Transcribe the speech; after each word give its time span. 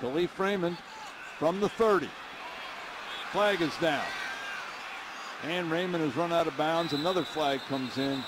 Kalif 0.00 0.38
Raymond 0.38 0.78
from 1.38 1.60
the 1.60 1.68
30. 1.68 2.08
Flag 3.32 3.60
is 3.60 3.76
down. 3.78 4.04
And 5.44 5.70
Raymond 5.70 6.02
has 6.02 6.16
run 6.16 6.32
out 6.32 6.46
of 6.46 6.56
bounds. 6.56 6.92
Another 6.92 7.22
flag 7.22 7.60
comes 7.68 7.98
in 7.98 8.22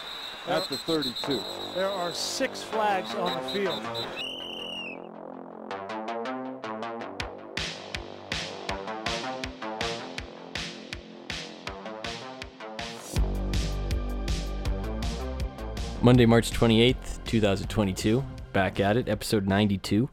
at 0.48 0.68
the 0.68 0.76
32. 0.76 1.40
There 1.74 1.88
are 1.88 2.12
six 2.12 2.62
flags 2.62 3.14
on 3.14 3.42
the 3.42 3.48
field. 3.50 3.82
Monday, 16.02 16.26
March 16.26 16.50
28th, 16.50 17.24
2022. 17.24 18.24
Back 18.52 18.80
at 18.80 18.96
it, 18.96 19.08
episode 19.08 19.46
92. 19.46 20.10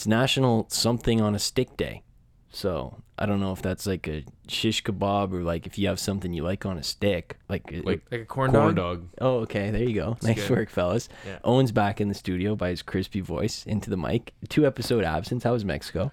It's 0.00 0.06
National 0.06 0.64
Something 0.70 1.20
on 1.20 1.34
a 1.34 1.38
Stick 1.38 1.76
Day. 1.76 2.02
So 2.50 3.02
I 3.18 3.26
don't 3.26 3.38
know 3.38 3.52
if 3.52 3.60
that's 3.60 3.86
like 3.86 4.08
a 4.08 4.24
shish 4.48 4.82
kebab 4.82 5.30
or 5.34 5.42
like 5.42 5.66
if 5.66 5.76
you 5.76 5.88
have 5.88 6.00
something 6.00 6.32
you 6.32 6.42
like 6.42 6.64
on 6.64 6.78
a 6.78 6.82
stick. 6.82 7.36
Like, 7.50 7.70
it- 7.70 7.84
Like 7.84 8.00
like 8.10 8.22
a 8.22 8.24
corn, 8.24 8.50
corn 8.50 8.74
dog. 8.74 9.08
oh, 9.20 9.40
okay, 9.40 9.70
there 9.70 9.82
you 9.82 9.94
go. 9.94 10.16
nice 10.22 10.48
good. 10.48 10.56
work, 10.56 10.70
fellas. 10.70 11.10
Yeah. 11.26 11.38
Owen's 11.44 11.70
back 11.70 12.00
in 12.00 12.08
the 12.08 12.14
studio 12.14 12.56
by 12.56 12.70
his 12.70 12.80
crispy 12.80 13.20
voice 13.20 13.66
into 13.66 13.90
the 13.90 13.98
mic. 13.98 14.32
Two 14.48 14.66
episode 14.66 15.04
absence. 15.04 15.44
How 15.44 15.52
was 15.52 15.66
Mexico? 15.66 16.12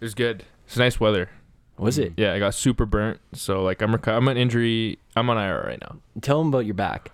It 0.00 0.04
was 0.04 0.14
good. 0.14 0.44
It's 0.68 0.76
nice 0.76 1.00
weather. 1.00 1.28
Was 1.76 1.98
it? 1.98 2.12
Yeah, 2.16 2.34
I 2.34 2.38
got 2.38 2.54
super 2.54 2.86
burnt. 2.86 3.18
So 3.32 3.64
like 3.64 3.82
I'm 3.82 3.92
reco- 3.92 4.16
I'm 4.16 4.28
an 4.28 4.36
injury. 4.36 5.00
I'm 5.16 5.28
on 5.28 5.38
IR 5.38 5.64
right 5.66 5.80
now. 5.80 5.96
Tell 6.20 6.40
him 6.40 6.46
about 6.54 6.66
your 6.66 6.74
back. 6.76 7.10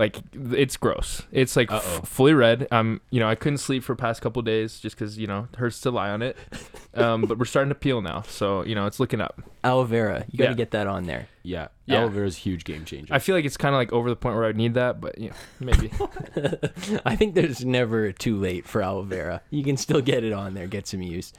Like 0.00 0.16
it's 0.32 0.78
gross. 0.78 1.22
It's 1.30 1.56
like 1.56 1.70
f- 1.70 2.08
fully 2.08 2.32
red. 2.32 2.66
Um, 2.70 3.02
you 3.10 3.20
know, 3.20 3.28
I 3.28 3.34
couldn't 3.34 3.58
sleep 3.58 3.84
for 3.84 3.94
past 3.94 4.22
couple 4.22 4.40
days 4.40 4.80
just 4.80 4.96
because 4.96 5.18
you 5.18 5.26
know 5.26 5.46
it 5.52 5.58
hurts 5.58 5.78
to 5.82 5.90
lie 5.90 6.08
on 6.08 6.22
it. 6.22 6.38
Um, 6.94 7.22
but 7.22 7.38
we're 7.38 7.44
starting 7.44 7.68
to 7.68 7.74
peel 7.74 8.00
now, 8.00 8.22
so 8.22 8.64
you 8.64 8.74
know 8.74 8.86
it's 8.86 8.98
looking 8.98 9.20
up. 9.20 9.42
Aloe 9.62 9.84
vera. 9.84 10.24
You 10.30 10.38
got 10.38 10.44
to 10.46 10.50
Yeah. 10.52 10.56
get 10.56 10.70
that 10.70 10.86
on 10.86 11.04
there. 11.04 11.28
Yeah, 11.42 11.68
Yeah. 11.84 11.98
aloe 12.00 12.08
vera 12.08 12.26
is 12.26 12.36
a 12.36 12.40
huge 12.40 12.64
game 12.64 12.84
changer. 12.86 13.12
I 13.14 13.18
feel 13.18 13.34
like 13.36 13.44
it's 13.44 13.58
kind 13.58 13.74
of 13.74 13.78
like 13.78 13.92
over 13.92 14.08
the 14.08 14.16
point 14.16 14.36
where 14.36 14.46
I 14.46 14.52
need 14.52 14.72
that, 14.74 15.00
but 15.02 15.18
you 15.18 15.28
know, 15.28 15.36
maybe. 15.60 15.92
I 17.04 17.14
think 17.14 17.34
there's 17.34 17.64
never 17.64 18.10
too 18.12 18.36
late 18.38 18.66
for 18.66 18.82
aloe 18.82 19.02
vera. 19.02 19.42
You 19.50 19.62
can 19.62 19.76
still 19.76 20.00
get 20.00 20.24
it 20.24 20.32
on 20.32 20.54
there, 20.54 20.66
get 20.66 20.86
some 20.86 21.02
use. 21.02 21.32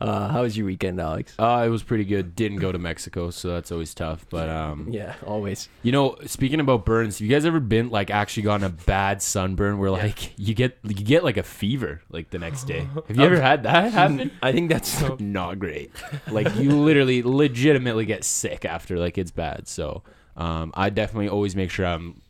Uh, 0.00 0.28
how 0.28 0.42
was 0.42 0.56
your 0.56 0.66
weekend, 0.66 1.00
Alex? 1.00 1.34
uh, 1.38 1.62
it 1.66 1.68
was 1.68 1.82
pretty 1.82 2.04
good. 2.04 2.34
Didn't 2.36 2.58
go 2.58 2.72
to 2.72 2.78
Mexico, 2.78 3.30
so 3.30 3.48
that's 3.50 3.70
always 3.72 3.94
tough. 3.94 4.26
But 4.30 4.48
um, 4.48 4.88
Yeah, 4.90 5.14
always. 5.26 5.68
you 5.82 5.92
know, 5.92 6.16
speaking 6.26 6.60
about 6.60 6.84
burns, 6.84 7.18
have 7.18 7.26
you 7.26 7.34
guys 7.34 7.44
ever 7.44 7.60
been 7.60 7.90
like 7.90 8.10
actually 8.10 8.42
gotten 8.44 8.64
a 8.64 8.70
bad 8.70 9.22
sunburn 9.22 9.78
where 9.78 9.90
like 9.90 10.38
you 10.38 10.54
get 10.54 10.78
you 10.82 10.94
get 10.94 11.22
like 11.24 11.36
a 11.36 11.42
fever 11.42 12.02
like 12.10 12.30
the 12.30 12.38
next 12.38 12.64
day? 12.64 12.86
Have 13.08 13.16
you 13.16 13.22
ever 13.24 13.40
had 13.40 13.62
that 13.64 13.92
happen? 13.92 14.30
I 14.42 14.52
think 14.52 14.70
that's 14.70 15.02
Not 15.20 15.58
great. 15.58 15.90
Like 16.30 16.54
you 16.56 16.70
literally 16.72 17.22
legitimately 17.22 18.04
get 18.06 18.24
sick 18.24 18.64
after 18.64 18.98
like 18.98 19.16
it's 19.18 19.30
bad. 19.30 19.68
So 19.68 20.02
um, 20.36 20.72
I 20.74 20.90
definitely 20.90 21.28
always 21.28 21.54
make 21.54 21.70
sure 21.70 21.86
I'm 21.86 22.20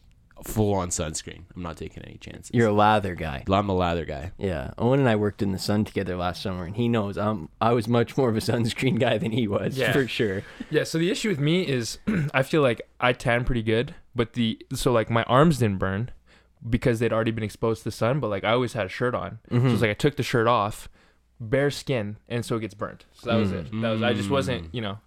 full 0.45 0.75
on 0.75 0.91
sunscreen. 0.91 1.43
I'm 1.57 1.63
not 1.63 1.77
taking 1.77 2.03
any 2.05 2.19
chances. 2.19 2.51
you're 2.55 2.69
a 2.69 2.73
lather 2.73 3.15
guy. 3.15 3.45
I'm 3.51 3.69
a 3.69 3.75
lather 3.75 4.05
guy. 4.05 4.33
Yeah, 4.39 4.73
Owen 4.79 5.01
and 5.01 5.09
I 5.09 5.17
worked 5.17 5.43
in 5.43 5.53
the 5.53 5.59
sun 5.59 5.85
together 5.85 6.17
last 6.17 6.43
summer, 6.43 6.65
and 6.65 6.77
he 6.77 6.89
knows 6.89 7.17
um 7.19 7.49
I 7.61 7.73
was 7.73 7.89
much 7.89 8.17
more 8.17 8.29
of 8.29 8.37
a 8.37 8.41
sunscreen 8.41 8.99
guy 9.01 9.19
than 9.19 9.33
he 9.33 9.49
was 9.49 9.77
Yeah. 9.77 9.93
for 9.93 10.07
sure. 10.07 10.43
yeah. 10.71 10.85
So 10.85 10.99
the 10.99 11.11
issue 11.11 11.29
with 11.29 11.41
me 11.41 11.63
is 11.63 11.99
I 12.35 12.43
feel 12.43 12.63
like 12.63 12.83
I 13.01 13.13
tan 13.13 13.45
pretty 13.45 13.63
good, 13.63 13.95
but 14.15 14.35
the 14.35 14.59
so 14.75 14.93
like 14.93 15.11
my 15.11 15.23
arms 15.25 15.59
didn't 15.59 15.79
burn 15.79 16.11
because 16.69 16.99
they'd 16.99 17.13
already 17.13 17.31
been 17.31 17.45
exposed 17.45 17.81
to 17.81 17.85
the 17.85 17.93
sun. 17.93 18.21
But 18.21 18.29
like 18.29 18.45
I 18.45 18.53
always 18.53 18.73
had 18.75 18.87
a 18.87 18.91
shirt 18.91 19.15
on, 19.15 19.39
so 19.51 19.57
Mm-hmm. 19.57 19.69
it's 19.69 19.81
like 19.83 19.91
I 19.91 19.95
took 19.95 20.17
the 20.17 20.23
shirt 20.23 20.47
off, 20.47 20.89
bare 21.41 21.71
skin, 21.71 22.17
and 22.29 22.45
so 22.45 22.57
it 22.57 22.61
gets 22.61 22.75
burnt. 22.75 23.05
So 23.15 23.31
that 23.31 23.37
was 23.37 23.53
it. 23.53 23.71
That 23.81 23.91
was 23.91 24.03
I 24.03 24.13
just 24.15 24.31
wasn't 24.31 24.75
you 24.75 24.81
know 24.81 24.99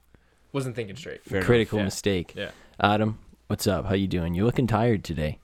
wasn't 0.53 0.75
thinking 0.75 0.95
straight. 0.95 1.23
Fair. 1.23 1.41
Critical 1.44 1.79
Yeah. 1.79 1.85
mistake. 1.85 2.33
Yeah. 2.35 2.51
Adam, 2.79 3.19
what's 3.47 3.68
up? 3.68 3.85
How 3.85 3.94
you 3.96 4.08
doing? 4.08 4.34
You're 4.34 4.46
looking 4.46 4.68
tired 4.68 5.03
today. 5.03 5.40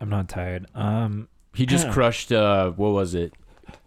I'm 0.00 0.08
not 0.08 0.28
tired. 0.28 0.66
Um, 0.74 1.28
He 1.54 1.66
just 1.66 1.86
Yeah. 1.88 1.92
crushed. 1.92 2.32
Uh, 2.32 2.70
what 2.70 2.92
was 2.92 3.14
it? 3.14 3.34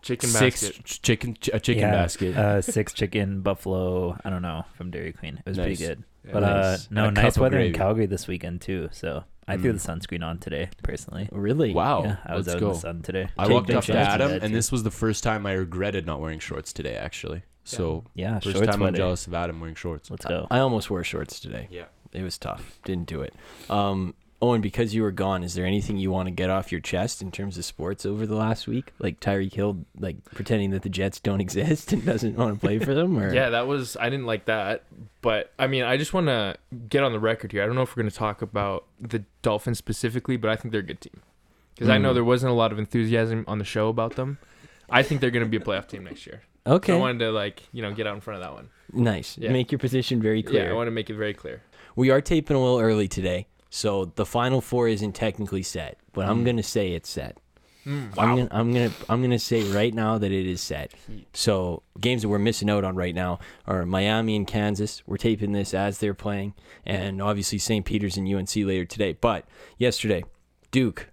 Chicken 0.03 0.29
Six 0.29 0.61
basket. 0.67 0.85
ch- 0.85 1.01
chicken, 1.01 1.33
ch- 1.41 1.49
a 1.51 1.59
chicken 1.59 1.81
yeah, 1.81 1.91
basket. 1.91 2.37
Uh, 2.37 2.61
six 2.61 2.93
chicken 2.93 3.41
buffalo. 3.41 4.15
I 4.23 4.29
don't 4.29 4.43
know 4.43 4.65
from 4.75 4.91
Dairy 4.91 5.13
Queen. 5.13 5.37
It 5.43 5.49
was 5.49 5.57
Nice. 5.57 5.65
pretty 5.79 5.83
good. 5.87 6.03
Yeah. 6.25 6.31
But 6.33 6.39
Nice. 6.41 6.51
uh, 6.51 6.77
no, 6.91 7.05
And 7.07 7.17
a 7.17 7.21
nice 7.23 7.37
of 7.37 7.41
weather 7.41 7.57
in 7.57 7.63
gravy. 7.71 7.77
Calgary 7.79 8.05
this 8.05 8.27
weekend 8.27 8.61
too. 8.61 8.89
So 8.91 9.23
I 9.47 9.57
threw 9.57 9.73
Mm. 9.73 9.81
the 9.83 9.91
sunscreen 9.91 10.23
on 10.23 10.37
today 10.37 10.69
personally. 10.83 11.27
Really? 11.31 11.73
wow. 11.73 12.03
yeah, 12.03 12.17
I 12.23 12.35
was 12.35 12.45
let's 12.45 12.55
out 12.55 12.59
go. 12.59 12.67
in 12.67 12.73
the 12.73 12.79
sun 12.79 13.01
today. 13.01 13.27
I 13.35 13.45
Take 13.45 13.53
walked 13.53 13.69
up 13.71 13.83
to 13.85 13.93
shots. 13.93 14.09
Adam, 14.09 14.29
That 14.31 14.43
and 14.43 14.53
this 14.53 14.71
was 14.71 14.83
the 14.83 14.91
first 14.91 15.23
time 15.23 15.47
I 15.47 15.53
regretted 15.53 16.05
not 16.05 16.21
wearing 16.21 16.37
shorts 16.39 16.71
today. 16.71 16.95
Actually, 16.95 17.41
so 17.63 18.03
Yeah, 18.13 18.35
first 18.35 18.57
shorts 18.57 18.59
time 18.67 18.75
I'm 18.75 18.79
weather. 18.81 18.97
jealous 18.97 19.25
of 19.25 19.33
Adam 19.33 19.59
wearing 19.59 19.73
shorts. 19.75 20.11
Let's 20.11 20.25
go. 20.25 20.45
I 20.51 20.59
almost 20.59 20.91
wore 20.91 21.03
shorts 21.03 21.39
today. 21.39 21.67
Yeah. 21.71 21.85
It 22.15 22.23
was 22.23 22.37
tough. 22.37 22.79
Didn't 22.83 23.07
do 23.07 23.21
it. 23.21 23.33
Um, 23.69 24.13
Owen, 24.41 24.59
because 24.61 24.93
you 24.93 25.01
were 25.01 25.11
gone, 25.11 25.43
is 25.43 25.53
there 25.55 25.65
anything 25.65 25.97
you 25.97 26.11
want 26.11 26.27
to 26.27 26.31
get 26.31 26.49
off 26.49 26.71
your 26.71 26.81
chest 26.81 27.21
in 27.21 27.31
terms 27.31 27.57
of 27.57 27.63
sports 27.65 28.05
over 28.05 28.25
the 28.27 28.35
last 28.35 28.67
week? 28.67 28.91
Like 28.99 29.19
Tyreek 29.19 29.53
Hill, 29.53 29.85
like 29.97 30.17
pretending 30.35 30.71
that 30.71 30.83
the 30.83 30.89
Jets 30.89 31.19
don't 31.19 31.39
exist 31.47 31.93
and 31.93 32.05
doesn't 32.05 32.35
want 32.35 32.53
to 32.55 32.59
play 32.59 32.77
for 32.79 32.93
them, 32.93 33.17
or 33.17 33.33
Yeah, 33.33 33.49
that 33.51 33.65
was 33.65 33.95
I 33.97 34.09
didn't 34.09 34.25
like 34.25 34.45
that, 34.45 34.83
but 35.21 35.51
I 35.57 35.67
mean, 35.67 35.83
I 35.83 35.95
just 35.97 36.13
want 36.13 36.27
to 36.27 36.55
get 36.89 37.01
on 37.03 37.13
the 37.13 37.19
record 37.19 37.53
here. 37.53 37.63
I 37.63 37.65
don't 37.65 37.75
know 37.75 37.81
if 37.81 37.95
we're 37.95 38.03
going 38.03 38.11
to 38.11 38.17
talk 38.17 38.41
about 38.41 38.85
the 38.99 39.23
Dolphins 39.41 39.77
specifically, 39.77 40.35
but 40.37 40.49
I 40.51 40.55
think 40.57 40.71
they're 40.73 40.81
a 40.81 40.83
good 40.83 41.01
team 41.01 41.21
because 41.73 41.89
I 41.89 41.97
know 41.97 42.11
Mm. 42.11 42.15
there 42.15 42.23
wasn't 42.23 42.51
a 42.51 42.55
lot 42.55 42.71
of 42.71 42.77
enthusiasm 42.77 43.45
on 43.47 43.57
the 43.57 43.65
show 43.65 43.87
about 43.87 44.15
them. 44.15 44.37
I 44.89 45.01
think 45.01 45.21
they're 45.21 45.31
going 45.31 45.45
to 45.45 45.49
be 45.49 45.57
a 45.57 45.65
playoff 45.65 45.87
team 45.87 46.03
next 46.03 46.27
year. 46.27 46.41
okay, 46.67 46.91
So 46.91 46.97
I 46.97 46.99
wanted 46.99 47.19
to 47.19 47.31
like 47.31 47.63
you 47.71 47.81
know 47.81 47.93
get 47.93 48.05
out 48.05 48.15
in 48.15 48.21
front 48.21 48.41
of 48.41 48.45
that 48.47 48.53
one. 48.53 48.69
nice. 48.91 49.37
Yeah. 49.37 49.51
Make 49.51 49.71
your 49.71 49.79
position 49.79 50.21
very 50.21 50.43
clear. 50.43 50.65
Yeah, 50.65 50.71
I 50.71 50.73
want 50.73 50.87
to 50.87 50.91
make 50.91 51.09
it 51.09 51.15
very 51.15 51.33
clear. 51.33 51.61
We 51.95 52.09
are 52.09 52.21
taping 52.21 52.57
a 52.57 52.61
little 52.61 52.79
early 52.79 53.07
today, 53.07 53.47
so 53.69 54.05
the 54.15 54.25
final 54.25 54.61
four 54.61 54.87
isn't 54.87 55.13
technically 55.13 55.63
set, 55.63 55.97
but 56.13 56.27
I'm 56.27 56.41
Mm. 56.41 56.45
gonna 56.45 56.63
say 56.63 56.91
it's 56.93 57.09
set. 57.09 57.37
Mm, 57.85 58.09
I'm 58.17 58.35
gonna 58.35 58.47
I'm 58.51 58.73
gonna 58.73 58.91
I'm 59.07 59.21
gonna 59.21 59.37
say 59.39 59.61
right 59.71 59.93
now 59.93 60.17
that 60.17 60.31
it 60.31 60.47
is 60.47 60.59
set. 60.59 60.91
So 61.33 61.83
games 62.01 62.23
that 62.23 62.29
we're 62.29 62.39
missing 62.39 62.69
out 62.69 62.83
on 62.83 62.95
right 62.95 63.13
now 63.13 63.39
are 63.67 63.85
Miami 63.85 64.35
and 64.35 64.47
Kansas. 64.47 65.03
We're 65.05 65.17
taping 65.17 65.51
this 65.51 65.73
as 65.73 65.99
they're 65.99 66.15
playing, 66.15 66.55
and 66.85 67.21
obviously 67.21 67.59
St. 67.59 67.85
Peter's 67.85 68.17
and 68.17 68.27
UNC 68.27 68.55
later 68.65 68.85
today. 68.85 69.13
But 69.13 69.45
yesterday, 69.77 70.23
Duke 70.71 71.11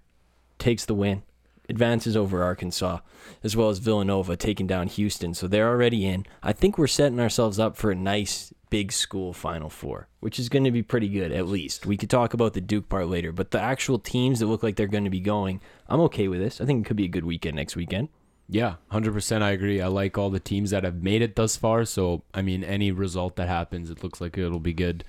takes 0.59 0.87
the 0.87 0.95
win, 0.95 1.23
advances 1.69 2.17
over 2.17 2.43
Arkansas, 2.43 3.01
as 3.45 3.55
well 3.55 3.69
as 3.69 3.79
Villanova 3.79 4.35
taking 4.37 4.67
down 4.67 4.87
Houston. 4.89 5.35
So 5.35 5.47
they're 5.47 5.69
already 5.69 6.07
in. 6.07 6.25
I 6.43 6.53
think 6.55 6.79
we're 6.79 6.87
setting 6.87 7.21
ourselves 7.21 7.59
up 7.59 7.77
for 7.77 7.91
a 7.91 7.95
nice 7.95 8.52
big 8.73 8.91
school 8.91 9.35
Final 9.35 9.69
Four, 9.69 10.09
which 10.21 10.39
is 10.39 10.49
going 10.49 10.65
to 10.65 10.71
be 10.71 10.83
pretty 10.83 11.09
good 11.09 11.31
at 11.31 11.47
least. 11.47 11.85
We 11.85 11.99
could 11.99 12.09
talk 12.09 12.33
about 12.33 12.55
the 12.55 12.61
Duke 12.63 12.89
part 12.89 13.07
later, 13.07 13.31
but 13.31 13.51
the 13.51 13.61
actual 13.61 13.99
teams 13.99 14.41
that 14.41 14.47
look 14.47 14.63
like 14.63 14.77
they're 14.77 14.87
going 14.87 15.05
to 15.05 15.11
be 15.11 15.21
going, 15.21 15.61
I'm 15.89 16.01
okay 16.09 16.27
with 16.27 16.41
this. 16.41 16.59
I 16.61 16.65
think 16.65 16.85
it 16.85 16.89
could 16.89 16.97
be 16.97 17.05
a 17.05 17.09
good 17.09 17.27
weekend 17.27 17.57
next 17.57 17.77
weekend. 17.77 18.09
Yeah, 18.49 18.77
hundred 18.89 19.13
percent. 19.13 19.45
I 19.45 19.51
agree. 19.51 19.81
I 19.83 19.89
like 19.89 20.17
all 20.17 20.31
the 20.31 20.41
teams 20.41 20.71
that 20.71 20.85
have 20.85 21.03
made 21.03 21.21
it 21.21 21.37
thus 21.37 21.57
far. 21.57 21.85
So 21.85 22.23
I 22.33 22.41
mean, 22.43 22.65
any 22.65 22.91
result 22.93 23.37
that 23.37 23.49
happens, 23.49 23.91
it 23.91 24.03
looks 24.03 24.21
like 24.23 24.37
it'll 24.39 24.59
be 24.59 24.73
good. 24.73 25.05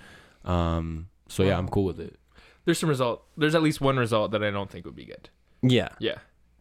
Um, 0.45 1.07
so 1.29 1.43
yeah, 1.43 1.57
I'm 1.57 1.69
cool 1.69 1.85
with 1.85 1.99
it. 1.99 2.19
There's 2.65 2.79
some 2.79 2.89
result. 2.89 3.23
There's 3.37 3.55
at 3.55 3.63
least 3.63 3.81
one 3.81 3.97
result 3.97 4.31
that 4.31 4.43
I 4.43 4.51
don't 4.51 4.69
think 4.69 4.85
would 4.85 4.95
be 4.95 5.05
good. 5.05 5.29
Yeah, 5.61 5.89
Yeah. 5.99 6.17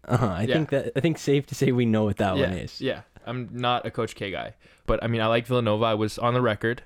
uh-huh. 0.06 0.26
I 0.26 0.42
Yeah. 0.42 0.54
think 0.54 0.70
that 0.70 0.92
I 0.96 1.00
think 1.00 1.18
safe 1.18 1.46
to 1.48 1.54
say 1.54 1.72
we 1.72 1.84
know 1.84 2.04
what 2.04 2.16
that 2.18 2.36
yeah. 2.36 2.48
one 2.48 2.58
is. 2.58 2.80
Yeah. 2.80 3.02
I'm 3.24 3.48
not 3.52 3.86
a 3.86 3.90
Coach 3.92 4.16
K 4.16 4.32
guy, 4.32 4.54
but 4.84 5.02
I 5.02 5.06
mean 5.06 5.20
I 5.20 5.26
like 5.26 5.46
Villanova. 5.46 5.84
I 5.84 5.94
was 5.94 6.18
on 6.18 6.34
the 6.34 6.40
record 6.40 6.82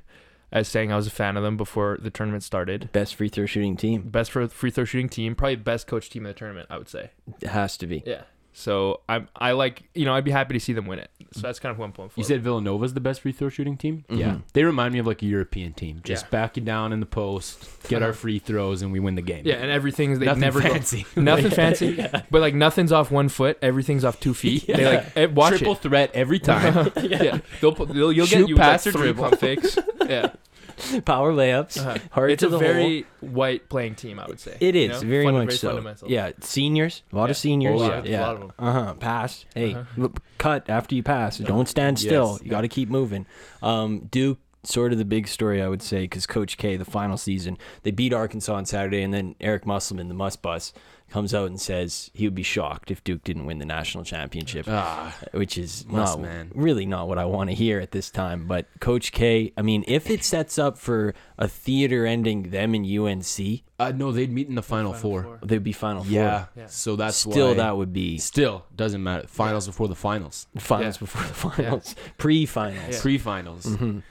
as 0.53 0.69
saying 0.69 0.93
I 0.93 0.97
was 0.97 1.07
a 1.07 1.11
fan 1.11 1.37
of 1.37 1.43
them 1.43 1.57
before 1.57 1.99
the 2.01 2.11
tournament 2.11 2.43
started. 2.43 2.91
Best 2.93 3.15
free 3.15 3.29
throw 3.29 3.47
shooting 3.47 3.77
team 3.77 4.03
Best 4.03 4.31
free 4.31 4.71
throw 4.71 4.84
shooting 4.84 5.09
team, 5.09 5.34
probably 5.34 5.57
best 5.57 5.87
coach 5.87 6.11
team 6.11 6.25
in 6.25 6.29
the 6.29 6.34
tournament. 6.34 6.69
I 6.71 6.79
would 6.79 6.89
say. 6.89 7.11
it 7.41 7.49
has 7.49 7.77
to 7.79 7.87
be. 7.87 8.03
Yeah. 8.07 8.23
So 8.59 9.00
I'm 9.06 9.28
I 9.37 9.53
like 9.53 9.83
you 9.95 10.07
know 10.07 10.15
I'd 10.15 10.25
be 10.25 10.30
happy 10.30 10.54
to 10.54 10.60
see 10.60 10.72
them 10.72 10.86
win 10.86 10.98
it. 10.98 11.10
So 11.33 11.42
that's 11.42 11.59
kind 11.59 11.71
of 11.72 11.77
who 11.77 11.83
I'm 11.83 11.92
pulling 11.92 12.09
for. 12.09 12.19
You 12.19 12.25
said 12.25 12.41
Villanova's 12.42 12.95
the 12.95 13.01
best 13.01 13.21
free 13.21 13.33
throw 13.33 13.51
shooting 13.51 13.77
team. 13.77 14.07
Mhm. 14.09 14.19
Yeah, 14.19 14.39
they 14.54 14.65
remind 14.65 14.95
me 14.95 14.98
of 15.01 15.07
like 15.07 15.21
a 15.21 15.27
European 15.27 15.75
team. 15.75 16.01
Just 16.03 16.25
Yeah. 16.25 16.30
back 16.30 16.57
it 16.57 16.65
down 16.65 16.91
in 16.95 17.01
the 17.01 17.07
post, 17.07 17.69
get 17.89 18.03
our 18.03 18.15
free 18.15 18.39
throws, 18.39 18.80
and 18.80 18.92
we 18.92 18.98
win 19.01 19.15
the 19.15 19.21
game. 19.22 19.42
yeah, 19.45 19.57
and 19.57 19.71
everything's 19.71 20.19
they 20.21 20.25
nothing 20.25 20.41
never 20.41 20.63
go- 20.63 20.71
fancy. 20.72 21.04
nothing 21.16 21.51
fancy, 21.63 21.97
but 22.30 22.41
like 22.41 22.54
nothing's 22.54 22.92
off 22.92 23.10
one 23.10 23.28
foot, 23.28 23.59
everything's 23.60 24.04
off 24.07 24.19
two 24.21 24.33
feet. 24.33 24.66
They 24.66 24.86
like 24.97 25.16
eh, 25.16 25.27
watch 25.27 25.59
Triple 25.59 25.75
it. 25.75 25.83
threat 25.83 26.10
every 26.15 26.39
time. 26.39 26.91
yeah, 27.03 27.41
they'll, 27.60 27.72
they'll 27.72 28.10
you'll 28.10 28.25
Shoot, 28.25 28.39
get 28.39 28.48
you 28.48 28.57
pass, 28.57 28.86
like, 28.86 28.95
or 28.95 28.98
three 28.98 29.13
dribble. 29.13 29.25
pump 29.28 29.39
fakes. 29.41 29.78
Yeah, 30.09 30.30
Power 31.05 31.33
layups. 31.33 31.78
Uh-huh. 31.78 31.99
Hard 32.11 32.31
it's 32.33 32.41
to 32.41 32.47
a 32.49 32.51
the 32.51 32.59
very 32.59 33.07
white 33.21 33.69
playing 33.69 33.95
team. 33.95 34.19
I 34.19 34.27
would 34.27 34.41
say 34.41 34.57
It 34.61 34.77
is 34.77 34.83
you 34.83 34.89
know? 34.89 35.11
very 35.11 35.25
Funda- 35.25 35.41
much 35.45 35.61
very 35.61 35.97
so. 35.97 36.07
Yeah, 36.07 36.31
seniors, 36.41 37.03
a 37.13 37.17
lot 37.17 37.25
Yeah. 37.27 37.31
of 37.31 37.37
seniors. 37.37 37.81
Yeah. 37.81 37.87
lot 37.89 37.99
of- 37.99 38.05
a 38.05 38.09
yeah. 38.09 38.27
lot 38.27 38.34
of 38.34 38.41
them. 38.41 38.53
Uh 38.59 38.73
huh. 38.73 38.95
Pass. 38.95 39.45
Hey, 39.55 39.75
Uh-huh. 39.75 39.84
look, 39.97 40.21
cut 40.39 40.69
after 40.69 40.95
you 40.95 41.03
pass. 41.03 41.39
Don't 41.39 41.69
stand 41.69 41.99
Yes. 41.99 42.07
still. 42.09 42.39
You 42.43 42.51
got 42.51 42.63
to 42.63 42.69
keep 42.69 42.89
moving. 42.89 43.27
Um, 43.63 44.09
Duke 44.11 44.39
sort 44.65 44.91
of 44.93 44.99
the 44.99 45.05
big 45.05 45.28
story, 45.28 45.63
I 45.63 45.69
would 45.69 45.81
say, 45.83 46.03
because 46.03 46.27
Coach 46.27 46.57
K, 46.57 46.77
the 46.77 46.84
final 46.84 47.17
season, 47.17 47.57
they 47.84 47.93
beat 47.93 48.13
Arkansas 48.13 48.53
on 48.55 48.67
Saturday, 48.67 49.03
and 49.03 49.15
then 49.15 49.37
Eric 49.41 49.65
Musselman, 49.65 50.09
the 50.09 50.15
Muss 50.15 50.34
Bus, 50.37 50.73
comes 51.10 51.32
out 51.32 51.47
and 51.47 51.60
says 51.60 52.10
he 52.14 52.24
would 52.26 52.34
be 52.34 52.42
shocked 52.42 52.91
if 52.91 53.03
Duke 53.04 53.22
didn't 53.22 53.47
win 53.47 53.58
the 53.58 53.64
national 53.64 54.03
championship, 54.04 54.66
Ah, 54.68 55.16
which 55.32 55.56
is 55.56 55.86
not 55.88 56.20
man. 56.20 56.50
really 56.54 56.84
not 56.84 57.06
what 57.08 57.16
I 57.18 57.24
want 57.24 57.48
to 57.50 57.54
hear 57.54 57.78
at 57.80 57.92
this 57.92 58.10
time. 58.10 58.47
But 58.47 58.66
Coach 58.80 59.12
K, 59.12 59.53
I 59.56 59.62
mean, 59.62 59.84
if 59.86 60.10
it 60.10 60.24
sets 60.24 60.58
up 60.58 60.76
for 60.76 61.14
a 61.38 61.47
theater 61.48 62.04
ending, 62.06 62.50
them 62.50 62.74
and 62.74 62.84
UNC, 62.84 63.62
uh, 63.78 63.92
no, 63.94 64.10
they'd 64.10 64.32
meet 64.32 64.48
in 64.48 64.56
the 64.56 64.62
final, 64.62 64.92
four. 64.92 65.38
they'd 65.42 65.62
be 65.62 65.72
Final 65.72 66.03
Four. 66.03 66.12
Yeah, 66.12 66.47
Yeah. 66.56 66.66
so 66.66 66.97
that's 66.97 67.16
Still, 67.18 67.48
why. 67.48 67.54
that 67.54 67.76
would 67.76 67.92
be 67.92 68.18
Still 68.18 68.64
doesn't 68.74 69.03
matter. 69.03 69.26
Finals 69.28 69.66
before 69.66 69.88
the 69.88 69.94
finals. 69.94 70.47
finals 70.58 70.97
Yeah. 70.97 71.00
before 71.00 71.22
the 71.22 71.34
finals, 71.34 71.94
pre-finals. 72.18 72.94
Yeah. 72.94 73.00
Pre-finals. 73.00 73.66
Mhm. 73.66 74.03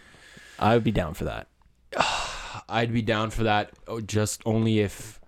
I 0.59 0.73
would 0.75 0.83
be 0.83 0.91
down 0.91 1.13
for 1.13 1.25
that. 1.25 1.47
I'd 2.69 2.93
be 2.93 3.01
down 3.01 3.29
for 3.31 3.43
that. 3.43 3.71
oh, 3.87 4.01
Just 4.01 4.41
only 4.45 4.79
if 4.79 5.19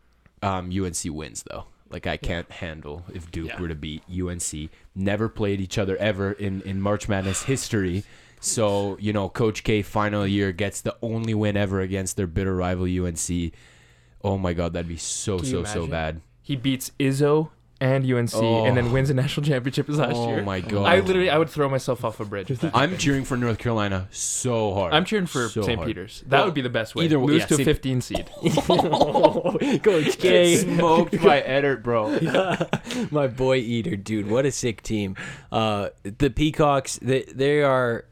um, 0.41 0.71
UNC 0.71 0.97
wins, 1.05 1.43
though. 1.49 1.65
Like 1.89 2.05
I 2.05 2.17
can't 2.17 2.51
handle 2.51 3.05
if 3.13 3.31
Duke 3.31 3.47
Yeah. 3.47 3.61
were 3.61 3.69
to 3.69 3.75
beat 3.75 4.03
UNC. 4.09 4.69
Never 4.93 5.29
played 5.29 5.61
each 5.61 5.77
other 5.77 5.95
ever 5.97 6.33
in 6.33 6.61
in 6.63 6.81
March 6.81 7.07
Madness 7.07 7.43
history. 7.43 8.03
So 8.41 8.97
you 8.99 9.13
know, 9.13 9.29
Coach 9.29 9.63
K 9.63 9.81
final 9.81 10.27
year 10.27 10.51
gets 10.51 10.81
the 10.81 10.97
only 11.01 11.33
win 11.33 11.55
ever 11.55 11.79
against 11.79 12.17
their 12.17 12.27
bitter 12.27 12.55
rival 12.55 12.85
UNC. 12.85 13.53
Oh 14.21 14.37
my 14.37 14.51
God, 14.51 14.73
that'd 14.73 14.87
be 14.89 14.97
so 14.97 15.37
so 15.37 15.63
so 15.63 15.87
bad. 15.87 16.19
He 16.41 16.57
beats 16.57 16.91
Izzo 16.99 17.51
and 17.79 18.03
UNC, 18.05 18.33
and 18.35 18.75
then 18.75 18.87
Oh. 18.87 18.91
wins 18.93 19.09
a 19.09 19.13
national 19.13 19.45
championship 19.45 19.87
last 19.89 20.15
oh 20.15 20.27
year. 20.29 20.39
Oh 20.39 20.43
my 20.43 20.61
God. 20.61 20.85
I 20.85 20.99
literally, 20.99 21.29
I 21.29 21.37
would 21.37 21.49
throw 21.49 21.69
myself 21.69 22.03
off 22.03 22.19
a 22.19 22.25
bridge. 22.25 22.49
if 22.51 22.59
that 22.61 22.75
I'm 22.75 22.97
cheering 22.97 23.23
for 23.23 23.37
North 23.37 23.57
Carolina 23.59 24.07
so 24.11 24.73
hard. 24.73 24.93
I'm 24.93 25.05
cheering 25.05 25.27
for 25.27 25.47
So 25.49 25.61
St. 25.61 25.75
hard. 25.77 25.87
Peter's. 25.87 26.21
That 26.27 26.37
Well, 26.37 26.45
would 26.45 26.53
be 26.53 26.61
the 26.61 26.69
best 26.69 26.95
way. 26.95 27.05
either 27.05 27.19
way- 27.19 27.33
lose 27.33 27.41
yeah, 27.49 27.57
to 27.57 27.61
a 27.61 27.65
15 27.65 28.01
seed. 28.01 28.29
Coach 29.83 30.05
Get 30.05 30.19
K, 30.19 30.55
smoked 30.57 31.21
by 31.21 31.41
Edert, 31.41 31.83
bro. 31.83 32.17
my 33.11 33.27
boy 33.27 33.57
Eater, 33.57 33.95
dude, 33.95 34.29
what 34.29 34.45
a 34.45 34.51
sick 34.51 34.81
team. 34.81 35.15
Uh, 35.51 35.89
the 36.03 36.29
Peacocks, 36.29 36.97
they 37.01 37.23
they 37.23 37.61
are 37.61 38.05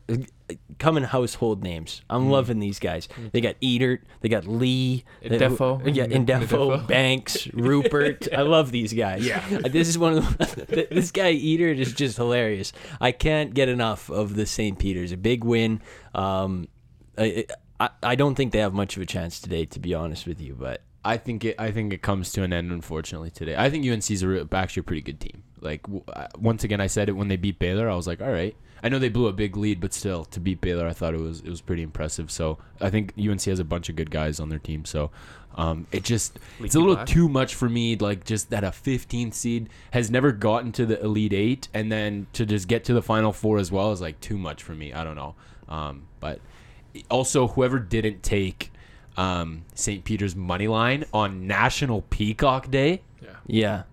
coming 0.77 1.03
household 1.03 1.63
names. 1.63 2.01
I'm 2.09 2.29
loving 2.29 2.59
these 2.59 2.79
guys. 2.79 3.07
They 3.31 3.41
got 3.41 3.55
Eater, 3.61 4.01
they 4.21 4.29
got 4.29 4.45
Lee, 4.45 5.03
they- 5.21 5.37
Ndefo. 5.39 5.81
yeah, 5.95 6.05
Ndefo, 6.07 6.47
Ndefo. 6.47 6.87
Banks, 6.87 7.47
Rupert. 7.53 8.27
I 8.33 8.41
love 8.41 8.71
these 8.71 8.93
guys. 8.93 9.25
Yeah, 9.25 9.39
this 9.69 9.87
is 9.87 9.97
one 9.97 10.17
of 10.17 10.37
the, 10.37 10.87
this 10.91 11.11
guy 11.11 11.31
Eater 11.31 11.67
is 11.69 11.93
just 11.93 12.17
hilarious. 12.17 12.73
I 12.99 13.11
can't 13.11 13.53
get 13.53 13.69
enough 13.69 14.09
of 14.09 14.35
the 14.35 14.45
St. 14.45 14.77
Peter's. 14.79 15.11
A 15.11 15.17
big 15.17 15.43
win. 15.43 15.81
Um, 16.13 16.67
I, 17.17 17.45
I 17.79 17.89
I 18.03 18.15
don't 18.15 18.35
think 18.35 18.51
they 18.51 18.59
have 18.59 18.73
much 18.73 18.95
of 18.95 19.01
a 19.01 19.05
chance 19.05 19.39
today, 19.39 19.65
to 19.65 19.79
be 19.79 19.93
honest 19.93 20.25
with 20.27 20.39
you, 20.41 20.55
but. 20.59 20.81
I 21.07 21.17
think 21.17 21.45
it. 21.45 21.55
I 21.59 21.69
think 21.69 21.93
it 21.93 22.01
comes 22.01 22.31
to 22.31 22.41
an 22.41 22.51
end, 22.51 22.71
unfortunately, 22.71 23.29
today. 23.29 23.55
I 23.55 23.69
think 23.69 23.85
UNC's 23.85 24.23
a 24.23 24.27
re- 24.27 24.45
actually 24.51 24.79
a 24.79 24.83
pretty 24.85 25.03
good 25.03 25.19
team. 25.19 25.43
Like 25.61 25.83
w- 25.83 26.03
uh, 26.11 26.25
once 26.39 26.63
again, 26.63 26.81
I 26.81 26.87
said 26.87 27.09
it 27.09 27.11
when 27.11 27.27
they 27.27 27.35
beat 27.35 27.59
Baylor. 27.59 27.87
I 27.87 27.93
was 27.93 28.07
like, 28.07 28.23
all 28.23 28.31
right. 28.31 28.55
I 28.83 28.89
know 28.89 28.99
they 28.99 29.09
blew 29.09 29.27
a 29.27 29.33
big 29.33 29.57
lead, 29.57 29.79
but 29.79 29.93
still, 29.93 30.25
to 30.25 30.39
beat 30.39 30.61
Baylor, 30.61 30.87
I 30.87 30.93
thought 30.93 31.13
it 31.13 31.19
was 31.19 31.39
it 31.41 31.49
was 31.49 31.61
pretty 31.61 31.81
impressive. 31.83 32.29
So 32.31 32.57
I 32.79 32.89
think 32.89 33.13
UNC 33.17 33.43
has 33.43 33.59
a 33.59 33.63
bunch 33.63 33.89
of 33.89 33.95
good 33.95 34.11
guys 34.11 34.39
on 34.39 34.49
their 34.49 34.59
team. 34.59 34.85
So 34.85 35.11
um, 35.55 35.87
it 35.91 36.03
just 36.03 36.37
it's 36.59 36.75
a 36.75 36.79
little 36.79 36.95
black. 36.95 37.07
too 37.07 37.27
much 37.29 37.55
for 37.55 37.69
me. 37.69 37.95
Like 37.95 38.25
just 38.25 38.49
that 38.51 38.63
a 38.63 38.69
15th 38.69 39.33
seed 39.33 39.69
has 39.91 40.11
never 40.11 40.31
gotten 40.31 40.71
to 40.73 40.85
the 40.85 41.01
Elite 41.03 41.33
Eight, 41.33 41.67
and 41.73 41.91
then 41.91 42.27
to 42.33 42.45
just 42.45 42.67
get 42.67 42.83
to 42.85 42.93
the 42.93 43.01
Final 43.01 43.31
Four 43.31 43.57
as 43.57 43.71
well 43.71 43.91
is 43.91 44.01
like 44.01 44.19
too 44.19 44.37
much 44.37 44.61
for 44.61 44.73
me. 44.73 44.93
I 44.93 45.03
don't 45.03 45.15
know. 45.15 45.35
Um, 45.67 46.03
but 46.19 46.39
also 47.09 47.47
whoever 47.47 47.79
didn't 47.79 48.21
take 48.23 48.71
um, 49.17 49.63
St. 49.73 50.03
Peter's 50.03 50.35
money 50.35 50.67
line 50.67 51.05
on 51.13 51.47
National 51.47 52.01
Peacock 52.03 52.69
Day, 52.69 53.01
Yeah. 53.47 53.83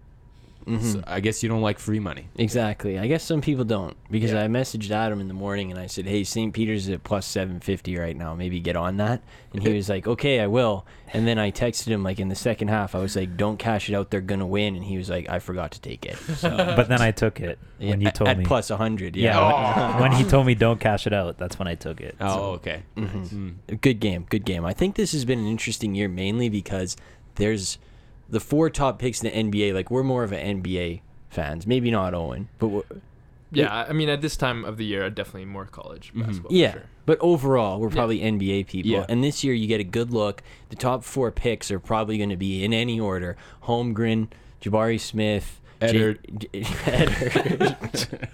Mhm. 0.66 0.92
so 0.92 1.02
I 1.06 1.20
guess 1.20 1.42
you 1.42 1.48
don't 1.48 1.62
like 1.62 1.78
free 1.78 1.98
money. 1.98 2.26
Exactly. 2.36 2.98
I 2.98 3.06
guess 3.06 3.22
some 3.24 3.40
people 3.40 3.64
don't 3.64 3.96
because 4.10 4.32
Yeah. 4.32 4.44
I 4.44 4.46
messaged 4.48 4.90
Adam 4.90 5.20
in 5.20 5.28
the 5.28 5.34
morning 5.34 5.70
and 5.70 5.78
I 5.80 5.86
said, 5.86 6.06
"Hey, 6.06 6.24
St. 6.24 6.52
Peter's 6.54 6.84
is 6.88 6.94
at 6.94 7.04
plus 7.04 7.26
750 7.26 7.96
right 7.96 8.16
now. 8.16 8.34
Maybe 8.34 8.60
get 8.60 8.76
on 8.76 8.96
that." 8.98 9.22
And 9.52 9.62
he 9.62 9.72
was 9.74 9.88
like, 9.88 10.06
"Okay, 10.06 10.40
I 10.40 10.46
will." 10.46 10.86
And 11.14 11.26
then 11.26 11.38
I 11.38 11.50
texted 11.50 11.88
him 11.88 12.02
like 12.02 12.18
in 12.20 12.28
the 12.28 12.34
second 12.34 12.68
half. 12.68 12.94
I 12.94 12.98
was 13.00 13.16
like, 13.16 13.36
"Don't 13.36 13.58
cash 13.58 13.88
it 13.90 13.94
out. 13.94 14.10
They're 14.10 14.20
gonna 14.20 14.46
win." 14.46 14.76
And 14.76 14.84
he 14.84 14.96
was 14.96 15.10
like, 15.10 15.28
"I 15.28 15.38
forgot 15.40 15.72
to 15.72 15.80
take 15.80 16.04
it." 16.06 16.16
So 16.36 16.48
But 16.76 16.88
then 16.88 17.02
I 17.02 17.10
took 17.10 17.40
it 17.40 17.58
when 17.78 18.00
Yeah, 18.00 18.06
you 18.08 18.12
told 18.12 18.36
me 18.38 18.42
at 18.44 18.48
plus 18.48 18.70
100. 18.70 19.16
Yeah. 19.16 19.34
yeah, 19.34 19.92
when, 20.00 20.02
when 20.10 20.12
he 20.12 20.24
told 20.24 20.46
me 20.46 20.54
don't 20.54 20.80
cash 20.80 21.06
it 21.06 21.12
out, 21.12 21.38
that's 21.38 21.58
when 21.58 21.68
I 21.68 21.74
took 21.74 22.00
it. 22.00 22.16
Oh, 22.20 22.52
okay. 22.52 22.82
Mhm. 22.96 23.56
Mm. 23.68 23.80
Good 23.80 24.00
game. 24.00 24.26
Good 24.30 24.44
game. 24.44 24.64
I 24.64 24.72
think 24.72 24.94
this 24.96 25.12
has 25.12 25.24
been 25.24 25.38
an 25.40 25.46
interesting 25.46 25.94
year 25.94 26.08
mainly 26.08 26.48
because 26.48 26.96
there's 27.36 27.78
the 28.32 28.40
four 28.40 28.68
top 28.68 28.98
picks 28.98 29.22
in 29.22 29.30
the 29.50 29.52
NBA. 29.52 29.72
Like 29.72 29.90
we're 29.92 30.02
more 30.02 30.24
of 30.24 30.32
an 30.32 30.62
NBA 30.62 31.00
fans. 31.30 31.66
Maybe 31.66 31.90
not 31.92 32.12
Owen, 32.14 32.48
but 32.58 32.66
we're, 32.68 32.82
Yeah, 33.52 33.84
I 33.88 33.92
mean, 33.92 34.08
at 34.08 34.20
this 34.22 34.36
time 34.36 34.64
of 34.64 34.76
the 34.78 34.84
year, 34.84 35.08
definitely 35.10 35.44
more 35.44 35.66
college 35.66 36.12
Mhm. 36.14 36.20
basketball. 36.26 36.50
for 36.50 36.56
Yeah, 36.56 36.72
sure. 36.72 36.82
but 37.06 37.18
overall, 37.20 37.78
we're 37.80 37.90
probably 37.90 38.20
NBA 38.20 38.64
people. 38.66 38.90
Yeah. 38.90 39.06
And 39.08 39.22
this 39.22 39.44
year, 39.44 39.52
you 39.54 39.66
get 39.66 39.78
a 39.80 39.84
good 39.84 40.10
look. 40.10 40.42
The 40.70 40.76
top 40.76 41.04
four 41.04 41.30
picks 41.30 41.70
are 41.70 41.78
probably 41.78 42.16
going 42.18 42.30
to 42.30 42.36
be 42.36 42.64
in 42.64 42.72
any 42.72 42.98
order: 42.98 43.36
Holmgren, 43.64 44.28
Jabari 44.62 44.98
Smith, 44.98 45.60
Eddard. 45.82 46.18
J- 46.38 46.48
Eddard, 46.86 47.76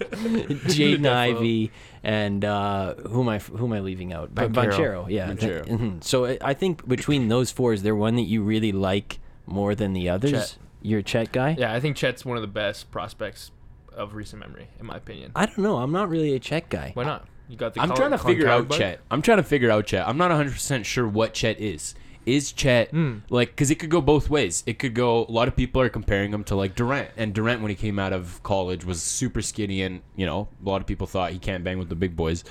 Jaden 0.69 1.07
Ivey, 1.07 1.73
and 2.03 2.45
uh, 2.45 2.95
who 2.95 3.23
am 3.23 3.29
I 3.29 3.39
who 3.39 3.67
am 3.67 3.73
I 3.73 3.81
leaving 3.81 4.13
out? 4.13 4.35
Ban- 4.35 4.53
Banchero. 4.53 5.07
Banchero. 5.07 5.11
Yeah. 5.11 5.33
Banchero. 5.33 6.03
So 6.05 6.27
I- 6.27 6.39
I 6.43 6.55
think 6.55 6.87
between 6.89 7.29
those 7.29 7.51
four, 7.51 7.73
is 7.73 7.83
there 7.83 7.97
one 7.97 8.17
that 8.17 8.23
you 8.29 8.43
really 8.43 8.73
like 8.73 9.19
more 9.49 9.75
than 9.75 9.93
the 9.93 10.09
others? 10.09 10.31
Chet. 10.33 10.57
You're 10.83 11.01
a 11.01 11.03
Chet 11.03 11.33
guy. 11.33 11.57
Yeah, 11.59 11.73
I 11.75 11.81
think 11.81 11.97
Chet's 11.97 12.25
one 12.25 12.37
of 12.37 12.43
the 12.43 12.47
best 12.49 12.91
prospects 12.91 13.51
of 13.93 14.15
recent 14.15 14.41
memory, 14.41 14.69
in 14.79 14.87
my 14.87 14.97
opinion. 14.97 15.33
I 15.35 15.47
don't 15.47 15.59
know. 15.59 15.79
I'm 15.79 15.91
not 15.93 16.09
really 16.09 16.35
a 16.35 16.39
Chet 16.39 16.69
guy. 16.69 16.93
Why 16.95 17.05
not? 17.05 17.27
You 17.49 17.57
got 17.57 17.75
the. 17.75 17.81
I'm 17.81 17.89
Colin- 17.89 18.01
trying 18.01 18.11
to 18.13 18.19
figure 18.19 18.49
out 18.49 18.69
bug? 18.69 18.79
Chet. 18.79 19.01
I'm 19.11 19.23
trying 19.23 19.39
to 19.39 19.43
figure 19.43 19.71
out 19.71 19.87
Chet. 19.87 20.07
I'm 20.07 20.19
not 20.19 20.31
100% 20.31 20.85
sure 20.85 21.09
what 21.09 21.35
Chet 21.35 21.61
is. 21.61 21.95
Is 22.27 22.53
Chet 22.53 22.93
Mm. 22.93 23.23
like 23.31 23.49
because 23.51 23.71
it 23.71 23.77
could 23.77 23.89
go 23.89 24.03
both 24.03 24.29
ways. 24.29 24.63
It 24.67 24.79
could 24.79 24.93
go. 24.95 25.25
A 25.25 25.33
lot 25.33 25.49
of 25.49 25.57
people 25.57 25.81
are 25.81 25.89
comparing 25.89 26.31
him 26.31 26.45
to 26.45 26.55
like 26.57 26.75
Durant, 26.75 27.09
and 27.17 27.33
Durant 27.33 27.63
when 27.63 27.71
he 27.71 27.75
came 27.75 27.99
out 27.99 28.13
of 28.13 28.43
college 28.43 28.85
was 28.85 29.03
super 29.03 29.41
skinny, 29.41 29.81
and 29.81 30.03
you 30.15 30.27
know 30.27 30.47
a 30.65 30.69
lot 30.69 30.83
of 30.83 30.87
people 30.87 31.07
thought 31.07 31.33
he 31.33 31.39
can't 31.39 31.65
bang 31.65 31.79
with 31.79 31.89
the 31.89 31.95
big 31.97 32.15
boys. 32.17 32.45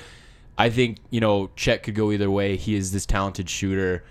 I 0.57 0.71
think 0.71 0.97
you 1.11 1.19
know 1.21 1.51
Chet 1.55 1.83
could 1.83 1.93
go 1.93 2.11
either 2.11 2.31
way. 2.31 2.55
He 2.57 2.73
is 2.73 2.91
this 2.91 3.05
talented 3.05 3.49
shooter. 3.51 4.03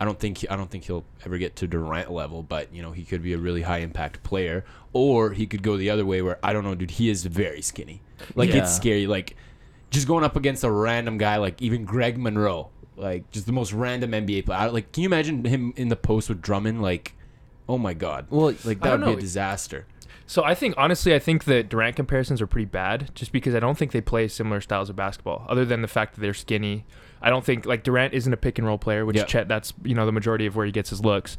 I 0.00 0.06
don't 0.06 0.18
think 0.18 0.44
I 0.50 0.56
don't 0.56 0.70
think 0.70 0.84
he'll 0.84 1.04
ever 1.26 1.36
get 1.36 1.56
to 1.56 1.66
Durant 1.68 2.10
level, 2.10 2.42
but 2.42 2.74
you 2.74 2.80
know 2.82 2.90
he 2.92 3.04
could 3.04 3.22
be 3.22 3.34
a 3.34 3.38
really 3.38 3.62
high 3.62 3.78
impact 3.78 4.22
player, 4.22 4.64
or 4.94 5.32
he 5.32 5.46
could 5.46 5.62
go 5.62 5.76
the 5.76 5.90
other 5.90 6.06
way 6.06 6.22
where 6.22 6.38
I 6.42 6.52
don't 6.54 6.64
know, 6.64 6.74
dude. 6.74 6.92
He 6.92 7.10
is 7.10 7.24
very 7.26 7.60
skinny. 7.62 8.00
Like 8.34 8.50
Yeah. 8.50 8.62
it's 8.62 8.74
scary. 8.74 9.06
Like 9.06 9.36
just 9.90 10.06
going 10.08 10.24
up 10.24 10.36
against 10.36 10.64
a 10.64 10.70
random 10.70 11.18
guy 11.18 11.36
like 11.36 11.60
even 11.60 11.84
Greg 11.84 12.16
Monroe, 12.18 12.70
like 12.96 13.30
just 13.30 13.44
the 13.46 13.52
most 13.52 13.72
random 13.74 14.12
NBA 14.12 14.46
player. 14.46 14.70
Like, 14.70 14.90
can 14.92 15.02
you 15.02 15.08
imagine 15.08 15.44
him 15.44 15.74
in 15.76 15.88
the 15.88 15.96
post 15.96 16.28
with 16.30 16.40
Drummond? 16.40 16.80
Like, 16.80 17.14
oh 17.68 17.76
my 17.76 17.92
god, 17.92 18.26
Well, 18.30 18.54
like 18.64 18.80
that 18.80 19.00
would 19.00 19.04
be 19.06 19.12
a 19.12 19.20
disaster. 19.20 19.86
So 20.26 20.44
I 20.44 20.54
think 20.54 20.76
honestly, 20.78 21.12
I 21.14 21.18
think 21.18 21.44
the 21.44 21.62
Durant 21.64 21.96
comparisons 21.96 22.40
are 22.40 22.46
pretty 22.46 22.66
bad, 22.66 23.10
just 23.16 23.32
because 23.32 23.54
I 23.54 23.60
don't 23.60 23.76
think 23.76 23.90
they 23.90 24.00
play 24.00 24.28
similar 24.28 24.60
styles 24.60 24.88
of 24.88 24.94
basketball. 24.96 25.44
Other 25.48 25.64
than 25.64 25.82
the 25.82 25.88
fact 25.88 26.14
that 26.14 26.20
they're 26.20 26.32
skinny, 26.34 26.84
I 27.22 27.30
don't 27.30 27.44
think 27.44 27.66
like 27.66 27.82
Durant 27.82 28.14
isn't 28.14 28.32
a 28.32 28.36
pick 28.36 28.58
and 28.58 28.66
roll 28.66 28.78
player, 28.78 29.04
which 29.04 29.16
Yeah. 29.16 29.24
Chet 29.24 29.48
that's 29.48 29.72
you 29.84 29.94
know 29.94 30.06
the 30.06 30.12
majority 30.12 30.46
of 30.46 30.56
where 30.56 30.66
he 30.66 30.72
gets 30.72 30.90
his 30.90 31.04
looks. 31.04 31.36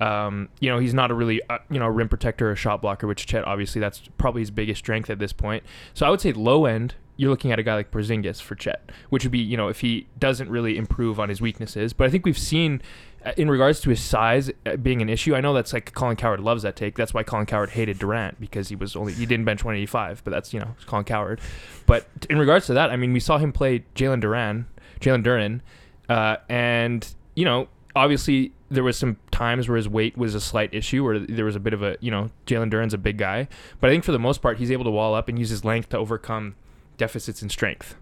Um, 0.00 0.48
you 0.60 0.68
know 0.70 0.78
he's 0.78 0.94
not 0.94 1.10
a 1.10 1.14
really 1.14 1.40
uh, 1.48 1.58
you 1.70 1.78
know 1.78 1.86
rim 1.86 2.08
protector 2.08 2.50
or 2.50 2.56
shot 2.56 2.82
blocker, 2.82 3.06
which 3.06 3.26
Chet 3.26 3.44
obviously 3.44 3.80
that's 3.80 4.02
probably 4.18 4.42
his 4.42 4.50
biggest 4.50 4.80
strength 4.80 5.08
at 5.10 5.18
this 5.18 5.32
point. 5.32 5.62
So 5.94 6.04
I 6.06 6.10
would 6.10 6.20
say 6.20 6.32
low 6.32 6.66
end. 6.66 6.94
You're 7.16 7.30
looking 7.30 7.52
at 7.52 7.60
a 7.60 7.62
guy 7.62 7.76
like 7.76 7.92
Porzingis 7.92 8.42
for 8.42 8.56
Chet, 8.56 8.90
which 9.10 9.22
would 9.22 9.30
be 9.30 9.38
you 9.38 9.56
know 9.56 9.68
if 9.68 9.80
he 9.80 10.08
doesn't 10.18 10.50
really 10.50 10.76
improve 10.76 11.20
on 11.20 11.28
his 11.28 11.40
weaknesses. 11.40 11.92
But 11.92 12.08
I 12.08 12.10
think 12.10 12.26
we've 12.26 12.36
seen 12.36 12.82
uh, 13.24 13.32
in 13.36 13.48
regards 13.48 13.80
to 13.82 13.90
his 13.90 14.00
size 14.00 14.50
uh, 14.66 14.76
being 14.76 15.00
an 15.00 15.08
issue. 15.08 15.36
I 15.36 15.40
know 15.40 15.54
that's 15.54 15.72
like 15.72 15.94
Colin 15.94 16.16
Cowherd 16.16 16.40
loves 16.40 16.64
that 16.64 16.74
take. 16.74 16.96
That's 16.96 17.14
why 17.14 17.22
Colin 17.22 17.46
Cowherd 17.46 17.70
hated 17.70 18.00
Durant 18.00 18.40
because 18.40 18.68
he 18.68 18.74
was 18.74 18.96
only 18.96 19.12
he 19.12 19.26
didn't 19.26 19.44
bench 19.44 19.62
185, 19.62 20.22
but 20.24 20.32
that's 20.32 20.52
you 20.52 20.58
know 20.58 20.74
it's 20.74 20.84
Colin 20.84 21.04
Cowherd. 21.04 21.40
But 21.86 22.06
in 22.28 22.38
regards 22.38 22.66
to 22.66 22.74
that, 22.74 22.90
I 22.90 22.96
mean 22.96 23.12
we 23.12 23.20
saw 23.20 23.38
him 23.38 23.52
play 23.52 23.84
Jalen 23.94 24.20
Duren, 24.20 24.64
Jalen 25.04 25.22
Duren, 25.22 25.60
uh, 26.08 26.36
and 26.48 27.06
you 27.34 27.44
know 27.44 27.68
obviously 27.94 28.52
there 28.70 28.82
was 28.82 28.96
some 28.96 29.16
times 29.30 29.68
where 29.68 29.76
his 29.76 29.88
weight 29.88 30.16
was 30.16 30.34
a 30.34 30.40
slight 30.40 30.72
issue, 30.72 31.04
where 31.04 31.18
there 31.18 31.44
was 31.44 31.56
a 31.56 31.60
bit 31.60 31.72
of 31.74 31.82
a 31.82 31.96
you 32.00 32.10
know 32.10 32.30
Jalen 32.46 32.70
Duren's 32.70 32.94
a 32.94 32.98
big 32.98 33.18
guy, 33.18 33.48
but 33.80 33.90
I 33.90 33.92
think 33.92 34.04
for 34.04 34.12
the 34.12 34.18
most 34.18 34.42
part 34.42 34.58
he's 34.58 34.70
able 34.70 34.84
to 34.84 34.90
wall 34.90 35.14
up 35.14 35.28
and 35.28 35.38
use 35.38 35.50
his 35.50 35.64
length 35.64 35.90
to 35.90 35.98
overcome 35.98 36.56
deficits 36.96 37.42
in 37.42 37.48
strength. 37.48 37.96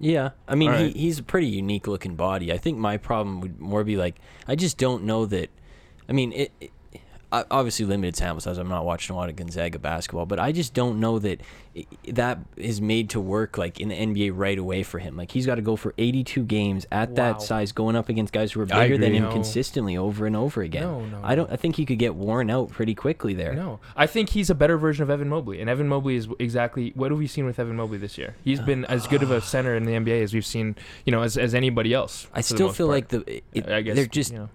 Yeah, 0.00 0.30
I 0.48 0.56
mean, 0.56 0.70
All 0.70 0.78
he, 0.78 0.90
he's 0.90 1.20
a 1.20 1.22
pretty 1.22 1.46
unique 1.46 1.86
looking 1.86 2.16
body. 2.16 2.52
I 2.52 2.58
think 2.58 2.76
my 2.76 2.96
problem 2.96 3.40
would 3.40 3.60
more 3.60 3.84
be 3.84 3.96
like 3.96 4.16
I 4.48 4.56
just 4.56 4.76
don't 4.76 5.04
know 5.04 5.26
that. 5.26 5.50
I 6.08 6.12
mean, 6.12 6.32
it, 6.32 6.52
it, 6.60 6.72
obviously 7.50 7.86
limited 7.86 8.16
sample 8.16 8.40
size. 8.40 8.58
I'm 8.58 8.68
not 8.68 8.84
watching 8.84 9.14
a 9.14 9.16
lot 9.18 9.28
of 9.28 9.36
Gonzaga 9.36 9.78
basketball, 9.78 10.26
but 10.26 10.38
I 10.38 10.52
just 10.52 10.74
don't 10.74 11.00
know 11.00 11.18
that 11.20 11.40
that 12.08 12.38
is 12.56 12.82
made 12.82 13.08
to 13.10 13.18
work 13.20 13.56
like 13.56 13.80
in 13.80 13.88
the 13.88 13.94
NBA 13.94 14.32
right 14.34 14.58
away 14.58 14.82
for 14.82 14.98
him. 14.98 15.16
Like 15.16 15.30
he's 15.30 15.46
got 15.46 15.54
to 15.54 15.62
go 15.62 15.74
for 15.76 15.94
82 15.96 16.42
games 16.44 16.86
at 16.92 17.08
Wow. 17.10 17.14
that 17.14 17.42
size, 17.42 17.72
going 17.72 17.96
up 17.96 18.08
against 18.10 18.32
guys 18.32 18.52
who 18.52 18.60
are 18.60 18.66
bigger 18.66 18.98
than 18.98 19.14
him 19.14 19.22
No. 19.24 19.32
consistently 19.32 19.96
over 19.96 20.26
and 20.26 20.36
over 20.36 20.60
again. 20.62 20.82
No, 20.82 21.04
no, 21.06 21.20
I 21.22 21.34
don't. 21.34 21.50
I 21.50 21.56
think 21.56 21.76
he 21.76 21.86
could 21.86 21.98
get 21.98 22.14
worn 22.14 22.50
out 22.50 22.70
pretty 22.70 22.94
quickly 22.94 23.32
there. 23.32 23.54
No, 23.54 23.80
I 23.96 24.06
think 24.06 24.30
he's 24.30 24.50
a 24.50 24.54
better 24.54 24.76
version 24.76 25.02
of 25.02 25.08
Evan 25.10 25.28
Mobley, 25.30 25.60
and 25.60 25.70
Evan 25.70 25.88
Mobley 25.88 26.16
is 26.16 26.28
exactly 26.38 26.92
what 26.94 27.10
have 27.10 27.18
we 27.18 27.26
seen 27.26 27.46
with 27.46 27.58
Evan 27.58 27.76
Mobley 27.76 27.96
this 27.98 28.18
year? 28.18 28.34
He's 28.44 28.60
uh, 28.60 28.64
been 28.64 28.84
as 28.86 29.06
good 29.06 29.22
of 29.22 29.30
a 29.30 29.40
center 29.52 29.74
in 29.74 29.84
the 29.84 29.92
NBA 29.92 30.22
as 30.22 30.34
we've 30.34 30.44
seen, 30.44 30.76
you 31.06 31.12
know, 31.12 31.22
as, 31.22 31.38
as 31.38 31.54
anybody 31.54 31.94
else. 31.94 32.26
I 32.34 32.42
still 32.42 32.70
feel 32.70 32.88
part. 32.88 32.96
like 32.96 33.08
the 33.08 33.42
it, 33.52 33.68
I 33.70 33.80
guess 33.80 33.96
they're 33.96 34.06
just. 34.06 34.32
you 34.32 34.38
know. 34.40 34.48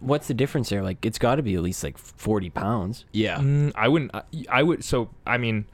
What's 0.00 0.26
the 0.26 0.34
difference 0.34 0.68
there? 0.68 0.82
Like 0.82 1.04
it's 1.06 1.18
got 1.18 1.36
to 1.36 1.42
be 1.42 1.54
at 1.54 1.62
least 1.62 1.84
like 1.84 1.96
40 2.16 2.50
pounds. 2.50 3.04
Yeah. 3.12 3.38
Mm, 3.38 3.72
I 3.74 3.88
wouldn't. 3.88 4.14
I, 4.14 4.22
I 4.50 4.62
would. 4.62 4.82
So 4.84 5.10
I 5.26 5.38
mean, 5.38 5.66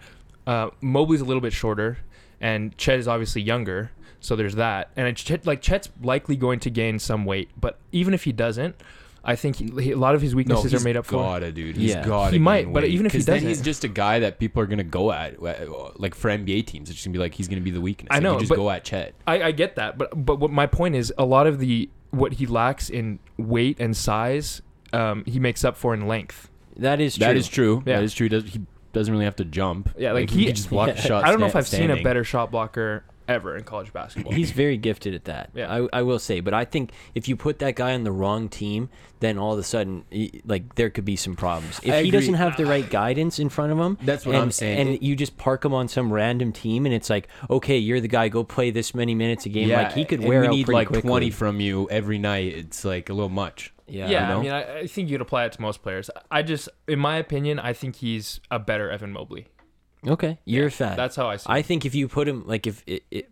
uh, 0.47 0.71
Mobley's 0.81 1.21
a 1.21 1.25
little 1.25 1.41
bit 1.41 1.53
shorter, 1.53 1.99
and 2.41 2.77
Chet 2.79 2.99
is 2.99 3.09
obviously 3.09 3.43
younger. 3.43 3.91
So 4.21 4.37
there's 4.37 4.55
that, 4.55 4.91
and 4.97 5.09
it's 5.09 5.21
Chet, 5.23 5.47
like 5.47 5.63
Chet's 5.63 5.89
likely 6.01 6.37
going 6.37 6.61
to 6.61 6.71
gain 6.71 7.01
some 7.01 7.25
weight, 7.25 7.51
but 7.61 7.79
even 7.91 8.15
if 8.15 8.23
he 8.23 8.31
doesn't, 8.31 8.77
I 9.25 9.35
think 9.35 9.57
he, 9.57 9.67
he- 9.83 9.91
a 9.91 9.97
lot 9.97 10.15
of 10.15 10.23
his 10.23 10.33
weaknesses 10.33 10.71
he's 10.71 10.81
are 10.81 10.85
made 10.85 10.97
up 10.97 11.07
for. 11.07 11.17
gotta, 11.17 11.51
dude. 11.51 11.77
He's 11.77 11.91
Yeah. 11.91 12.05
gotta. 12.07 12.31
He 12.31 12.39
might, 12.39 12.67
gain 12.67 12.73
but 12.73 12.85
weight. 12.85 12.93
even 12.93 13.07
if 13.07 13.13
he 13.13 13.19
'Cause 13.19 13.27
then 13.27 13.37
doesn't- 13.39 13.49
he's 13.49 13.61
just 13.61 13.83
a 13.83 13.89
guy 13.89 14.21
that 14.21 14.39
people 14.39 14.63
are 14.63 14.67
gonna 14.67 14.85
go 14.85 15.11
at, 15.11 15.43
uh, 15.43 15.91
like 15.97 16.15
for 16.15 16.31
NBA 16.31 16.63
teams. 16.67 16.89
It's 16.89 16.99
just 16.99 17.05
gonna 17.07 17.15
be 17.15 17.19
like 17.19 17.35
he's 17.35 17.49
gonna 17.49 17.63
be 17.63 17.73
the 17.73 17.81
weakness. 17.81 18.09
I 18.13 18.17
Like, 18.17 18.23
know, 18.23 18.33
you 18.35 18.39
just 18.41 18.49
but- 18.51 18.57
go 18.57 18.71
at 18.71 18.85
Chet. 18.85 19.15
I, 19.27 19.43
I 19.43 19.51
get 19.51 19.75
that, 19.75 19.99
but 19.99 20.11
but 20.25 20.39
what 20.39 20.53
my 20.53 20.67
point 20.69 20.95
is, 20.95 21.13
a 21.19 21.25
lot 21.25 21.49
of 21.49 21.59
the 21.59 21.89
what 22.11 22.35
he 22.35 22.47
lacks 22.47 22.91
in 22.91 23.19
weight 23.39 23.77
and 23.81 23.97
size, 23.97 24.63
um, 24.93 25.25
he 25.27 25.39
makes 25.39 25.65
up 25.65 25.77
for 25.77 25.95
in 25.95 26.07
length. 26.07 26.49
That 26.77 27.01
is 27.01 27.17
true. 27.17 27.27
That 27.27 27.37
is 27.37 27.49
true. 27.49 27.83
Yeah. 27.87 27.97
That 27.97 28.05
is 28.05 28.15
true. 28.15 28.25
He, 28.25 28.29
does, 28.29 28.45
he 28.45 28.61
doesn't 28.93 29.13
really 29.13 29.25
have 29.27 29.37
to 29.37 29.45
jump. 29.45 29.91
Yeah, 29.99 30.13
like, 30.13 30.31
he, 30.31 30.41
he- 30.41 30.47
can 30.47 30.55
just 30.55 30.71
block 30.71 30.89
the 30.89 30.95
Yeah. 30.97 31.01
shot. 31.01 31.25
I 31.25 31.31
don't 31.31 31.41
know 31.41 31.47
if 31.47 31.57
I've 31.57 31.69
seen 31.69 31.91
a 31.91 32.03
better 32.03 32.25
shot 32.25 32.51
blocker 32.51 33.05
ever 33.29 33.57
in 33.57 33.63
college 33.63 33.93
basketball. 33.93 34.33
He's 34.33 34.51
very 34.51 34.77
gifted 34.77 35.15
at 35.15 35.25
that. 35.27 35.51
Yeah. 35.55 35.73
I, 35.93 35.99
I 36.01 36.03
will 36.03 36.19
say, 36.19 36.41
but 36.41 36.53
I 36.55 36.65
think 36.65 36.91
if 37.15 37.29
you 37.29 37.37
put 37.37 37.61
that 37.61 37.77
guy 37.77 37.95
on 37.95 38.03
the 38.05 38.11
wrong 38.11 38.49
team, 38.49 38.91
then 39.21 39.39
all 39.39 39.53
of 39.53 39.59
a 39.61 39.63
sudden, 39.63 40.05
like 40.45 40.75
there 40.75 40.91
could 40.91 41.05
be 41.05 41.15
some 41.15 41.37
problems. 41.37 41.79
If 41.85 41.93
I 41.95 42.03
he 42.03 42.09
agree. 42.09 42.11
doesn't 42.11 42.35
have 42.35 42.57
the 42.57 42.67
right 42.67 42.89
guidance 42.91 43.39
in 43.39 43.49
front 43.49 43.71
of 43.71 43.79
him, 43.79 43.97
That's 44.03 44.27
what 44.27 44.35
and, 44.35 44.43
I'm 44.43 44.51
saying. 44.51 44.89
and 44.89 45.03
you 45.03 45.15
just 45.15 45.39
park 45.39 45.65
him 45.65 45.73
on 45.73 45.87
some 45.89 46.13
random 46.13 46.51
team, 46.53 46.85
and 46.85 46.95
it's 46.95 47.09
like, 47.09 47.29
okay, 47.49 47.79
you're 47.79 48.01
the 48.01 48.09
guy, 48.09 48.29
go 48.29 48.43
play 48.43 48.71
this 48.73 48.93
many 48.95 49.15
minutes 49.15 49.47
a 49.47 49.51
game. 49.51 49.69
Yeah, 49.69 49.83
like 49.85 49.93
he 49.93 50.05
could 50.05 50.19
and 50.21 50.29
wear 50.29 50.41
we 50.41 50.47
out 50.49 50.51
need 50.51 50.65
pretty 50.67 50.77
like 50.77 50.89
quickly. 50.89 51.09
20 51.09 51.31
from 51.31 51.61
you 51.61 51.89
every 51.91 52.19
night. 52.19 52.53
It's 52.55 52.85
like 52.85 53.09
a 53.09 53.15
little 53.15 53.29
much. 53.29 53.73
Yeah, 53.93 54.09
yeah, 54.09 54.29
know? 54.29 54.39
I 54.39 54.43
mean, 54.43 54.53
I, 54.53 54.79
I 54.81 54.87
think 54.87 55.11
you'd 55.11 55.21
apply 55.21 55.45
it 55.45 55.53
to 55.53 55.61
most 55.61 55.83
players. 55.83 56.09
I 56.31 56.43
just, 56.43 56.69
in 56.89 56.99
my 56.99 57.17
opinion, 57.19 57.59
I 57.59 57.73
think 57.75 57.97
he's 57.97 58.41
a 58.51 58.59
better 58.59 58.91
Evan 58.91 59.13
Mobley. 59.13 59.49
Okay, 60.07 60.39
you're 60.47 60.63
Yeah, 60.63 60.69
a 60.69 60.71
fan. 60.71 60.97
That's 60.97 61.15
how 61.15 61.29
I 61.29 61.37
see. 61.37 61.47
I 61.49 61.59
it. 61.59 61.67
think 61.67 61.85
if 61.85 61.95
you 61.95 62.09
put 62.09 62.27
him 62.27 62.45
like 62.47 62.67
if 62.67 62.83
it, 62.87 63.05
it 63.11 63.31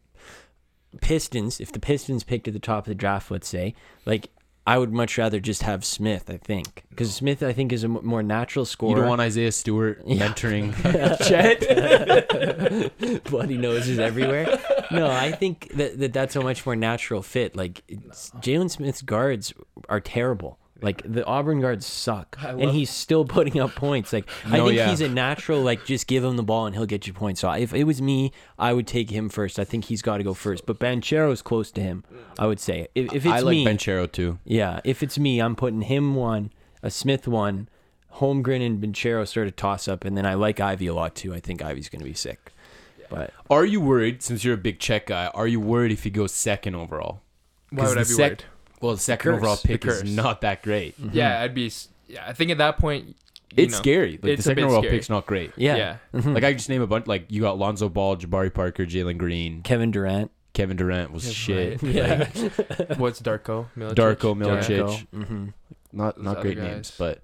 Pistons, 1.01 1.61
if 1.61 1.73
the 1.73 1.81
Pistons 1.81 2.25
picked 2.25 2.47
at 2.47 2.53
the 2.55 2.61
top 2.61 2.85
of 2.85 2.89
the 2.91 2.95
draft, 2.95 3.31
let's 3.31 3.49
say, 3.49 3.75
like 4.05 4.29
I 4.67 4.77
would 4.77 4.93
much 4.93 5.17
rather 5.19 5.41
just 5.41 5.63
have 5.63 5.85
Smith. 5.85 6.29
I 6.29 6.37
think 6.37 6.85
because 6.91 7.15
Smith, 7.15 7.43
I 7.43 7.53
think, 7.53 7.73
is 7.73 7.83
a 7.83 7.87
m- 7.87 8.01
more 8.05 8.23
natural 8.23 8.65
scorer. 8.65 8.91
You 8.91 8.97
don't 9.01 9.09
want 9.09 9.21
Isaiah 9.21 9.53
Stewart 9.53 10.03
Yeah. 10.07 10.29
mentoring 10.29 10.75
Chet. 11.27 13.25
Bloody 13.25 13.57
noses 13.57 13.99
everywhere. 13.99 14.59
No, 14.91 15.11
I 15.11 15.33
think 15.33 15.71
that, 15.75 15.99
that 15.99 16.13
that's 16.13 16.37
a 16.37 16.41
much 16.41 16.65
more 16.67 16.77
natural 16.77 17.23
fit. 17.23 17.57
Like 17.57 17.83
it's- 17.89 18.33
Jalen 18.41 18.71
Smith's 18.71 19.03
guards 19.03 19.53
are 19.89 20.01
terrible. 20.01 20.59
Like 20.83 21.03
the 21.05 21.25
Auburn 21.27 21.61
guards 21.61 21.85
suck, 21.85 22.39
and 22.43 22.71
he's 22.71 22.89
still 22.89 23.25
putting 23.25 23.61
up 23.61 23.75
points. 23.75 24.13
Like 24.13 24.29
I 24.47 24.59
think 24.59 24.73
yeah. 24.73 24.89
he's 24.89 25.03
a 25.03 25.09
natural. 25.09 25.61
Like 25.61 25.85
just 25.85 26.07
give 26.07 26.25
him 26.25 26.37
the 26.37 26.43
ball 26.43 26.67
and 26.67 26.75
he'll 26.75 26.87
get 26.87 27.07
you 27.07 27.13
points. 27.13 27.41
So 27.41 27.51
if 27.51 27.75
it 27.75 27.85
was 27.85 28.01
me, 28.01 28.33
I 28.59 28.73
would 28.73 28.87
take 28.87 29.11
him 29.11 29.29
first. 29.29 29.59
I 29.59 29.65
think 29.65 29.87
he's 29.87 30.01
got 30.01 30.19
to 30.19 30.25
go 30.25 30.33
first. 30.33 30.65
But 30.67 30.79
Banchero's 30.79 31.43
close 31.43 31.71
to 31.73 31.83
him. 31.83 32.05
I 32.39 32.47
would 32.47 32.61
say 32.61 32.89
if, 32.95 33.13
if 33.13 33.27
it's 33.27 33.35
I 33.35 33.41
like 33.41 33.57
me, 33.57 33.67
Banchero 33.67 34.11
too. 34.11 34.39
yeah, 34.45 34.81
if 34.85 35.03
it's 35.03 35.19
me, 35.19 35.41
I'm 35.41 35.55
putting 35.55 35.83
him 35.83 36.15
one, 36.15 36.51
a 36.83 36.91
Smith 36.91 37.29
one, 37.29 37.69
Holmgren 38.15 38.65
and 38.65 38.83
Banchero 38.83 39.27
sort 39.29 39.49
of 39.49 39.57
toss 39.57 39.87
up, 39.87 40.05
and 40.05 40.17
then 40.17 40.25
I 40.25 40.35
like 40.35 40.61
Ivey 40.61 40.87
a 40.87 40.95
lot 40.95 41.15
too. 41.15 41.35
I 41.35 41.41
think 41.41 41.63
Ivey's 41.63 41.89
going 41.89 42.01
to 42.01 42.07
be 42.07 42.15
sick. 42.15 42.53
But 43.11 43.33
Are 43.51 43.65
you 43.65 43.81
worried, 43.81 44.23
since 44.23 44.45
you're 44.45 44.55
a 44.55 44.59
big 44.59 44.79
check 44.79 45.07
guy, 45.07 45.27
are 45.35 45.47
you 45.47 45.61
worried 45.61 45.93
if 45.93 46.05
he 46.05 46.11
goes 46.11 46.33
second 46.33 46.75
overall? 46.75 47.21
Why 47.71 47.81
'Cause 47.85 47.89
would 47.91 47.99
I 47.99 48.03
be 48.03 48.05
sec- 48.07 48.19
worried? 48.31 48.45
Well, 48.81 48.93
the 48.95 49.01
second 49.01 49.33
curse. 49.33 49.39
overall 49.39 49.57
pick 49.59 49.85
is 49.85 50.05
not 50.05 50.41
that 50.41 50.63
great. 50.63 50.95
Yeah, 51.13 51.41
I'd 51.43 51.55
be. 51.55 51.71
Yeah, 52.09 52.25
I 52.27 52.33
think 52.33 52.51
at 52.51 52.59
that 52.59 52.79
point, 52.79 53.09
you 53.09 53.15
It's 53.65 53.73
know, 53.75 53.79
scary. 53.79 54.13
Like 54.13 54.21
the 54.23 54.31
it's 54.33 54.41
a 54.41 54.43
second 54.45 54.57
bit 54.57 54.65
overall 54.65 54.83
scary. 54.83 54.97
pick's 54.97 55.11
not 55.11 55.27
great. 55.27 55.53
yeah, 55.57 55.77
Yeah. 55.77 55.97
Mhm. 56.15 56.35
Like 56.35 56.45
I 56.45 56.53
just 56.55 56.69
name 56.69 56.81
a 56.83 56.87
bunch. 56.87 57.07
Like 57.07 57.27
you 57.29 57.41
got 57.43 57.59
Lonzo 57.59 57.89
Ball, 57.89 58.17
Jabari 58.17 58.53
Parker, 58.53 58.87
Jalen 58.87 59.19
Green, 59.19 59.63
Kevin 59.63 59.91
Durant, 59.91 60.31
Kevin 60.55 60.77
Durant 60.77 61.13
was 61.13 61.25
That's 61.25 61.35
shit. 61.37 61.83
right. 61.83 61.93
yeah, 61.93 62.25
What's 62.97 63.21
Darko? 63.21 63.67
Milicic? 63.77 63.95
Darko 63.95 64.37
Milicic. 64.37 65.07
hmm 65.13 65.49
Not 65.93 66.17
Those 66.17 66.25
not 66.25 66.41
great 66.41 66.57
guys. 66.57 66.65
names, 66.67 66.93
but 66.99 67.21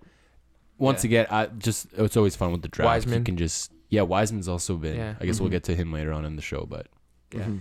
once 0.79 1.03
Yeah. 1.05 1.09
again, 1.09 1.27
I 1.31 1.47
just 1.47 1.87
it's 1.97 2.17
always 2.17 2.37
fun 2.37 2.53
with 2.53 2.63
the 2.63 2.69
draft. 2.69 3.07
You 3.09 3.21
can 3.23 3.37
just 3.37 3.73
yeah, 3.89 4.03
Wiseman's 4.03 4.49
also 4.49 4.77
been. 4.77 4.97
Yeah. 4.97 5.15
I 5.21 5.27
guess 5.27 5.41
we'll 5.41 5.49
Mhm. 5.49 5.53
get 5.53 5.65
to 5.65 5.75
him 5.77 5.93
later 5.93 6.13
on 6.13 6.25
in 6.25 6.37
the 6.37 6.43
show, 6.43 6.67
but 6.69 6.87
Yeah. 7.33 7.45
Mhm. 7.45 7.61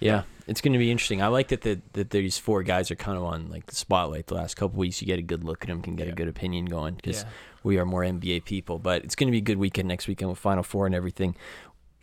yeah. 0.00 0.22
It's 0.46 0.60
going 0.60 0.74
to 0.74 0.78
be 0.78 0.90
interesting. 0.92 1.20
I 1.22 1.26
like 1.26 1.48
that 1.48 1.62
the, 1.62 1.80
that 1.94 2.10
these 2.10 2.38
four 2.38 2.62
guys 2.62 2.90
are 2.90 2.96
kind 2.96 3.18
of 3.18 3.24
on 3.24 3.48
like 3.48 3.66
the 3.66 3.74
spotlight 3.74 4.28
the 4.28 4.34
last 4.34 4.54
couple 4.56 4.78
weeks. 4.78 5.00
You 5.00 5.06
get 5.06 5.18
a 5.18 5.22
good 5.22 5.42
look 5.42 5.62
at 5.64 5.68
them, 5.68 5.82
can 5.82 5.96
get 5.96 6.06
a 6.08 6.12
good 6.12 6.28
opinion 6.28 6.66
going 6.66 6.94
because 6.94 7.22
Yeah. 7.22 7.28
we 7.64 7.78
are 7.78 7.84
more 7.84 8.04
NBA 8.04 8.40
people. 8.44 8.78
But 8.78 9.02
it's 9.04 9.16
going 9.16 9.26
to 9.26 9.32
be 9.32 9.38
a 9.38 9.42
good 9.42 9.58
weekend 9.58 9.88
next 9.88 10.06
weekend 10.06 10.30
with 10.30 10.38
Final 10.38 10.62
Four 10.62 10.86
and 10.86 10.94
everything. 10.94 11.34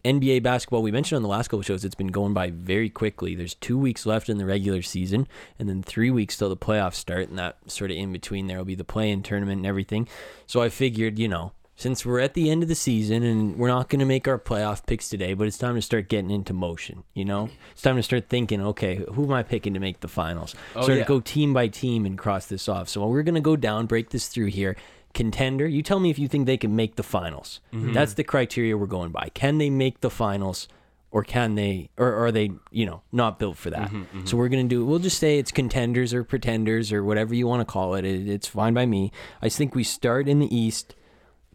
NBA 0.04 0.40
basketball, 0.44 0.82
we 0.84 0.92
mentioned 0.92 1.16
on 1.16 1.22
the 1.24 1.30
last 1.30 1.48
couple 1.48 1.62
shows, 1.62 1.86
it's 1.86 1.96
been 1.96 2.08
going 2.08 2.34
by 2.34 2.50
very 2.52 2.90
quickly. 2.90 3.36
There's 3.36 3.54
two 3.54 3.78
weeks 3.78 4.06
left 4.06 4.28
in 4.28 4.38
the 4.38 4.46
regular 4.46 4.82
season, 4.82 5.30
and 5.58 5.70
then 5.70 5.82
three 5.82 6.12
weeks 6.12 6.36
till 6.36 6.50
the 6.50 6.58
playoffs 6.58 6.96
start, 6.96 7.30
and 7.30 7.40
that 7.40 7.56
sort 7.72 7.90
of 7.90 7.96
in 7.96 8.12
between 8.12 8.48
there 8.48 8.58
will 8.58 8.66
be 8.66 8.76
the 8.76 8.84
play-in 8.84 9.24
tournament 9.24 9.60
and 9.60 9.66
everything. 9.66 10.10
So 10.46 10.62
I 10.62 10.68
figured, 10.68 11.18
you 11.18 11.30
know, 11.30 11.54
since 11.84 12.06
we're 12.06 12.22
at 12.22 12.34
the 12.34 12.50
end 12.50 12.64
of 12.64 12.70
the 12.70 12.76
season 12.76 13.24
and 13.24 13.58
we're 13.58 13.68
not 13.68 13.90
going 13.90 14.00
to 14.00 14.06
make 14.06 14.26
our 14.26 14.40
playoff 14.40 14.86
picks 14.86 15.10
today, 15.10 15.34
but 15.34 15.48
it's 15.48 15.58
time 15.58 15.76
to 15.76 15.82
start 15.82 16.08
getting 16.08 16.32
into 16.32 16.54
motion. 16.54 17.04
You 17.14 17.26
know, 17.26 17.50
it's 17.74 17.82
time 17.82 17.98
to 17.98 18.04
start 18.04 18.30
thinking, 18.30 18.62
okay, 18.62 19.04
who 19.14 19.26
am 19.26 19.34
I 19.34 19.44
picking 19.44 19.74
to 19.74 19.82
make 19.82 20.00
the 20.00 20.08
finals? 20.08 20.56
Oh, 20.78 20.84
sort 20.86 20.96
yeah. 20.96 21.02
of 21.02 21.08
go 21.08 21.20
team 21.20 21.52
by 21.52 21.68
team 21.68 22.06
and 22.06 22.18
cross 22.18 22.46
this 22.46 22.70
off. 22.70 22.88
So 22.88 23.06
we're 23.06 23.22
going 23.22 23.36
to 23.36 23.42
go 23.42 23.58
down, 23.58 23.86
break 23.86 24.12
this 24.12 24.30
through 24.30 24.46
here. 24.46 24.78
Contender, 25.14 25.68
you 25.68 25.84
tell 25.84 26.00
me 26.00 26.10
if 26.10 26.18
you 26.18 26.30
think 26.30 26.46
they 26.46 26.56
can 26.56 26.74
make 26.74 26.96
the 26.96 27.04
finals. 27.04 27.60
Mm-hmm. 27.74 27.92
That's 27.92 28.14
the 28.14 28.24
criteria 28.24 28.78
we're 28.78 28.88
going 28.88 29.12
by. 29.12 29.30
Can 29.34 29.58
they 29.58 29.70
make 29.70 30.00
the 30.00 30.10
finals? 30.10 30.70
Or 31.12 31.24
can 31.24 31.56
they, 31.56 31.90
or 31.98 32.12
are 32.26 32.32
they, 32.32 32.52
you 32.72 32.86
know, 32.86 33.02
not 33.12 33.38
built 33.40 33.58
for 33.58 33.70
that? 33.70 33.92
Mm-hmm, 33.92 34.26
So 34.26 34.36
we're 34.36 34.50
gonna 34.50 34.64
do. 34.64 34.84
We'll 34.84 34.98
just 34.98 35.20
say 35.20 35.38
it's 35.38 35.52
contenders 35.52 36.12
or 36.12 36.24
pretenders 36.24 36.92
or 36.92 37.04
whatever 37.04 37.36
you 37.36 37.46
want 37.46 37.60
to 37.62 37.72
call 37.72 37.94
it. 37.94 38.04
it. 38.04 38.28
It's 38.28 38.48
fine 38.48 38.74
by 38.74 38.88
me. 38.88 39.12
I 39.40 39.50
think 39.50 39.76
we 39.76 39.84
start 39.84 40.28
in 40.28 40.40
the 40.40 40.56
East. 40.56 40.96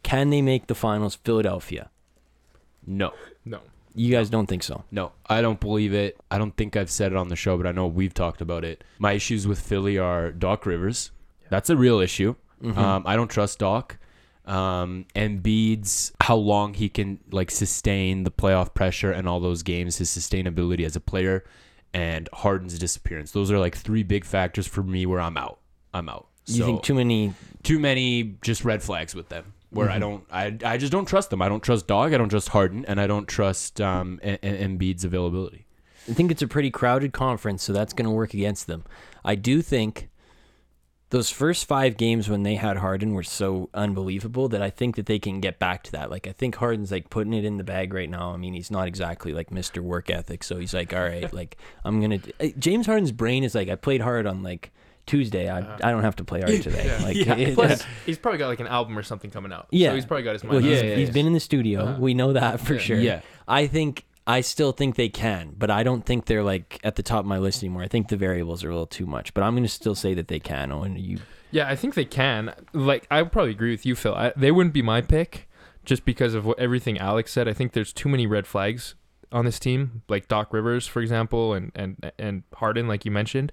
Can 0.02 0.30
they 0.30 0.42
make 0.42 0.66
the 0.66 0.74
finals? 0.74 1.16
Philadelphia. 1.16 1.90
no. 2.86 3.12
No. 3.44 3.60
You 3.94 4.12
guys 4.12 4.30
don't 4.30 4.46
think 4.46 4.62
so? 4.62 4.84
No, 4.92 5.10
I 5.28 5.40
don't 5.42 5.58
believe 5.58 5.92
it. 5.92 6.16
I 6.30 6.38
don't 6.38 6.56
think 6.56 6.76
I've 6.76 6.90
said 6.90 7.10
it 7.10 7.16
on 7.18 7.28
the 7.28 7.34
show, 7.36 7.56
but 7.56 7.66
I 7.66 7.72
know 7.72 7.88
we've 7.88 8.14
talked 8.14 8.40
about 8.40 8.64
it. 8.64 8.84
My 9.00 9.12
issues 9.12 9.48
with 9.48 9.58
Philly 9.58 9.98
are 9.98 10.30
Doc 10.30 10.66
Rivers. 10.66 11.10
That's 11.50 11.68
a 11.68 11.76
real 11.76 11.98
issue. 11.98 12.36
Um, 12.62 13.02
I 13.06 13.16
don't 13.16 13.28
trust 13.28 13.58
Doc. 13.58 13.98
Um, 14.44 15.06
Embiid's 15.16 16.12
how 16.20 16.36
long 16.36 16.74
he 16.74 16.88
can 16.88 17.18
like 17.32 17.50
sustain 17.50 18.22
the 18.22 18.30
playoff 18.30 18.72
pressure 18.72 19.10
and 19.10 19.28
all 19.28 19.40
those 19.40 19.62
games, 19.64 19.96
his 19.96 20.10
sustainability 20.10 20.84
as 20.84 20.94
a 20.94 21.00
player, 21.00 21.44
and 21.92 22.28
Harden's 22.32 22.78
disappearance. 22.78 23.32
Those 23.32 23.50
are 23.50 23.58
like 23.58 23.76
three 23.76 24.04
big 24.04 24.24
factors 24.24 24.66
for 24.68 24.82
me 24.84 25.06
where 25.06 25.20
I'm 25.20 25.36
out. 25.36 25.58
I'm 25.92 26.08
out. 26.08 26.28
You 26.46 26.58
So, 26.60 26.66
think 26.66 26.82
too 26.84 26.94
many? 26.94 27.34
too 27.64 27.80
many 27.80 28.36
just 28.42 28.64
red 28.64 28.82
flags 28.82 29.14
with 29.14 29.28
them 29.28 29.54
where 29.70 29.90
I 29.90 29.98
don't 29.98 30.24
I, 30.30 30.56
I 30.64 30.76
just 30.78 30.92
don't 30.92 31.06
trust 31.06 31.30
them. 31.30 31.42
I 31.42 31.48
don't 31.48 31.62
trust 31.62 31.86
Doc, 31.86 32.12
I 32.12 32.18
don't 32.18 32.28
trust 32.28 32.48
Harden, 32.50 32.84
and 32.86 33.00
I 33.00 33.06
don't 33.06 33.26
trust 33.28 33.80
um 33.80 34.20
E- 34.24 34.32
E- 34.32 34.36
Embiid's 34.42 35.04
availability. 35.04 35.66
I 36.08 36.14
think 36.14 36.30
it's 36.30 36.42
a 36.42 36.48
pretty 36.48 36.70
crowded 36.70 37.12
conference, 37.12 37.62
so 37.62 37.72
that's 37.72 37.92
going 37.92 38.06
to 38.06 38.10
work 38.10 38.32
against 38.32 38.66
them. 38.66 38.84
I 39.24 39.34
do 39.34 39.60
think 39.60 40.08
those 41.10 41.30
first 41.30 41.66
five 41.66 41.96
games 41.96 42.28
when 42.28 42.42
they 42.42 42.54
had 42.56 42.78
Harden 42.78 43.14
were 43.14 43.22
so 43.22 43.70
unbelievable 43.72 44.48
that 44.48 44.60
I 44.60 44.68
think 44.70 44.96
that 44.96 45.06
they 45.06 45.18
can 45.18 45.40
get 45.40 45.58
back 45.58 45.82
to 45.84 45.92
that. 45.92 46.10
Like 46.10 46.26
I 46.26 46.32
think 46.32 46.56
Harden's 46.56 46.90
like 46.92 47.10
putting 47.10 47.32
it 47.32 47.44
in 47.44 47.56
the 47.56 47.64
bag 47.64 47.92
right 47.94 48.08
now. 48.10 48.32
I 48.32 48.36
mean, 48.36 48.54
he's 48.54 48.70
not 48.70 48.88
exactly 48.88 49.32
like 49.32 49.50
Mr. 49.50 49.80
Work 49.80 50.10
Ethic, 50.10 50.42
so 50.44 50.58
he's 50.58 50.74
like, 50.74 50.94
all 50.94 51.02
right, 51.02 51.30
like 51.40 51.56
I'm 51.84 52.00
gonna. 52.00 52.20
James 52.58 52.86
Harden's 52.86 53.12
brain 53.12 53.44
is 53.44 53.54
like, 53.54 53.68
I 53.68 53.74
played 53.76 54.00
hard 54.00 54.26
on 54.26 54.42
like 54.42 54.70
Tuesday. 55.08 55.50
I 55.50 55.58
I 55.58 55.90
don't 55.90 56.02
have 56.04 56.16
to 56.16 56.24
play 56.24 56.40
hard 56.40 56.62
today. 56.62 56.84
Yeah. 56.86 57.02
Like, 57.04 57.16
Yeah. 57.16 57.34
it- 57.36 57.54
Plus, 57.54 57.84
he's 58.06 58.18
probably 58.18 58.38
got 58.38 58.46
like 58.48 58.60
an 58.60 58.68
album 58.68 58.96
or 58.96 59.02
something 59.02 59.30
coming 59.32 59.52
out. 59.52 59.66
Yeah. 59.70 59.90
So 59.90 59.94
he's 59.96 60.06
probably 60.06 60.22
got 60.22 60.34
his 60.34 60.44
mind. 60.44 60.50
well, 60.54 60.62
on 60.62 60.68
he's, 60.68 60.78
it. 60.80 60.86
yeah, 60.86 60.94
he's 60.96 61.08
yeah. 61.08 61.12
been 61.14 61.26
in 61.26 61.32
the 61.32 61.40
studio. 61.40 61.80
Uh-huh. 61.84 62.00
We 62.00 62.14
know 62.14 62.32
that 62.34 62.60
for 62.60 62.74
Yeah. 62.74 62.80
sure. 62.80 63.00
Yeah. 63.00 63.20
I 63.48 63.66
think 63.66 64.04
I 64.26 64.42
still 64.42 64.72
think 64.72 64.94
they 64.96 65.08
can, 65.08 65.54
but 65.56 65.70
I 65.70 65.82
don't 65.82 66.04
think 66.04 66.26
they're 66.26 66.44
like 66.44 66.78
at 66.84 66.96
the 66.96 67.02
top 67.02 67.20
of 67.20 67.26
my 67.26 67.38
list 67.38 67.62
anymore. 67.62 67.82
I 67.82 67.88
think 67.88 68.08
the 68.08 68.16
variables 68.16 68.62
are 68.62 68.68
a 68.68 68.72
little 68.72 68.86
too 68.86 69.06
much, 69.06 69.32
but 69.34 69.42
I'm 69.42 69.54
going 69.54 69.62
to 69.64 69.68
still 69.70 69.94
say 69.94 70.12
that 70.14 70.28
they 70.28 70.38
can. 70.38 70.70
Oh, 70.70 70.82
and 70.82 70.98
you 71.00 71.18
Yeah, 71.50 71.66
I 71.66 71.74
think 71.76 71.94
they 71.94 72.04
can. 72.04 72.54
Like, 72.74 73.06
I 73.10 73.22
would 73.22 73.32
probably 73.32 73.52
agree 73.52 73.70
with 73.70 73.86
you, 73.86 73.94
Phil. 73.96 74.14
I, 74.14 74.32
they 74.36 74.50
wouldn't 74.52 74.74
be 74.74 74.82
my 74.82 75.00
pick 75.00 75.48
just 75.86 76.04
because 76.04 76.34
of 76.34 76.44
what 76.44 76.58
everything 76.58 76.98
Alex 76.98 77.32
said. 77.32 77.48
I 77.48 77.54
think 77.54 77.72
there's 77.72 77.92
too 77.94 78.10
many 78.10 78.26
red 78.26 78.46
flags 78.46 78.94
on 79.32 79.46
this 79.46 79.58
team, 79.58 80.02
like 80.10 80.28
Doc 80.28 80.52
Rivers, 80.52 80.86
for 80.86 81.00
example, 81.00 81.54
and 81.54 81.72
and 81.74 82.12
and 82.18 82.42
Harden, 82.54 82.86
like 82.88 83.04
you 83.06 83.10
mentioned. 83.10 83.50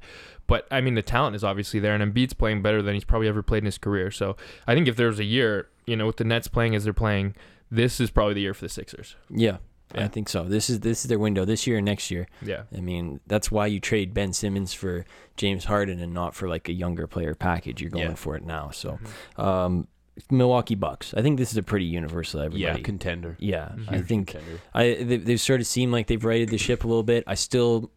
But 0.47 0.67
I 0.71 0.81
mean, 0.81 0.93
the 0.95 1.01
talent 1.01 1.35
is 1.35 1.43
obviously 1.43 1.79
there, 1.79 1.95
and 1.95 2.13
Embiid's 2.13 2.33
playing 2.33 2.61
better 2.61 2.81
than 2.81 2.93
he's 2.93 3.03
probably 3.03 3.27
ever 3.27 3.41
played 3.41 3.59
in 3.59 3.65
his 3.65 3.77
career. 3.77 4.11
So 4.11 4.35
I 4.67 4.75
think 4.75 4.87
if 4.87 4.95
there 4.95 5.07
was 5.07 5.19
a 5.19 5.23
year, 5.23 5.69
you 5.87 5.95
know, 5.95 6.05
with 6.05 6.17
the 6.17 6.23
Nets 6.23 6.47
playing 6.47 6.75
as 6.75 6.83
they're 6.83 6.93
playing, 6.93 7.35
this 7.71 7.99
is 7.99 8.11
probably 8.11 8.35
the 8.35 8.41
year 8.41 8.53
for 8.53 8.63
the 8.65 8.69
Sixers. 8.69 9.15
Yeah, 9.29 9.57
I 9.95 10.07
think 10.07 10.29
so. 10.29 10.43
This 10.43 10.69
is 10.69 10.81
this 10.81 11.03
is 11.03 11.09
their 11.09 11.17
window 11.19 11.45
this 11.45 11.65
year 11.65 11.77
and 11.77 11.85
next 11.85 12.11
year. 12.11 12.27
Yeah. 12.43 12.63
I 12.75 12.79
mean, 12.81 13.21
that's 13.25 13.49
why 13.51 13.65
you 13.67 13.79
trade 13.79 14.13
Ben 14.13 14.33
Simmons 14.33 14.73
for 14.73 15.03
James 15.35 15.65
Harden 15.65 15.99
and 15.99 16.13
not 16.13 16.35
for 16.35 16.47
like 16.47 16.69
a 16.69 16.73
younger 16.73 17.07
player 17.07 17.33
package. 17.33 17.81
You're 17.81 17.89
going 17.91 18.09
Yeah. 18.09 18.13
for 18.15 18.35
it 18.35 18.43
now. 18.45 18.69
So, 18.71 18.99
Mm-hmm. 19.37 19.41
um, 19.41 19.87
Milwaukee 20.31 20.75
Bucks. 20.75 21.13
I 21.17 21.21
think 21.21 21.37
this 21.37 21.51
is 21.51 21.57
a 21.57 21.63
pretty 21.63 21.85
universal. 21.85 22.53
Yeah, 22.55 22.77
contender. 22.77 23.35
Yeah, 23.37 23.71
Mhm. 23.75 23.91
I 23.91 24.01
think 24.01 24.27
contender. 24.29 24.61
I 24.73 24.93
they, 25.03 25.17
they've 25.17 25.41
sort 25.41 25.59
of 25.59 25.67
seemed 25.67 25.91
like 25.91 26.07
they've 26.07 26.23
righted 26.23 26.49
the 26.49 26.57
ship 26.57 26.83
a 26.85 26.87
little 26.87 27.03
bit. 27.03 27.25
I 27.27 27.33
still, 27.35 27.91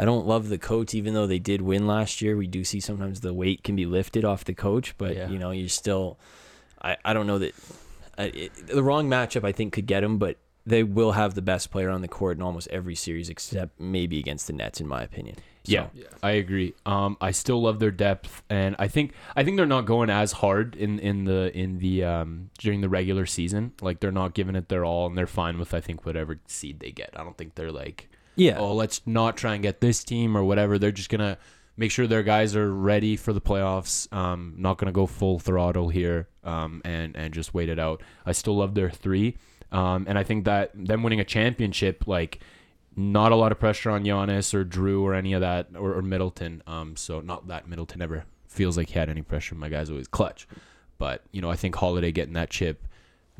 I 0.00 0.04
don't 0.06 0.26
love 0.26 0.48
the 0.48 0.56
coach, 0.56 0.94
even 0.94 1.12
though 1.12 1.26
they 1.26 1.38
did 1.38 1.60
win 1.60 1.86
last 1.86 2.22
year. 2.22 2.34
We 2.34 2.46
do 2.46 2.64
see 2.64 2.80
sometimes 2.80 3.20
the 3.20 3.34
weight 3.34 3.62
can 3.62 3.76
be 3.76 3.84
lifted 3.84 4.24
off 4.24 4.44
the 4.44 4.54
coach, 4.54 4.94
but 4.96 5.14
Yeah. 5.14 5.28
you 5.28 5.38
know 5.38 5.50
you're 5.50 5.68
still. 5.68 6.18
I, 6.80 6.96
I 7.04 7.12
don't 7.12 7.26
know 7.26 7.38
that 7.38 7.54
I, 8.16 8.24
it, 8.24 8.66
the 8.66 8.82
wrong 8.82 9.10
matchup 9.10 9.44
I 9.44 9.52
think 9.52 9.74
could 9.74 9.86
get 9.86 10.00
them, 10.00 10.16
but 10.16 10.38
they 10.64 10.82
will 10.82 11.12
have 11.12 11.34
the 11.34 11.42
best 11.42 11.70
player 11.70 11.90
on 11.90 12.00
the 12.00 12.08
court 12.08 12.36
in 12.38 12.42
almost 12.42 12.68
every 12.68 12.94
series 12.94 13.28
except 13.28 13.78
maybe 13.80 14.18
against 14.18 14.46
the 14.46 14.52
Nets, 14.54 14.80
in 14.80 14.86
my 14.86 15.02
opinion. 15.02 15.36
So, 15.64 15.72
Yeah, 15.72 16.04
I 16.22 16.32
agree. 16.32 16.74
Um, 16.86 17.16
I 17.20 17.32
still 17.32 17.60
love 17.62 17.78
their 17.80 17.90
depth, 17.90 18.42
and 18.48 18.76
I 18.78 18.88
think 18.88 19.12
I 19.36 19.44
think 19.44 19.56
they're 19.58 19.66
not 19.66 19.84
going 19.84 20.08
as 20.08 20.32
hard 20.32 20.74
in 20.76 20.98
in 20.98 21.24
the 21.24 21.50
in 21.56 21.78
the 21.78 22.04
um 22.04 22.50
during 22.58 22.80
the 22.80 22.88
regular 22.88 23.26
season. 23.26 23.72
Like 23.82 24.00
they're 24.00 24.12
not 24.12 24.32
giving 24.32 24.56
it 24.56 24.68
their 24.70 24.84
all, 24.84 25.06
and 25.06 25.16
they're 25.18 25.26
fine 25.26 25.58
with 25.58 25.74
I 25.74 25.80
think 25.80 26.06
whatever 26.06 26.38
seed 26.46 26.80
they 26.80 26.90
get. 26.92 27.10
I 27.14 27.22
don't 27.24 27.36
think 27.36 27.54
they're 27.56 27.72
like, 27.72 28.08
yeah, 28.36 28.58
oh, 28.58 28.74
let's 28.74 29.00
not 29.06 29.36
try 29.36 29.54
and 29.54 29.62
get 29.62 29.80
this 29.80 30.04
team 30.04 30.36
or 30.36 30.44
whatever. 30.44 30.78
They're 30.78 30.92
just 30.92 31.10
gonna 31.10 31.38
make 31.76 31.90
sure 31.90 32.06
their 32.06 32.22
guys 32.22 32.54
are 32.56 32.72
ready 32.72 33.16
for 33.16 33.32
the 33.32 33.40
playoffs. 33.40 34.12
Um, 34.12 34.54
not 34.56 34.78
gonna 34.78 34.92
go 34.92 35.06
full 35.06 35.38
throttle 35.38 35.88
here. 35.88 36.28
Um, 36.42 36.80
and 36.84 37.16
and 37.16 37.34
just 37.34 37.52
wait 37.54 37.68
it 37.68 37.78
out. 37.78 38.02
I 38.24 38.32
still 38.32 38.56
love 38.56 38.74
their 38.74 38.90
three. 38.90 39.36
Um, 39.72 40.06
and 40.08 40.18
I 40.18 40.24
think 40.24 40.44
that 40.46 40.70
them 40.74 41.02
winning 41.02 41.20
a 41.20 41.24
championship, 41.24 42.06
like 42.06 42.40
not 42.96 43.32
a 43.32 43.36
lot 43.36 43.52
of 43.52 43.60
pressure 43.60 43.90
on 43.90 44.04
Giannis 44.04 44.52
or 44.52 44.64
Jrue 44.64 45.02
or 45.02 45.14
any 45.14 45.32
of 45.32 45.40
that 45.40 45.68
or, 45.76 45.94
or 45.94 46.02
Middleton. 46.02 46.62
Um, 46.66 46.96
so 46.96 47.20
not 47.20 47.48
that 47.48 47.68
Middleton 47.68 48.02
ever 48.02 48.24
feels 48.48 48.76
like 48.76 48.88
he 48.88 48.98
had 48.98 49.08
any 49.08 49.22
pressure. 49.22 49.54
My 49.54 49.68
guy's 49.68 49.90
always 49.90 50.08
clutch, 50.08 50.48
but 50.98 51.22
you 51.30 51.40
know 51.40 51.50
I 51.50 51.56
think 51.56 51.76
Holiday 51.76 52.10
getting 52.12 52.34
that 52.34 52.50
chip, 52.50 52.86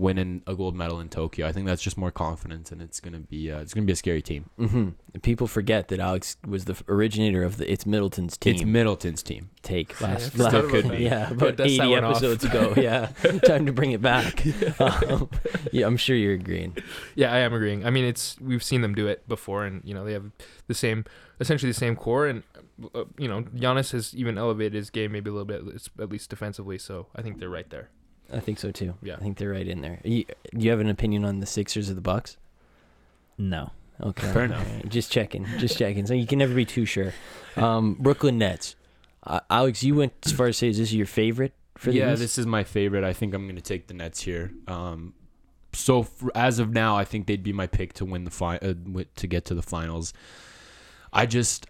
winning 0.01 0.43
a 0.47 0.55
gold 0.55 0.75
medal 0.75 0.99
in 1.01 1.09
Tokyo, 1.09 1.47
I 1.47 1.53
think 1.53 1.67
that's 1.67 1.83
just 1.83 1.97
more 1.99 2.11
confidence, 2.11 2.73
and 2.73 2.81
it's 2.81 3.01
gonna 3.01 3.21
be 3.21 3.51
uh, 3.53 3.61
it's 3.61 3.75
gonna 3.75 3.87
be 3.87 3.93
a 3.93 3.97
scary 3.97 4.23
team. 4.23 4.49
hmm 4.57 4.89
People 5.23 5.47
forget 5.49 5.89
that 5.89 5.99
Alex 6.01 6.37
was 6.47 6.65
the 6.67 6.77
originator 6.89 7.43
of 7.43 7.57
the 7.59 7.71
It's 7.71 7.85
Middleton's 7.85 8.37
team. 8.37 8.55
It's 8.55 8.65
Middleton's 8.65 9.23
team. 9.23 9.51
take 9.63 10.01
last, 10.01 10.33
still 10.33 10.45
last 10.45 10.69
could 10.71 10.89
be. 10.91 10.99
yeah 11.05 11.11
Yeah, 11.29 11.31
about 11.33 11.57
dust 11.57 11.77
that 11.77 11.85
80 11.85 11.87
one 11.89 12.05
off. 12.05 12.11
episodes 12.23 12.45
ago 12.45 12.75
yeah 12.89 13.07
time 13.45 13.67
to 13.67 13.73
bring 13.73 13.91
it 13.93 14.01
back 14.01 14.45
um, 14.81 15.29
yeah 15.73 15.87
i'm 15.87 15.97
sure 15.97 16.17
you're 16.17 16.35
agreeing 16.35 16.77
Yeah, 17.17 17.33
I 17.33 17.39
am 17.41 17.53
agreeing. 17.53 17.85
I 17.85 17.91
mean, 17.91 18.05
it's 18.05 18.41
we've 18.41 18.63
seen 18.63 18.81
them 18.83 18.95
do 18.95 19.07
it 19.09 19.27
before, 19.29 19.65
and 19.67 19.83
you 19.85 19.93
know 19.95 20.05
they 20.05 20.13
have 20.15 20.31
the 20.69 20.75
same, 20.75 21.05
essentially 21.41 21.71
the 21.71 21.79
same 21.79 21.97
core, 21.97 22.27
and 22.27 22.43
uh, 22.95 23.05
you 23.19 23.29
know 23.29 23.43
Giannis 23.43 23.91
has 23.93 24.15
even 24.15 24.39
elevated 24.39 24.75
his 24.75 24.89
game 24.91 25.13
maybe 25.13 25.29
a 25.29 25.33
little 25.33 25.45
bit, 25.45 25.61
at 26.01 26.09
least 26.09 26.31
defensively. 26.31 26.79
So 26.79 27.09
I 27.17 27.21
think 27.23 27.39
they're 27.39 27.51
right 27.51 27.69
there. 27.69 27.91
I 28.33 28.41
think 28.41 28.59
so 28.59 28.71
too 28.71 28.95
Yeah. 29.03 29.15
i 29.17 29.19
think 29.21 29.39
they're 29.39 29.51
right 29.51 29.67
in 29.67 29.81
there 29.81 30.01
you, 30.05 30.25
do 30.57 30.65
you 30.65 30.71
have 30.71 30.81
an 30.81 30.89
opinion 30.89 31.25
on 31.25 31.41
the 31.41 31.47
sixers 31.47 31.91
or 31.91 31.95
the 31.95 32.01
bucks 32.01 32.37
No. 33.39 33.71
okay 34.03 34.33
Fair 34.33 34.45
enough. 34.45 34.67
All 34.67 34.75
right, 34.77 34.89
just 34.89 35.11
checking 35.13 35.47
just 35.59 35.79
checking 35.79 36.07
so 36.07 36.15
you 36.15 36.27
can 36.27 36.39
never 36.39 36.55
be 36.55 36.65
too 36.65 36.85
sure 36.87 37.13
um, 37.57 37.95
brooklyn 37.99 38.39
nets 38.39 38.77
uh, 39.25 39.41
alex 39.51 39.83
you 39.83 39.95
went 39.95 40.13
as 40.25 40.33
far 40.33 40.47
as 40.47 40.57
say 40.57 40.69
is 40.69 40.79
this 40.79 40.93
your 40.93 41.07
favorite 41.07 41.53
for 41.77 41.91
the 41.93 41.99
yeah, 41.99 42.13
East? 42.13 42.21
this 42.21 42.37
is 42.37 42.45
my 42.47 42.63
favorite. 42.63 43.05
I 43.05 43.15
think 43.15 43.33
I'm 43.33 43.45
going 43.45 43.57
to 43.57 43.63
take 43.63 43.87
the 43.87 43.95
Nets 43.95 44.21
here. 44.21 44.53
Um, 44.69 45.15
so 45.73 46.01
f 46.03 46.11
as 46.35 46.59
of 46.59 46.75
now, 46.75 46.95
I 46.99 47.05
think 47.07 47.27
they'd 47.27 47.43
be 47.43 47.55
my 47.55 47.67
pick 47.67 47.95
to 47.95 48.05
win 48.05 48.25
the 48.25 48.31
fi- 48.31 48.59
uh, 48.59 48.75
to 49.17 49.27
get 49.27 49.47
to 49.47 49.55
the 49.55 49.63
finals. 49.63 50.13
I 51.11 51.25
just 51.25 51.65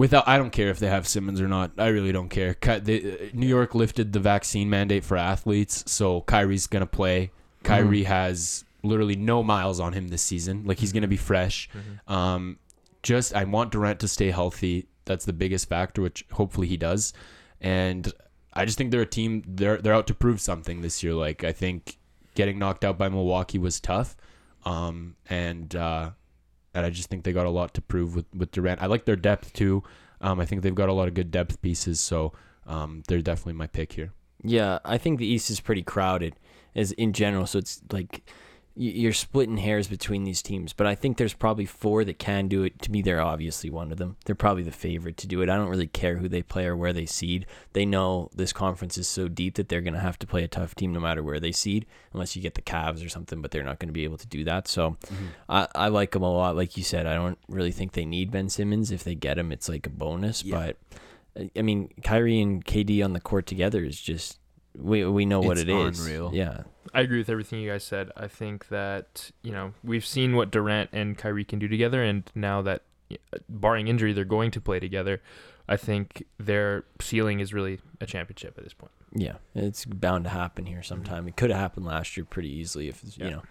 without 0.00 0.26
I 0.26 0.38
don't 0.38 0.50
care 0.50 0.70
if 0.70 0.78
they 0.78 0.86
have 0.86 1.06
Simmons 1.06 1.42
or 1.42 1.46
not. 1.46 1.72
I 1.76 1.88
really 1.88 2.10
don't 2.10 2.30
care. 2.30 2.54
Ky- 2.54 2.78
they, 2.78 3.12
uh, 3.12 3.16
New 3.34 3.46
York 3.46 3.74
lifted 3.74 4.14
the 4.14 4.18
vaccine 4.18 4.70
mandate 4.70 5.04
for 5.04 5.18
athletes, 5.18 5.84
so 5.86 6.22
Kyrie's 6.22 6.66
going 6.66 6.80
to 6.80 6.86
play. 6.86 7.32
Kyrie 7.64 8.04
has 8.04 8.64
literally 8.82 9.14
no 9.14 9.42
miles 9.42 9.78
on 9.78 9.92
him 9.92 10.08
this 10.08 10.22
season. 10.22 10.64
Like 10.64 10.78
he's 10.78 10.92
going 10.92 11.02
to 11.02 11.08
be 11.08 11.18
fresh. 11.18 11.68
Um, 12.08 12.58
just 13.02 13.34
I 13.34 13.44
want 13.44 13.72
Durant 13.72 14.00
to 14.00 14.08
stay 14.08 14.30
healthy. 14.30 14.86
That's 15.04 15.26
the 15.26 15.34
biggest 15.34 15.68
factor, 15.68 16.00
which 16.00 16.24
hopefully 16.32 16.66
he 16.66 16.78
does. 16.78 17.12
And 17.60 18.10
I 18.54 18.64
just 18.64 18.78
think 18.78 18.92
they're 18.92 19.02
a 19.02 19.06
team. 19.06 19.44
They're 19.46 19.76
they're 19.76 19.92
out 19.92 20.06
to 20.06 20.14
prove 20.14 20.40
something 20.40 20.80
this 20.80 21.02
year. 21.02 21.12
Like 21.12 21.44
I 21.44 21.52
think 21.52 21.98
getting 22.34 22.58
knocked 22.58 22.86
out 22.86 22.96
by 22.96 23.10
Milwaukee 23.10 23.58
was 23.58 23.78
tough, 23.80 24.16
um, 24.64 25.16
and 25.28 25.76
uh, 25.76 26.12
and 26.74 26.86
I 26.86 26.90
just 26.90 27.08
think 27.08 27.24
they 27.24 27.32
got 27.32 27.46
a 27.46 27.50
lot 27.50 27.74
to 27.74 27.80
prove 27.80 28.14
with 28.14 28.26
with 28.34 28.50
Durant. 28.52 28.82
I 28.82 28.86
like 28.86 29.04
their 29.04 29.16
depth 29.16 29.52
too. 29.52 29.82
Um, 30.20 30.40
I 30.40 30.44
think 30.44 30.62
they've 30.62 30.74
got 30.74 30.88
a 30.88 30.92
lot 30.92 31.08
of 31.08 31.14
good 31.14 31.30
depth 31.30 31.60
pieces. 31.62 32.00
So 32.00 32.32
um, 32.66 33.02
they're 33.08 33.22
definitely 33.22 33.54
my 33.54 33.66
pick 33.66 33.92
here. 33.92 34.12
Yeah, 34.42 34.78
I 34.84 34.98
think 34.98 35.18
the 35.18 35.26
East 35.26 35.50
is 35.50 35.60
pretty 35.60 35.82
crowded 35.82 36.36
as 36.74 36.92
in 36.92 37.12
general. 37.12 37.46
So 37.46 37.58
it's 37.58 37.82
like 37.90 38.28
you're 38.76 39.12
splitting 39.12 39.56
hairs 39.56 39.88
between 39.88 40.24
these 40.24 40.42
teams, 40.42 40.72
but 40.72 40.86
I 40.86 40.94
think 40.94 41.16
there's 41.16 41.34
probably 41.34 41.66
four 41.66 42.04
that 42.04 42.18
can 42.18 42.48
do 42.48 42.62
it. 42.62 42.80
To 42.82 42.90
me, 42.90 43.02
they're 43.02 43.20
obviously 43.20 43.68
one 43.68 43.90
of 43.90 43.98
them. 43.98 44.16
They're 44.24 44.34
probably 44.34 44.62
the 44.62 44.70
favorite 44.70 45.16
to 45.18 45.26
do 45.26 45.42
it. 45.42 45.48
I 45.48 45.56
don't 45.56 45.68
really 45.68 45.86
care 45.86 46.16
who 46.16 46.28
they 46.28 46.42
play 46.42 46.66
or 46.66 46.76
where 46.76 46.92
they 46.92 47.06
seed. 47.06 47.46
They 47.72 47.84
know 47.84 48.30
this 48.34 48.52
conference 48.52 48.96
is 48.96 49.08
so 49.08 49.28
deep 49.28 49.56
that 49.56 49.68
they're 49.68 49.80
going 49.80 49.94
to 49.94 50.00
have 50.00 50.18
to 50.20 50.26
play 50.26 50.44
a 50.44 50.48
tough 50.48 50.74
team 50.74 50.92
no 50.92 51.00
matter 51.00 51.22
where 51.22 51.40
they 51.40 51.52
seed, 51.52 51.86
unless 52.12 52.36
you 52.36 52.42
get 52.42 52.54
the 52.54 52.62
Cavs 52.62 53.04
or 53.04 53.08
something. 53.08 53.42
But 53.42 53.50
they're 53.50 53.64
not 53.64 53.78
going 53.80 53.88
to 53.88 53.92
be 53.92 54.04
able 54.04 54.18
to 54.18 54.26
do 54.26 54.44
that. 54.44 54.68
So 54.68 54.96
mm-hmm. 55.06 55.26
I, 55.48 55.68
I 55.74 55.88
like 55.88 56.12
them 56.12 56.22
a 56.22 56.32
lot. 56.32 56.56
Like 56.56 56.76
you 56.76 56.82
said, 56.82 57.06
I 57.06 57.14
don't 57.14 57.38
really 57.48 57.72
think 57.72 57.92
they 57.92 58.04
need 58.04 58.30
Ben 58.30 58.48
Simmons. 58.48 58.90
If 58.90 59.04
they 59.04 59.14
get 59.14 59.38
him, 59.38 59.52
it's 59.52 59.68
like 59.68 59.86
a 59.86 59.90
bonus. 59.90 60.44
Yeah. 60.44 60.56
But 60.56 60.76
I- 61.36 61.50
I 61.56 61.62
mean, 61.62 61.90
Kyrie 62.02 62.40
and 62.40 62.64
KD 62.64 63.04
on 63.04 63.12
the 63.12 63.20
court 63.20 63.46
together 63.46 63.84
is 63.84 64.00
just 64.00 64.39
we 64.76 65.04
we 65.04 65.24
know 65.26 65.40
what 65.40 65.52
It's 65.58 65.62
it 65.62 65.68
is. 65.68 66.00
unreal. 66.06 66.30
Yeah, 66.32 66.62
I 66.94 67.00
agree 67.00 67.18
with 67.18 67.28
everything 67.30 67.60
you 67.60 67.70
guys 67.70 67.84
said. 67.84 68.10
I 68.16 68.28
think 68.28 68.68
that 68.68 69.30
you 69.42 69.52
know 69.52 69.72
we've 69.82 70.06
seen 70.06 70.36
what 70.36 70.50
Durant 70.50 70.90
and 70.92 71.16
Kyrie 71.18 71.44
can 71.44 71.58
do 71.58 71.68
together, 71.68 72.02
and 72.02 72.24
now 72.34 72.62
that, 72.62 72.82
barring 73.48 73.88
injury, 73.88 74.12
they're 74.12 74.24
going 74.24 74.50
to 74.52 74.60
play 74.60 74.78
together. 74.80 75.20
I 75.68 75.76
think 75.76 76.24
their 76.38 76.84
ceiling 77.00 77.38
is 77.40 77.54
really 77.54 77.78
a 78.00 78.06
championship 78.06 78.58
at 78.58 78.64
this 78.64 78.72
point. 78.74 78.90
yeah, 79.14 79.34
it's 79.54 79.84
bound 79.84 80.24
to 80.24 80.30
happen 80.30 80.66
here 80.66 80.82
sometime. 80.82 81.28
It 81.28 81.36
could 81.36 81.50
have 81.50 81.60
happened 81.60 81.86
last 81.86 82.16
year 82.16 82.24
pretty 82.24 82.48
easily 82.50 82.88
if 82.88 83.02
Yeah. 83.16 83.24
you 83.24 83.30
know 83.30 83.42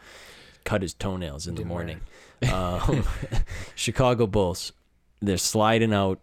cut 0.66 0.82
his 0.82 0.94
toenails 0.94 1.48
in 1.48 1.56
the 1.56 1.60
Didn't 1.60 1.70
morning. 1.70 2.02
um, 2.52 3.06
Chicago 3.76 4.28
Bulls, 4.28 4.74
they're 5.22 5.38
sliding 5.38 5.94
out. 5.94 6.20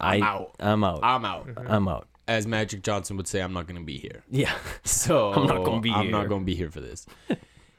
I'm 0.00 0.22
out. 0.22 0.54
I'm 0.60 0.82
out. 0.84 1.00
I'm 1.02 1.24
out. 1.24 1.48
I'm 1.66 1.88
out. 1.88 2.08
As 2.28 2.46
Magic 2.46 2.82
Johnson 2.82 3.16
would 3.16 3.26
say, 3.26 3.40
I'm 3.42 3.52
not 3.52 3.66
going 3.66 3.78
to 3.78 3.84
be 3.84 3.98
here. 3.98 4.22
Yeah, 4.30 4.54
So 4.84 5.32
I'm 5.32 5.46
not 5.46 5.64
gonna 5.64 5.80
be 5.80 5.90
I'm 5.90 6.02
here. 6.04 6.10
not 6.12 6.28
going 6.28 6.42
to 6.42 6.46
be 6.46 6.54
here 6.54 6.70
for 6.70 6.80
this. 6.80 7.06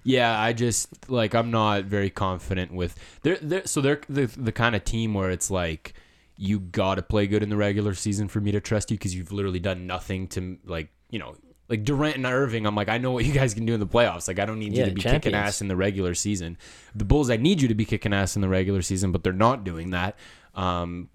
yeah, 0.04 0.38
I 0.40 0.52
just 0.54 1.10
like 1.10 1.34
I'm 1.34 1.50
not 1.50 1.86
very 1.86 2.10
confident 2.10 2.74
with 2.74 2.96
they're, 3.22 3.38
they're 3.42 3.66
so 3.66 3.80
they're 3.82 4.02
the 4.10 4.26
the 4.26 4.52
kind 4.52 4.76
of 4.76 4.84
team 4.84 5.14
where 5.14 5.32
it's 5.32 5.50
like 5.50 5.94
you 6.36 6.60
got 6.60 6.96
to 6.96 7.02
play 7.02 7.26
good 7.28 7.42
in 7.44 7.50
the 7.50 7.56
regular 7.56 7.94
season 7.94 8.28
for 8.28 8.42
me 8.42 8.52
to 8.52 8.60
trust 8.60 8.92
you 8.92 8.98
because 8.98 9.16
you've 9.16 9.32
literally 9.32 9.60
done 9.60 9.88
nothing 9.88 10.28
to 10.28 10.58
like 10.66 10.90
you 11.10 11.20
know 11.20 11.36
like 11.70 11.86
Durant 11.86 12.18
and 12.18 12.26
Irving. 12.26 12.66
I'm 12.68 12.76
like 12.76 12.90
I 12.90 12.98
know 12.98 13.12
what 13.12 13.24
you 13.24 13.32
guys 13.32 13.54
can 13.54 13.66
do 13.66 13.74
in 13.74 13.80
the 13.80 13.88
playoffs. 13.88 14.28
Like 14.28 14.40
I 14.40 14.46
don't 14.46 14.60
need 14.60 14.74
Yeah, 14.74 14.84
you 14.86 14.90
to 14.90 14.96
be 14.96 15.02
kicking 15.02 15.34
ass 15.34 15.62
in 15.62 15.70
the 15.70 15.76
regular 15.78 16.14
season. 16.16 16.58
The 16.94 17.06
Bulls, 17.06 17.30
I 17.30 17.38
need 17.38 17.62
you 17.62 17.70
to 17.70 17.76
be 17.76 17.86
kicking 17.86 18.14
ass 18.14 18.36
in 18.36 18.42
the 18.42 18.50
regular 18.50 18.82
season, 18.82 19.12
but 19.14 19.24
they're 19.24 19.32
not 19.32 19.64
doing 19.64 19.92
that. 19.92 20.18
Um, 20.54 21.10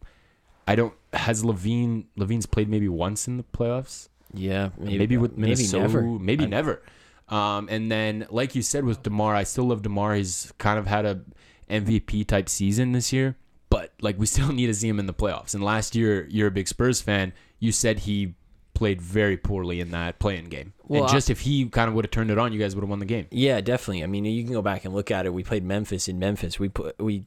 I 0.66 0.74
don't. 0.76 0.94
Has 1.12 1.42
LaVine 1.42 2.04
LaVine's 2.18 2.46
played 2.46 2.68
maybe 2.68 2.88
once 2.88 3.26
in 3.28 3.36
the 3.36 3.42
playoffs? 3.44 4.08
yeah. 4.34 4.70
maybe, 4.78 4.98
Maybe, 4.98 5.16
with 5.16 5.38
Minnesota, 5.38 5.78
Maybe 5.78 5.86
never. 5.88 6.02
maybe 6.18 6.46
never. 6.46 6.82
Um, 7.30 7.68
and 7.70 7.90
then, 7.90 8.26
like 8.30 8.54
you 8.54 8.62
said 8.62 8.84
with 8.84 9.02
Demar, 9.02 9.34
I 9.34 9.42
still 9.44 9.64
love 9.64 9.82
Demar. 9.82 10.14
He's 10.14 10.52
kind 10.58 10.78
of 10.78 10.86
had 10.86 11.04
a 11.06 11.20
MVP 11.70 12.26
type 12.26 12.48
season 12.48 12.92
this 12.92 13.12
year, 13.12 13.36
but 13.70 13.92
like 14.00 14.18
we 14.18 14.26
still 14.34 14.52
need 14.52 14.66
to 14.66 14.74
see 14.74 14.88
him 14.88 14.98
in 14.98 15.06
the 15.06 15.14
playoffs. 15.14 15.54
And 15.54 15.62
last 15.62 15.94
year, 15.94 16.26
you're 16.30 16.48
a 16.48 16.50
big 16.50 16.68
Spurs 16.68 17.00
fan. 17.00 17.32
You 17.58 17.72
said 17.72 18.00
he 18.00 18.34
played 18.74 19.02
very 19.02 19.36
poorly 19.36 19.80
in 19.80 19.90
that 19.90 20.18
playing 20.20 20.46
game. 20.46 20.72
Well, 20.86 21.02
and 21.02 21.10
I- 21.10 21.12
just 21.12 21.30
if 21.30 21.40
he 21.40 21.66
kind 21.68 21.88
of 21.88 21.94
would 21.94 22.04
have 22.04 22.10
turned 22.12 22.30
it 22.30 22.38
on, 22.38 22.52
you 22.52 22.58
guys 22.58 22.74
would 22.74 22.82
have 22.82 22.88
won 22.90 22.98
the 23.00 23.04
game. 23.06 23.26
Yeah, 23.30 23.60
definitely. 23.60 24.04
I 24.04 24.06
mean, 24.06 24.24
you 24.24 24.44
can 24.44 24.52
go 24.52 24.62
back 24.62 24.84
and 24.84 24.94
look 24.94 25.10
at 25.10 25.26
it. 25.26 25.32
We 25.34 25.42
played 25.42 25.64
Memphis 25.64 26.06
in 26.08 26.18
Memphis. 26.18 26.58
We 26.58 26.68
put 26.68 26.98
we 26.98 27.24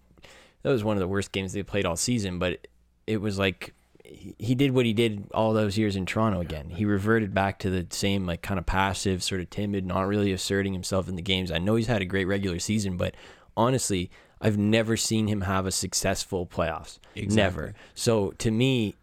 that 0.63 0.70
was 0.72 0.84
one 0.84 0.96
of 0.98 1.02
the 1.02 1.08
worst 1.08 1.32
games 1.32 1.54
they 1.54 1.63
played 1.63 1.86
all 1.86 1.96
season, 1.96 2.38
but 2.39 2.67
it 3.12 3.21
was 3.21 3.38
like 3.38 3.74
he 4.04 4.56
did 4.56 4.71
what 4.71 4.86
he 4.86 4.93
did 4.93 5.28
all 5.34 5.54
those 5.54 5.78
years 5.78 5.95
in 5.95 6.06
Toronto 6.06 6.39
again. 6.39 6.69
He 6.69 6.86
reverted 6.86 7.34
back 7.34 7.60
to 7.60 7.69
the 7.69 7.86
same 7.89 8.26
like 8.26 8.41
kind 8.41 8.58
of 8.58 8.65
passive, 8.65 9.21
sort 9.21 9.41
of 9.41 9.50
timid, 9.50 9.86
not 9.86 10.08
really 10.08 10.32
asserting 10.32 10.74
himself 10.74 11.10
in 11.10 11.15
the 11.15 11.21
games. 11.21 11.52
I 11.52 11.58
know 11.60 11.76
he's 11.76 11.88
had 11.88 12.02
a 12.02 12.06
great 12.06 12.26
regular 12.26 12.60
season, 12.60 12.97
but 12.97 13.15
honestly, 13.56 14.10
I've 14.39 14.58
never 14.58 14.97
seen 14.97 15.28
him 15.28 15.41
have 15.41 15.65
a 15.65 15.71
successful 15.71 16.45
playoffs. 16.45 17.00
Never. 17.15 17.74
So 17.93 18.32
to 18.39 18.52
me, 18.52 18.95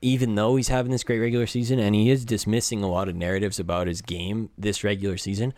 even 0.00 0.34
though 0.34 0.56
he's 0.56 0.68
having 0.68 0.92
this 0.92 1.04
great 1.04 1.20
regular 1.20 1.46
season 1.46 1.78
and 1.78 1.94
he 1.94 2.10
is 2.10 2.24
dismissing 2.24 2.82
a 2.82 2.88
lot 2.88 3.08
of 3.08 3.16
narratives 3.16 3.58
about 3.58 3.86
his 3.86 4.02
game 4.02 4.50
this 4.58 4.84
regular 4.84 5.16
season, 5.16 5.54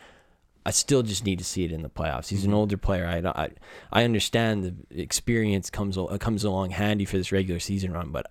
I 0.67 0.71
still 0.71 1.03
just 1.05 1.25
need 1.25 1.39
to 1.39 1.45
see 1.45 1.65
it 1.65 1.71
in 1.71 1.83
the 1.83 1.89
playoffs. 1.89 2.29
He's 2.29 2.45
an 2.45 2.53
older 2.53 2.77
player. 2.77 3.07
I, 3.07 3.19
I, 3.45 3.51
I 3.93 4.03
understand 4.03 4.65
the 4.91 5.01
experience 5.01 5.71
comes 5.71 5.97
comes 6.19 6.43
along 6.43 6.71
handy 6.71 7.05
for 7.05 7.17
this 7.17 7.31
regular 7.31 7.61
season 7.61 7.93
run, 7.93 8.11
but 8.11 8.27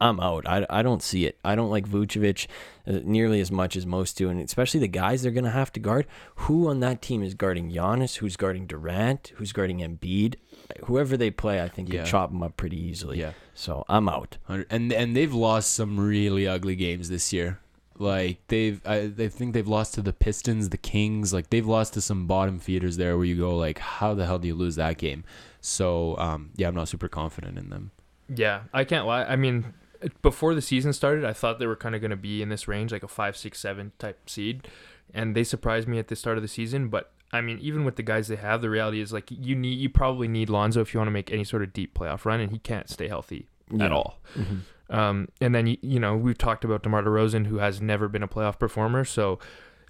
I'm 0.00 0.20
out. 0.20 0.46
I, 0.48 0.64
I 0.70 0.82
don't 0.82 1.02
see 1.02 1.26
it. 1.26 1.38
I 1.44 1.56
don't 1.56 1.68
like 1.68 1.88
Vucevic 1.88 2.46
uh, 2.86 3.00
nearly 3.02 3.40
as 3.40 3.50
much 3.50 3.76
as 3.76 3.84
most 3.86 4.16
do, 4.16 4.30
and 4.30 4.40
especially 4.40 4.80
the 4.80 4.88
guys 4.88 5.22
they're 5.22 5.32
going 5.32 5.44
to 5.44 5.50
have 5.50 5.72
to 5.72 5.80
guard. 5.80 6.06
Who 6.36 6.68
on 6.68 6.78
that 6.80 7.02
team 7.02 7.22
is 7.22 7.34
guarding 7.34 7.70
Giannis? 7.72 8.16
Who's 8.18 8.36
guarding 8.36 8.66
Durant? 8.66 9.32
Who's 9.36 9.52
guarding 9.52 9.80
Embiid? 9.80 10.36
Whoever 10.84 11.16
they 11.16 11.30
play, 11.32 11.60
I 11.60 11.68
think 11.68 11.88
Yeah. 11.92 12.02
can 12.02 12.06
chop 12.06 12.30
them 12.30 12.42
up 12.44 12.56
pretty 12.56 12.80
easily. 12.80 13.18
Yeah. 13.18 13.32
So 13.52 13.84
I'm 13.88 14.08
out. 14.08 14.38
And 14.48 14.92
and 14.92 15.16
they've 15.16 15.34
lost 15.34 15.74
some 15.74 15.98
really 15.98 16.46
ugly 16.46 16.76
games 16.76 17.08
this 17.08 17.32
year. 17.32 17.58
Like 18.00 18.38
they've, 18.48 18.80
I 18.86 19.06
they 19.06 19.28
think 19.28 19.52
they've 19.54 19.68
lost 19.68 19.94
to 19.94 20.02
the 20.02 20.12
Pistons, 20.12 20.70
the 20.70 20.78
Kings. 20.78 21.32
Like 21.32 21.50
they've 21.50 21.66
lost 21.66 21.94
to 21.94 22.00
some 22.00 22.26
bottom 22.26 22.58
feeders 22.58 22.96
there, 22.96 23.16
where 23.16 23.26
you 23.26 23.36
go 23.36 23.54
like, 23.56 23.78
how 23.78 24.14
the 24.14 24.24
hell 24.26 24.38
do 24.38 24.48
you 24.48 24.54
lose 24.54 24.76
that 24.76 24.96
game? 24.98 25.22
So 25.60 26.16
um, 26.18 26.50
yeah, 26.56 26.68
I'm 26.68 26.74
not 26.74 26.88
super 26.88 27.08
confident 27.08 27.58
in 27.58 27.68
them. 27.70 27.90
Yeah, 28.34 28.62
I 28.72 28.84
can't 28.84 29.06
lie. 29.06 29.24
I 29.24 29.36
mean, 29.36 29.74
before 30.22 30.54
the 30.54 30.62
season 30.62 30.92
started, 30.92 31.24
I 31.24 31.32
thought 31.34 31.58
they 31.58 31.66
were 31.66 31.76
kind 31.76 31.94
of 31.94 32.00
going 32.00 32.10
to 32.12 32.16
be 32.16 32.40
in 32.42 32.48
this 32.48 32.66
range, 32.66 32.90
like 32.92 33.02
a 33.02 33.08
five, 33.08 33.36
six, 33.36 33.60
seven 33.60 33.92
type 33.98 34.30
seed, 34.30 34.66
and 35.12 35.34
they 35.36 35.44
surprised 35.44 35.86
me 35.86 35.98
at 35.98 36.08
the 36.08 36.16
start 36.16 36.38
of 36.38 36.42
the 36.42 36.48
season. 36.48 36.88
But 36.88 37.12
I 37.32 37.42
mean, 37.42 37.58
even 37.60 37.84
with 37.84 37.96
the 37.96 38.02
guys 38.02 38.28
they 38.28 38.36
have, 38.36 38.62
the 38.62 38.70
reality 38.70 39.00
is 39.00 39.12
like 39.12 39.30
you 39.30 39.54
need, 39.54 39.78
you 39.78 39.90
probably 39.90 40.26
need 40.28 40.48
Lonzo 40.48 40.80
if 40.80 40.94
you 40.94 40.98
want 41.00 41.08
to 41.08 41.12
make 41.12 41.30
any 41.30 41.44
sort 41.44 41.62
of 41.62 41.72
deep 41.74 41.92
playoff 41.98 42.24
run, 42.24 42.40
and 42.40 42.50
he 42.50 42.58
can't 42.58 42.88
stay 42.88 43.08
healthy 43.08 43.46
at 43.74 43.78
Yeah. 43.80 43.88
all. 43.90 44.18
Mhm. 44.36 44.60
Um, 44.90 45.28
and 45.40 45.54
then 45.54 45.76
you, 45.80 46.00
know 46.00 46.16
we've 46.16 46.36
talked 46.36 46.64
about 46.64 46.82
Demar 46.82 47.02
Derozan, 47.02 47.46
who 47.46 47.58
has 47.58 47.80
never 47.80 48.08
been 48.08 48.22
a 48.22 48.28
playoff 48.28 48.58
performer. 48.58 49.04
So 49.04 49.38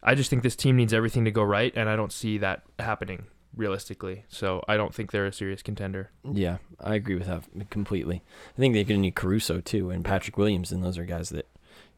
I 0.02 0.14
just 0.14 0.30
think 0.30 0.42
this 0.42 0.56
team 0.56 0.76
needs 0.76 0.92
everything 0.92 1.24
to 1.24 1.30
go 1.30 1.42
right, 1.42 1.72
and 1.74 1.88
I 1.88 1.96
don't 1.96 2.12
see 2.12 2.38
that 2.38 2.62
happening 2.78 3.26
realistically. 3.56 4.24
So 4.28 4.62
I 4.68 4.76
don't 4.76 4.94
think 4.94 5.10
they're 5.10 5.26
a 5.26 5.32
serious 5.32 5.62
contender. 5.62 6.10
Yeah, 6.30 6.58
I 6.78 6.94
agree 6.94 7.16
with 7.16 7.26
that 7.26 7.70
completely. 7.70 8.22
I 8.56 8.60
think 8.60 8.74
they're 8.74 8.84
going 8.84 8.98
to 8.98 9.02
need 9.02 9.14
Caruso 9.14 9.60
too 9.60 9.90
and 9.90 10.04
Patrick 10.04 10.36
Williams, 10.36 10.70
and 10.70 10.84
those 10.84 10.98
are 10.98 11.04
guys 11.04 11.30
that 11.30 11.48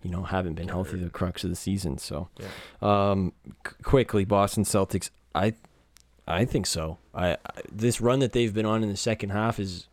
you 0.03 0.11
know 0.11 0.23
haven't 0.23 0.55
been 0.55 0.69
healthy 0.69 0.99
the 0.99 1.11
crux 1.11 1.45
of 1.45 1.51
the 1.51 1.57
season. 1.57 1.99
So, 1.99 2.29
um, 2.81 3.33
c- 3.67 3.75
quickly, 3.83 4.25
Boston 4.25 4.65
Celtics. 4.65 5.11
I, 5.35 5.55
I 6.27 6.45
think 6.45 6.67
so. 6.67 6.99
I, 7.15 7.33
I 7.33 7.39
this 7.71 8.01
run 8.01 8.21
that 8.21 8.33
they've 8.33 8.53
been 8.53 8.67
on 8.67 8.83
in 8.83 8.89
the 8.89 8.97
second 8.97 9.31
half 9.31 9.59
is 9.59 9.89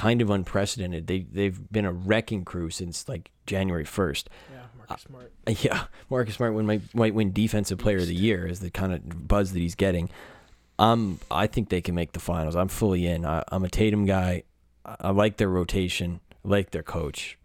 kind 0.00 0.22
of 0.22 0.30
unprecedented. 0.30 1.06
They 1.06 1.26
they've 1.30 1.60
been 1.70 1.84
a 1.84 1.92
wrecking 1.92 2.46
crew 2.46 2.70
since 2.70 3.06
like 3.06 3.30
January 3.46 3.84
first. 3.84 4.30
Yeah, 4.50 4.62
Marcus 4.78 5.04
Smart. 5.06 5.32
Yeah, 5.62 5.84
Marcus 6.08 6.34
Smart 6.36 6.54
win, 6.54 6.64
might 6.64 6.94
might 6.94 7.14
win 7.14 7.32
Defensive 7.32 7.78
Player 7.78 7.98
of 7.98 8.06
the 8.06 8.14
Year 8.14 8.46
is 8.46 8.60
the 8.60 8.70
kind 8.70 8.94
of 8.94 9.28
buzz 9.28 9.52
that 9.52 9.58
he's 9.58 9.74
getting. 9.74 10.08
Um, 10.78 11.20
I 11.30 11.46
think 11.46 11.68
they 11.68 11.82
can 11.82 11.94
make 11.94 12.12
the 12.12 12.20
finals. 12.20 12.56
I'm 12.56 12.68
fully 12.68 13.06
in. 13.06 13.26
I, 13.26 13.44
I'm 13.48 13.62
a 13.62 13.68
Tatum 13.68 14.06
guy. 14.06 14.44
I, 14.86 14.96
I 15.00 15.10
like 15.10 15.36
their 15.36 15.50
rotation. 15.50 16.20
I 16.46 16.48
like 16.48 16.70
their 16.70 16.82
coach. 16.82 17.36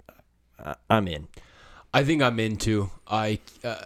I, 0.58 0.76
I'm 0.89 1.10
in. 1.10 1.28
I 1.94 2.06
think 2.06 2.22
I'm 2.22 2.39
into. 2.39 2.89
I 3.06 3.39
uh, 3.65 3.84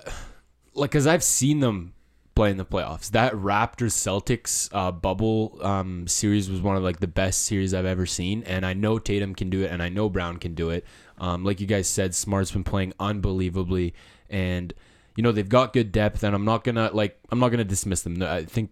like 0.75 0.91
because 0.91 1.07
I've 1.07 1.23
seen 1.23 1.59
them 1.59 1.93
play 2.39 2.51
in 2.51 2.55
the 2.55 2.63
playoffs. 2.63 3.11
That 3.11 3.33
Raptors 3.33 3.91
Celtics 3.91 4.69
uh, 4.71 4.93
bubble 4.93 5.59
um, 5.61 6.07
series 6.07 6.49
was 6.49 6.61
one 6.61 6.77
of 6.77 6.83
like 6.83 7.01
the 7.01 7.07
best 7.07 7.43
series 7.43 7.73
I've 7.73 7.85
ever 7.85 8.05
seen, 8.05 8.43
and 8.43 8.65
I 8.65 8.71
know 8.71 8.97
Tatum 8.97 9.35
can 9.35 9.49
do 9.49 9.63
it, 9.63 9.71
and 9.71 9.83
I 9.83 9.89
know 9.89 10.07
Brown 10.07 10.37
can 10.37 10.55
do 10.55 10.69
it. 10.69 10.85
Um, 11.17 11.43
like 11.43 11.59
you 11.59 11.67
guys 11.67 11.89
said, 11.89 12.15
Smart's 12.15 12.51
been 12.51 12.63
playing 12.63 12.93
unbelievably, 12.97 13.93
and 14.29 14.73
you 15.17 15.21
know 15.21 15.33
they've 15.33 15.49
got 15.49 15.73
good 15.73 15.91
depth, 15.91 16.23
and 16.23 16.33
I'm 16.33 16.45
not 16.45 16.63
gonna 16.63 16.89
like 16.93 17.19
I'm 17.29 17.39
not 17.39 17.49
gonna 17.49 17.65
dismiss 17.65 18.03
them. 18.03 18.23
I 18.23 18.45
think 18.45 18.71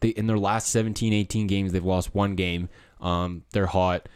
they 0.00 0.08
in 0.08 0.26
their 0.26 0.38
last 0.38 0.70
17, 0.70 1.12
18 1.12 1.46
games 1.46 1.72
they've 1.72 1.84
lost 1.84 2.14
one 2.14 2.34
game. 2.34 2.70
Um, 2.98 3.42
they're 3.52 3.66
hot. 3.66 4.08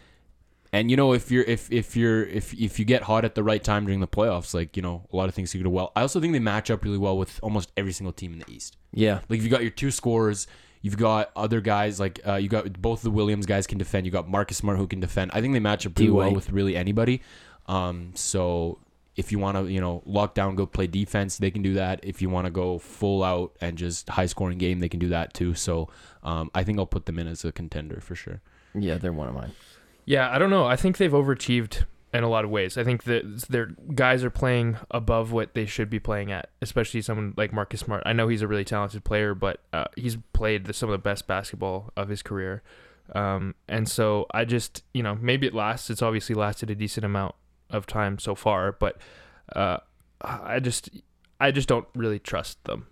And 0.77 0.91
you 0.91 0.97
know, 0.99 1.15
if 1.15 1.31
you're 1.31 1.45
if 1.45 1.73
if 1.73 1.97
you're 1.97 2.23
if 2.25 2.53
if 2.53 2.79
you 2.79 2.85
get 2.85 3.03
hot 3.03 3.25
at 3.25 3.35
the 3.35 3.43
right 3.43 3.65
time 3.65 3.87
during 3.87 4.01
the 4.01 4.07
playoffs, 4.07 4.53
like 4.53 4.77
you 4.77 4.83
know, 4.83 5.07
a 5.11 5.17
lot 5.17 5.27
of 5.27 5.35
things 5.35 5.53
can 5.53 5.63
go 5.63 5.71
well. 5.71 5.91
I 5.97 6.03
also 6.03 6.21
think 6.21 6.35
they 6.35 6.39
match 6.39 6.71
up 6.71 6.85
really 6.85 6.99
well 6.99 7.17
with 7.17 7.41
almost 7.43 7.73
every 7.79 7.93
single 7.93 8.13
team 8.13 8.35
in 8.35 8.41
the 8.41 8.51
East. 8.51 8.77
Yeah, 8.93 9.21
Like 9.31 9.39
if 9.39 9.45
you 9.45 9.49
got 9.49 9.63
your 9.63 9.71
two 9.71 9.91
scorers, 9.91 10.47
you've 10.83 10.99
got 10.99 11.31
other 11.35 11.63
guys 11.63 11.99
like 11.99 12.21
uh, 12.29 12.35
you 12.35 12.51
got 12.51 12.71
both 12.83 13.01
the 13.01 13.11
Williams 13.11 13.47
guys 13.47 13.67
can 13.67 13.79
defend. 13.79 14.05
You 14.05 14.13
got 14.13 14.29
Marcus 14.29 14.59
Smart 14.59 14.77
who 14.77 14.87
can 14.87 15.01
defend. 15.01 15.31
I 15.33 15.41
think 15.41 15.55
they 15.55 15.61
match 15.61 15.87
up 15.87 15.95
pretty 15.95 16.11
well 16.11 16.29
D-White. 16.29 16.37
with 16.37 16.51
really 16.51 16.77
anybody. 16.77 17.23
Um, 17.69 18.13
so 18.15 18.79
if 19.17 19.33
you 19.33 19.39
want 19.39 19.57
to, 19.57 19.73
you 19.73 19.81
know, 19.81 20.03
lock 20.05 20.35
down, 20.35 20.57
go 20.57 20.67
play 20.67 20.87
defense, 20.87 21.39
they 21.39 21.51
can 21.51 21.63
do 21.63 21.73
that. 21.73 22.01
If 22.03 22.21
you 22.21 22.29
want 22.29 22.45
to 22.45 22.51
go 22.51 22.79
full 22.79 23.25
out 23.25 23.57
and 23.63 23.79
just 23.79 24.11
high 24.11 24.27
scoring 24.27 24.59
game, 24.59 24.81
they 24.81 24.91
can 24.91 25.01
do 25.01 25.09
that 25.09 25.33
too. 25.33 25.55
So 25.55 25.89
um, 26.23 26.51
I 26.55 26.65
think 26.65 26.79
I'll 26.79 26.85
put 26.85 27.07
them 27.07 27.19
in 27.19 27.27
as 27.27 27.47
a 27.47 27.51
contender 27.51 28.01
for 28.03 28.15
sure. 28.15 28.43
yeah, 28.75 28.99
they're 28.99 29.15
one 29.15 29.29
of 29.29 29.35
mine. 29.35 29.53
Yeah, 30.07 30.31
I 30.31 30.39
don't 30.39 30.51
know. 30.51 30.67
I 30.67 30.77
think 30.77 30.97
they've 30.97 31.11
overachieved 31.11 31.85
in 32.15 32.23
a 32.23 32.29
lot 32.29 32.45
of 32.45 32.51
ways. 32.51 32.79
I 32.79 32.85
think 32.85 33.05
that 33.05 33.43
their 33.51 33.67
guys 33.95 34.25
are 34.25 34.31
playing 34.31 34.79
above 34.91 35.33
what 35.33 35.55
they 35.55 35.67
should 35.67 35.91
be 35.91 35.99
playing 35.99 36.31
at, 36.33 36.49
especially 36.63 37.03
someone 37.03 37.35
like 37.37 37.53
Marcus 37.53 37.81
Smart. 37.81 38.05
I 38.07 38.13
know 38.13 38.29
he's 38.29 38.41
a 38.41 38.49
really 38.49 38.65
talented 38.65 39.05
player, 39.05 39.35
but 39.35 39.61
uh, 39.73 39.87
he's 39.97 40.17
played 40.33 40.65
the, 40.67 40.73
some 40.73 40.89
of 40.89 40.93
the 40.93 41.03
best 41.03 41.27
basketball 41.27 41.93
of 41.97 42.09
his 42.09 42.23
career. 42.23 42.63
Um, 43.15 43.55
and 43.69 43.89
so 43.89 44.27
I 44.33 44.45
just, 44.45 44.85
you 44.95 45.03
know, 45.03 45.17
maybe 45.21 45.47
it 45.47 45.55
lasts. 45.55 45.91
It's 45.91 46.03
obviously 46.03 46.35
lasted 46.35 46.71
a 46.71 46.75
decent 46.75 47.05
amount 47.05 47.35
of 47.71 47.87
time 47.87 48.19
so 48.19 48.35
far, 48.35 48.73
but 48.73 48.99
uh, 49.55 49.79
I 50.21 50.61
just, 50.61 50.89
I 51.41 51.51
just 51.51 51.69
don't 51.69 51.87
really 51.95 52.21
trust 52.21 52.63
them. 52.65 52.87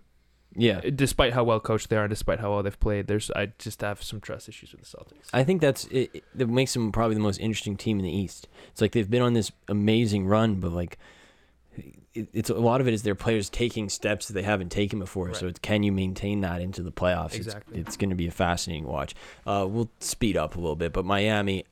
Yeah, 0.57 0.81
Despite 0.81 1.33
how 1.33 1.45
well 1.45 1.61
coached 1.61 1.89
they 1.91 1.97
are, 1.97 2.07
despite 2.09 2.41
how 2.41 2.53
well 2.53 2.63
they've 2.63 2.79
played, 2.79 3.07
there's 3.07 3.31
I 3.33 3.53
just 3.59 3.81
have 3.81 4.03
some 4.03 4.21
trust 4.21 4.49
issues 4.49 4.73
with 4.73 4.83
the 4.83 4.87
Celtics. 4.97 5.29
I 5.33 5.43
think 5.45 5.61
that's 5.61 5.85
it, 5.87 6.11
it. 6.15 6.25
That 6.35 6.49
makes 6.49 6.73
them 6.75 6.93
probably 6.93 7.15
the 7.15 7.21
most 7.23 7.39
interesting 7.41 7.77
team 7.77 7.99
in 7.99 8.05
the 8.05 8.17
East. 8.17 8.49
It's 8.71 8.81
like 8.81 8.93
they've 8.93 9.11
been 9.11 9.23
on 9.23 9.33
this 9.35 9.51
amazing 9.69 10.27
run, 10.27 10.57
but 10.61 10.73
like. 10.73 10.99
it- 12.15 12.29
It's 12.33 12.49
a 12.51 12.55
lot 12.55 12.81
of 12.81 12.87
it 12.87 12.95
is 12.95 13.03
their 13.03 13.17
players 13.17 13.51
taking 13.51 13.89
steps 13.89 14.29
that 14.29 14.35
they 14.35 14.45
haven't 14.45 14.71
taken 14.71 15.01
before. 15.01 15.35
So 15.35 15.49
it's 15.49 15.59
can 15.59 15.83
you 15.83 15.91
maintain 15.91 16.43
that 16.43 16.61
into 16.61 16.81
the 16.85 16.93
playoffs? 16.93 17.35
Exactly. 17.35 17.81
It's, 17.81 17.89
it's 17.89 17.97
going 17.97 18.11
to 18.11 18.15
be 18.17 18.29
a 18.29 18.31
fascinating 18.31 18.85
watch. 18.87 19.17
Uh, 19.45 19.67
we'll 19.69 19.91
speed 19.99 20.37
up 20.37 20.55
a 20.55 20.61
little 20.61 20.77
bit, 20.77 20.93
but 20.93 21.05
Miami, 21.05 21.65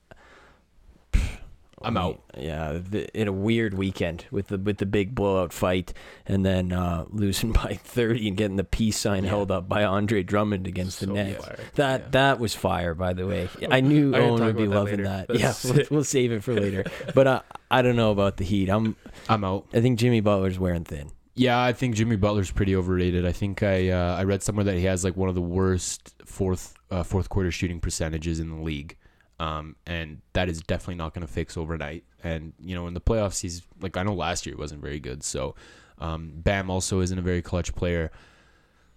I'm 1.85 1.97
out. 1.97 2.21
Yeah, 2.39 2.79
the, 2.83 3.09
in 3.19 3.29
a 3.29 3.33
weird 3.33 3.75
weekend 3.75 4.27
with 4.31 4.49
the 4.49 4.59
with 4.59 4.79
the 4.79 4.87
big 4.87 5.15
blowout 5.15 5.53
fight, 5.53 5.93
and 6.27 6.45
then 6.45 6.73
uh, 6.73 7.05
losing 7.11 7.53
by 7.63 7.75
thirty 7.83 8.29
and 8.29 8.37
getting 8.37 8.57
the 8.57 8.65
peace 8.65 8.99
sign 8.99 9.25
Yeah. 9.25 9.31
held 9.31 9.51
up 9.51 9.69
by 9.69 9.85
Andre 9.85 10.23
Drummond 10.23 10.67
against 10.67 11.01
the 11.01 11.07
So 11.07 11.13
Nets. 11.13 11.45
fire. 11.45 11.59
That 11.75 12.01
Yeah. 12.01 12.09
that 12.13 12.39
was 12.39 12.55
fire, 12.55 12.95
by 12.95 13.13
the 13.13 13.27
way. 13.27 13.49
I 13.71 13.81
knew 13.81 14.15
Owen 14.15 14.45
would 14.45 14.57
be 14.57 14.67
that 14.67 14.71
loving 14.75 14.93
later. 14.99 15.05
that. 15.05 15.29
That's 15.29 15.41
yeah, 15.65 15.73
we'll, 15.75 15.85
we'll 15.91 16.05
save 16.05 16.33
it 16.33 16.43
for 16.43 16.55
later. 16.55 16.85
But 17.15 17.27
uh, 17.27 17.43
I 17.71 17.83
don't 17.83 17.97
know 17.97 18.11
about 18.13 18.37
the 18.37 18.45
Heat. 18.45 18.69
I'm. 18.69 18.97
I'm 19.29 19.45
out. 19.45 19.67
I 19.73 19.81
think 19.81 19.99
Jimmy 19.99 20.21
Butler's 20.21 20.59
wearing 20.59 20.85
thin. 20.85 21.11
Yeah, 21.35 21.63
I 21.63 21.73
think 21.73 21.95
Jimmy 21.95 22.17
Butler's 22.17 22.51
pretty 22.51 22.77
overrated. 22.77 23.25
I 23.25 23.33
think 23.33 23.63
I 23.63 23.89
uh, 23.89 24.17
I 24.19 24.25
read 24.25 24.43
somewhere 24.43 24.65
that 24.65 24.77
he 24.77 24.85
has 24.85 25.03
like 25.05 25.17
one 25.17 25.29
of 25.31 25.35
the 25.35 25.41
worst 25.41 26.15
fourth 26.27 26.75
uh, 26.91 27.03
fourth 27.03 27.29
quarter 27.31 27.51
shooting 27.51 27.81
percentages 27.81 28.39
in 28.39 28.51
the 28.51 28.57
league, 28.63 28.97
um, 29.43 29.75
and 29.89 30.21
that 30.35 30.49
is 30.49 30.61
definitely 30.61 30.95
not 30.95 31.15
going 31.15 31.27
to 31.27 31.33
fix 31.33 31.57
overnight. 31.57 32.05
And 32.23 32.53
you 32.61 32.77
know, 32.77 32.87
in 32.87 32.95
the 32.95 33.01
playoffs, 33.01 33.41
he's 33.41 33.63
like 33.81 33.97
I 33.97 34.05
know 34.05 34.15
last 34.15 34.47
year 34.47 34.57
wasn't 34.57 34.83
very 34.83 35.01
good. 35.01 35.25
So, 35.25 35.57
um, 35.99 36.31
Bam 36.37 36.71
also 36.71 37.01
isn't 37.01 37.19
a 37.19 37.23
very 37.23 37.43
clutch 37.43 37.75
player. 37.75 38.13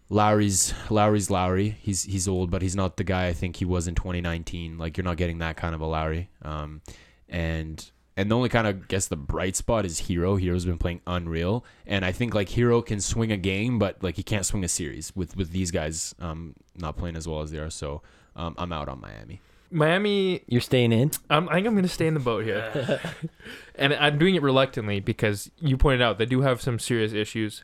Lowry's 0.08 0.75
Lowry's 0.91 1.31
Lowry. 1.31 1.77
He's 1.81 2.03
he's 2.03 2.27
old, 2.27 2.51
but 2.51 2.62
he's 2.62 2.75
not 2.75 2.97
the 2.97 3.03
guy 3.03 3.25
I 3.25 3.34
think 3.34 3.55
he 3.55 3.65
was 3.65 3.88
in 3.88 3.95
2019. 3.95 4.77
Like 4.77 4.97
you're 4.97 5.03
not 5.03 5.17
getting 5.17 5.39
that 5.39 5.58
kind 5.58 5.73
of 5.73 5.81
a 5.81 5.88
Lowry. 5.88 6.29
Um, 6.43 6.81
and 7.27 7.84
and 8.15 8.29
the 8.29 8.36
only 8.36 8.49
kind 8.49 8.67
of 8.67 8.88
guess 8.88 9.08
the 9.08 9.17
bright 9.17 9.55
spot 9.55 9.84
is 9.84 10.01
Herro. 10.01 10.39
Herro's 10.39 10.65
been 10.65 10.77
playing 10.77 11.01
unreal, 11.08 11.65
and 11.88 12.05
I 12.05 12.12
think 12.12 12.36
like 12.36 12.49
Herro 12.49 12.86
can 12.86 13.01
swing 13.01 13.31
a 13.31 13.38
game, 13.38 13.79
but 13.79 14.03
like 14.03 14.15
he 14.15 14.21
can't 14.21 14.45
swing 14.45 14.63
a 14.63 14.69
series 14.69 15.12
with 15.15 15.36
with 15.36 15.49
these 15.49 15.71
guys 15.71 16.13
um 16.19 16.53
not 16.75 16.97
playing 16.97 17.15
as 17.15 17.27
well 17.27 17.41
as 17.41 17.49
they 17.49 17.58
are. 17.58 17.71
So 17.71 18.03
um, 18.36 18.53
I'm 18.60 18.71
out 18.71 18.89
on 18.89 19.01
Miami. 19.01 19.41
Miami 19.71 20.43
You're 20.47 20.62
staying 20.62 20.91
in. 20.91 21.12
I'm, 21.30 21.49
I 21.49 21.56
think 21.56 21.67
I'm 21.67 21.73
going 21.73 21.84
to 21.84 21.89
stay 21.89 22.08
in 22.08 22.13
the 22.13 22.19
boat 22.19 22.45
here. 22.45 22.99
and 23.75 23.93
I'm 23.93 24.17
doing 24.17 24.36
it 24.36 24.41
reluctantly 24.41 24.99
because 24.99 25.49
you 25.60 25.78
pointed 25.78 26.01
out 26.01 26.17
they 26.17 26.25
do 26.25 26.41
have 26.41 26.62
some 26.62 26.80
serious 26.80 27.13
issues. 27.13 27.63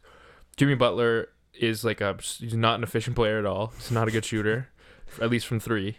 Jimmy 0.58 0.76
Butler 0.76 1.30
is 1.54 1.84
like 1.84 2.02
a 2.02 2.18
he's 2.20 2.56
not 2.56 2.76
an 2.76 2.84
efficient 2.84 3.16
player 3.16 3.40
at 3.40 3.46
all. 3.46 3.74
He's 3.78 3.92
not 3.92 4.08
a 4.08 4.12
good 4.12 4.26
shooter, 4.26 4.70
at 5.22 5.30
least 5.30 5.48
from 5.48 5.60
three. 5.60 5.98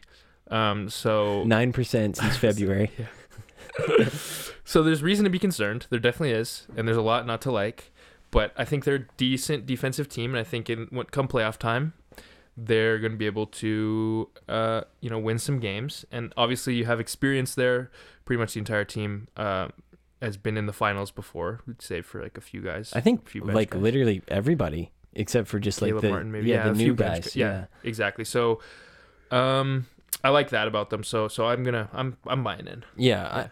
Um, 0.50 0.88
so 0.90 1.44
Nine 1.44 1.72
percent 1.72 2.16
since 2.16 2.36
February. 2.38 2.90
So 4.64 4.82
there's 4.82 5.02
reason 5.02 5.24
to 5.24 5.30
be 5.30 5.38
concerned. 5.38 5.86
There 5.90 5.98
definitely 5.98 6.30
is, 6.30 6.66
and 6.76 6.86
there's 6.86 6.96
a 6.96 7.02
lot 7.02 7.26
not 7.26 7.42
to 7.42 7.52
like. 7.52 7.92
But 8.30 8.54
I 8.56 8.64
think 8.64 8.84
they're 8.84 8.94
a 8.94 9.06
decent 9.18 9.66
defensive 9.66 10.08
team, 10.08 10.30
and 10.30 10.40
I 10.40 10.44
think 10.44 10.70
in 10.70 10.86
when 10.90 11.04
come 11.06 11.28
playoff 11.28 11.58
time, 11.58 11.92
they're 12.56 12.98
going 12.98 13.12
to 13.12 13.18
be 13.18 13.26
able 13.26 13.46
to, 13.46 14.28
uh, 14.48 14.82
you 15.00 15.08
know, 15.10 15.18
win 15.18 15.38
some 15.38 15.58
games. 15.58 16.04
And 16.12 16.32
obviously, 16.36 16.74
you 16.74 16.84
have 16.84 17.00
experience 17.00 17.54
there. 17.54 17.90
Pretty 18.24 18.38
much 18.40 18.54
the 18.54 18.58
entire 18.58 18.84
team 18.84 19.28
uh, 19.36 19.68
has 20.20 20.36
been 20.36 20.56
in 20.56 20.66
the 20.66 20.72
finals 20.72 21.10
before, 21.10 21.60
save 21.78 22.06
for 22.06 22.22
like 22.22 22.36
a 22.38 22.40
few 22.40 22.60
guys. 22.60 22.92
I 22.94 23.00
think 23.00 23.28
like 23.34 23.70
guys. 23.70 23.80
literally 23.82 24.22
everybody 24.28 24.92
except 25.14 25.48
for 25.48 25.58
just 25.58 25.82
like 25.82 25.98
the 26.00 26.08
Martin, 26.08 26.32
maybe. 26.32 26.48
yeah, 26.48 26.66
Yeah, 26.66 26.72
the 26.72 26.78
new 26.78 26.94
bench 26.94 27.24
guys. 27.24 27.34
gu- 27.34 27.40
yeah. 27.40 27.64
exactly. 27.82 28.24
So, 28.24 28.60
um, 29.30 29.86
I 30.24 30.30
like 30.30 30.50
that 30.50 30.68
about 30.68 30.90
them. 30.90 31.04
So, 31.04 31.28
so 31.28 31.46
I'm 31.48 31.62
gonna, 31.64 31.88
I'm, 31.92 32.16
I'm 32.26 32.42
buying 32.44 32.66
in. 32.66 32.84
Yeah, 32.96 33.26
I, 33.26 33.50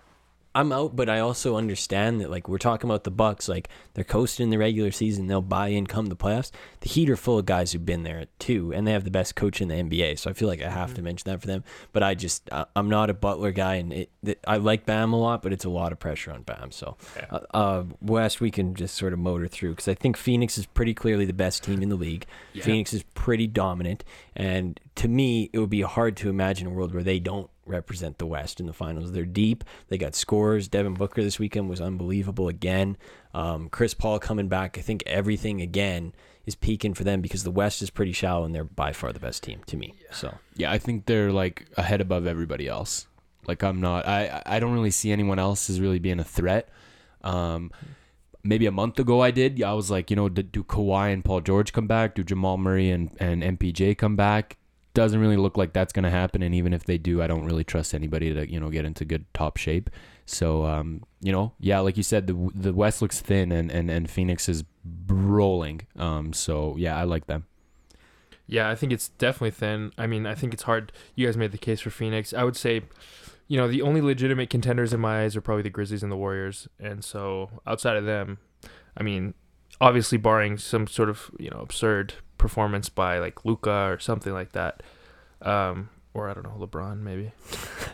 I'm 0.52 0.72
out, 0.72 0.96
but 0.96 1.08
I 1.08 1.20
also 1.20 1.56
understand 1.56 2.20
that 2.20 2.30
like 2.30 2.48
we're 2.48 2.58
talking 2.58 2.90
about 2.90 3.04
the 3.04 3.10
Bucks, 3.12 3.48
like 3.48 3.68
they're 3.94 4.02
coasting 4.02 4.44
in 4.44 4.50
the 4.50 4.58
regular 4.58 4.90
season, 4.90 5.28
they'll 5.28 5.42
buy 5.42 5.68
in 5.68 5.86
come 5.86 6.06
the 6.06 6.16
playoffs. 6.16 6.50
The 6.80 6.88
Heat 6.88 7.08
are 7.08 7.16
full 7.16 7.38
of 7.38 7.46
guys 7.46 7.70
who've 7.70 7.86
been 7.86 8.02
there 8.02 8.26
too, 8.40 8.72
and 8.72 8.84
they 8.84 8.90
have 8.90 9.04
the 9.04 9.12
best 9.12 9.36
coach 9.36 9.60
in 9.60 9.68
the 9.68 9.76
NBA. 9.76 10.18
So 10.18 10.28
I 10.28 10.32
feel 10.32 10.48
like 10.48 10.60
I 10.60 10.68
have 10.68 10.94
to 10.94 11.02
mention 11.02 11.30
that 11.30 11.40
for 11.40 11.46
them. 11.46 11.62
But 11.92 12.02
I 12.02 12.16
just 12.16 12.48
I, 12.52 12.66
I'm 12.74 12.88
not 12.88 13.10
a 13.10 13.14
Butler 13.14 13.52
guy, 13.52 13.76
and 13.76 13.92
it, 13.92 14.10
it, 14.24 14.40
I 14.44 14.56
like 14.56 14.86
Bam 14.86 15.12
a 15.12 15.20
lot, 15.20 15.42
but 15.42 15.52
it's 15.52 15.64
a 15.64 15.70
lot 15.70 15.92
of 15.92 16.00
pressure 16.00 16.32
on 16.32 16.42
Bam. 16.42 16.72
So 16.72 16.96
uh, 17.30 17.40
uh, 17.54 17.84
West 18.02 18.40
we 18.40 18.50
can 18.50 18.74
just 18.74 18.96
sort 18.96 19.12
of 19.12 19.20
motor 19.20 19.46
through 19.46 19.70
because 19.70 19.86
I 19.86 19.94
think 19.94 20.16
Phoenix 20.16 20.58
is 20.58 20.66
pretty 20.66 20.94
clearly 20.94 21.26
the 21.26 21.32
best 21.32 21.62
team 21.62 21.80
in 21.80 21.90
the 21.90 21.96
league. 21.96 22.26
Yeah. 22.54 22.64
Phoenix 22.64 22.92
is 22.92 23.04
pretty 23.14 23.46
dominant, 23.46 24.02
and 24.34 24.80
to 24.96 25.06
me, 25.06 25.48
it 25.52 25.60
would 25.60 25.70
be 25.70 25.82
hard 25.82 26.16
to 26.18 26.28
imagine 26.28 26.66
a 26.66 26.70
world 26.70 26.92
where 26.92 27.04
they 27.04 27.20
don't 27.20 27.48
represent 27.66 28.18
the 28.18 28.26
West 28.26 28.60
in 28.60 28.66
the 28.66 28.72
finals. 28.72 29.12
They're 29.12 29.24
deep. 29.24 29.64
They 29.88 29.98
got 29.98 30.14
scores. 30.14 30.68
Devin 30.68 30.94
Booker 30.94 31.22
this 31.22 31.38
weekend 31.38 31.68
was 31.68 31.80
unbelievable 31.80 32.48
again. 32.48 32.96
Um, 33.34 33.68
Chris 33.68 33.94
Paul 33.94 34.18
coming 34.18 34.48
back. 34.48 34.78
I 34.78 34.80
think 34.80 35.02
everything 35.06 35.60
again 35.60 36.12
is 36.46 36.54
peaking 36.54 36.94
for 36.94 37.04
them 37.04 37.20
because 37.20 37.44
the 37.44 37.50
West 37.50 37.82
is 37.82 37.90
pretty 37.90 38.12
shallow 38.12 38.44
and 38.44 38.54
they're 38.54 38.64
by 38.64 38.92
far 38.92 39.12
the 39.12 39.20
best 39.20 39.42
team 39.42 39.60
to 39.66 39.76
me. 39.76 39.94
So 40.10 40.34
Yeah, 40.56 40.72
I 40.72 40.78
think 40.78 41.06
they're 41.06 41.32
like 41.32 41.68
ahead 41.76 42.00
above 42.00 42.26
everybody 42.26 42.66
else. 42.66 43.06
Like 43.46 43.62
I'm 43.62 43.80
not. 43.80 44.06
I 44.06 44.42
I 44.46 44.60
don't 44.60 44.72
really 44.72 44.90
see 44.90 45.12
anyone 45.12 45.38
else 45.38 45.70
as 45.70 45.80
really 45.80 45.98
being 45.98 46.20
a 46.20 46.24
threat. 46.24 46.68
Um, 47.22 47.70
maybe 48.42 48.66
a 48.66 48.72
month 48.72 48.98
ago 48.98 49.20
I 49.20 49.30
did. 49.30 49.62
I 49.62 49.72
was 49.74 49.90
like, 49.90 50.10
you 50.10 50.16
know, 50.16 50.28
do, 50.28 50.42
do 50.42 50.62
Kawhi 50.62 51.12
and 51.12 51.24
Paul 51.24 51.40
George 51.40 51.72
come 51.72 51.86
back? 51.86 52.14
Do 52.14 52.22
Jamal 52.22 52.58
Murray 52.58 52.90
and 52.90 53.10
and 53.18 53.42
MPJ 53.42 53.96
come 53.98 54.16
back? 54.16 54.56
Doesn't 54.92 55.20
really 55.20 55.36
look 55.36 55.56
like 55.56 55.72
that's 55.72 55.92
gonna 55.92 56.10
happen. 56.10 56.42
And 56.42 56.54
even 56.54 56.72
if 56.72 56.84
they 56.84 56.98
do, 56.98 57.22
I 57.22 57.26
don't 57.26 57.44
really 57.44 57.64
trust 57.64 57.94
anybody 57.94 58.34
to 58.34 58.50
you 58.50 58.58
know 58.58 58.70
get 58.70 58.84
into 58.84 59.04
good 59.04 59.24
top 59.34 59.56
shape. 59.56 59.90
So 60.26 60.64
um, 60.64 61.02
you 61.20 61.32
know, 61.32 61.52
yeah, 61.60 61.80
like 61.80 61.96
you 61.96 62.02
said, 62.02 62.26
the 62.26 62.50
the 62.54 62.72
West 62.72 63.02
looks 63.02 63.20
thin 63.20 63.52
and 63.52 63.70
and 63.70 63.90
and 63.90 64.10
Phoenix 64.10 64.48
is 64.48 64.64
rolling. 65.06 65.82
Um, 65.96 66.32
so 66.32 66.76
yeah, 66.76 66.96
I 66.96 67.04
like 67.04 67.26
them. 67.26 67.46
Yeah, 68.50 68.68
I 68.68 68.74
think 68.74 68.92
it's 68.92 69.10
definitely 69.10 69.52
thin. 69.52 69.92
I 69.96 70.08
mean, 70.08 70.26
I 70.26 70.34
think 70.34 70.52
it's 70.52 70.64
hard. 70.64 70.90
You 71.14 71.26
guys 71.26 71.36
made 71.36 71.52
the 71.52 71.58
case 71.58 71.80
for 71.80 71.90
Phoenix. 71.90 72.34
I 72.34 72.42
would 72.42 72.56
say, 72.56 72.82
you 73.46 73.56
know, 73.56 73.68
the 73.68 73.80
only 73.80 74.00
legitimate 74.00 74.50
contenders 74.50 74.92
in 74.92 74.98
my 74.98 75.22
eyes 75.22 75.36
are 75.36 75.40
probably 75.40 75.62
the 75.62 75.70
Grizzlies 75.70 76.02
and 76.02 76.10
the 76.10 76.16
Warriors. 76.16 76.66
And 76.80 77.04
so 77.04 77.48
outside 77.64 77.96
of 77.96 78.06
them, 78.06 78.38
I 78.96 79.04
mean, 79.04 79.34
obviously 79.80 80.18
barring 80.18 80.58
some 80.58 80.86
sort 80.86 81.08
of, 81.08 81.30
you 81.38 81.50
know, 81.50 81.60
absurd 81.60 82.14
performance 82.38 82.88
by 82.88 83.18
like 83.18 83.44
Luka 83.44 83.88
or 83.90 83.98
something 83.98 84.32
like 84.32 84.52
that. 84.52 84.82
Um, 85.42 85.90
or 86.14 86.28
I 86.28 86.34
don't 86.34 86.44
know, 86.44 86.66
LeBron 86.66 87.00
maybe. 87.00 87.32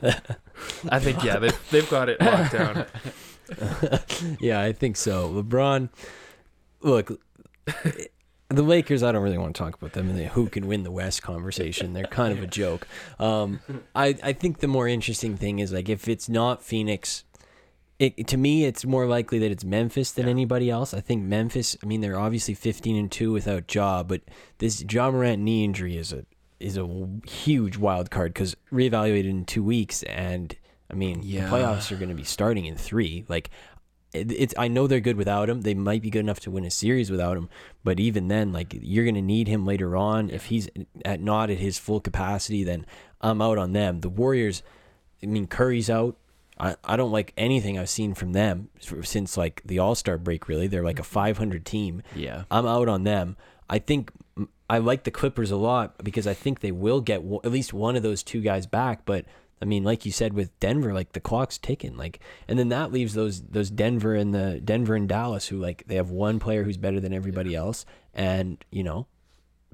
I 0.90 0.99
think 0.99 1.22
yeah, 1.22 1.38
they've 1.38 1.70
they've 1.70 1.88
got 1.90 2.09
it 2.09 2.20
locked 2.20 2.53
down. 2.53 2.87
yeah, 4.40 4.61
I 4.61 4.72
think 4.72 4.96
so. 4.96 5.31
LeBron, 5.31 5.90
look, 6.81 7.20
the 8.49 8.62
Lakers. 8.62 9.03
I 9.03 9.12
don't 9.12 9.22
really 9.22 9.38
want 9.38 9.55
to 9.55 9.62
talk 9.62 9.75
about 9.75 9.92
them 9.92 10.09
and 10.09 10.18
the 10.18 10.27
who 10.29 10.49
can 10.49 10.66
win 10.66 10.83
the 10.83 10.90
West 10.90 11.22
conversation. 11.22 11.92
They're 11.92 12.05
kind 12.05 12.37
of 12.37 12.42
a 12.42 12.46
joke. 12.46 12.88
Um, 13.18 13.61
I 13.94 14.16
I 14.22 14.33
think 14.33 14.59
the 14.59 14.68
more 14.68 14.88
interesting 14.88 15.37
thing 15.37 15.59
is 15.59 15.72
like 15.72 15.88
if 15.88 16.09
it's 16.09 16.29
not 16.29 16.62
Phoenix. 16.62 17.25
It, 17.98 18.26
to 18.28 18.37
me, 18.37 18.64
it's 18.64 18.85
more 18.85 19.06
likely 19.06 19.38
that 19.38 19.50
it's 19.50 19.64
Memphis 19.64 20.12
than 20.12 20.28
anybody 20.28 20.68
else. 20.68 20.92
I 20.92 21.00
think 21.00 21.22
Memphis. 21.22 21.76
I 21.82 21.87
mean, 21.87 22.02
they're 22.02 22.18
obviously 22.18 22.52
fifteen 22.54 22.96
and 22.96 23.11
two 23.11 23.32
without 23.32 23.72
Ja, 23.74 24.02
but 24.02 24.20
this 24.59 24.85
Ja 24.90 25.11
Morant 25.11 25.42
knee 25.42 25.64
injury 25.64 25.96
is 25.96 26.12
a 26.12 26.26
is 26.61 26.76
a 26.76 27.09
huge 27.26 27.76
wild 27.78 28.11
card 28.11 28.35
because 28.35 28.54
reevaluated 28.70 29.28
in 29.30 29.44
two 29.46 29.62
weeks, 29.62 30.02
and 30.04 30.54
I 30.90 30.94
mean, 30.94 31.20
Yeah. 31.22 31.48
the 31.48 31.56
playoffs 31.56 31.90
are 31.90 31.96
going 31.96 32.11
to 32.11 32.14
be 32.14 32.24
starting 32.24 32.66
in 32.66 32.76
three. 32.76 33.24
Like, 33.28 33.48
it, 34.12 34.30
it's 34.30 34.54
I 34.59 34.68
know 34.68 34.87
they're 34.87 35.00
good 35.00 35.16
without 35.16 35.48
him. 35.48 35.62
They 35.62 35.74
might 35.74 36.02
be 36.02 36.11
good 36.11 36.20
enough 36.20 36.40
to 36.40 36.50
win 36.50 36.64
a 36.66 36.70
series 36.70 37.11
without 37.11 37.37
him, 37.38 37.48
but 37.82 37.98
even 37.98 38.28
then, 38.28 38.52
like 38.52 38.76
you're 38.78 39.04
going 39.04 39.14
to 39.14 39.22
need 39.22 39.48
him 39.48 39.64
later 39.64 39.96
on. 39.96 40.28
If 40.28 40.46
he's 40.46 40.68
at 41.06 41.20
not 41.22 41.48
at 41.50 41.59
his 41.59 41.78
full 41.78 42.00
capacity, 42.00 42.62
then 42.62 42.85
I'm 43.22 43.40
out 43.40 43.56
on 43.56 43.72
them. 43.72 44.00
The 44.00 44.11
Warriors, 44.11 44.62
I 45.22 45.26
mean, 45.26 45.46
Curry's 45.46 45.88
out. 45.88 46.16
I, 46.59 46.77
I 46.85 46.97
don't 46.97 47.12
like 47.12 47.33
anything 47.37 47.79
I've 47.79 47.90
seen 47.90 48.14
from 48.14 48.33
them 48.33 48.71
since 49.03 49.37
like 49.37 49.62
the 49.64 49.79
All 49.79 49.95
Star 49.95 50.19
break. 50.19 50.49
Really, 50.49 50.66
they're 50.66 50.85
like 50.85 50.99
a 50.99 51.03
mm-hmm. 51.03 51.12
500 51.12 51.66
team. 51.66 52.03
Yeah. 52.14 52.45
I'm 52.51 52.66
out 52.66 52.88
on 52.88 53.05
them. 53.05 53.37
I 53.69 53.79
think 53.79 54.11
I 54.69 54.79
like 54.79 55.05
the 55.05 55.11
Clippers 55.11 55.51
a 55.51 55.57
lot 55.57 56.03
because 56.03 56.27
I 56.27 56.35
think 56.35 56.61
they 56.61 56.73
will 56.73 57.01
get 57.01 57.19
w- 57.19 57.40
at 57.45 57.53
least 57.53 57.73
one 57.73 57.97
of 57.97 58.03
those 58.03 58.23
two 58.23 58.40
guys 58.40 58.66
back. 58.66 59.05
But 59.05 59.27
I 59.61 59.64
mean, 59.64 59.85
like 59.85 60.07
you 60.07 60.12
said 60.12 60.33
with 60.33 60.59
Denver, 60.59 60.95
like 60.95 61.12
the 61.12 61.21
clock's 61.21 61.59
ticking. 61.59 61.97
Like, 61.97 62.21
and 62.49 62.59
then 62.59 62.71
that 62.71 62.92
leaves 62.92 63.14
those 63.14 63.42
those 63.42 63.71
Denver 63.71 64.14
and 64.14 64.35
the 64.35 64.61
Denver 64.61 64.95
and 64.95 65.09
Dallas 65.09 65.49
who 65.49 65.59
like 65.59 65.85
they 65.87 65.97
have 65.97 66.11
one 66.11 66.38
player 66.38 66.64
who's 66.64 66.79
better 66.79 67.01
than 67.01 67.12
everybody 67.12 67.55
else, 67.55 67.85
and 68.14 68.64
you 68.71 68.83
know. 68.83 69.07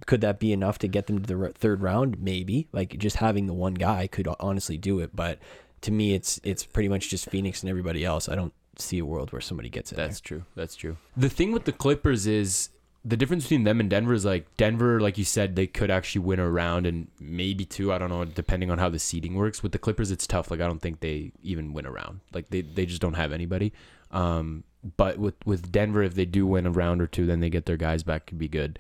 Could 0.05 0.23
that 0.23 0.41
be 0.41 0.53
enough 0.53 0.79
to 0.79 0.89
get 0.89 1.07
them 1.07 1.23
to 1.23 1.33
the 1.33 1.53
third 1.53 1.81
round? 1.81 2.21
Maybe. 2.21 2.67
Like 2.73 2.99
just 2.99 3.17
having 3.17 3.47
the 3.47 3.53
one 3.53 3.75
guy 3.75 4.09
could 4.09 4.27
honestly 4.41 4.77
do 4.77 4.99
it, 4.99 5.15
but 5.15 5.39
to 5.83 5.91
me, 5.91 6.15
it's 6.15 6.41
it's 6.43 6.65
pretty 6.65 6.89
much 6.89 7.11
just 7.11 7.29
Phoenix 7.29 7.63
and 7.63 7.71
everybody 7.71 8.05
else. 8.05 8.29
I 8.29 8.35
don't 8.35 8.55
see 8.79 8.99
a 8.99 9.05
world 9.05 9.33
where 9.33 9.41
somebody 9.41 9.69
gets 9.69 9.93
it. 9.93 9.97
That's 9.97 10.21
true. 10.21 10.45
That's 10.57 10.75
true. 10.75 10.97
The 11.17 11.29
thing 11.29 11.53
with 11.53 11.65
the 11.65 11.73
Clippers 11.73 12.27
is 12.27 12.71
the 13.05 13.17
difference 13.17 13.45
between 13.45 13.65
them 13.65 13.81
and 13.81 13.91
Denver 13.91 14.15
is 14.15 14.25
like 14.25 14.47
Denver, 14.57 15.01
like 15.01 15.19
you 15.19 15.25
said, 15.25 15.57
they 15.57 15.67
could 15.67 15.91
actually 15.91 16.21
win 16.21 16.39
a 16.39 16.49
round 16.49 16.87
and 16.87 17.09
maybe 17.21 17.65
two. 17.65 17.93
I 17.93 17.99
don't 17.99 18.11
know, 18.11 18.25
depending 18.25 18.71
on 18.71 18.79
how 18.79 18.89
the 18.89 18.99
seeding 18.99 19.35
works. 19.35 19.63
With 19.63 19.73
the 19.73 19.79
Clippers, 19.79 20.11
it's 20.11 20.27
tough. 20.27 20.51
Like 20.51 20.61
I 20.61 20.67
don't 20.67 20.81
think 20.81 21.01
they 21.01 21.33
even 21.43 21.73
win 21.73 21.87
a 21.87 21.91
round. 21.91 22.21
Like 22.33 22.49
they, 22.51 22.63
they 22.63 22.87
just 22.87 23.03
don't 23.03 23.15
have 23.15 23.33
anybody. 23.33 23.73
Um, 24.13 24.65
but 24.97 25.19
with 25.19 25.35
with 25.45 25.73
Denver, 25.73 26.03
if 26.03 26.15
they 26.15 26.27
do 26.27 26.47
win 26.47 26.67
a 26.67 26.71
round 26.71 27.03
or 27.03 27.07
two, 27.07 27.27
then 27.27 27.41
they 27.41 27.51
get 27.51 27.67
their 27.67 27.77
guys 27.77 28.03
back. 28.03 28.27
Could 28.27 28.39
be 28.39 28.49
good. 28.49 28.79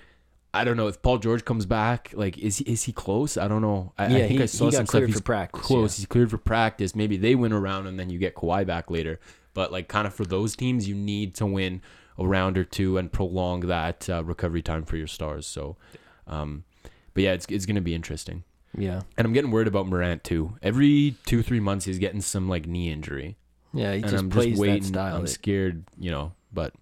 I 0.55 0.65
don't 0.65 0.77
know 0.77 0.88
if 0.88 1.01
Paul 1.01 1.19
George 1.19 1.45
comes 1.45 1.65
back. 1.67 2.11
Like, 2.15 2.37
is 2.38 2.59
he 2.59 2.65
is 2.65 2.83
he 2.85 2.93
close? 2.93 3.37
I 3.38 3.49
don't 3.49 3.62
know. 3.62 3.93
I, 3.99 4.05
I 4.05 4.09
Yeah, 4.09 4.19
think 4.27 4.31
he- 4.38 4.43
I 4.43 4.47
saw 4.47 4.71
some 4.71 4.87
He's 5.07 5.17
for 5.17 5.23
practice, 5.23 5.62
Close. 5.62 5.99
yeah. 5.99 6.03
He's 6.03 6.07
cleared 6.07 6.31
for 6.31 6.38
practice. 6.38 6.95
Maybe 6.95 7.17
they 7.17 7.35
win 7.35 7.53
a 7.53 7.61
round 7.61 7.87
and 7.88 7.99
then 7.99 8.11
you 8.11 8.19
get 8.19 8.35
Kawhi 8.35 8.67
back 8.67 8.91
later. 8.91 9.19
But 9.55 9.73
like, 9.73 9.88
kind 9.88 10.07
of 10.07 10.15
for 10.15 10.25
those 10.25 10.55
teams, 10.57 10.88
you 10.88 10.95
need 10.95 11.35
to 11.37 11.47
win 11.47 11.81
a 12.19 12.27
round 12.27 12.59
or 12.59 12.65
two 12.65 12.99
and 12.99 13.11
prolong 13.11 13.61
that 13.61 14.09
uh, 14.11 14.23
recovery 14.25 14.62
time 14.62 14.85
for 14.85 14.97
your 14.97 15.07
stars. 15.07 15.47
So, 15.47 15.77
um, 16.27 16.65
but 17.15 17.23
yeah, 17.23 17.33
it's 17.33 17.47
it's 17.49 17.67
gonna 17.67 17.81
be 17.81 17.95
interesting. 17.95 18.45
Yeah, 18.77 19.03
And 19.19 19.27
I'm 19.27 19.35
getting 19.35 19.51
worried 19.51 19.69
about 19.69 19.87
Morant 19.87 20.25
too. 20.25 20.57
Every 20.62 21.17
two 21.27 21.43
three 21.43 21.61
months, 21.61 21.85
he's 21.85 21.99
getting 21.99 22.23
some 22.23 22.49
like 22.49 22.67
knee 22.67 22.91
injury, 22.91 23.37
yeah. 23.75 23.91
He 23.93 24.01
and 24.03 24.11
just 24.11 24.23
I'm 24.23 24.31
plays 24.31 24.51
just 24.53 24.61
waiting. 24.61 24.83
that 24.83 24.88
style. 24.88 25.17
I'm 25.17 25.27
scared, 25.27 25.85
you 25.99 26.11
know. 26.11 26.33
But 26.55 26.73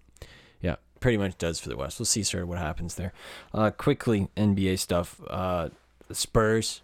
pretty 1.01 1.17
much 1.17 1.37
does 1.37 1.59
for 1.59 1.67
the 1.67 1.75
West. 1.75 1.99
We'll 1.99 2.05
see 2.05 2.23
sort 2.23 2.43
of 2.43 2.49
what 2.49 2.59
happens 2.59 2.95
there. 2.95 3.11
Uh, 3.53 3.71
quickly, 3.71 4.29
NBA 4.37 4.79
stuff. 4.79 5.19
Uh, 5.29 5.69
Spurs, 6.13 6.81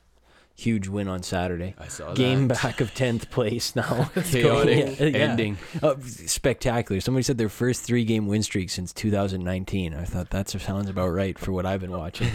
huge 0.56 0.88
win 0.88 1.08
on 1.08 1.21
Saturday. 1.23 1.75
I 1.77 1.88
saw 1.88 2.13
Game 2.13 2.47
back 2.47 2.82
of 2.82 2.93
tenth 2.93 3.30
place 3.30 3.75
now. 3.75 4.10
chaotic 4.23 4.99
Yeah, 4.99 5.06
yeah. 5.06 5.17
ending. 5.17 5.58
Oh, 5.82 5.97
spectacular. 6.01 6.99
Somebody 6.99 7.23
said 7.23 7.38
their 7.38 7.47
first 7.47 7.84
three 7.84 8.03
game 8.03 8.27
win 8.27 8.43
streak 8.43 8.69
since 8.69 8.91
2019. 8.91 9.93
I 9.93 10.03
thought 10.03 10.32
that 10.32 10.49
sounds 10.49 10.89
about 10.89 11.10
right 11.10 11.38
for 11.38 11.51
what 11.51 11.65
I've 11.65 11.82
been 11.82 11.91
watching. 11.91 12.30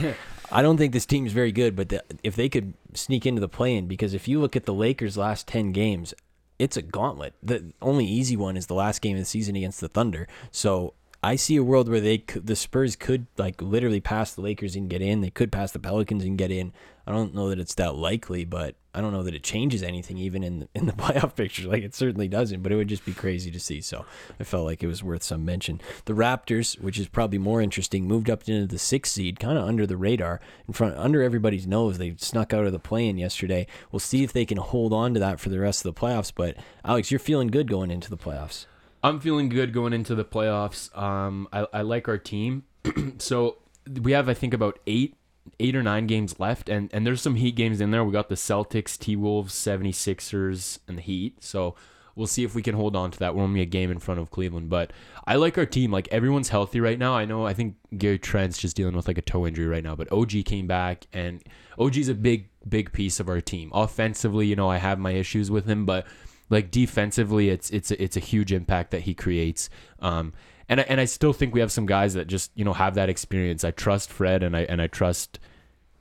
I 0.50 0.62
don't 0.62 0.76
think 0.76 0.92
this 0.92 1.06
team's 1.06 1.32
very 1.32 1.50
good, 1.50 1.74
but 1.74 1.88
the, 1.88 2.04
if 2.22 2.36
they 2.36 2.48
could 2.48 2.74
sneak 2.94 3.26
into 3.26 3.40
the 3.40 3.48
play 3.48 3.74
in, 3.74 3.86
because 3.86 4.14
if 4.14 4.28
you 4.28 4.38
look 4.40 4.54
at 4.54 4.66
the 4.66 4.74
Lakers' 4.74 5.16
last 5.16 5.48
10 5.48 5.72
games, 5.72 6.12
it's 6.58 6.76
a 6.76 6.82
gauntlet. 6.82 7.34
The 7.42 7.72
only 7.80 8.04
easy 8.04 8.36
one 8.36 8.56
is 8.56 8.66
the 8.66 8.74
last 8.74 9.00
game 9.00 9.16
of 9.16 9.22
the 9.22 9.26
season 9.26 9.56
against 9.56 9.80
the 9.80 9.88
Thunder. 9.88 10.28
So 10.50 10.92
I 11.24 11.36
see 11.36 11.54
a 11.54 11.62
world 11.62 11.88
where 11.88 12.00
they 12.00 12.24
the 12.34 12.56
Spurs 12.56 12.96
could 12.96 13.26
like 13.38 13.62
literally 13.62 14.00
pass 14.00 14.34
the 14.34 14.40
Lakers 14.40 14.74
and 14.74 14.90
get 14.90 15.00
in. 15.00 15.20
They 15.20 15.30
could 15.30 15.52
pass 15.52 15.70
the 15.70 15.78
Pelicans 15.78 16.24
and 16.24 16.36
get 16.36 16.50
in. 16.50 16.72
I 17.06 17.12
don't 17.12 17.32
know 17.32 17.48
that 17.48 17.60
it's 17.60 17.74
that 17.76 17.94
likely, 17.94 18.44
but 18.44 18.74
I 18.92 19.00
don't 19.00 19.12
know 19.12 19.22
that 19.22 19.34
it 19.34 19.44
changes 19.44 19.84
anything 19.84 20.18
even 20.18 20.42
in 20.42 20.60
the, 20.60 20.68
in 20.74 20.86
the 20.86 20.92
playoff 20.92 21.36
picture. 21.36 21.68
Like 21.68 21.84
it 21.84 21.94
certainly 21.94 22.26
doesn't, 22.26 22.60
but 22.60 22.72
it 22.72 22.76
would 22.76 22.88
just 22.88 23.04
be 23.04 23.12
crazy 23.12 23.52
to 23.52 23.60
see. 23.60 23.80
So 23.80 24.04
I 24.40 24.44
felt 24.44 24.64
like 24.64 24.82
it 24.82 24.88
was 24.88 25.04
worth 25.04 25.22
some 25.22 25.44
mention. 25.44 25.80
The 26.06 26.12
Raptors, 26.12 26.80
which 26.80 26.98
is 26.98 27.06
probably 27.06 27.38
more 27.38 27.62
interesting, 27.62 28.08
moved 28.08 28.28
up 28.28 28.48
into 28.48 28.66
the 28.66 28.78
sixth 28.78 29.12
seed, 29.12 29.38
kind 29.38 29.56
of 29.56 29.64
under 29.64 29.86
the 29.86 29.96
radar, 29.96 30.40
in 30.66 30.74
front 30.74 30.96
under 30.96 31.22
everybody's 31.22 31.68
nose. 31.68 31.98
They 31.98 32.16
snuck 32.18 32.52
out 32.52 32.66
of 32.66 32.72
the 32.72 32.80
play-in 32.80 33.16
yesterday. 33.16 33.68
We'll 33.92 34.00
see 34.00 34.24
if 34.24 34.32
they 34.32 34.44
can 34.44 34.58
hold 34.58 34.92
on 34.92 35.14
to 35.14 35.20
that 35.20 35.38
for 35.38 35.50
the 35.50 35.60
rest 35.60 35.84
of 35.84 35.94
the 35.94 36.00
playoffs. 36.00 36.32
But 36.34 36.56
Alex, 36.84 37.12
you're 37.12 37.20
feeling 37.20 37.48
good 37.48 37.70
going 37.70 37.92
into 37.92 38.10
the 38.10 38.18
playoffs. 38.18 38.66
I'm 39.02 39.20
feeling 39.20 39.48
good 39.48 39.72
going 39.72 39.92
into 39.92 40.14
the 40.14 40.24
playoffs. 40.24 40.96
Um, 40.96 41.48
I, 41.52 41.66
I 41.72 41.82
like 41.82 42.08
our 42.08 42.18
team. 42.18 42.64
so 43.18 43.58
we 44.00 44.12
have, 44.12 44.28
I 44.28 44.34
think, 44.34 44.54
about 44.54 44.78
eight 44.86 45.16
eight 45.58 45.74
or 45.74 45.82
nine 45.82 46.06
games 46.06 46.38
left 46.38 46.68
and 46.68 46.88
and 46.92 47.04
there's 47.04 47.20
some 47.20 47.34
heat 47.34 47.56
games 47.56 47.80
in 47.80 47.90
there. 47.90 48.04
We 48.04 48.12
got 48.12 48.28
the 48.28 48.36
celtics 48.36 48.96
t-wolves 48.96 49.52
76ers 49.52 50.78
and 50.86 50.98
the 50.98 51.02
heat. 51.02 51.42
So 51.42 51.74
we'll 52.14 52.28
see 52.28 52.44
if 52.44 52.54
we 52.54 52.62
can 52.62 52.76
hold 52.76 52.94
on 52.94 53.10
to 53.10 53.18
that. 53.18 53.34
We're 53.34 53.42
only 53.42 53.60
a 53.60 53.66
game 53.66 53.90
in 53.90 53.98
front 53.98 54.20
of 54.20 54.30
cleveland. 54.30 54.70
But 54.70 54.92
i 55.26 55.34
like 55.34 55.58
our 55.58 55.66
team. 55.66 55.90
Like 55.90 56.08
everyone's 56.08 56.50
healthy 56.50 56.80
right 56.80 56.98
now. 56.98 57.14
I 57.16 57.24
know 57.24 57.44
i 57.46 57.54
think 57.54 57.76
gary 57.98 58.18
trent's 58.18 58.56
just 58.56 58.76
dealing 58.76 58.94
with 58.94 59.08
like 59.08 59.18
a 59.18 59.22
toe 59.22 59.46
injury 59.46 59.66
right 59.66 59.84
now 59.84 59.94
but 59.94 60.10
og 60.12 60.32
came 60.46 60.66
back 60.66 61.06
and 61.12 61.42
og's 61.78 62.08
a 62.08 62.14
big 62.14 62.48
big 62.68 62.92
piece 62.92 63.18
of 63.18 63.28
our 63.28 63.40
team. 63.40 63.70
Offensively 63.74 64.46
you 64.46 64.56
know 64.56 64.70
i 64.70 64.76
have 64.76 64.98
my 64.98 65.10
issues 65.10 65.50
with 65.50 65.66
him 65.66 65.84
but 65.84 66.06
like 66.50 66.70
defensively 66.70 67.48
it's 67.48 67.70
it's 67.70 67.90
it's 67.92 68.16
a 68.16 68.20
huge 68.20 68.52
impact 68.52 68.90
that 68.90 69.02
he 69.02 69.14
creates 69.14 69.70
um 70.00 70.32
and 70.72 70.80
I, 70.80 70.84
and 70.84 71.00
I 71.00 71.04
still 71.04 71.32
think 71.34 71.52
we 71.52 71.60
have 71.60 71.70
some 71.70 71.84
guys 71.84 72.14
that 72.14 72.28
just 72.28 72.50
you 72.54 72.64
know 72.64 72.72
have 72.72 72.94
that 72.94 73.10
experience. 73.10 73.62
I 73.62 73.72
trust 73.72 74.10
Fred 74.10 74.42
and 74.42 74.56
I 74.56 74.60
and 74.62 74.80
I 74.80 74.86
trust 74.86 75.38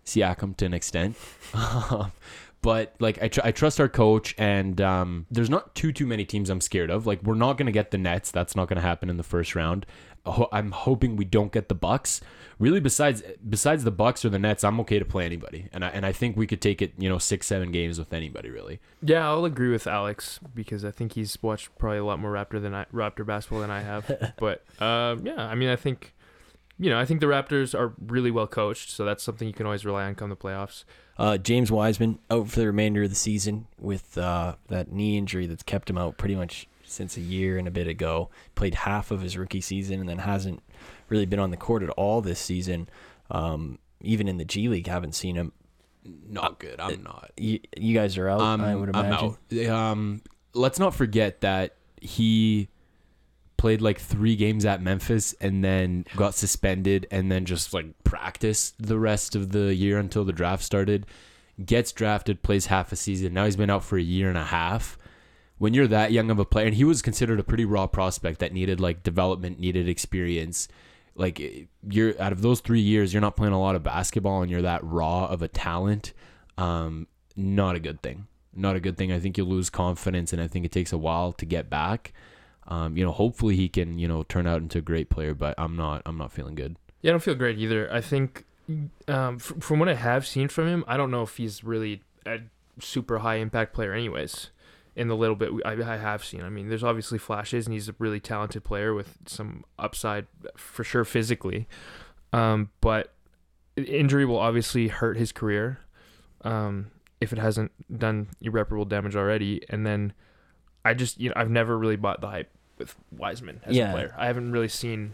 Siakam 0.05 0.55
to 0.57 0.65
an 0.65 0.73
extent, 0.73 1.17
but 2.61 2.95
like 2.99 3.21
I, 3.21 3.27
tr- 3.27 3.41
I 3.43 3.51
trust 3.51 3.79
our 3.81 3.89
coach 3.89 4.33
and 4.37 4.79
um, 4.79 5.25
there's 5.29 5.49
not 5.49 5.75
too 5.75 5.91
too 5.91 6.05
many 6.07 6.23
teams 6.23 6.49
I'm 6.49 6.61
scared 6.61 6.89
of. 6.89 7.05
Like 7.05 7.21
we're 7.23 7.35
not 7.35 7.57
gonna 7.57 7.73
get 7.73 7.91
the 7.91 7.97
Nets. 7.97 8.31
That's 8.31 8.55
not 8.55 8.69
gonna 8.69 8.79
happen 8.79 9.09
in 9.09 9.17
the 9.17 9.23
first 9.23 9.55
round. 9.55 9.85
Ho- 10.25 10.49
I'm 10.51 10.71
hoping 10.71 11.15
we 11.15 11.25
don't 11.25 11.51
get 11.51 11.67
the 11.69 11.75
Bucks. 11.75 12.21
Really, 12.59 12.79
besides 12.79 13.23
besides 13.47 13.83
the 13.83 13.91
Bucks 13.91 14.23
or 14.23 14.29
the 14.29 14.37
Nets, 14.37 14.63
I'm 14.63 14.79
okay 14.81 14.99
to 14.99 15.05
play 15.05 15.25
anybody, 15.25 15.67
and 15.73 15.83
I 15.83 15.89
and 15.89 16.05
I 16.05 16.11
think 16.11 16.37
we 16.37 16.45
could 16.45 16.61
take 16.61 16.81
it 16.81 16.93
you 16.97 17.09
know 17.09 17.17
six 17.17 17.47
seven 17.47 17.71
games 17.71 17.97
with 17.97 18.13
anybody 18.13 18.49
really. 18.49 18.79
Yeah, 19.01 19.27
I'll 19.27 19.45
agree 19.45 19.71
with 19.71 19.87
Alex 19.87 20.39
because 20.53 20.85
I 20.85 20.91
think 20.91 21.13
he's 21.13 21.41
watched 21.41 21.75
probably 21.79 21.97
a 21.97 22.05
lot 22.05 22.19
more 22.19 22.31
Raptor 22.31 22.61
than 22.61 22.75
I 22.75 22.85
Raptor 22.93 23.25
basketball 23.25 23.61
than 23.61 23.71
I 23.71 23.81
have. 23.81 24.33
but 24.37 24.63
um, 24.79 25.25
yeah, 25.25 25.43
I 25.43 25.55
mean, 25.55 25.69
I 25.69 25.75
think 25.75 26.13
you 26.81 26.89
know, 26.89 26.99
I 26.99 27.05
think 27.05 27.19
the 27.19 27.27
Raptors 27.27 27.77
are 27.77 27.93
really 27.99 28.31
well 28.31 28.47
coached, 28.47 28.89
so 28.89 29.05
that's 29.05 29.23
something 29.23 29.47
you 29.47 29.53
can 29.53 29.67
always 29.67 29.85
rely 29.85 30.05
on 30.05 30.15
come 30.15 30.29
the 30.29 30.35
playoffs. 30.35 30.83
Uh, 31.15 31.37
James 31.37 31.71
Wiseman 31.71 32.17
out 32.31 32.47
for 32.49 32.59
the 32.59 32.65
remainder 32.65 33.03
of 33.03 33.11
the 33.11 33.15
season 33.15 33.67
with 33.77 34.17
uh, 34.17 34.55
that 34.69 34.91
knee 34.91 35.17
injury 35.17 35.45
that's 35.45 35.61
kept 35.61 35.89
him 35.89 35.97
out 35.97 36.17
pretty 36.17 36.35
much 36.35 36.67
since 36.91 37.17
a 37.17 37.21
year 37.21 37.57
and 37.57 37.67
a 37.67 37.71
bit 37.71 37.87
ago. 37.87 38.29
Played 38.55 38.75
half 38.75 39.11
of 39.11 39.21
his 39.21 39.37
rookie 39.37 39.61
season 39.61 39.99
and 39.99 40.09
then 40.09 40.19
hasn't 40.19 40.61
really 41.09 41.25
been 41.25 41.39
on 41.39 41.51
the 41.51 41.57
court 41.57 41.83
at 41.83 41.89
all 41.91 42.21
this 42.21 42.39
season. 42.39 42.89
Um, 43.29 43.79
even 44.01 44.27
in 44.27 44.37
the 44.37 44.45
G 44.45 44.67
League, 44.67 44.87
haven't 44.87 45.13
seen 45.13 45.35
him. 45.35 45.53
Not 46.03 46.59
good. 46.59 46.79
I'm 46.79 47.03
not. 47.03 47.31
You, 47.37 47.59
you 47.77 47.93
guys 47.93 48.17
are 48.17 48.27
out, 48.27 48.41
Um, 48.41 48.61
I 48.61 48.75
would 48.75 48.89
imagine. 48.89 49.37
I'm 49.51 49.69
out. 49.69 49.69
Um, 49.69 50.21
let's 50.53 50.79
not 50.79 50.95
forget 50.95 51.41
that 51.41 51.75
he 52.01 52.69
played 53.57 53.81
like 53.81 53.99
three 53.99 54.35
games 54.35 54.65
at 54.65 54.81
Memphis 54.81 55.35
and 55.39 55.63
then 55.63 56.05
got 56.15 56.33
suspended 56.33 57.05
and 57.11 57.31
then 57.31 57.45
just 57.45 57.73
like 57.75 57.85
practiced 58.03 58.81
the 58.81 58.97
rest 58.97 59.35
of 59.35 59.51
the 59.51 59.75
year 59.75 59.99
until 59.99 60.25
the 60.25 60.33
draft 60.33 60.63
started. 60.63 61.05
Gets 61.63 61.91
drafted, 61.91 62.41
plays 62.41 62.65
half 62.65 62.91
a 62.91 62.95
season. 62.95 63.33
Now 63.35 63.45
he's 63.45 63.55
been 63.55 63.69
out 63.69 63.83
for 63.83 63.99
a 63.99 64.01
year 64.01 64.29
and 64.29 64.37
a 64.37 64.45
half. 64.45 64.97
When 65.61 65.75
you're 65.75 65.85
that 65.85 66.11
young 66.11 66.31
of 66.31 66.39
a 66.39 66.43
player, 66.43 66.65
and 66.65 66.73
he 66.73 66.83
was 66.83 67.03
considered 67.03 67.39
a 67.39 67.43
pretty 67.43 67.65
raw 67.65 67.85
prospect 67.85 68.39
that 68.39 68.51
needed 68.51 68.79
like 68.79 69.03
development, 69.03 69.59
needed 69.59 69.87
experience. 69.87 70.67
Like 71.13 71.39
you're 71.87 72.19
out 72.19 72.31
of 72.31 72.41
those 72.41 72.61
three 72.61 72.79
years, 72.79 73.13
you're 73.13 73.21
not 73.21 73.35
playing 73.35 73.53
a 73.53 73.59
lot 73.61 73.75
of 73.75 73.83
basketball, 73.83 74.41
and 74.41 74.49
you're 74.49 74.63
that 74.63 74.83
raw 74.83 75.25
of 75.25 75.43
a 75.43 75.47
talent. 75.47 76.13
Um, 76.57 77.05
not 77.35 77.75
a 77.75 77.79
good 77.79 78.01
thing. 78.01 78.25
Not 78.55 78.75
a 78.75 78.79
good 78.79 78.97
thing. 78.97 79.11
I 79.11 79.19
think 79.19 79.37
you'll 79.37 79.49
lose 79.49 79.69
confidence, 79.69 80.33
and 80.33 80.41
I 80.41 80.47
think 80.47 80.65
it 80.65 80.71
takes 80.71 80.91
a 80.91 80.97
while 80.97 81.31
to 81.33 81.45
get 81.45 81.69
back. 81.69 82.11
Um, 82.67 82.97
you 82.97 83.05
know, 83.05 83.11
hopefully 83.11 83.55
he 83.55 83.69
can, 83.69 83.99
you 83.99 84.07
know, 84.07 84.23
turn 84.23 84.47
out 84.47 84.63
into 84.63 84.79
a 84.79 84.81
great 84.81 85.09
player, 85.09 85.35
but 85.35 85.53
I'm 85.59 85.75
not, 85.75 86.01
I'm 86.07 86.17
not 86.17 86.31
feeling 86.31 86.55
good. 86.55 86.75
Yeah, 87.03 87.11
I 87.11 87.13
don't 87.13 87.19
feel 87.19 87.35
great 87.35 87.59
either. 87.59 87.87
I 87.93 88.01
think 88.01 88.45
um, 89.07 89.35
f- 89.35 89.53
from 89.59 89.77
what 89.77 89.89
I 89.89 89.93
have 89.93 90.25
seen 90.25 90.47
from 90.47 90.67
him, 90.67 90.83
I 90.87 90.97
don't 90.97 91.11
know 91.11 91.21
if 91.21 91.37
he's 91.37 91.63
really 91.63 92.01
a 92.25 92.39
super 92.79 93.19
high 93.19 93.35
impact 93.35 93.75
player, 93.75 93.93
anyways. 93.93 94.49
In 94.95 95.07
the 95.07 95.15
little 95.15 95.37
bit 95.37 95.51
I, 95.65 95.71
I 95.71 95.97
have 95.97 96.23
seen, 96.25 96.41
I 96.41 96.49
mean, 96.49 96.67
there's 96.67 96.83
obviously 96.83 97.17
flashes, 97.17 97.65
and 97.65 97.73
he's 97.73 97.87
a 97.87 97.95
really 97.97 98.19
talented 98.19 98.63
player 98.65 98.93
with 98.93 99.17
some 99.25 99.63
upside 99.79 100.27
for 100.57 100.83
sure 100.83 101.05
physically. 101.05 101.67
Um, 102.33 102.69
but 102.81 103.13
injury 103.77 104.25
will 104.25 104.37
obviously 104.39 104.89
hurt 104.89 105.15
his 105.17 105.31
career 105.31 105.79
um, 106.43 106.91
if 107.21 107.31
it 107.31 107.39
hasn't 107.39 107.71
done 107.97 108.27
irreparable 108.41 108.85
damage 108.85 109.15
already. 109.15 109.61
And 109.69 109.85
then 109.85 110.11
I 110.83 110.93
just, 110.93 111.19
you 111.19 111.29
know, 111.29 111.35
I've 111.37 111.49
never 111.49 111.77
really 111.77 111.95
bought 111.95 112.19
the 112.21 112.27
hype 112.27 112.49
with 112.77 112.95
Wiseman 113.15 113.61
as 113.63 113.75
Yeah. 113.75 113.89
a 113.89 113.93
player. 113.93 114.15
I 114.17 114.25
haven't 114.27 114.51
really 114.51 114.67
seen, 114.67 115.13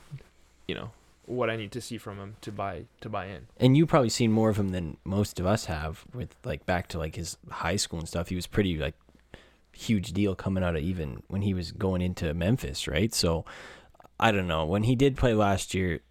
you 0.68 0.74
know, 0.76 0.92
what 1.26 1.50
I 1.50 1.56
need 1.56 1.72
to 1.74 1.82
see 1.82 1.98
from 1.98 2.18
him 2.18 2.38
to 2.42 2.52
buy 2.52 2.86
to 3.02 3.10
buy 3.10 3.26
in. 3.28 3.48
And 3.58 3.76
you 3.78 3.86
probably 3.86 4.10
seen 4.10 4.32
more 4.32 4.50
of 4.50 4.58
him 4.58 4.70
than 4.70 4.98
most 5.04 5.40
of 5.40 5.46
us 5.46 5.66
have 5.66 6.06
with 6.14 6.36
like 6.46 6.66
back 6.66 6.88
to 6.90 6.98
like 6.98 7.16
his 7.16 7.38
high 7.50 7.76
school 7.76 8.00
and 8.00 8.08
stuff. 8.08 8.30
He 8.30 8.36
was 8.36 8.48
pretty 8.48 8.78
like 8.78 8.96
huge 9.78 10.14
deal 10.14 10.36
coming 10.36 10.64
out 10.64 10.76
of 10.76 10.82
even 10.82 11.24
when 11.28 11.42
he 11.42 11.54
was 11.54 11.72
going 11.72 12.02
into 12.02 12.34
Memphis, 12.34 12.88
right? 12.88 13.14
So 13.14 13.46
I 14.20 14.32
don't 14.32 14.48
know. 14.48 14.66
When 14.66 14.84
he 14.84 14.96
did 14.96 15.16
play 15.18 15.34
last 15.34 15.74
year, 15.74 16.02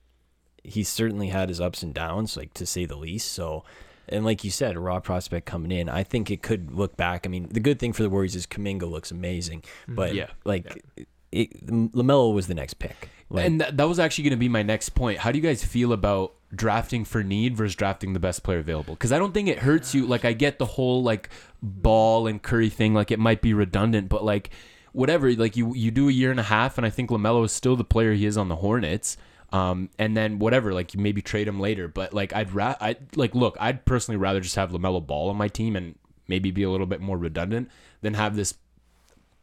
he 0.62 0.82
certainly 0.84 1.28
had 1.28 1.48
his 1.48 1.60
ups 1.60 1.82
and 1.82 1.92
downs, 1.92 2.36
like 2.36 2.54
to 2.54 2.66
say 2.66 2.84
the 2.86 2.96
least. 2.96 3.32
So 3.32 3.64
and 4.08 4.24
like 4.24 4.44
you 4.44 4.50
said, 4.50 4.76
a 4.76 4.80
raw 4.80 5.00
prospect 5.00 5.46
coming 5.46 5.72
in, 5.72 5.88
I 5.88 6.04
think 6.04 6.30
it 6.30 6.42
could 6.42 6.72
look 6.72 6.96
back. 6.96 7.26
I 7.26 7.28
mean, 7.28 7.48
the 7.50 7.60
good 7.60 7.78
thing 7.78 7.92
for 7.92 8.02
the 8.02 8.10
Warriors 8.10 8.36
is 8.36 8.46
Kuminga 8.46 8.88
looks 8.88 9.10
amazing, 9.10 9.62
mm-hmm. 9.62 9.94
but 9.96 10.14
Yeah. 10.14 10.28
like 10.44 10.84
it, 11.32 11.66
Lamelo 11.66 12.32
was 12.32 12.46
the 12.46 12.54
next 12.54 12.74
pick. 12.74 13.10
Like, 13.28 13.46
and 13.46 13.60
that, 13.60 13.76
that 13.76 13.88
was 13.88 13.98
actually 13.98 14.24
going 14.24 14.32
to 14.32 14.36
be 14.36 14.48
my 14.48 14.62
next 14.62 14.90
point. 14.90 15.18
How 15.18 15.32
do 15.32 15.38
you 15.38 15.42
guys 15.42 15.64
feel 15.64 15.92
about 15.92 16.34
drafting 16.54 17.04
for 17.04 17.24
need 17.24 17.56
versus 17.56 17.74
drafting 17.74 18.12
the 18.12 18.20
best 18.20 18.42
player 18.42 18.58
available? 18.58 18.94
Because 18.94 19.12
I 19.12 19.18
don't 19.18 19.34
think 19.34 19.48
it 19.48 19.58
hurts 19.58 19.94
you. 19.94 20.06
Like 20.06 20.24
I 20.24 20.32
get 20.32 20.58
the 20.58 20.66
whole 20.66 21.02
like 21.02 21.30
ball 21.62 22.26
and 22.26 22.40
Curry 22.40 22.68
thing. 22.68 22.94
Like 22.94 23.10
it 23.10 23.18
might 23.18 23.42
be 23.42 23.52
redundant, 23.52 24.08
but 24.08 24.24
like 24.24 24.50
whatever. 24.92 25.32
Like 25.32 25.56
you 25.56 25.74
you 25.74 25.90
do 25.90 26.08
a 26.08 26.12
year 26.12 26.30
and 26.30 26.40
a 26.40 26.44
half, 26.44 26.78
and 26.78 26.86
I 26.86 26.90
think 26.90 27.10
Lamelo 27.10 27.44
is 27.44 27.52
still 27.52 27.76
the 27.76 27.84
player 27.84 28.12
he 28.12 28.26
is 28.26 28.36
on 28.36 28.48
the 28.48 28.56
Hornets. 28.56 29.16
Um, 29.52 29.90
and 29.98 30.16
then 30.16 30.38
whatever, 30.38 30.74
like 30.74 30.92
you 30.94 31.00
maybe 31.00 31.22
trade 31.22 31.48
him 31.48 31.60
later. 31.60 31.88
But 31.88 32.12
like 32.12 32.32
I'd 32.34 32.52
ra- 32.52 32.76
I 32.80 32.96
like 33.16 33.34
look, 33.34 33.56
I'd 33.58 33.84
personally 33.84 34.18
rather 34.18 34.40
just 34.40 34.56
have 34.56 34.70
Lamelo 34.70 35.04
Ball 35.04 35.30
on 35.30 35.36
my 35.36 35.48
team 35.48 35.74
and 35.74 35.96
maybe 36.28 36.50
be 36.50 36.62
a 36.62 36.70
little 36.70 36.86
bit 36.86 37.00
more 37.00 37.18
redundant 37.18 37.70
than 38.02 38.14
have 38.14 38.36
this 38.36 38.54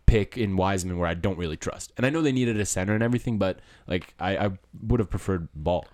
pick 0.06 0.38
in 0.38 0.56
Wiseman 0.56 0.98
where 0.98 1.08
I 1.08 1.14
don't 1.14 1.38
really 1.38 1.58
trust. 1.58 1.92
And 1.98 2.06
I 2.06 2.10
know 2.10 2.22
they 2.22 2.32
needed 2.32 2.60
a 2.60 2.66
center 2.66 2.94
and 2.94 3.04
everything, 3.04 3.38
but 3.38 3.60
like 3.88 4.14
I, 4.20 4.38
I 4.38 4.52
would 4.82 5.00
have 5.00 5.10
preferred 5.10 5.48
Ball. 5.54 5.86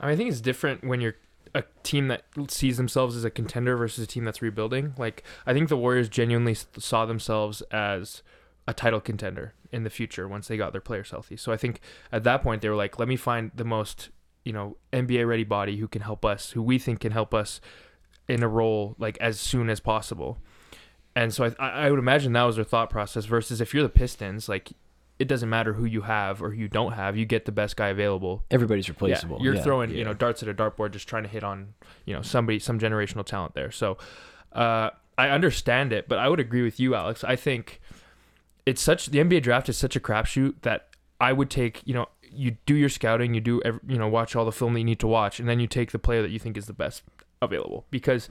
I, 0.00 0.06
mean, 0.06 0.14
I 0.14 0.16
think 0.16 0.30
it's 0.30 0.40
different 0.40 0.84
when 0.84 1.00
you're 1.00 1.16
a 1.54 1.64
team 1.82 2.08
that 2.08 2.24
sees 2.48 2.76
themselves 2.76 3.16
as 3.16 3.24
a 3.24 3.30
contender 3.30 3.76
versus 3.76 4.04
a 4.04 4.06
team 4.06 4.24
that's 4.24 4.42
rebuilding. 4.42 4.94
Like 4.98 5.22
I 5.46 5.52
think 5.52 5.68
the 5.68 5.76
Warriors 5.76 6.08
genuinely 6.08 6.56
saw 6.78 7.06
themselves 7.06 7.62
as 7.70 8.22
a 8.66 8.74
title 8.74 9.00
contender 9.00 9.54
in 9.72 9.84
the 9.84 9.90
future 9.90 10.28
once 10.28 10.48
they 10.48 10.56
got 10.56 10.72
their 10.72 10.80
players 10.80 11.10
healthy. 11.10 11.36
So 11.36 11.52
I 11.52 11.56
think 11.56 11.80
at 12.12 12.24
that 12.24 12.42
point 12.42 12.62
they 12.62 12.68
were 12.68 12.76
like, 12.76 12.98
let 12.98 13.08
me 13.08 13.16
find 13.16 13.50
the 13.54 13.64
most 13.64 14.10
you 14.44 14.52
know 14.52 14.76
NBA 14.92 15.26
ready 15.26 15.44
body 15.44 15.76
who 15.78 15.88
can 15.88 16.02
help 16.02 16.24
us, 16.24 16.50
who 16.52 16.62
we 16.62 16.78
think 16.78 17.00
can 17.00 17.12
help 17.12 17.34
us 17.34 17.60
in 18.28 18.42
a 18.42 18.48
role 18.48 18.94
like 18.98 19.18
as 19.18 19.40
soon 19.40 19.70
as 19.70 19.80
possible. 19.80 20.38
And 21.18 21.34
so 21.34 21.52
I, 21.58 21.68
I 21.68 21.90
would 21.90 21.98
imagine 21.98 22.32
that 22.34 22.44
was 22.44 22.54
their 22.54 22.64
thought 22.64 22.90
process. 22.90 23.24
Versus 23.24 23.60
if 23.60 23.74
you're 23.74 23.82
the 23.82 23.88
Pistons, 23.88 24.48
like 24.48 24.70
it 25.18 25.26
doesn't 25.26 25.48
matter 25.48 25.72
who 25.72 25.84
you 25.84 26.02
have 26.02 26.40
or 26.40 26.50
who 26.50 26.56
you 26.56 26.68
don't 26.68 26.92
have, 26.92 27.16
you 27.16 27.26
get 27.26 27.44
the 27.44 27.50
best 27.50 27.76
guy 27.76 27.88
available 27.88 28.44
everybody's 28.52 28.86
yeah, 28.86 28.92
replaceable. 28.92 29.38
you're 29.42 29.56
yeah. 29.56 29.62
throwing 29.62 29.90
you 29.90 30.04
know 30.04 30.14
darts 30.14 30.44
at 30.44 30.48
a 30.48 30.54
dartboard, 30.54 30.92
just 30.92 31.08
trying 31.08 31.24
to 31.24 31.28
hit 31.28 31.42
on 31.42 31.74
you 32.04 32.14
know 32.14 32.22
somebody, 32.22 32.60
some 32.60 32.78
generational 32.78 33.26
talent 33.26 33.54
there. 33.54 33.72
So 33.72 33.98
uh, 34.52 34.90
I 35.18 35.30
understand 35.30 35.92
it, 35.92 36.06
but 36.08 36.20
I 36.20 36.28
would 36.28 36.38
agree 36.38 36.62
with 36.62 36.78
you, 36.78 36.94
Alex. 36.94 37.24
I 37.24 37.34
think 37.34 37.80
it's 38.64 38.80
such 38.80 39.06
the 39.06 39.18
NBA 39.18 39.42
draft 39.42 39.68
is 39.68 39.76
such 39.76 39.96
a 39.96 40.00
crapshoot 40.00 40.54
that 40.62 40.90
I 41.20 41.32
would 41.32 41.50
take 41.50 41.82
you 41.84 41.94
know 41.94 42.06
you 42.30 42.58
do 42.64 42.76
your 42.76 42.90
scouting, 42.90 43.34
you 43.34 43.40
do 43.40 43.60
ev- 43.62 43.80
you 43.88 43.98
know 43.98 44.06
watch 44.06 44.36
all 44.36 44.44
the 44.44 44.52
film 44.52 44.74
that 44.74 44.78
you 44.78 44.84
need 44.84 45.00
to 45.00 45.08
watch, 45.08 45.40
and 45.40 45.48
then 45.48 45.58
you 45.58 45.66
take 45.66 45.90
the 45.90 45.98
player 45.98 46.22
that 46.22 46.30
you 46.30 46.38
think 46.38 46.56
is 46.56 46.66
the 46.66 46.72
best 46.72 47.02
available 47.42 47.86
because 47.90 48.28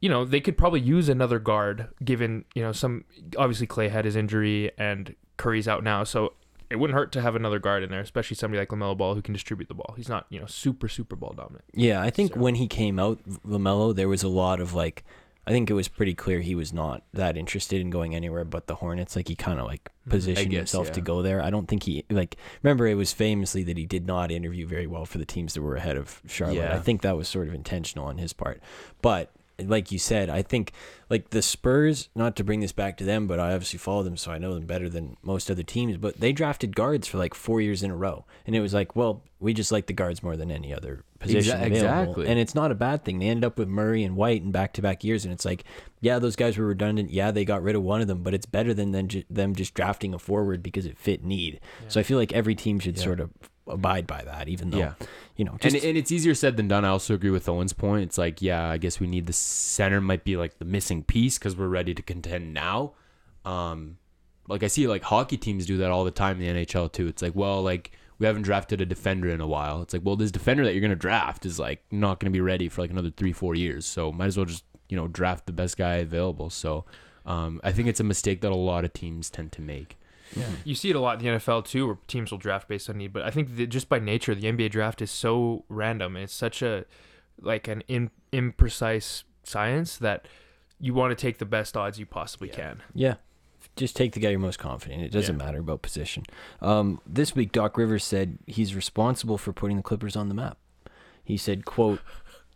you 0.00 0.08
know 0.08 0.24
they 0.24 0.40
could 0.40 0.56
probably 0.58 0.80
use 0.80 1.08
another 1.08 1.38
guard 1.38 1.88
given 2.04 2.44
you 2.54 2.62
know 2.62 2.72
some 2.72 3.04
obviously 3.38 3.66
Clay 3.66 3.88
had 3.88 4.04
his 4.04 4.16
injury 4.16 4.70
and 4.78 5.14
Curry's 5.36 5.68
out 5.68 5.82
now, 5.84 6.04
so 6.04 6.32
it 6.68 6.76
wouldn't 6.76 6.96
hurt 6.96 7.12
to 7.12 7.20
have 7.22 7.36
another 7.36 7.58
guard 7.60 7.82
in 7.84 7.90
there, 7.90 8.00
especially 8.00 8.34
somebody 8.36 8.58
like 8.58 8.70
Lamelo 8.70 8.96
Ball 8.96 9.14
who 9.14 9.22
can 9.22 9.32
distribute 9.32 9.68
the 9.68 9.74
ball. 9.74 9.94
He's 9.96 10.08
not 10.08 10.26
you 10.30 10.40
know 10.40 10.46
super 10.46 10.88
super 10.88 11.14
ball 11.16 11.32
dominant. 11.36 11.64
Yeah, 11.72 12.00
I 12.00 12.10
think 12.10 12.34
So- 12.34 12.40
when 12.40 12.56
he 12.56 12.66
came 12.66 12.98
out, 12.98 13.20
Lamelo, 13.46 13.94
there 13.94 14.08
was 14.08 14.22
a 14.22 14.28
lot 14.28 14.60
of 14.60 14.74
like, 14.74 15.04
I 15.46 15.52
think 15.52 15.70
it 15.70 15.74
was 15.74 15.86
pretty 15.86 16.12
clear 16.14 16.40
he 16.40 16.56
was 16.56 16.72
not 16.72 17.04
that 17.12 17.36
interested 17.36 17.80
in 17.80 17.90
going 17.90 18.14
anywhere 18.16 18.44
but 18.44 18.66
the 18.66 18.74
Hornets. 18.74 19.14
Like 19.14 19.28
he 19.28 19.36
kind 19.36 19.60
of 19.60 19.66
like 19.66 19.90
hmm, 20.04 20.10
positioned 20.10 20.50
guess, 20.50 20.58
himself 20.58 20.90
to 20.92 21.00
go 21.00 21.22
there. 21.22 21.40
I 21.40 21.50
don't 21.50 21.68
think 21.68 21.84
he 21.84 22.04
like. 22.10 22.36
Remember, 22.62 22.86
it 22.88 22.94
was 22.96 23.12
famously 23.12 23.62
that 23.62 23.76
he 23.78 23.86
did 23.86 24.06
not 24.06 24.32
interview 24.32 24.66
very 24.66 24.88
well 24.88 25.06
for 25.06 25.18
the 25.18 25.26
teams 25.26 25.54
that 25.54 25.62
were 25.62 25.76
ahead 25.76 25.96
of 25.96 26.20
Charlotte. 26.26 26.56
Yeah. 26.56 26.74
I 26.74 26.80
think 26.80 27.02
that 27.02 27.16
was 27.16 27.28
sort 27.28 27.46
of 27.46 27.54
intentional 27.54 28.06
on 28.06 28.18
his 28.18 28.32
part, 28.32 28.60
but. 29.00 29.30
Like 29.58 29.90
you 29.90 29.98
said, 29.98 30.28
I 30.28 30.42
think 30.42 30.72
like 31.08 31.30
the 31.30 31.40
Spurs, 31.40 32.10
not 32.14 32.36
to 32.36 32.44
bring 32.44 32.60
this 32.60 32.72
back 32.72 32.98
to 32.98 33.04
them, 33.04 33.26
but 33.26 33.40
I 33.40 33.54
obviously 33.54 33.78
follow 33.78 34.02
them, 34.02 34.18
so 34.18 34.30
I 34.30 34.36
know 34.36 34.52
them 34.54 34.66
better 34.66 34.88
than 34.90 35.16
most 35.22 35.50
other 35.50 35.62
teams. 35.62 35.96
But 35.96 36.20
they 36.20 36.32
drafted 36.32 36.76
guards 36.76 37.06
for 37.08 37.16
like 37.16 37.32
four 37.32 37.62
years 37.62 37.82
in 37.82 37.90
a 37.90 37.96
row, 37.96 38.26
and 38.46 38.54
it 38.54 38.60
was 38.60 38.74
like, 38.74 38.94
well, 38.94 39.22
we 39.40 39.54
just 39.54 39.72
like 39.72 39.86
the 39.86 39.94
guards 39.94 40.22
more 40.22 40.36
than 40.36 40.50
any 40.50 40.74
other 40.74 41.04
position 41.20 41.52
Exa- 41.58 41.66
available. 41.66 41.76
exactly. 42.12 42.28
And 42.28 42.38
it's 42.38 42.54
not 42.54 42.70
a 42.70 42.74
bad 42.74 43.02
thing. 43.04 43.18
They 43.18 43.28
ended 43.28 43.44
up 43.44 43.58
with 43.58 43.68
Murray 43.68 44.04
and 44.04 44.14
White 44.14 44.42
in 44.42 44.50
back 44.52 44.74
to 44.74 44.82
back 44.82 45.02
years, 45.02 45.24
and 45.24 45.32
it's 45.32 45.46
like, 45.46 45.64
yeah, 46.02 46.18
those 46.18 46.36
guys 46.36 46.58
were 46.58 46.66
redundant. 46.66 47.10
Yeah, 47.10 47.30
they 47.30 47.46
got 47.46 47.62
rid 47.62 47.76
of 47.76 47.82
one 47.82 48.02
of 48.02 48.08
them, 48.08 48.22
but 48.22 48.34
it's 48.34 48.46
better 48.46 48.74
than, 48.74 48.92
than 48.92 49.08
ju- 49.08 49.24
them 49.30 49.54
just 49.54 49.72
drafting 49.72 50.12
a 50.12 50.18
forward 50.18 50.62
because 50.62 50.84
it 50.84 50.98
fit 50.98 51.24
need. 51.24 51.60
So 51.88 51.98
I 51.98 52.02
feel 52.02 52.18
like 52.18 52.34
every 52.34 52.54
team 52.54 52.78
should 52.78 52.98
Yeah. 52.98 53.04
sort 53.04 53.20
of 53.20 53.30
abide 53.68 54.06
by 54.06 54.22
that, 54.22 54.48
even 54.48 54.70
though, 54.70 54.78
Yeah. 54.78 54.92
you 55.36 55.44
know, 55.44 55.56
And, 55.62 55.74
and 55.74 55.96
it's 55.96 56.12
easier 56.12 56.34
said 56.34 56.56
than 56.56 56.68
done. 56.68 56.84
I 56.84 56.88
also 56.88 57.14
agree 57.14 57.30
with 57.30 57.48
Owen's 57.48 57.72
point. 57.72 58.04
It's 58.04 58.18
like, 58.18 58.40
yeah, 58.40 58.68
I 58.68 58.78
guess 58.78 59.00
we 59.00 59.06
need 59.06 59.26
the 59.26 59.32
center 59.32 60.00
might 60.00 60.24
be 60.24 60.36
like 60.36 60.58
the 60.58 60.64
missing 60.64 61.02
piece 61.02 61.38
because 61.38 61.56
we're 61.56 61.68
ready 61.68 61.94
to 61.94 62.02
contend 62.02 62.54
now. 62.54 62.92
Um, 63.44 63.98
like 64.48 64.62
I 64.62 64.68
see 64.68 64.86
like 64.86 65.02
hockey 65.02 65.36
teams 65.36 65.66
do 65.66 65.78
that 65.78 65.90
all 65.90 66.04
the 66.04 66.10
time 66.10 66.40
in 66.40 66.54
the 66.56 66.64
NHL 66.64 66.92
too. 66.92 67.06
It's 67.08 67.22
like, 67.22 67.34
well, 67.34 67.62
like 67.62 67.92
we 68.18 68.26
haven't 68.26 68.42
drafted 68.42 68.80
a 68.80 68.86
defender 68.86 69.28
in 69.30 69.40
a 69.40 69.46
while. 69.46 69.82
It's 69.82 69.92
like, 69.92 70.02
well, 70.04 70.16
this 70.16 70.30
defender 70.30 70.64
that 70.64 70.72
you're 70.72 70.80
gonna 70.82 70.94
draft 70.96 71.44
is 71.44 71.58
like 71.58 71.82
not 71.90 72.20
gonna 72.20 72.30
be 72.30 72.40
ready 72.40 72.68
for 72.68 72.82
like 72.82 72.90
another 72.90 73.10
three, 73.10 73.32
four 73.32 73.54
years. 73.54 73.84
So 73.86 74.12
might 74.12 74.26
as 74.26 74.36
well 74.36 74.46
just 74.46 74.64
you 74.88 74.96
know 74.96 75.08
draft 75.08 75.46
the 75.46 75.52
best 75.52 75.76
guy 75.76 75.94
available. 75.96 76.48
So 76.50 76.84
um, 77.24 77.60
I 77.64 77.72
think 77.72 77.88
it's 77.88 77.98
a 78.00 78.04
mistake 78.04 78.40
that 78.42 78.52
a 78.52 78.56
lot 78.56 78.84
of 78.84 78.92
teams 78.92 79.28
tend 79.30 79.50
to 79.52 79.60
make. 79.60 79.98
You 80.64 80.74
see 80.74 80.90
it 80.90 80.96
a 80.96 81.00
lot 81.00 81.18
in 81.20 81.24
the 81.24 81.38
NFL 81.38 81.64
too, 81.66 81.86
where 81.86 81.98
teams 82.08 82.30
will 82.30 82.38
draft 82.38 82.68
based 82.68 82.90
on 82.90 82.98
need. 82.98 83.12
But 83.12 83.22
I 83.22 83.30
think 83.30 83.56
that 83.56 83.68
just 83.68 83.88
by 83.88 83.98
nature, 83.98 84.34
the 84.34 84.46
NBA 84.46 84.70
draft 84.70 85.00
is 85.00 85.10
so 85.10 85.64
random 85.68 86.16
and 86.16 86.24
it's 86.24 86.32
such 86.34 86.62
a 86.62 86.84
like 87.40 87.68
an 87.68 87.82
in, 87.88 88.10
imprecise 88.32 89.22
science 89.42 89.96
that 89.98 90.26
you 90.80 90.92
want 90.94 91.10
to 91.16 91.20
take 91.20 91.38
the 91.38 91.44
best 91.44 91.76
odds 91.76 91.98
you 91.98 92.06
possibly 92.06 92.48
can. 92.48 92.82
Yeah. 92.94 93.14
Just 93.76 93.94
take 93.96 94.12
the 94.12 94.20
guy 94.20 94.30
you're 94.30 94.38
most 94.38 94.58
confident. 94.58 95.02
It 95.02 95.10
doesn't 95.12 95.38
Yeah. 95.38 95.44
matter 95.44 95.58
about 95.58 95.82
position. 95.82 96.24
Um, 96.62 97.00
this 97.06 97.34
week, 97.34 97.52
Doc 97.52 97.76
Rivers 97.76 98.04
said 98.04 98.38
he's 98.46 98.74
responsible 98.74 99.36
for 99.38 99.52
putting 99.52 99.76
the 99.76 99.82
Clippers 99.82 100.16
on 100.16 100.28
the 100.28 100.34
map. 100.34 100.56
He 101.24 101.36
said, 101.36 101.64
"quote 101.64 102.00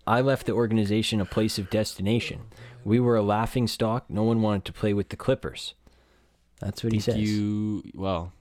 I 0.07 0.21
left 0.23 0.47
the 0.47 0.53
organization 0.53 1.21
a 1.21 1.25
place 1.27 1.59
of 1.59 1.69
destination. 1.71 2.43
We 2.85 2.99
were 3.01 3.17
a 3.17 3.23
laughing 3.23 3.67
stock. 3.67 4.09
No 4.09 4.23
one 4.23 4.41
wanted 4.41 4.65
to 4.67 4.73
play 4.73 4.95
with 4.95 5.11
the 5.11 5.17
Clippers." 5.17 5.75
That's 6.61 6.85
what 6.85 6.93
he 6.93 7.01
Think 7.01 7.17
says. 7.17 7.31
you 7.31 7.83
well, 7.95 8.33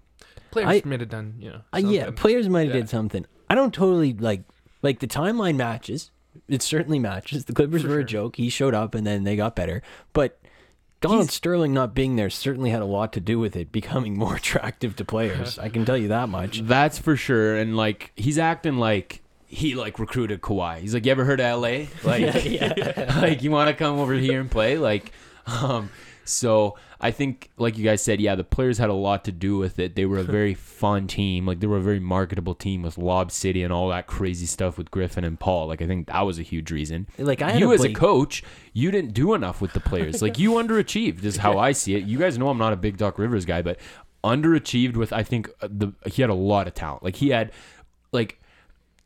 Players 0.51 0.81
I- 0.83 0.87
might 0.87 0.99
have 0.99 1.09
done, 1.09 1.35
you 1.39 1.49
know. 1.51 1.61
Uh, 1.73 1.77
yeah, 1.77 2.05
something. 2.05 2.15
players 2.15 2.49
might 2.49 2.65
have 2.67 2.75
Yeah. 2.75 2.81
did 2.81 2.89
something. 2.89 3.25
I 3.49 3.55
don't 3.55 3.73
totally 3.73 4.13
like 4.13 4.43
like 4.81 4.99
the 4.99 5.07
timeline 5.07 5.55
matches. 5.55 6.11
It 6.47 6.61
certainly 6.61 6.99
matches. 6.99 7.45
The 7.45 7.53
Clippers 7.53 7.81
For 7.83 7.89
were 7.89 7.99
a 7.99 8.03
joke. 8.03 8.35
He 8.37 8.49
showed 8.49 8.73
up 8.73 8.93
and 8.95 9.05
then 9.05 9.23
they 9.23 9.35
got 9.35 9.55
better. 9.55 9.81
But 10.13 10.39
Donald 11.01 11.23
He's- 11.23 11.33
Sterling 11.35 11.73
not 11.73 11.93
being 11.95 12.15
there 12.17 12.29
certainly 12.29 12.69
had 12.71 12.81
a 12.81 12.85
lot 12.85 13.13
to 13.13 13.19
do 13.19 13.39
with 13.39 13.55
it 13.55 13.71
becoming 13.71 14.17
more 14.17 14.35
attractive 14.35 14.95
to 14.97 15.05
players. 15.05 15.57
I 15.65 15.69
can 15.69 15.85
tell 15.85 15.97
you 15.97 16.07
that 16.09 16.29
much. 16.29 16.59
That's 16.61 16.97
for 16.99 17.15
sure. 17.15 17.55
And 17.55 17.75
like 17.77 18.11
he's 18.15 18.37
acting 18.37 18.77
like 18.77 19.21
he 19.47 19.75
like 19.75 19.97
recruited 19.99 20.41
Kawhi. 20.41 20.79
He's 20.79 20.93
like, 20.93 21.05
you 21.05 21.11
ever 21.11 21.25
heard 21.25 21.39
of 21.41 21.61
LA? 21.61 21.85
Like, 22.03 22.33
like 23.15 23.41
you 23.43 23.51
want 23.51 23.69
to 23.69 23.73
come 23.75 23.97
over 23.99 24.13
here 24.13 24.39
and 24.39 24.49
play? 24.51 24.77
Like, 24.77 25.11
um, 25.47 25.89
so 26.25 26.75
I 27.01 27.11
think, 27.11 27.49
like 27.57 27.77
you 27.77 27.85
guys 27.85 28.01
said, 28.01 28.19
yeah, 28.19 28.35
the 28.35 28.43
players 28.43 28.77
had 28.77 28.89
a 28.89 28.93
lot 28.93 29.23
to 29.25 29.31
do 29.31 29.57
with 29.57 29.79
it. 29.79 29.95
They 29.95 30.05
were 30.05 30.17
a 30.17 30.23
very 30.39 30.53
fun 30.53 31.07
team. 31.07 31.45
Like 31.45 31.61
they 31.61 31.67
were 31.67 31.77
a 31.77 31.81
very 31.81 31.99
marketable 31.99 32.55
team 32.55 32.81
with 32.81 32.97
Lob 32.97 33.31
City 33.31 33.63
and 33.63 33.71
all 33.71 33.89
that 33.89 34.05
crazy 34.07 34.45
stuff 34.45 34.77
with 34.77 34.91
Griffin 34.91 35.23
and 35.23 35.39
Paul. 35.39 35.67
Like 35.67 35.81
I 35.81 35.87
think 35.87 36.07
that 36.07 36.21
was 36.21 36.39
a 36.39 36.43
huge 36.43 36.71
reason. 36.71 37.07
Like 37.17 37.41
I 37.41 37.53
you 37.53 37.71
as 37.73 37.85
a 37.85 37.93
coach, 37.93 38.43
you 38.73 38.91
didn't 38.91 39.13
do 39.13 39.33
enough 39.33 39.61
with 39.61 39.73
the 39.73 39.79
players. 39.79 40.21
Like 40.21 40.37
you 40.37 40.51
underachieved 40.53 41.23
is 41.23 41.37
how 41.37 41.57
I 41.57 41.71
see 41.71 41.95
it. 41.95 42.03
You 42.03 42.17
guys 42.17 42.37
know 42.37 42.49
I'm 42.49 42.57
not 42.57 42.73
a 42.73 42.77
big 42.77 42.97
Doc 42.97 43.17
Rivers 43.17 43.45
guy, 43.45 43.61
but 43.61 43.79
underachieved 44.23 44.97
with 44.97 45.13
I 45.13 45.23
think 45.23 45.49
uh, 45.61 45.69
the 45.71 45.93
he 46.05 46.21
had 46.21 46.29
a 46.29 46.35
lot 46.35 46.67
of 46.67 46.73
talent. 46.73 47.03
Like 47.03 47.15
he 47.15 47.29
had 47.29 47.53
like 48.11 48.41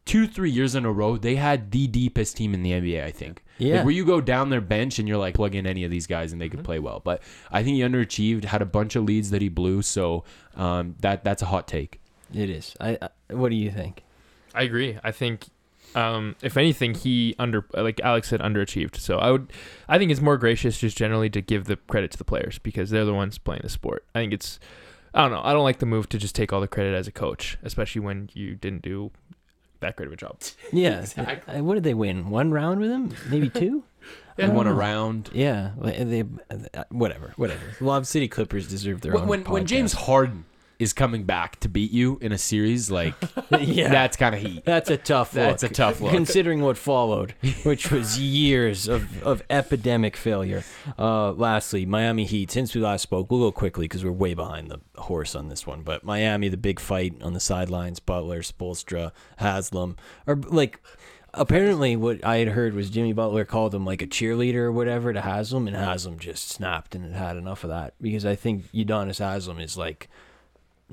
two 0.06 0.26
three 0.26 0.50
years 0.50 0.74
in 0.76 0.86
a 0.86 0.92
row 0.92 1.16
they 1.18 1.36
had 1.36 1.72
the 1.72 1.88
deepest 1.88 2.38
team 2.38 2.56
in 2.56 2.64
the 2.64 2.72
NBA. 2.72 3.04
I 3.04 3.12
think. 3.12 3.43
Yeah. 3.58 3.76
Like 3.76 3.86
where 3.86 3.94
you 3.94 4.06
go 4.06 4.20
down 4.20 4.50
their 4.50 4.62
bench 4.62 5.00
and 5.00 5.08
you're 5.08 5.18
like 5.18 5.36
plug 5.36 5.56
in 5.56 5.68
any 5.68 5.84
of 5.84 5.92
these 5.92 6.08
guys 6.08 6.34
and 6.34 6.42
they 6.42 6.50
could 6.50 6.64
play 6.64 6.80
well. 6.80 7.02
But 7.04 7.22
I 7.52 7.64
think 7.64 7.76
he 7.76 7.82
underachieved. 7.82 8.46
Had 8.46 8.62
a 8.62 8.66
bunch 8.66 8.96
of 8.96 9.04
leads 9.04 9.30
that 9.30 9.42
he 9.42 9.50
blew. 9.50 9.82
So 9.82 10.24
um, 10.56 10.96
that 11.02 11.24
that's 11.24 11.42
a 11.42 11.46
hot 11.46 11.68
take. 11.68 12.00
It 12.34 12.50
is. 12.50 12.76
I, 12.82 12.98
I 13.02 13.34
what 13.34 13.50
do 13.50 13.56
you 13.56 13.70
think? 13.72 14.04
I 14.56 14.64
agree. 14.64 14.98
I 15.04 15.12
think, 15.12 15.48
um, 15.96 16.36
if 16.42 16.58
anything, 16.58 16.96
he 16.96 17.36
under 17.38 17.66
like 17.74 18.00
Alex 18.02 18.30
said, 18.30 18.40
underachieved. 18.40 18.98
So 18.98 19.18
I 19.20 19.32
would, 19.32 19.54
I 19.88 19.98
think 19.98 20.12
it's 20.12 20.22
more 20.22 20.38
gracious 20.38 20.80
just 20.80 20.98
generally 20.98 21.30
to 21.30 21.42
give 21.42 21.66
the 21.66 21.76
credit 21.76 22.12
to 22.12 22.18
the 22.18 22.24
players 22.24 22.60
because 22.60 22.90
they're 22.90 23.06
the 23.06 23.14
ones 23.14 23.38
playing 23.38 23.62
the 23.64 23.70
sport. 23.70 24.06
I 24.16 24.20
think 24.20 24.34
it's, 24.34 24.60
I 25.14 25.22
don't 25.22 25.32
know. 25.32 25.42
I 25.44 25.54
don't 25.54 25.64
like 25.64 25.78
the 25.80 25.86
move 25.86 26.10
to 26.10 26.18
just 26.18 26.34
take 26.36 26.52
all 26.52 26.62
the 26.62 26.68
credit 26.68 26.96
as 26.96 27.08
a 27.08 27.12
coach, 27.12 27.58
especially 27.64 28.02
when 28.02 28.30
you 28.34 28.56
didn't 28.56 28.82
do 28.82 29.12
that 29.84 29.96
great 29.96 30.08
of 30.08 30.14
a 30.14 30.18
job. 30.18 30.40
Yeah. 30.74 31.06
Uh, 31.18 31.64
What 31.64 31.76
did 31.76 31.84
they 31.84 31.94
win? 31.94 32.30
One 32.30 32.52
round 32.52 32.80
with 32.80 32.90
him? 32.90 33.14
Maybe 33.30 33.50
two? 33.62 33.84
He 34.38 34.48
won 34.48 34.66
a 34.68 34.74
round. 34.74 35.30
Yeah. 35.34 35.72
well, 35.78 35.94
They 35.94 36.22
whatever. 36.90 37.34
Whatever. 37.36 37.62
Lob 37.80 38.06
City 38.08 38.28
Clippers 38.28 38.68
deserve 38.68 39.02
their 39.02 39.14
When 39.14 39.22
own. 39.24 39.28
when, 39.30 39.44
when. 39.46 39.66
James 39.68 39.94
Harden 39.94 40.46
is 40.84 40.94
coming 40.94 41.24
back 41.24 41.60
to 41.62 41.70
beat 41.70 41.92
you 41.92 42.20
in 42.22 42.32
a 42.32 42.38
series, 42.38 42.92
like 42.92 43.16
yeah. 43.60 43.90
that's 43.90 44.16
kind 44.18 44.36
of 44.36 44.42
heat. 44.42 44.64
That's 44.66 44.90
a 44.92 44.98
tough 44.98 45.32
That's 45.32 45.64
look. 45.64 45.72
a 45.72 45.74
tough 45.74 46.02
look. 46.02 46.12
Considering 46.12 46.62
what 46.62 46.78
followed, 46.78 47.34
which 47.64 47.90
was 47.90 48.20
years 48.20 48.88
of, 48.88 49.24
of 49.24 49.42
epidemic 49.50 50.16
failure. 50.16 50.64
Uh, 51.00 51.32
lastly, 51.32 51.86
Miami 51.86 52.26
Heat. 52.26 52.52
Since 52.52 52.76
we 52.76 52.82
last 52.82 53.02
spoke, 53.02 53.32
we'll 53.32 53.40
go 53.40 53.52
quickly 53.52 53.86
because 53.86 54.04
we're 54.06 54.12
way 54.12 54.34
behind 54.34 54.70
the 54.70 54.80
horse 55.02 55.36
on 55.36 55.50
this 55.50 55.66
one. 55.66 55.82
But 55.82 56.04
Miami, 56.04 56.50
the 56.50 56.58
big 56.58 56.80
fight 56.80 57.22
on 57.22 57.34
the 57.34 57.40
sidelines, 57.40 58.00
Butler, 58.00 58.42
Spoelstra, 58.42 59.12
Haslem. 59.40 59.96
Or, 60.28 60.36
like, 60.36 60.82
apparently 61.34 61.96
what 61.96 62.24
I 62.24 62.38
had 62.38 62.50
heard 62.50 62.74
was 62.74 62.90
Jimmy 62.90 63.14
Butler 63.14 63.46
called 63.46 63.74
him, 63.74 63.86
like, 63.86 64.02
a 64.02 64.08
cheerleader 64.08 64.56
or 64.58 64.72
whatever 64.72 65.14
to 65.14 65.22
Haslem, 65.22 65.68
and 65.68 65.76
Haslem 65.76 66.20
just 66.20 66.50
snapped 66.50 66.96
and 66.96 67.16
had 67.16 67.38
enough 67.38 67.64
of 67.64 67.70
that. 67.70 67.94
Because 68.02 68.26
I 68.26 68.36
think 68.36 68.72
Udonis 68.72 69.20
Haslem 69.20 69.60
is, 69.60 69.78
like, 69.78 70.10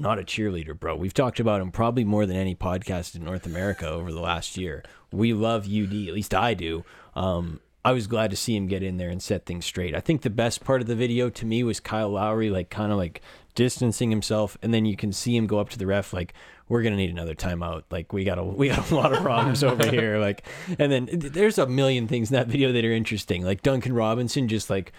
not 0.01 0.19
a 0.19 0.23
cheerleader, 0.23 0.79
bro. 0.79 0.97
We've 0.97 1.15
talked 1.15 1.41
about 1.41 1.61
him 1.61 1.71
probably 1.71 2.05
more 2.05 2.27
than 2.27 2.37
any 2.37 2.55
podcast 2.55 3.15
in 3.15 3.25
North 3.25 3.47
America 3.47 3.89
over 3.89 4.11
the 4.13 4.21
last 4.21 4.57
year. 4.57 4.83
We 5.13 5.33
love 5.33 5.67
UD, 5.67 6.09
at 6.09 6.15
least 6.15 6.35
I 6.35 6.55
do. 6.55 6.85
Um, 7.15 7.61
I 7.85 7.93
was 7.93 8.07
glad 8.07 8.31
to 8.31 8.37
see 8.37 8.57
him 8.57 8.67
get 8.67 8.83
in 8.83 8.99
there 8.99 9.09
and 9.09 9.23
set 9.23 9.47
things 9.47 9.65
straight. 9.65 9.95
I 9.95 10.01
think 10.01 10.23
the 10.23 10.31
best 10.31 10.65
part 10.65 10.81
of 10.81 10.87
the 10.87 10.95
video 10.95 11.31
to 11.31 11.47
me 11.47 11.63
was 11.63 11.81
Kyle 11.81 12.11
Lowry, 12.11 12.51
like 12.51 12.69
kind 12.69 12.93
of 12.93 12.99
like 12.99 13.23
distancing 13.55 14.11
himself, 14.11 14.59
and 14.63 14.73
then 14.73 14.85
you 14.85 14.97
can 14.97 15.13
see 15.13 15.37
him 15.37 15.47
go 15.47 15.59
up 15.59 15.71
to 15.71 15.79
the 15.79 15.87
ref, 15.87 16.13
like, 16.13 16.35
"We're 16.69 16.83
gonna 16.83 16.97
need 16.97 17.11
another 17.11 17.35
timeout. 17.35 17.85
Like, 17.91 18.13
we 18.13 18.25
got 18.25 18.39
a 18.39 18.45
we 18.61 18.69
got 18.69 18.91
a 18.91 18.95
lot 18.95 19.13
of 19.13 19.23
problems 19.23 19.65
over 19.65 19.87
here." 19.87 20.19
Like, 20.19 20.47
and 20.79 20.93
then 20.93 21.07
th- 21.07 21.33
there's 21.33 21.59
a 21.59 21.67
million 21.67 22.07
things 22.07 22.31
in 22.31 22.35
that 22.35 22.49
video 22.49 22.71
that 22.73 22.85
are 22.85 22.93
interesting. 22.93 23.45
Like 23.45 23.63
Duncan 23.63 23.95
Robinson 23.95 24.47
just 24.49 24.69
like 24.69 24.93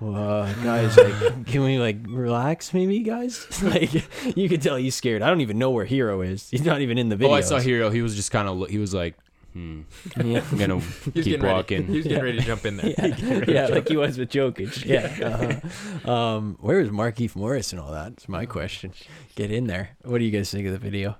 uh, 0.00 0.52
guys, 0.62 0.96
like, 0.96 1.46
can 1.46 1.62
we 1.62 1.78
like 1.78 1.96
relax, 2.06 2.74
maybe, 2.74 3.00
guys? 3.00 3.46
like, 3.62 3.92
you 4.36 4.48
can 4.48 4.60
tell 4.60 4.76
he's 4.76 4.94
scared. 4.94 5.22
I 5.22 5.28
don't 5.28 5.40
even 5.40 5.58
know 5.58 5.70
where 5.70 5.86
Herro 5.86 6.26
is. 6.26 6.50
He's 6.50 6.64
not 6.64 6.80
even 6.80 6.98
in 6.98 7.08
the 7.08 7.16
video. 7.16 7.32
Oh, 7.32 7.36
I 7.36 7.40
saw 7.40 7.58
Herro. 7.58 7.92
He 7.92 8.02
was 8.02 8.14
just 8.16 8.30
kind 8.30 8.48
of. 8.48 8.68
He 8.68 8.78
was 8.78 8.92
like, 8.92 9.14
hmm. 9.54 9.82
Yeah, 10.22 10.44
I'm 10.50 10.58
gonna 10.58 10.80
He 11.04 11.10
keep 11.12 11.24
getting 11.24 11.42
ready. 11.42 11.54
walking. 11.54 11.86
He 11.86 11.96
was 11.96 12.06
getting 12.06 12.24
ready 12.24 12.38
to 12.38 12.44
jump 12.44 12.66
in 12.66 12.76
there. 12.76 12.94
yeah, 12.98 13.44
yeah 13.48 13.66
like 13.68 13.88
he 13.88 13.96
was 13.96 14.18
with 14.18 14.30
Jokic. 14.30 14.84
Yeah. 14.84 15.60
Uh-huh. 16.04 16.10
Um, 16.10 16.58
where 16.60 16.80
is 16.80 16.90
Markieff 16.90 17.34
Morris 17.34 17.72
and 17.72 17.80
all 17.80 17.90
that? 17.92 18.16
That's 18.16 18.28
my 18.28 18.44
question. 18.44 18.92
Get 19.34 19.50
in 19.50 19.66
there. 19.66 19.90
What 20.02 20.18
do 20.18 20.24
you 20.24 20.30
guys 20.30 20.50
think 20.50 20.66
of 20.66 20.72
the 20.72 20.78
video? 20.78 21.16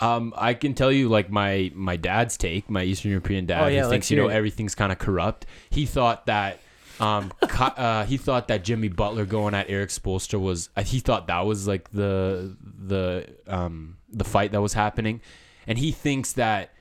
Um, 0.00 0.32
I 0.36 0.54
can 0.54 0.74
tell 0.74 0.92
you 0.92 1.08
like 1.08 1.30
my 1.30 1.72
my 1.74 1.96
dad's 1.96 2.36
take, 2.36 2.68
my 2.70 2.84
Eastern 2.84 3.10
European 3.10 3.46
dad, 3.46 3.64
Oh, 3.64 3.66
yeah, 3.66 3.84
who 3.84 3.90
thinks 3.90 4.10
you 4.10 4.16
know 4.16 4.28
it. 4.28 4.34
everything's 4.34 4.74
kind 4.74 4.92
of 4.92 4.98
corrupt. 4.98 5.46
He 5.70 5.86
thought 5.86 6.26
that. 6.26 6.60
Um, 7.00 7.32
uh, 7.40 8.04
he 8.04 8.16
thought 8.16 8.48
that 8.48 8.64
Jimmy 8.64 8.88
Butler 8.88 9.24
going 9.24 9.54
at 9.54 9.70
Erik 9.70 9.90
Spoelstra 9.90 10.40
was. 10.40 10.68
Uh, 10.76 10.82
he 10.82 11.00
thought 11.00 11.26
that 11.28 11.46
was 11.46 11.68
like 11.68 11.90
the 11.90 12.56
the 12.62 13.28
um 13.46 13.98
the 14.10 14.24
fight 14.24 14.52
that 14.52 14.60
was 14.60 14.72
happening, 14.72 15.20
and 15.66 15.78
he 15.78 15.92
thinks 15.92 16.32
that 16.34 16.72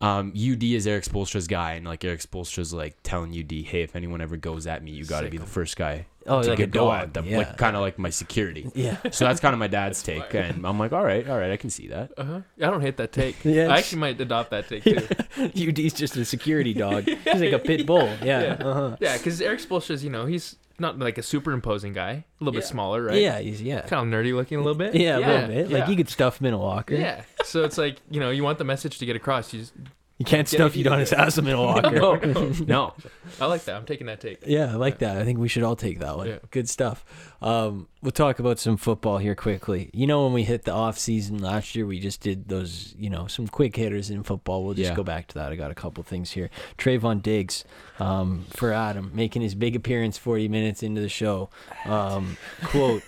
um, 0.00 0.32
UD 0.34 0.62
is 0.62 0.86
Erik 0.86 1.04
Spoelstra's 1.04 1.46
guy, 1.46 1.72
and 1.72 1.86
like 1.86 2.04
Erik 2.04 2.20
Spoelstra's 2.20 2.72
like 2.72 2.96
telling 3.02 3.30
UD, 3.38 3.52
hey, 3.52 3.82
if 3.82 3.94
anyone 3.94 4.20
ever 4.20 4.36
goes 4.36 4.66
at 4.66 4.82
me, 4.82 4.92
you 4.92 5.04
got 5.04 5.22
to 5.22 5.30
be 5.30 5.36
the 5.38 5.46
first 5.46 5.76
guy 5.76 6.06
Oh, 6.26 6.42
to 6.42 6.50
like 6.50 6.58
a 6.58 6.62
get 6.62 6.70
go 6.70 6.86
dog, 6.86 7.02
at 7.02 7.14
them, 7.14 7.26
yeah. 7.26 7.38
like 7.38 7.56
kind 7.56 7.74
of 7.76 7.82
like 7.82 7.98
my 7.98 8.10
security. 8.10 8.70
Yeah. 8.74 8.96
So 9.10 9.24
that's 9.24 9.40
kind 9.40 9.52
of 9.52 9.58
my 9.58 9.66
dad's 9.66 10.02
take, 10.02 10.34
and 10.34 10.66
I'm 10.66 10.78
like, 10.78 10.92
all 10.92 11.04
right, 11.04 11.28
all 11.28 11.38
right, 11.38 11.50
I 11.50 11.56
can 11.56 11.70
see 11.70 11.88
that. 11.88 12.12
Uh-huh. 12.16 12.40
I 12.58 12.66
don't 12.70 12.80
hate 12.80 12.96
that 12.98 13.12
take. 13.12 13.36
Yeah, 13.44 13.66
I 13.68 13.78
actually 13.78 13.98
might 13.98 14.20
adopt 14.20 14.50
that 14.50 14.68
take 14.68 14.84
too. 14.84 15.06
UD's 15.36 15.92
just 15.94 16.16
a 16.16 16.24
security 16.24 16.72
dog. 16.72 17.04
He's 17.04 17.40
like 17.40 17.52
a 17.52 17.58
pit 17.58 17.84
bull. 17.86 18.08
Yeah. 18.22 18.42
Yeah. 18.42 18.52
Uh-huh. 18.64 18.96
Yeah, 19.00 19.16
because 19.16 19.40
Erik 19.40 19.60
Spoelstra's, 19.60 20.04
you 20.04 20.10
know, 20.10 20.26
he's 20.26 20.56
not 20.80 20.98
like 20.98 21.18
a 21.18 21.22
super 21.22 21.52
imposing 21.52 21.92
guy. 21.92 22.10
A 22.10 22.24
little 22.40 22.52
bit 22.52 22.64
Yeah. 22.64 22.70
smaller, 22.70 23.02
right? 23.02 23.20
Yeah, 23.20 23.38
he's 23.38 23.62
yeah. 23.62 23.82
Kind 23.82 24.12
of 24.12 24.18
nerdy 24.20 24.34
looking 24.34 24.58
a 24.58 24.60
little 24.62 24.74
bit. 24.78 24.94
Yeah, 24.94 25.18
a 25.18 25.20
little 25.20 25.48
bit. 25.48 25.70
Like 25.70 25.84
yeah. 25.84 25.88
you 25.88 25.96
could 25.96 26.08
stuff 26.08 26.40
him 26.40 26.46
in 26.46 26.54
a 26.54 26.60
locker. 26.60 26.94
Yeah. 26.94 27.22
So 27.44 27.64
it's 27.64 27.78
like, 27.78 27.96
you 28.10 28.20
know, 28.20 28.30
you 28.30 28.42
want 28.42 28.58
the 28.58 28.64
message 28.64 28.98
to 28.98 29.06
get 29.06 29.16
across. 29.16 29.52
You 29.52 29.60
just, 29.60 29.74
You 30.20 30.26
can't 30.26 30.52
Yeah, 30.52 30.58
stuff 30.58 30.76
you- 30.76 30.84
don't 30.84 30.98
Udonis 31.00 31.16
Haslem 31.16 31.46
in 31.46 31.54
a 31.54 31.62
locker. 31.62 31.90
no, 31.92 32.14
no. 32.16 32.52
No, 32.66 32.94
I 33.40 33.46
like 33.46 33.64
that. 33.64 33.74
I'm 33.74 33.86
taking 33.86 34.06
that 34.08 34.20
take. 34.20 34.40
Yeah, 34.46 34.66
I 34.70 34.74
like 34.74 34.98
that. 34.98 35.16
I 35.16 35.24
think 35.24 35.38
we 35.38 35.48
should 35.48 35.62
all 35.62 35.76
take 35.76 35.98
that 36.00 36.14
one. 36.18 36.26
Yeah. 36.28 36.38
Good 36.50 36.68
stuff. 36.68 37.06
Um, 37.40 37.88
we'll 38.02 38.10
talk 38.12 38.38
about 38.38 38.58
some 38.58 38.76
football 38.76 39.16
here 39.16 39.34
quickly. 39.34 39.88
You 39.94 40.06
know, 40.06 40.24
when 40.24 40.34
we 40.34 40.42
hit 40.42 40.64
the 40.64 40.74
off 40.74 40.98
season 40.98 41.38
last 41.38 41.74
year, 41.74 41.86
we 41.86 41.98
just 42.00 42.20
did 42.20 42.48
those, 42.48 42.94
you 42.98 43.08
know, 43.08 43.28
some 43.28 43.48
quick 43.48 43.74
hitters 43.76 44.10
in 44.10 44.22
football. 44.22 44.62
We'll 44.62 44.74
just 44.74 44.90
Yeah. 44.90 44.94
go 44.94 45.02
back 45.02 45.26
to 45.28 45.34
that. 45.36 45.52
I 45.52 45.56
got 45.56 45.70
a 45.70 45.74
couple 45.74 46.02
things 46.04 46.32
here. 46.32 46.50
Trevon 46.76 47.22
Diggs, 47.22 47.64
um, 47.98 48.44
for 48.50 48.74
Adam, 48.74 49.12
making 49.14 49.40
his 49.40 49.54
big 49.54 49.74
appearance 49.74 50.18
40 50.18 50.48
minutes 50.48 50.82
into 50.82 51.00
the 51.00 51.08
show. 51.08 51.48
Um, 51.86 52.36
quote, 52.64 53.02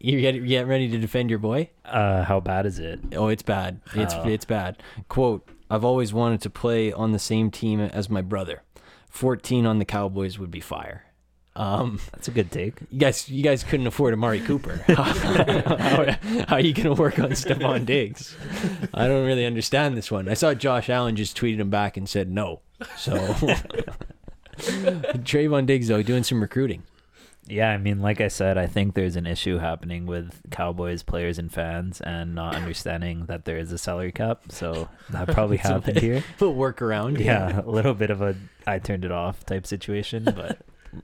you 0.00 0.20
get, 0.20 0.34
you 0.34 0.46
get 0.46 0.66
ready 0.66 0.86
to 0.90 0.98
defend 0.98 1.30
your 1.30 1.38
boy? 1.38 1.70
Uh, 1.86 2.24
how 2.24 2.40
bad 2.40 2.66
is 2.66 2.78
it? 2.78 3.00
Oh, 3.16 3.28
it's 3.28 3.42
bad. 3.42 3.80
It's 3.94 4.12
Oh. 4.12 4.28
it's 4.28 4.44
bad. 4.44 4.82
Quote, 5.08 5.48
I've 5.70 5.84
always 5.84 6.12
wanted 6.12 6.40
to 6.42 6.50
play 6.50 6.92
on 6.92 7.12
the 7.12 7.18
same 7.18 7.50
team 7.50 7.80
as 7.80 8.08
my 8.08 8.22
brother. 8.22 8.62
14 9.10 9.66
on 9.66 9.78
the 9.78 9.84
Cowboys 9.84 10.38
would 10.38 10.50
be 10.50 10.60
fire. 10.60 11.04
Um, 11.56 11.98
That's 12.12 12.28
a 12.28 12.30
good 12.30 12.52
take. 12.52 12.74
you 12.90 13.00
guys, 13.00 13.28
you 13.28 13.42
guys 13.42 13.64
couldn't 13.64 13.88
afford 13.88 14.14
Amari 14.14 14.40
Cooper. 14.40 14.76
how, 14.86 15.02
how 16.46 16.56
are 16.56 16.60
you 16.60 16.72
going 16.72 16.94
to 16.94 17.00
work 17.00 17.18
on 17.18 17.30
Stefon 17.30 17.84
Diggs? 17.84 18.36
I 18.94 19.08
don't 19.08 19.26
really 19.26 19.44
understand 19.44 19.96
this 19.96 20.10
one. 20.10 20.28
I 20.28 20.34
saw 20.34 20.54
Josh 20.54 20.88
Allen 20.88 21.16
just 21.16 21.36
tweeted 21.36 21.58
him 21.58 21.68
back 21.68 21.96
and 21.96 22.08
said 22.08 22.30
no. 22.30 22.60
So 22.96 23.16
Trevon 24.56 25.66
Diggs 25.66 25.88
though 25.88 26.02
doing 26.02 26.22
some 26.22 26.40
recruiting. 26.40 26.84
Yeah, 27.48 27.70
I 27.70 27.78
mean, 27.78 28.00
like 28.02 28.20
I 28.20 28.28
said, 28.28 28.58
I 28.58 28.66
think 28.66 28.94
there's 28.94 29.16
an 29.16 29.26
issue 29.26 29.58
happening 29.58 30.04
with 30.06 30.40
Cowboys 30.50 31.02
players 31.02 31.38
and 31.38 31.52
fans 31.52 32.00
and 32.00 32.34
not 32.34 32.54
understanding 32.54 33.26
that 33.26 33.44
there 33.46 33.56
is 33.58 33.72
a 33.72 33.78
salary 33.78 34.12
cap. 34.12 34.42
So 34.50 34.88
that 35.10 35.28
probably 35.32 35.56
a 35.58 35.60
happened 35.62 35.94
bit- 35.94 36.02
here. 36.02 36.24
Little 36.38 36.54
workaround. 36.56 37.18
Yeah, 37.18 37.60
a 37.60 37.70
little 37.70 37.94
bit 37.94 38.10
of 38.10 38.20
a 38.22 38.36
I 38.66 38.78
turned 38.78 39.04
it 39.04 39.12
off 39.12 39.46
type 39.46 39.66
situation, 39.66 40.24
but 40.24 40.58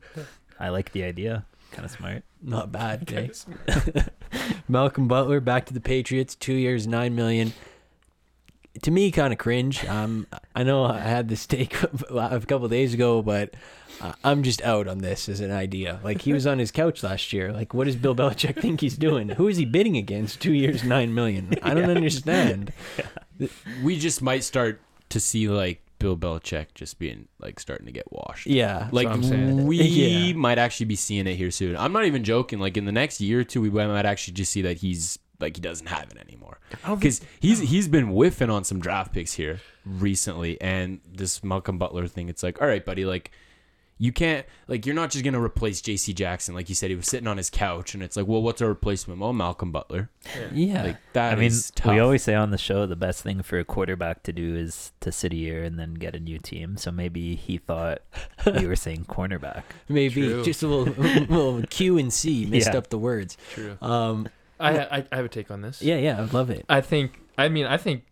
I 0.61 0.69
like 0.69 0.93
the 0.93 1.05
idea. 1.05 1.47
Kind 1.73 1.87
of 1.87 1.91
smart. 1.91 2.23
Not 2.43 2.71
bad. 2.71 3.11
eh? 3.13 4.03
Malcolm 4.69 5.09
Butler 5.09 5.41
back 5.41 5.67
to 5.67 5.75
the 5.75 5.81
Patriots. 5.81 6.35
Two 6.35 6.53
years, 6.55 6.87
nine 6.87 7.15
million. 7.17 7.53
To 8.83 8.91
me, 8.91 9.11
kind 9.13 9.33
of 9.33 9.39
cringe. 9.39 9.85
Um, 9.87 10.27
I 10.55 10.65
know 10.65 10.85
I 10.85 10.99
had 10.99 11.29
this 11.29 11.47
take 11.47 11.81
a 12.11 12.41
couple 12.41 12.69
days 12.69 12.93
ago, 12.93 13.23
but 13.23 13.55
uh, 14.01 14.13
I'm 14.25 14.43
just 14.43 14.61
out 14.63 14.89
on 14.89 14.99
this 14.99 15.29
as 15.29 15.39
an 15.41 15.53
idea. 15.53 16.01
Like 16.03 16.23
he 16.23 16.33
was 16.33 16.45
on 16.47 16.59
his 16.59 16.71
couch 16.73 17.03
last 17.05 17.33
year. 17.33 17.53
Like, 17.53 17.73
what 17.73 17.85
does 17.85 17.95
Bill 17.97 18.17
Belichick 18.17 18.61
think 18.61 18.81
he's 18.81 18.97
doing? 18.97 19.29
Who 19.31 19.47
is 19.47 19.57
he 19.59 19.65
bidding 19.65 19.97
against? 19.97 20.41
Two 20.41 20.53
years, 20.53 20.83
nine 20.83 21.15
million. 21.15 21.55
I 21.63 21.73
don't 21.73 21.89
understand. 21.97 22.73
we 23.83 23.99
just 23.99 24.21
might 24.23 24.43
start 24.43 24.81
to 25.11 25.21
see 25.21 25.49
like 25.49 25.81
Bill 26.01 26.17
Belichick 26.17 26.75
just 26.75 26.99
being 26.99 27.29
like 27.41 27.61
starting 27.61 27.87
to 27.87 27.93
get 27.93 28.11
washed. 28.11 28.47
Yeah, 28.49 28.89
Like 28.91 29.07
I'm 29.07 29.23
saying. 29.23 29.67
we 29.67 29.81
Yeah. 29.83 30.33
might 30.35 30.59
actually 30.59 30.87
be 30.87 30.97
seeing 30.97 31.27
it 31.29 31.37
here 31.37 31.53
soon. 31.53 31.77
I'm 31.77 31.93
not 31.93 32.05
even 32.07 32.25
joking. 32.25 32.59
Like 32.59 32.77
in 32.77 32.85
the 32.87 32.93
next 32.93 33.21
year 33.21 33.41
or 33.41 33.45
two, 33.45 33.61
we 33.61 33.71
might 33.71 34.05
actually 34.05 34.35
just 34.35 34.51
see 34.53 34.63
that 34.63 34.79
he's 34.79 35.19
like 35.41 35.57
he 35.57 35.61
doesn't 35.61 35.89
have 35.89 36.11
it 36.11 36.19
anymore 36.19 36.59
because 36.89 37.21
he's 37.41 37.61
he's 37.61 37.89
been 37.89 38.07
whiffing 38.09 38.51
on 38.51 38.65
some 38.65 38.81
draft 38.81 39.13
picks 39.13 39.35
here 39.35 39.61
recently, 39.85 40.61
and 40.61 41.01
this 41.11 41.43
Malcolm 41.43 41.79
Butler 41.79 42.07
thing. 42.07 42.29
It's 42.29 42.43
like, 42.43 42.61
all 42.61 42.69
right, 42.69 42.85
buddy, 42.85 43.05
like. 43.05 43.31
You 43.97 44.11
can't 44.11 44.45
like 44.67 44.87
you're 44.87 44.95
not 44.95 45.13
just 45.13 45.25
gonna 45.25 45.41
replace 45.41 45.81
J.C. 45.81 46.13
Jackson 46.15 46.53
like 46.53 46.69
you 46.69 46.75
said 46.75 46.91
he 46.91 46.97
was 46.97 47.07
sitting 47.07 47.29
on 47.29 47.37
his 47.37 47.49
couch 47.49 47.95
and 47.95 48.03
it's 48.03 48.17
like 48.17 48.27
well 48.27 48.43
what's 48.43 48.61
our 48.61 48.67
replacement 48.67 49.21
well 49.21 49.33
Malcolm 49.33 49.71
Butler 49.71 50.11
yeah. 50.53 50.83
like 50.83 50.97
that 51.13 51.33
I 51.33 51.37
mean, 51.37 51.45
is 51.47 51.71
tough. 51.71 51.95
we 51.95 52.01
always 52.01 52.25
say 52.25 52.35
on 52.35 52.51
the 52.51 52.59
show 52.59 52.87
the 52.87 52.97
best 52.97 53.23
thing 53.23 53.41
for 53.45 53.57
a 53.57 53.65
quarterback 53.65 54.25
to 54.25 54.33
do 54.33 54.57
is 54.57 54.91
to 54.99 55.13
sit 55.13 55.33
a 55.33 55.37
year 55.37 55.63
and 55.63 55.79
then 55.79 55.95
get 55.95 56.17
a 56.17 56.21
new 56.21 56.41
team. 56.41 56.77
So 56.77 56.91
maybe 56.91 57.37
he 57.37 57.57
thought 57.59 58.01
you 58.59 58.67
were 58.67 58.75
saying 58.77 59.05
cornerback. 59.09 59.63
Maybe 59.89 60.23
True. 60.23 60.43
just 60.45 60.65
a 60.65 60.67
little, 60.67 60.93
little 61.05 61.63
Q 61.63 61.97
and 61.97 62.13
C 62.13 62.47
missed 62.47 62.73
Yeah. 62.73 62.79
up 62.79 62.91
the 62.91 62.99
words. 62.99 63.39
True. 63.53 63.79
Um, 63.81 64.29
I, 64.61 64.79
I, 64.79 65.07
I 65.13 65.17
have 65.17 65.25
a 65.25 65.29
take 65.29 65.51
on 65.51 65.63
this. 65.63 65.83
yeah, 65.83 65.97
yeah, 65.97 66.21
I 66.21 66.25
love 66.25 66.51
it. 66.51 66.65
I 66.69 66.81
think, 66.81 67.21
I 67.37 67.49
mean, 67.49 67.67
I 67.67 67.77
think 67.77 68.05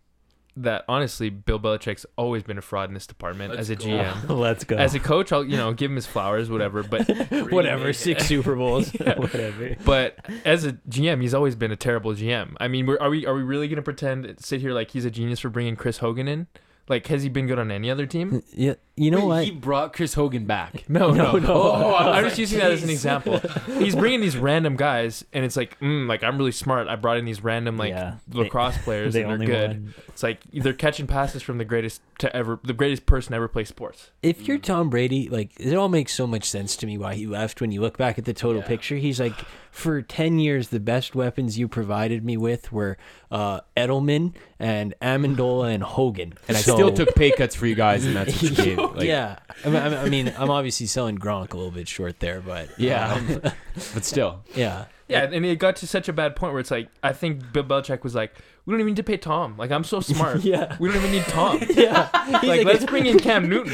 that 0.55 0.85
honestly, 0.87 1.29
Bill 1.29 1.59
Belichick's 1.59 2.05
always 2.15 2.43
been 2.43 2.57
a 2.57 2.61
fraud 2.61 2.89
in 2.89 2.93
this 2.93 3.07
department 3.07 3.55
as 3.55 3.69
a 3.69 3.75
GM. 3.75 4.29
Let's 4.29 4.63
go. 4.63 4.75
As 4.75 4.93
a 4.93 4.99
coach, 4.99 5.31
I'll 5.31 5.43
you 5.43 5.57
know 5.57 5.73
give 5.73 5.89
him 5.89 5.95
his 5.95 6.05
flowers, 6.05 6.49
whatever. 6.49 6.83
But 6.83 7.07
Whatever, 7.51 7.91
six 7.93 8.25
Super 8.25 8.55
Bowls. 8.55 8.91
Whatever. 8.91 9.75
but 9.83 10.17
as 10.45 10.65
a 10.65 10.73
GM, 10.73 11.21
he's 11.21 11.33
always 11.33 11.55
been 11.55 11.71
a 11.71 11.75
terrible 11.75 12.13
GM. 12.13 12.55
I 12.59 12.67
mean, 12.67 12.85
we're, 12.85 12.97
are 12.99 13.09
we 13.09 13.25
are 13.25 13.33
we 13.33 13.41
really 13.41 13.67
gonna 13.67 13.81
pretend 13.81 14.35
sit 14.39 14.61
here 14.61 14.73
like 14.73 14.91
he's 14.91 15.05
a 15.05 15.11
genius 15.11 15.39
for 15.39 15.49
bringing 15.49 15.75
Chris 15.75 15.97
Hogan 15.97 16.27
in? 16.27 16.47
Like, 16.89 17.07
has 17.07 17.23
he 17.23 17.29
been 17.29 17.47
good 17.47 17.59
on 17.59 17.71
any 17.71 17.89
other 17.89 18.05
team? 18.05 18.43
Yeah, 18.53 18.73
you 18.97 19.09
know 19.09 19.19
Wait, 19.19 19.25
what? 19.27 19.43
he 19.45 19.51
brought 19.51 19.93
Chris 19.93 20.15
Hogan 20.15 20.45
back 20.45 20.83
No, 20.89 21.11
no, 21.11 21.37
no. 21.37 21.53
Oh, 21.53 21.95
I'm 21.97 22.25
just 22.25 22.37
using 22.39 22.59
that 22.59 22.71
as 22.71 22.83
an 22.83 22.89
example. 22.89 23.39
He's 23.77 23.95
bringing 23.95 24.19
these 24.19 24.35
random 24.35 24.75
guys, 24.75 25.23
and 25.31 25.45
it's 25.45 25.55
like, 25.55 25.79
mm, 25.79 26.07
like 26.09 26.23
I'm 26.25 26.37
really 26.37 26.51
smart. 26.51 26.89
I 26.89 26.97
brought 26.97 27.15
in 27.17 27.23
these 27.25 27.41
random 27.41 27.77
like 27.77 27.91
Yeah. 27.91 28.15
lacrosse 28.33 28.77
players, 28.79 29.13
They 29.13 29.23
and 29.23 29.39
they're 29.39 29.47
good. 29.47 29.69
won. 29.69 29.93
It's 30.09 30.23
like 30.23 30.39
they're 30.51 30.73
catching 30.73 31.07
passes 31.07 31.41
from 31.41 31.57
the 31.57 31.65
greatest 31.65 32.01
to 32.19 32.35
ever, 32.35 32.59
the 32.63 32.73
greatest 32.73 33.05
person 33.05 33.31
to 33.31 33.37
ever 33.37 33.47
play 33.47 33.63
sports. 33.63 34.11
if 34.21 34.45
you're 34.47 34.57
Tom 34.57 34.89
Brady, 34.89 35.29
like 35.29 35.51
it 35.59 35.75
all 35.75 35.89
makes 35.89 36.13
so 36.13 36.27
much 36.27 36.43
sense 36.49 36.75
to 36.77 36.85
me 36.85 36.97
why 36.97 37.15
he 37.15 37.25
left. 37.27 37.61
When 37.61 37.71
you 37.71 37.79
look 37.79 37.97
back 37.97 38.17
at 38.19 38.25
the 38.25 38.33
total 38.33 38.61
Yeah. 38.61 38.67
picture, 38.67 38.97
he's 38.97 39.21
like, 39.21 39.35
for 39.73 40.01
ten 40.03 40.37
years, 40.37 40.69
the 40.69 40.79
best 40.79 41.15
weapons 41.15 41.57
you 41.57 41.67
provided 41.67 42.23
me 42.23 42.37
with 42.37 42.71
were 42.71 42.95
uh, 43.31 43.61
Edelman 43.75 44.33
and 44.59 44.93
Amendola 45.01 45.73
and 45.73 45.81
Hogan, 45.83 46.35
and 46.47 46.55
I 46.55 46.61
So- 46.61 46.75
still 46.75 46.93
took 46.93 47.15
pay 47.15 47.31
cuts 47.31 47.55
for 47.55 47.65
you 47.65 47.73
guys 47.75 48.05
and 48.05 48.15
that's 48.15 48.33
what 48.41 48.43
you 48.43 48.55
gave 48.63 48.77
like, 48.95 49.03
yeah, 49.07 49.39
I 49.65 49.69
mean, 49.69 49.81
I 49.81 49.89
mean- 49.89 49.97
I 49.97 50.09
mean, 50.09 50.33
I'm 50.37 50.51
obviously 50.51 50.85
selling 50.85 51.17
Gronk 51.17 51.53
a 51.53 51.57
little 51.57 51.71
bit 51.71 51.87
short 51.87 52.19
there, 52.19 52.39
but 52.39 52.69
Yeah. 52.77 53.13
um, 53.15 53.41
but 53.93 54.05
still 54.05 54.41
yeah, 54.55 54.85
Yeah, 55.07 55.23
and 55.23 55.43
it 55.45 55.57
got 55.57 55.75
to 55.77 55.87
such 55.87 56.07
a 56.07 56.13
bad 56.13 56.35
point 56.35 56.53
where 56.53 56.59
it's 56.59 56.71
like 56.71 56.89
I 57.01 57.11
think 57.11 57.51
Bill 57.51 57.63
Belichick 57.63 58.03
was 58.03 58.13
like, 58.13 58.33
we 58.65 58.71
don't 58.73 58.79
even 58.79 58.91
need 58.91 58.97
to 58.97 59.03
pay 59.03 59.17
Tom. 59.17 59.55
Like 59.57 59.71
I'm 59.71 59.83
so 59.83 59.99
smart. 60.01 60.41
Yeah. 60.43 60.77
we 60.79 60.87
don't 60.89 60.97
even 60.99 61.11
need 61.11 61.23
Tom. 61.25 61.59
yeah. 61.71 62.39
He's 62.39 62.47
like, 62.49 62.65
let's 62.65 62.85
bring 62.85 63.07
in 63.07 63.19
Cam 63.19 63.49
Newton. 63.49 63.73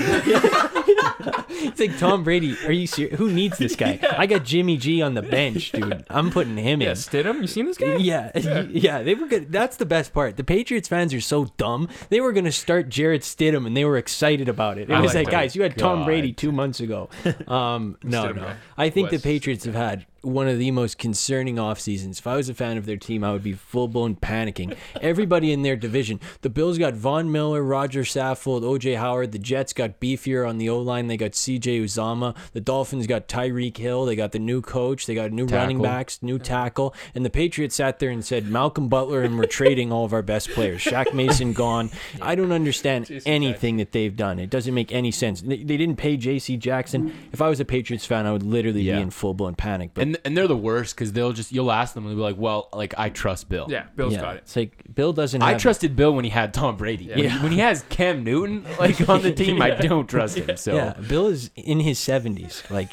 It's 1.49 1.79
like 1.79 1.97
Tom 1.97 2.23
Brady. 2.23 2.57
Are 2.65 2.71
you 2.71 2.87
serious? 2.87 3.17
Who 3.17 3.31
needs 3.31 3.57
this 3.57 3.75
guy? 3.75 3.99
I 4.17 4.25
got 4.25 4.43
Jimmy 4.43 4.77
G 4.77 5.01
on 5.01 5.13
the 5.13 5.21
bench, 5.21 5.71
dude. 5.71 6.05
I'm 6.09 6.31
putting 6.31 6.57
him 6.57 6.81
yeah, 6.81 6.89
in. 6.89 6.95
Stidham. 6.95 7.41
You 7.41 7.47
seen 7.47 7.65
this 7.65 7.77
guy? 7.77 7.89
Yeah, 7.99 8.31
yeah, 8.69 9.03
they 9.03 9.13
were 9.13 9.27
good. 9.27 9.51
That's 9.51 9.75
the 9.77 9.85
best 9.85 10.13
part. 10.13 10.37
The 10.37 10.43
Patriots 10.43 10.87
fans 10.87 11.13
are 11.13 11.21
so 11.21 11.45
dumb. 11.57 11.89
They 12.09 12.21
were 12.21 12.31
gonna 12.31 12.51
start 12.51 12.89
Jarrett 12.89 13.21
Stidham, 13.21 13.67
and 13.67 13.75
they 13.75 13.83
were 13.83 13.97
excited 13.97 14.47
about 14.47 14.77
it. 14.77 14.89
It 14.89 14.93
I 14.93 15.01
was 15.01 15.13
like 15.13 15.25
like, 15.25 15.31
guys, 15.31 15.55
you 15.55 15.63
had 15.63 15.77
Tom 15.77 16.05
Brady 16.05 16.33
two 16.33 16.51
months 16.51 16.79
ago. 16.79 17.09
Um, 17.47 17.97
no, 18.03 18.23
Stidham 18.23 18.35
no. 18.35 18.41
guy. 18.43 18.55
I 18.77 18.89
think 18.89 19.11
West. 19.11 19.21
the 19.21 19.27
Patriots 19.27 19.65
have 19.65 19.75
had 19.75 20.05
one 20.21 20.47
of 20.47 20.57
the 20.59 20.71
most 20.71 20.97
concerning 20.97 21.57
off 21.59 21.79
seasons. 21.79 22.19
If 22.19 22.27
I 22.27 22.35
was 22.35 22.49
a 22.49 22.53
fan 22.53 22.77
of 22.77 22.85
their 22.85 22.97
team, 22.97 23.23
I 23.23 23.31
would 23.31 23.43
be 23.43 23.53
full 23.53 23.87
blown 23.87 24.15
panicking. 24.15 24.75
Everybody 25.01 25.51
in 25.51 25.61
their 25.61 25.75
division. 25.75 26.19
The 26.41 26.49
Bills 26.49 26.77
got 26.77 26.93
Von 26.93 27.31
Miller, 27.31 27.63
Rodger 27.63 28.01
Saffold, 28.03 28.61
OJ 28.63 28.97
Howard. 28.97 29.31
The 29.31 29.39
Jets 29.39 29.73
got 29.73 29.99
beefier 29.99 30.47
on 30.47 30.57
the 30.57 30.69
O 30.69 30.79
line. 30.79 31.07
They 31.07 31.17
got 31.17 31.31
CJ 31.31 31.83
Uzomah. 31.83 32.35
The 32.53 32.61
Dolphins 32.61 33.07
got 33.07 33.27
Tyreek 33.27 33.77
Hill. 33.77 34.05
They 34.05 34.15
got 34.15 34.31
the 34.31 34.39
new 34.39 34.61
coach. 34.61 35.05
They 35.05 35.15
got 35.15 35.31
new 35.31 35.45
running 35.45 35.81
backs, 35.81 36.21
new 36.21 36.39
tackle. 36.39 36.93
And 37.15 37.25
the 37.25 37.29
Patriots 37.29 37.75
sat 37.75 37.99
there 37.99 38.09
and 38.09 38.23
said, 38.23 38.47
Malcolm 38.47 38.87
Butler, 38.89 39.21
and 39.21 39.37
we're 39.37 39.45
trading 39.45 39.91
all 39.91 40.05
of 40.05 40.13
our 40.13 40.21
best 40.21 40.49
players. 40.51 40.81
Shaq 40.81 41.13
Mason 41.13 41.53
gone. 41.53 41.89
I 42.21 42.35
don't 42.35 42.51
understand 42.51 43.21
anything 43.25 43.77
that 43.77 43.91
they've 43.91 44.15
done. 44.15 44.39
It 44.39 44.49
doesn't 44.49 44.73
make 44.73 44.91
any 44.91 45.11
sense. 45.11 45.41
They, 45.41 45.57
they 45.63 45.77
didn't 45.77 45.95
pay 45.97 46.17
J.C. 46.17 46.57
Jackson. 46.57 47.13
If 47.31 47.41
I 47.41 47.49
was 47.49 47.59
a 47.59 47.65
Patriots 47.65 48.05
fan, 48.05 48.25
I 48.25 48.31
would 48.31 48.43
literally 48.43 48.81
Yeah. 48.81 48.95
be 48.97 49.01
in 49.03 49.09
full 49.09 49.33
blown 49.33 49.55
panic. 49.55 49.91
But 49.93 50.08
and 50.15 50.17
and 50.25 50.35
they're 50.37 50.47
the 50.47 50.57
worst 50.57 50.95
because 50.95 51.13
they'll 51.13 51.31
just 51.33 51.51
you'll 51.51 51.71
ask 51.71 51.93
them 51.93 52.03
and 52.05 52.11
they'll 52.11 52.17
be 52.17 52.33
like 52.33 52.41
well 52.41 52.69
like 52.73 52.93
I 52.97 53.09
trust 53.09 53.47
Bill 53.49 53.67
Yeah, 53.69 53.85
Bill's 53.95 54.13
yeah, 54.13 54.21
got 54.21 54.35
it. 54.35 54.39
it's 54.39 54.55
like 54.55 54.83
Bill 54.93 55.13
doesn't. 55.13 55.41
I 55.41 55.51
have- 55.53 55.61
trusted 55.61 55.95
Bill 55.95 56.13
when 56.13 56.25
he 56.25 56.31
had 56.31 56.53
Tom 56.53 56.75
Brady. 56.77 57.09
When, 57.09 57.19
Yeah. 57.19 57.41
when 57.43 57.51
he 57.51 57.59
has 57.59 57.83
Cam 57.89 58.23
Newton 58.23 58.65
like 58.79 59.07
on 59.09 59.21
the 59.21 59.31
team, 59.31 59.61
I 59.61 59.71
don't 59.71 60.07
trust 60.09 60.37
him. 60.37 60.57
So 60.57 60.75
Yeah, 60.75 60.93
Bill 61.07 61.27
is 61.27 61.51
in 61.55 61.79
his 61.79 61.99
seventies. 61.99 62.63
Like, 62.69 62.89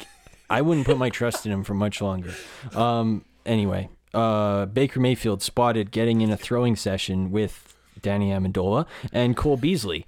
I 0.49 0.61
wouldn't 0.61 0.85
put 0.85 0.97
my 0.97 1.09
trust 1.09 1.45
in 1.45 1.51
him 1.51 1.63
for 1.63 1.73
much 1.73 2.01
longer. 2.01 2.33
Um. 2.73 3.25
Anyway, 3.45 3.89
uh, 4.13 4.65
Baker 4.65 4.99
Mayfield 4.99 5.41
spotted 5.41 5.91
getting 5.91 6.21
in 6.21 6.29
a 6.31 6.37
throwing 6.37 6.75
session 6.75 7.31
with 7.31 7.75
Danny 8.01 8.29
Amendola 8.31 8.85
and 9.11 9.35
Cole 9.37 9.57
Beasley. 9.57 10.05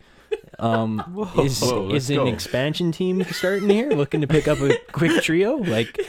Um, 0.59 1.30
is 1.39 1.61
Whoa, 1.61 1.93
is 1.93 2.09
an 2.09 2.17
go. 2.17 2.27
expansion 2.27 2.91
team 2.91 3.23
starting 3.23 3.69
here, 3.69 3.89
looking 3.91 4.21
to 4.21 4.27
pick 4.27 4.47
up 4.47 4.59
a 4.59 4.77
quick 4.91 5.23
trio? 5.23 5.55
Like, 5.55 5.99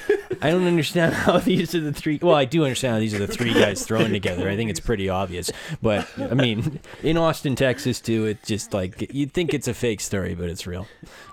I 0.43 0.51
don't 0.51 0.67
understand 0.67 1.15
how 1.15 1.39
these 1.39 1.75
are 1.75 1.81
the 1.81 1.93
three. 1.93 2.19
Well, 2.21 2.35
I 2.35 2.47
do 2.47 2.65
understand 2.65 2.95
how 2.95 3.01
these 3.01 3.15
are 3.15 3.19
the 3.19 3.29
three 3.29 3.55
guys 3.55 3.87
thrown 3.87 4.11
together. 4.11 4.49
I 4.49 4.57
think 4.57 4.71
it's 4.71 4.81
pretty 4.81 5.09
obvious. 5.09 5.53
But 5.81 6.09
I 6.19 6.35
mean, 6.35 6.81
in 7.03 7.17
Austin, 7.17 7.55
Texas, 7.55 8.01
too, 8.01 8.27
it's 8.27 8.47
just 8.49 8.75
like 8.75 9.13
you'd 9.15 9.33
think 9.33 9.55
it's 9.55 9.69
a 9.69 9.75
fake 9.75 10.01
story, 10.01 10.35
but 10.35 10.49
it's 10.51 10.67
real. 10.67 10.87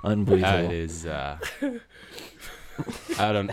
Unbelievable. 0.04 0.52
That 0.52 0.72
is. 0.72 1.06
Uh, 1.06 1.38
I 3.18 3.32
don't 3.32 3.50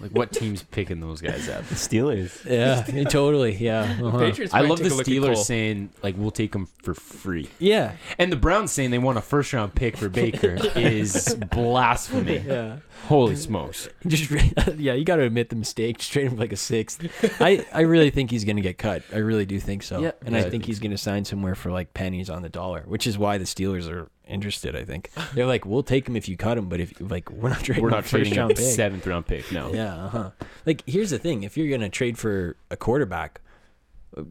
like 0.00 0.10
what 0.12 0.32
team's 0.32 0.62
picking 0.62 1.00
those 1.00 1.20
guys 1.20 1.48
up. 1.48 1.64
The 1.66 1.74
Steelers. 1.74 2.44
Yeah, 2.44 3.04
totally. 3.04 3.54
Yeah. 3.56 3.82
uh-huh. 4.02 4.18
Patriots 4.18 4.54
I 4.54 4.62
might 4.62 4.68
love 4.70 4.78
take 4.78 4.88
the 4.88 4.94
a 4.94 4.96
look 4.96 5.08
at 5.08 5.12
Steelers 5.12 5.34
Cole. 5.34 5.44
saying 5.44 5.90
like 6.02 6.14
we'll 6.18 6.30
take 6.30 6.52
them 6.52 6.66
for 6.82 6.94
free, 6.94 7.48
Yeah. 7.58 7.92
and 8.18 8.30
the 8.32 8.36
Browns 8.36 8.72
saying 8.72 8.90
they 8.90 8.98
want 8.98 9.18
a 9.18 9.22
first 9.22 9.52
round 9.52 9.74
pick 9.74 9.96
for 9.96 10.08
Baker 10.08 10.56
is 10.76 11.34
blasphemy. 11.50 12.38
Yeah. 12.38 12.78
Holy 13.08 13.36
smokes! 13.36 13.88
Just 14.06 14.30
yeah, 14.78 14.94
you 14.94 15.04
got 15.04 15.16
to 15.16 15.22
admit 15.22 15.50
the 15.50 15.56
mistake. 15.56 15.98
Just 15.98 16.12
trade 16.12 16.26
him 16.26 16.32
for 16.34 16.38
like 16.40 16.52
a 16.52 16.56
sixth. 16.56 17.06
I 17.40 17.64
I 17.72 17.82
really 17.82 18.10
think 18.10 18.30
he's 18.30 18.44
going 18.44 18.56
to 18.56 18.62
get 18.62 18.78
cut. 18.78 19.02
I 19.12 19.18
really 19.18 19.46
do 19.46 19.60
think 19.60 19.82
so. 19.82 20.00
Yeah. 20.00 20.12
and 20.24 20.30
Yeah, 20.34 20.36
I 20.36 20.38
I 20.38 20.42
think 20.42 20.52
think 20.52 20.64
he's 20.64 20.80
going 20.80 20.90
to 20.92 20.98
sign 20.98 21.24
somewhere 21.24 21.54
for 21.54 21.70
like 21.70 21.92
pennies 21.94 22.30
on 22.30 22.42
the 22.42 22.48
dollar, 22.48 22.82
which 22.86 23.06
is 23.06 23.18
why 23.18 23.38
the 23.38 23.44
Steelers 23.44 23.88
are 23.90 24.08
interested. 24.26 24.74
I 24.76 24.84
think 24.84 25.10
they're 25.34 25.46
like, 25.46 25.64
we'll 25.64 25.82
take 25.82 26.08
him 26.08 26.16
if 26.16 26.28
you 26.28 26.36
cut 26.36 26.58
him, 26.58 26.68
but 26.68 26.80
if 26.80 26.92
like 27.00 27.30
we're 27.30 27.50
not 27.50 27.60
trading 27.62 27.82
We're 27.84 27.90
not 27.90 28.04
trading 28.06 28.36
a 28.36 28.40
round 28.40 28.56
pick. 28.56 28.64
seventh 28.64 29.06
round 29.06 29.26
pick. 29.26 29.50
No. 29.52 29.72
Yeah, 29.72 29.94
uh-huh. 30.04 30.30
Like 30.64 30.82
here's 30.86 31.10
the 31.10 31.18
thing: 31.18 31.42
if 31.42 31.56
you're 31.56 31.68
gonna 31.76 31.88
trade 31.88 32.18
for 32.18 32.56
a 32.70 32.76
quarterback, 32.76 33.40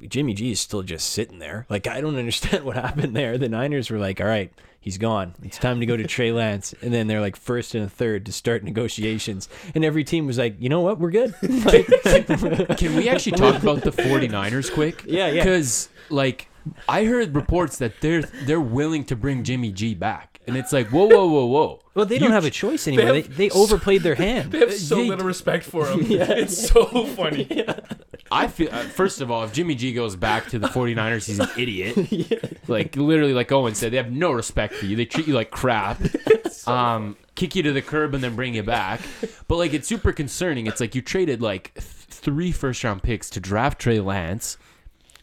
Jimmy 0.07 0.33
G 0.33 0.51
is 0.51 0.59
still 0.59 0.83
just 0.83 1.09
sitting 1.11 1.39
there. 1.39 1.65
Like 1.69 1.87
I 1.87 2.01
don't 2.01 2.15
understand 2.17 2.63
what 2.65 2.75
happened 2.75 3.15
there. 3.15 3.37
The 3.37 3.49
Niners 3.49 3.89
were 3.89 3.99
like, 3.99 4.19
"All 4.19 4.27
right, 4.27 4.51
he's 4.79 4.97
gone. 4.97 5.35
It's 5.43 5.57
time 5.57 5.79
to 5.79 5.85
go 5.85 5.95
to 5.95 6.05
Trey 6.05 6.31
Lance," 6.31 6.73
and 6.81 6.93
then 6.93 7.07
they're 7.07 7.21
like 7.21 7.35
first 7.35 7.75
and 7.75 7.85
a 7.85 7.89
third 7.89 8.25
to 8.25 8.31
start 8.31 8.63
negotiations, 8.63 9.47
and 9.75 9.85
every 9.85 10.03
team 10.03 10.25
was 10.27 10.37
like, 10.37 10.55
"You 10.59 10.69
know 10.69 10.81
what? 10.81 10.99
We're 10.99 11.11
good." 11.11 11.35
like, 11.65 11.85
Can 12.77 12.95
we 12.95 13.09
actually 13.09 13.37
talk 13.37 13.61
about 13.61 13.81
the 13.81 13.91
49ers 13.91 14.73
quick? 14.73 15.03
Yeah, 15.05 15.27
yeah. 15.27 15.43
Because 15.43 15.89
like 16.09 16.47
I 16.87 17.05
heard 17.05 17.35
reports 17.35 17.77
that 17.77 18.01
they're 18.01 18.21
they're 18.21 18.59
willing 18.61 19.03
to 19.05 19.15
bring 19.15 19.43
Jimmy 19.43 19.71
G 19.71 19.93
back, 19.93 20.39
and 20.47 20.55
it's 20.57 20.73
like 20.73 20.87
whoa, 20.89 21.05
whoa, 21.05 21.27
whoa, 21.27 21.45
whoa. 21.45 21.79
well, 21.93 22.05
they 22.05 22.17
don't 22.17 22.31
have 22.31 22.45
a 22.45 22.49
choice 22.49 22.87
anymore. 22.87 23.13
They, 23.13 23.21
have 23.21 23.37
they, 23.37 23.49
overplayed 23.51 24.01
their 24.03 24.15
hand. 24.15 24.51
They 24.51 24.59
have 24.59 24.73
so 24.73 24.95
They- 24.95 25.07
little 25.09 25.25
respect 25.25 25.63
for 25.65 25.87
him. 25.87 25.99
it's 26.09 26.69
so 26.69 27.05
funny. 27.05 27.65
I 28.31 28.47
feel 28.47 28.69
uh, 28.71 28.83
first 28.83 29.21
of 29.21 29.29
all, 29.29 29.43
if 29.43 29.53
Jimmy 29.53 29.75
G 29.75 29.93
goes 29.93 30.15
back 30.15 30.47
to 30.47 30.57
the 30.59 30.67
49ers, 30.67 31.27
he's 31.27 31.39
an 31.39 31.49
idiot. 31.57 32.51
Like 32.67 32.95
literally, 32.95 33.33
like 33.33 33.51
Owen 33.51 33.75
said, 33.75 33.91
they 33.93 33.97
have 33.97 34.11
no 34.11 34.31
respect 34.31 34.73
for 34.73 34.87
you. 34.87 34.95
They 34.95 35.05
treat 35.05 35.27
you 35.27 35.35
like 35.35 35.51
crap. 35.51 36.01
Um, 36.67 37.15
kick 37.35 37.55
you 37.55 37.61
to 37.61 37.71
the 37.71 37.81
curb 37.83 38.15
and 38.15 38.23
then 38.23 38.35
bring 38.35 38.55
you 38.55 38.63
back. 38.63 39.01
But 39.47 39.57
like, 39.57 39.75
it's 39.75 39.87
super 39.87 40.11
concerning. 40.11 40.65
It's 40.65 40.81
like 40.81 40.95
you 40.95 41.03
traded 41.03 41.43
like 41.43 41.75
th- 41.75 41.85
three 41.85 42.51
first 42.51 42.83
round 42.83 43.03
picks 43.03 43.29
to 43.29 43.39
draft 43.39 43.79
Trey 43.79 43.99
Lance. 43.99 44.57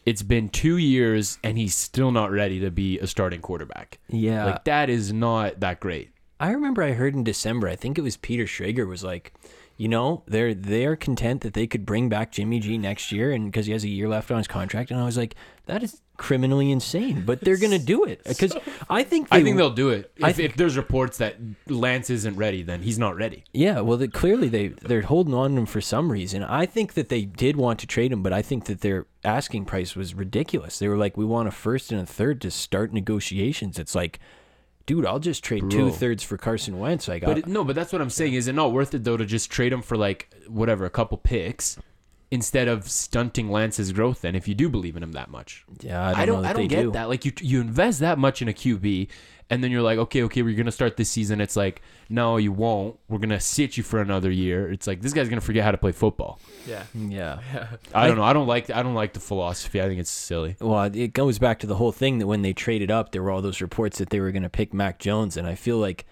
It's 0.05 0.21
been 0.21 0.49
two 0.49 0.77
years 0.77 1.39
and 1.43 1.57
he's 1.57 1.75
still 1.75 2.11
not 2.11 2.31
ready 2.31 2.59
to 2.59 2.69
be 2.71 2.99
a 2.99 3.07
starting 3.07 3.41
quarterback. 3.41 3.99
Yeah, 4.09 4.45
Like 4.45 4.63
that 4.65 4.89
is 4.89 5.13
not 5.13 5.59
that 5.61 5.79
great. 5.79 6.11
I 6.39 6.51
remember 6.51 6.83
I 6.83 6.91
heard 6.91 7.15
in 7.15 7.23
December, 7.23 7.69
I 7.69 7.75
think 7.75 7.97
it 7.97 8.01
was 8.01 8.17
Peter 8.17 8.43
Schrager 8.43 8.87
was 8.87 9.03
like, 9.03 9.33
you 9.77 9.87
know, 9.87 10.23
they're 10.27 10.53
they're 10.53 10.95
content 10.95 11.41
that 11.41 11.53
they 11.53 11.67
could 11.67 11.85
bring 11.85 12.09
back 12.09 12.31
Jimmy 12.31 12.59
G 12.59 12.77
next 12.77 13.11
year 13.11 13.31
and 13.31 13.45
because 13.45 13.65
he 13.65 13.71
has 13.71 13.83
a 13.83 13.89
year 13.89 14.07
left 14.09 14.29
on 14.29 14.37
his 14.37 14.47
contract 14.47 14.91
and 14.91 14.99
I 14.99 15.05
was 15.05 15.17
like, 15.17 15.35
that 15.65 15.81
is 15.81 16.01
criminally 16.17 16.71
insane, 16.71 17.23
but 17.25 17.41
they're 17.41 17.57
going 17.57 17.71
to 17.71 17.79
do 17.83 18.03
it 18.03 18.23
because 18.27 18.55
I 18.89 19.03
think 19.03 19.27
I 19.31 19.37
they- 19.39 19.43
think 19.45 19.57
they'll 19.57 19.69
do 19.71 19.89
it. 19.89 20.11
If, 20.17 20.23
I 20.23 20.29
if 20.41 20.55
there's 20.55 20.77
reports 20.77 21.17
that 21.17 21.37
Lance 21.67 22.09
isn't 22.09 22.35
ready, 22.35 22.61
then 22.63 22.81
he's 22.83 22.99
not 22.99 23.15
ready. 23.15 23.43
Yeah, 23.53 23.79
well, 23.81 23.97
they, 23.97 24.07
clearly 24.07 24.47
they 24.47 24.67
they're 24.69 25.01
holding 25.01 25.33
on 25.33 25.51
to 25.51 25.57
him 25.61 25.65
for 25.65 25.81
some 25.81 26.11
reason. 26.11 26.43
I 26.43 26.65
think 26.65 26.93
that 26.93 27.09
they 27.09 27.25
did 27.25 27.55
want 27.57 27.79
to 27.79 27.87
trade 27.87 28.11
him, 28.11 28.21
but 28.23 28.31
I 28.33 28.41
think 28.41 28.65
that 28.65 28.81
their 28.81 29.07
asking 29.23 29.65
price 29.65 29.95
was 29.95 30.13
ridiculous. 30.13 30.79
They 30.79 30.87
were 30.87 30.97
like, 30.97 31.17
"We 31.17 31.25
want 31.25 31.47
a 31.47 31.51
first 31.51 31.91
and 31.91 31.99
a 32.01 32.05
third 32.05 32.41
to 32.41 32.51
start 32.51 32.93
negotiations." 32.93 33.79
It's 33.79 33.95
like, 33.95 34.19
dude, 34.85 35.05
I'll 35.05 35.19
just 35.19 35.43
trade 35.43 35.61
Bro. 35.61 35.69
two 35.71 35.89
thirds 35.91 36.23
for 36.23 36.37
Carson 36.37 36.77
Wentz. 36.77 37.07
Like, 37.07 37.23
But 37.23 37.37
I- 37.37 37.39
it, 37.39 37.47
no, 37.47 37.63
but 37.63 37.75
that's 37.75 37.91
what 37.91 38.01
I'm 38.01 38.09
saying. 38.09 38.33
Is 38.33 38.47
it 38.47 38.53
not 38.53 38.71
worth 38.71 38.93
it 38.93 39.03
though 39.03 39.17
to 39.17 39.25
just 39.25 39.49
trade 39.49 39.73
him 39.73 39.81
for 39.81 39.97
like 39.97 40.33
whatever 40.47 40.85
a 40.85 40.89
couple 40.89 41.17
picks 41.17 41.77
instead 42.33 42.67
of 42.67 42.89
stunting 42.89 43.51
Lance's 43.51 43.91
growth? 43.91 44.21
Then, 44.21 44.35
if 44.35 44.47
you 44.47 44.55
do 44.55 44.67
believe 44.67 44.97
in 44.97 45.03
him 45.03 45.11
that 45.11 45.29
much, 45.29 45.63
yeah, 45.81 46.03
I 46.03 46.11
don't, 46.11 46.19
I 46.19 46.25
don't, 46.25 46.35
know 46.35 46.41
that 46.41 46.49
I 46.49 46.53
don't 46.53 46.61
they 46.63 46.67
get 46.67 46.81
do. 46.81 46.91
that. 46.91 47.07
Like 47.07 47.25
you, 47.25 47.31
you 47.39 47.61
invest 47.61 47.99
that 47.99 48.17
much 48.17 48.41
in 48.41 48.47
a 48.47 48.53
QB, 48.53 49.07
and 49.51 49.63
then 49.63 49.69
you're 49.69 49.83
like, 49.83 49.99
okay, 49.99 50.23
okay, 50.23 50.41
we're 50.41 50.57
gonna 50.57 50.71
start 50.71 50.97
this 50.97 51.11
season. 51.11 51.39
It's 51.39 51.55
like, 51.55 51.83
no, 52.09 52.37
you 52.37 52.51
won't. 52.51 52.97
We're 53.07 53.19
gonna 53.19 53.39
sit 53.39 53.77
you 53.77 53.83
for 53.83 54.01
another 54.01 54.31
year. 54.31 54.71
It's 54.71 54.87
like 54.87 55.01
this 55.01 55.13
guy's 55.13 55.29
gonna 55.29 55.41
forget 55.41 55.63
how 55.63 55.71
to 55.71 55.77
play 55.77 55.91
football. 55.91 56.39
Yeah. 56.67 56.83
Yeah. 56.95 57.39
I 57.93 58.07
don't 58.07 58.17
know. 58.17 58.23
I 58.23 58.33
don't 58.33 58.47
like. 58.47 58.71
I 58.71 58.81
don't 58.81 58.95
like 58.95 59.13
the 59.13 59.19
philosophy. 59.19 59.79
I 59.79 59.87
think 59.87 59.99
it's 59.99 60.09
silly. 60.09 60.55
Well, 60.59 60.83
it 60.85 61.13
goes 61.13 61.37
back 61.37 61.59
to 61.59 61.67
the 61.67 61.75
whole 61.75 61.91
thing 61.91 62.17
that 62.17 62.27
when 62.27 62.41
they 62.41 62.53
traded 62.53 62.89
up, 62.89 63.11
there 63.11 63.21
were 63.21 63.29
all 63.29 63.43
those 63.43 63.61
reports 63.61 63.99
that 63.99 64.09
they 64.09 64.19
were 64.19 64.31
going 64.31 64.43
to 64.43 64.49
pick 64.49 64.73
Mac 64.73 64.97
Jones, 64.97 65.37
and 65.37 65.47
I 65.47 65.53
feel 65.53 65.77
like 65.77 66.05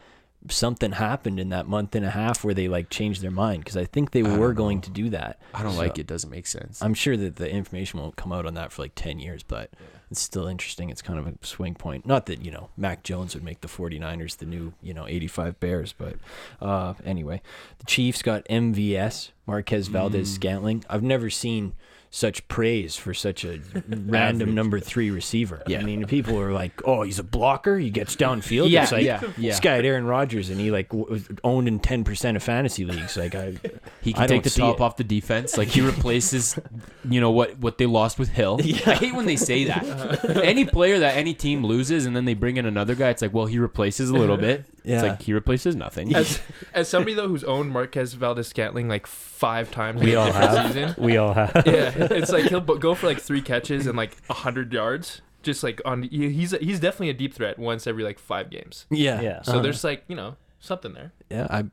something 0.50 0.94
happened 0.94 1.40
in 1.40 1.50
that 1.50 1.68
month 1.68 1.94
and 1.96 2.06
a 2.06 2.10
half 2.10 2.44
where 2.44 2.54
they 2.54 2.68
like 2.68 2.90
changed 2.90 3.22
their 3.22 3.32
mind 3.32 3.64
because 3.64 3.78
I 3.78 3.86
think 3.86 4.12
they 4.12 4.24
I 4.24 4.38
were 4.38 4.54
going 4.54 4.78
know. 4.78 4.82
to 4.84 4.90
do 4.90 5.10
that. 5.12 5.40
I 5.54 5.62
don't 5.64 5.74
So- 5.74 5.80
like 5.80 5.98
it. 6.00 6.08
Doesn't 6.08 6.30
make 6.30 6.48
sense. 6.48 6.82
I'm 6.82 6.94
sure 6.94 7.16
that 7.18 7.36
the 7.36 7.50
information 7.50 8.00
won't 8.00 8.16
come 8.16 8.32
out 8.32 8.46
on 8.46 8.56
that 8.56 8.72
for 8.72 8.82
like 8.82 8.94
10 8.96 9.20
years, 9.20 9.44
but 9.44 9.70
it's 10.10 10.20
still 10.20 10.48
interesting. 10.48 10.90
It's 10.90 11.02
kind 11.02 11.20
of 11.20 11.28
a 11.28 11.34
swing 11.46 11.76
point. 11.76 12.06
Not 12.06 12.26
that, 12.26 12.44
you 12.44 12.52
know, 12.52 12.70
Mac 12.76 13.04
Jones 13.04 13.34
would 13.36 13.44
make 13.44 13.62
the 13.62 13.68
49ers 13.70 14.38
the 14.38 14.46
new, 14.46 14.74
you 14.82 14.94
know, 14.94 15.08
85 15.08 15.60
Bears, 15.60 15.94
but 15.98 16.16
uh, 16.60 16.96
anyway, 17.06 17.42
the 17.78 17.86
Chiefs 17.86 18.22
got 18.22 18.44
MVS, 18.50 19.30
Marquez 19.46 19.88
Valdes 19.90 20.32
Mm. 20.32 20.36
Scantling. 20.36 20.86
I've 20.90 21.04
never 21.04 21.30
seen 21.30 21.74
such 22.14 22.46
praise 22.50 22.98
for 22.98 23.14
such 23.14 23.46
a 23.46 23.62
random 23.88 24.54
number 24.54 24.82
three 24.82 25.10
receiver. 25.10 25.64
Yeah. 25.66 25.80
I 25.80 25.84
mean, 25.84 26.06
people 26.08 26.38
are 26.38 26.52
like, 26.52 26.82
oh, 26.86 27.04
he's 27.04 27.20
a 27.20 27.24
blocker. 27.24 27.80
He 27.80 27.90
gets 27.90 28.18
downfield. 28.18 28.70
Yeah, 28.70 28.84
it's 28.84 28.92
like, 28.92 29.06
yeah, 29.06 29.22
yeah. 29.38 29.52
This 29.52 29.62
guy 29.62 29.76
had 29.76 29.86
Aaron 29.86 30.04
Rodgers 30.06 30.50
and 30.50 30.60
he 30.60 30.72
like 30.72 30.90
w- 30.90 31.06
was 31.10 31.30
owned 31.46 31.70
in 31.70 31.80
10% 31.80 32.36
of 32.36 32.44
fantasy 32.44 32.84
leagues. 32.84 33.16
Like, 33.16 33.34
I, 33.34 33.54
He 34.02 34.12
I 34.16 34.18
can 34.20 34.28
take 34.28 34.44
the 34.44 34.50
top 34.50 34.76
it. 34.78 34.82
off 34.82 34.98
the 34.98 35.04
defense. 35.06 35.58
Like 35.58 35.70
he 35.70 35.80
replaces, 35.82 36.60
you 37.08 37.22
know 37.22 37.32
what 37.32 37.58
what 37.60 37.78
they 37.78 37.86
lost 37.86 38.18
with 38.20 38.30
Hill. 38.30 38.60
I 38.64 38.96
hate 38.96 39.14
when 39.16 39.26
they 39.28 39.36
say 39.38 39.66
that. 39.66 40.42
any 40.44 40.66
player 40.66 41.00
that 41.00 41.16
any 41.16 41.34
team 41.34 41.64
loses 41.66 42.06
and 42.08 42.16
then 42.16 42.26
they 42.26 42.34
bring 42.34 42.58
in 42.58 42.66
another 42.66 42.96
guy, 42.96 43.10
it's 43.10 43.22
like, 43.22 43.34
well, 43.34 43.46
he 43.46 43.58
replaces 43.60 44.10
a 44.10 44.14
little 44.16 44.38
bit. 44.38 44.66
Yeah. 44.84 44.96
It's 44.96 45.04
like 45.04 45.22
he 45.22 45.34
replaces 45.34 45.76
nothing. 45.76 46.16
As, 46.16 46.42
as 46.74 46.88
somebody 46.90 47.14
though 47.14 47.28
who's 47.28 47.44
owned 47.44 47.70
Marquez 47.72 48.14
Valdes 48.16 48.48
Scantling 48.48 48.88
like 48.90 49.06
five 49.06 49.70
times 49.70 50.02
We 50.02 50.14
in 50.14 50.18
a 50.18 50.22
all 50.22 50.32
have. 50.32 50.68
season. 50.68 50.96
We 50.98 51.18
all 51.18 51.34
have. 51.36 51.64
Yeah, 51.68 52.01
it's 52.10 52.32
like 52.32 52.46
he'll 52.46 52.62
go 52.62 52.96
for 52.96 53.08
like 53.08 53.20
three 53.22 53.42
catches 53.42 53.88
and 53.88 53.98
like 53.98 54.16
hundred 54.30 54.72
yards. 54.74 55.22
Just 55.44 55.64
like 55.64 55.82
on, 55.86 56.04
he's 56.04 56.52
he's 56.52 56.80
definitely 56.80 57.10
a 57.10 57.14
deep 57.14 57.34
threat 57.34 57.58
once 57.58 57.88
every 57.88 58.04
like 58.04 58.20
five 58.20 58.50
games. 58.50 58.86
yeah. 58.92 59.20
Yeah. 59.22 59.42
So 59.42 59.54
Uh-huh. 59.54 59.62
there's 59.62 59.84
like 59.84 60.04
you 60.08 60.16
know 60.16 60.36
something 60.60 60.94
there. 60.94 61.14
Yeah, 61.32 61.48
I, 61.50 61.64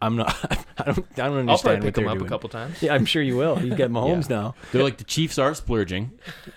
I'm 0.00 0.16
not. 0.16 0.34
I 0.78 0.84
don't. 0.84 1.06
I 1.18 1.26
don't 1.28 1.38
understand 1.38 1.50
I'll 1.50 1.58
probably 1.58 1.74
what 1.76 1.82
pick 1.82 1.98
him 1.98 2.04
they're 2.04 2.12
up 2.12 2.18
doing. 2.18 2.26
a 2.26 2.28
couple 2.30 2.48
times. 2.48 2.82
Yeah, 2.82 2.94
I'm 2.94 3.04
sure 3.04 3.20
you 3.22 3.36
will. 3.36 3.60
You 3.62 3.74
get 3.74 3.90
Mahomes 3.92 4.30
Yeah. 4.30 4.36
now. 4.36 4.54
They're 4.72 4.82
like 4.82 4.96
the 4.96 5.04
Chiefs 5.04 5.38
are 5.38 5.52
splurging. 5.54 6.12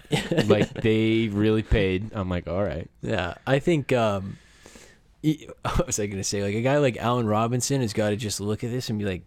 like 0.45 0.73
they 0.73 1.27
really 1.27 1.63
paid. 1.63 2.11
I'm 2.13 2.29
like, 2.29 2.47
all 2.47 2.63
right. 2.63 2.89
Yeah, 3.01 3.33
I 3.45 3.59
think. 3.59 3.91
um 3.91 4.37
e- 5.23 5.47
What 5.63 5.87
was 5.87 5.99
I 5.99 6.05
gonna 6.07 6.23
say? 6.23 6.43
Like 6.43 6.55
a 6.55 6.61
guy 6.61 6.77
like 6.77 6.95
Allen 6.97 7.27
Robinson 7.27 7.81
has 7.81 7.91
got 7.91 8.11
to 8.11 8.15
just 8.15 8.39
look 8.39 8.63
at 8.63 8.71
this 8.71 8.89
and 8.89 8.97
be 8.97 9.05
like, 9.05 9.23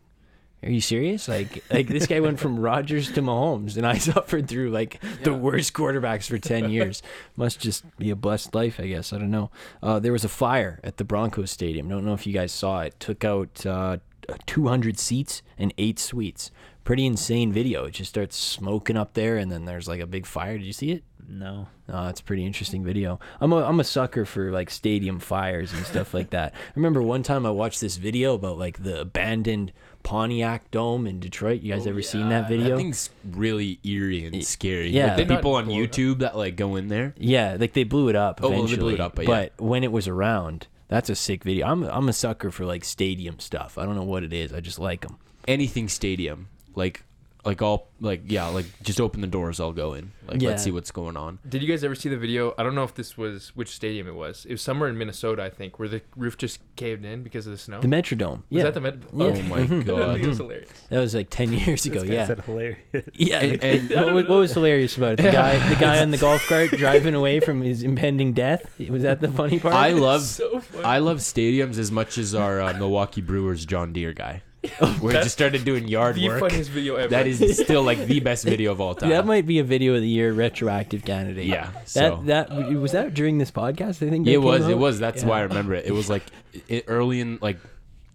"Are 0.63 0.71
you 0.71 0.81
serious? 0.81 1.29
Like, 1.29 1.65
like 1.71 1.89
this 1.89 2.07
guy 2.07 2.21
went 2.21 2.39
from 2.39 2.59
Rodgers 2.61 3.11
to 3.13 3.23
Mahomes, 3.23 3.77
and 3.77 3.87
I 3.87 3.99
suffered 3.99 4.49
through 4.49 4.71
like 4.71 5.01
the 5.23 5.35
worst 5.35 5.73
quarterbacks 5.73 6.29
for 6.29 6.39
ten 6.39 6.71
years. 6.71 7.03
Must 7.37 7.59
just 7.59 7.85
be 7.99 8.11
a 8.11 8.17
blessed 8.17 8.55
life, 8.55 8.79
I 8.79 8.87
guess. 8.87 9.13
I 9.13 9.19
don't 9.19 9.31
know. 9.31 9.51
Uh, 9.83 9.99
there 9.99 10.13
was 10.13 10.25
a 10.25 10.29
fire 10.29 10.81
at 10.85 10.97
the 10.97 11.05
Broncos 11.05 11.51
Stadium. 11.51 11.89
Don't 11.89 12.05
know 12.05 12.15
if 12.15 12.27
you 12.27 12.33
guys 12.33 12.53
saw 12.53 12.81
it. 12.81 12.99
Took 13.01 13.25
out 13.25 13.65
uh, 13.65 13.99
200 14.47 14.99
seats 14.99 15.43
and 15.59 15.73
eight 15.79 15.99
suites. 15.99 16.51
Pretty 16.85 17.07
insane 17.07 17.53
video. 17.53 17.85
It 17.85 17.93
just 17.93 18.11
starts 18.11 18.37
smoking 18.37 18.97
up 18.97 19.15
there, 19.15 19.37
and 19.37 19.51
then 19.51 19.65
there's 19.65 19.89
like 19.89 20.01
a 20.01 20.07
big 20.07 20.27
fire. 20.27 20.59
Did 20.59 20.67
you 20.67 20.73
see 20.73 20.93
it? 20.93 21.05
No. 21.31 21.69
Oh, 21.89 22.09
it's 22.09 22.21
a 22.21 22.25
pretty 22.25 22.45
interesting 22.45 22.83
video. 22.83 23.21
I'm 23.41 23.53
a 23.53 23.65
I'm 23.65 23.79
a 23.79 23.85
sucker 23.85 24.25
for 24.25 24.51
like 24.51 24.69
stadium 24.69 25.21
fires 25.21 25.73
and 25.73 25.87
stuff 25.87 26.13
like 26.13 26.31
that. 26.31 26.53
I 26.55 26.73
remember 26.75 27.03
one 27.03 27.23
time 27.23 27.47
I 27.47 27.51
watched 27.51 27.81
this 27.81 27.97
video 27.99 28.35
about 28.35 28.59
like 28.59 28.83
the 28.83 29.01
abandoned 29.01 29.73
Pontiac 30.03 30.71
Dome 30.71 31.07
in 31.07 31.21
Detroit. 31.21 31.63
You 31.63 31.73
guys 31.75 31.87
oh, 31.87 31.91
ever 31.91 32.03
seen 32.03 32.29
that 32.31 32.49
video? 32.49 32.71
That 32.71 32.77
thing's 32.77 33.11
really 33.31 33.79
eerie 33.85 34.25
and 34.25 34.45
scary. 34.45 34.91
yeah. 34.91 35.15
Like 35.17 35.29
the 35.29 35.37
people 35.37 35.55
on 35.55 35.67
blow 35.67 35.75
up? 35.83 35.91
YouTube 35.91 36.19
that 36.19 36.37
like 36.37 36.57
go 36.57 36.77
in 36.77 36.89
there. 36.89 37.15
yeah, 37.17 37.57
like 37.59 37.73
they 37.75 37.85
blew 37.85 38.09
it 38.09 38.17
up 38.17 38.41
Oh, 38.43 38.49
well, 38.49 38.51
they 38.51 38.57
eventually. 38.65 38.79
blew 38.81 38.95
it 38.95 39.01
up, 39.01 39.15
but 39.15 39.29
yeah. 39.29 39.49
when 39.59 39.85
it 39.85 39.93
was 39.93 40.09
around, 40.09 40.67
that's 40.89 41.09
a 41.09 41.15
sick 41.15 41.45
video. 41.45 41.67
I'm 41.67 41.85
I'm 41.85 42.09
a 42.09 42.13
sucker 42.13 42.51
for 42.51 42.65
like 42.65 42.85
stadium 42.85 43.39
stuff. 43.39 43.79
I 43.79 43.85
don't 43.85 43.95
know 43.95 44.03
what 44.03 44.25
it 44.25 44.33
is. 44.33 44.53
I 44.53 44.61
just 44.61 44.79
like 44.79 45.03
them. 45.03 45.19
Anything 45.47 45.89
stadium. 45.89 46.49
Like 46.75 47.05
like 47.45 47.63
I'll 47.63 47.87
like 48.01 48.23
yeah, 48.27 48.47
like 48.49 48.67
just 48.83 49.01
open 49.01 49.21
the 49.21 49.27
doors. 49.27 49.61
I'll 49.61 49.73
go 49.73 49.95
in. 49.95 50.13
Like 50.27 50.43
Yeah. 50.43 50.51
let's 50.51 50.63
see 50.63 50.71
what's 50.71 50.91
going 50.91 51.17
on. 51.17 51.39
Did 51.49 51.63
you 51.63 51.69
guys 51.69 51.83
ever 51.85 51.95
see 51.95 52.09
the 52.09 52.17
video? 52.17 52.55
I 52.59 52.63
don't 52.63 52.75
know 52.75 52.85
if 52.85 52.95
this 52.95 53.17
was 53.17 53.49
which 53.57 53.69
stadium 53.71 54.07
it 54.09 54.15
was. 54.15 54.45
It 54.47 54.53
was 54.53 54.63
somewhere 54.63 54.89
in 54.89 54.97
Minnesota, 54.99 55.43
I 55.43 55.51
think, 55.51 55.79
where 55.79 55.89
the 55.89 56.03
roof 56.17 56.37
just 56.37 56.61
caved 56.77 57.05
in 57.05 57.23
because 57.23 57.47
of 57.47 57.53
the 57.53 57.59
snow. 57.59 57.81
The 57.81 57.89
Metrodome. 57.89 58.31
was 58.31 58.43
Yeah, 58.51 58.63
that 58.65 58.75
the 58.75 58.81
Met? 58.81 58.95
Yeah. 59.15 59.25
Oh 59.25 59.43
my 59.43 59.63
that 59.67 59.87
god. 59.87 60.21
was 60.27 60.37
hilarious. 60.39 60.71
that 60.91 60.99
was 61.01 61.15
like 61.15 61.29
ten 61.31 61.53
years 61.53 61.87
ago. 61.87 62.01
This 62.01 62.09
guy 62.09 62.15
Yeah, 62.15 62.27
said 62.27 62.41
hilarious. 62.41 62.79
yeah. 63.15 63.39
And- 63.41 63.63
and- 63.63 63.91
what, 63.91 64.15
was- 64.15 64.29
what 64.29 64.39
was 64.39 64.53
hilarious 64.53 64.97
about 64.97 65.13
it? 65.15 65.23
The 65.23 65.31
guy, 65.33 65.69
the 65.69 65.77
guy 65.77 66.01
on 66.03 66.11
the 66.11 66.19
golf 66.19 66.47
cart 66.47 66.71
driving 66.71 67.15
away 67.15 67.41
from 67.41 67.63
his 67.63 67.83
impending 67.83 68.33
death. 68.33 68.63
Was 68.89 69.03
that 69.03 69.21
the 69.21 69.29
funny 69.29 69.59
part? 69.59 69.75
I 69.75 69.91
love 69.93 70.23
so 70.23 70.61
funny. 70.61 70.85
I 70.85 70.99
love 70.99 71.19
stadiums 71.19 71.79
as 71.79 71.91
much 71.91 72.19
as 72.19 72.35
our 72.35 72.61
uh, 72.61 72.73
Milwaukee 72.75 73.21
Brewers 73.23 73.65
John 73.67 73.93
Deere 73.93 74.13
guy. 74.13 74.43
Where 75.01 75.15
he 75.15 75.23
just 75.23 75.33
started 75.33 75.65
doing 75.65 75.89
yard 75.89 76.17
the 76.17 76.29
work. 76.29 76.41
funniest 76.41 76.71
video 76.71 76.97
ever. 76.97 77.09
That 77.09 77.27
is 77.27 77.59
still 77.65 77.83
like 77.83 78.05
the 78.07 78.21
best 78.21 78.45
video 78.45 78.73
of 78.73 78.81
all 78.81 78.95
time. 78.95 79.09
That 79.11 79.25
might 79.27 79.47
be 79.47 79.59
a 79.59 79.65
video 79.65 79.95
of 79.95 80.03
the 80.03 80.09
year 80.09 80.33
retroactive 80.33 81.05
candidate. 81.05 81.47
yeah. 81.47 81.71
That 81.73 81.89
So. 81.89 82.23
that 82.27 82.51
was 82.51 82.93
that 82.93 83.15
during 83.15 83.39
this 83.39 83.51
podcast. 83.51 84.07
I 84.07 84.11
think 84.11 84.27
it 84.27 84.33
came 84.33 84.43
was. 84.43 84.69
It 84.69 84.77
was. 84.79 84.99
That's 84.99 85.23
Yeah. 85.23 85.29
why 85.29 85.39
I 85.39 85.43
remember 85.43 85.75
it. 85.75 85.87
It 85.87 85.93
was 85.93 86.11
like 86.11 86.25
it, 86.69 86.85
early 86.89 87.21
in 87.21 87.39
like 87.41 87.59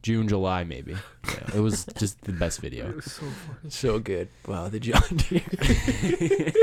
June, 0.03 0.27
July, 0.27 0.63
maybe. 0.63 0.91
Yeah, 1.27 1.55
it 1.55 1.59
was 1.61 1.85
just 1.97 2.21
the 2.25 2.31
best 2.31 2.61
video. 2.61 2.99
so 2.99 3.21
funny. 3.25 3.69
So 3.69 3.97
good. 3.97 4.27
Wow, 4.47 4.69
the 4.69 4.79
John 4.79 5.01
Deere. 5.15 6.53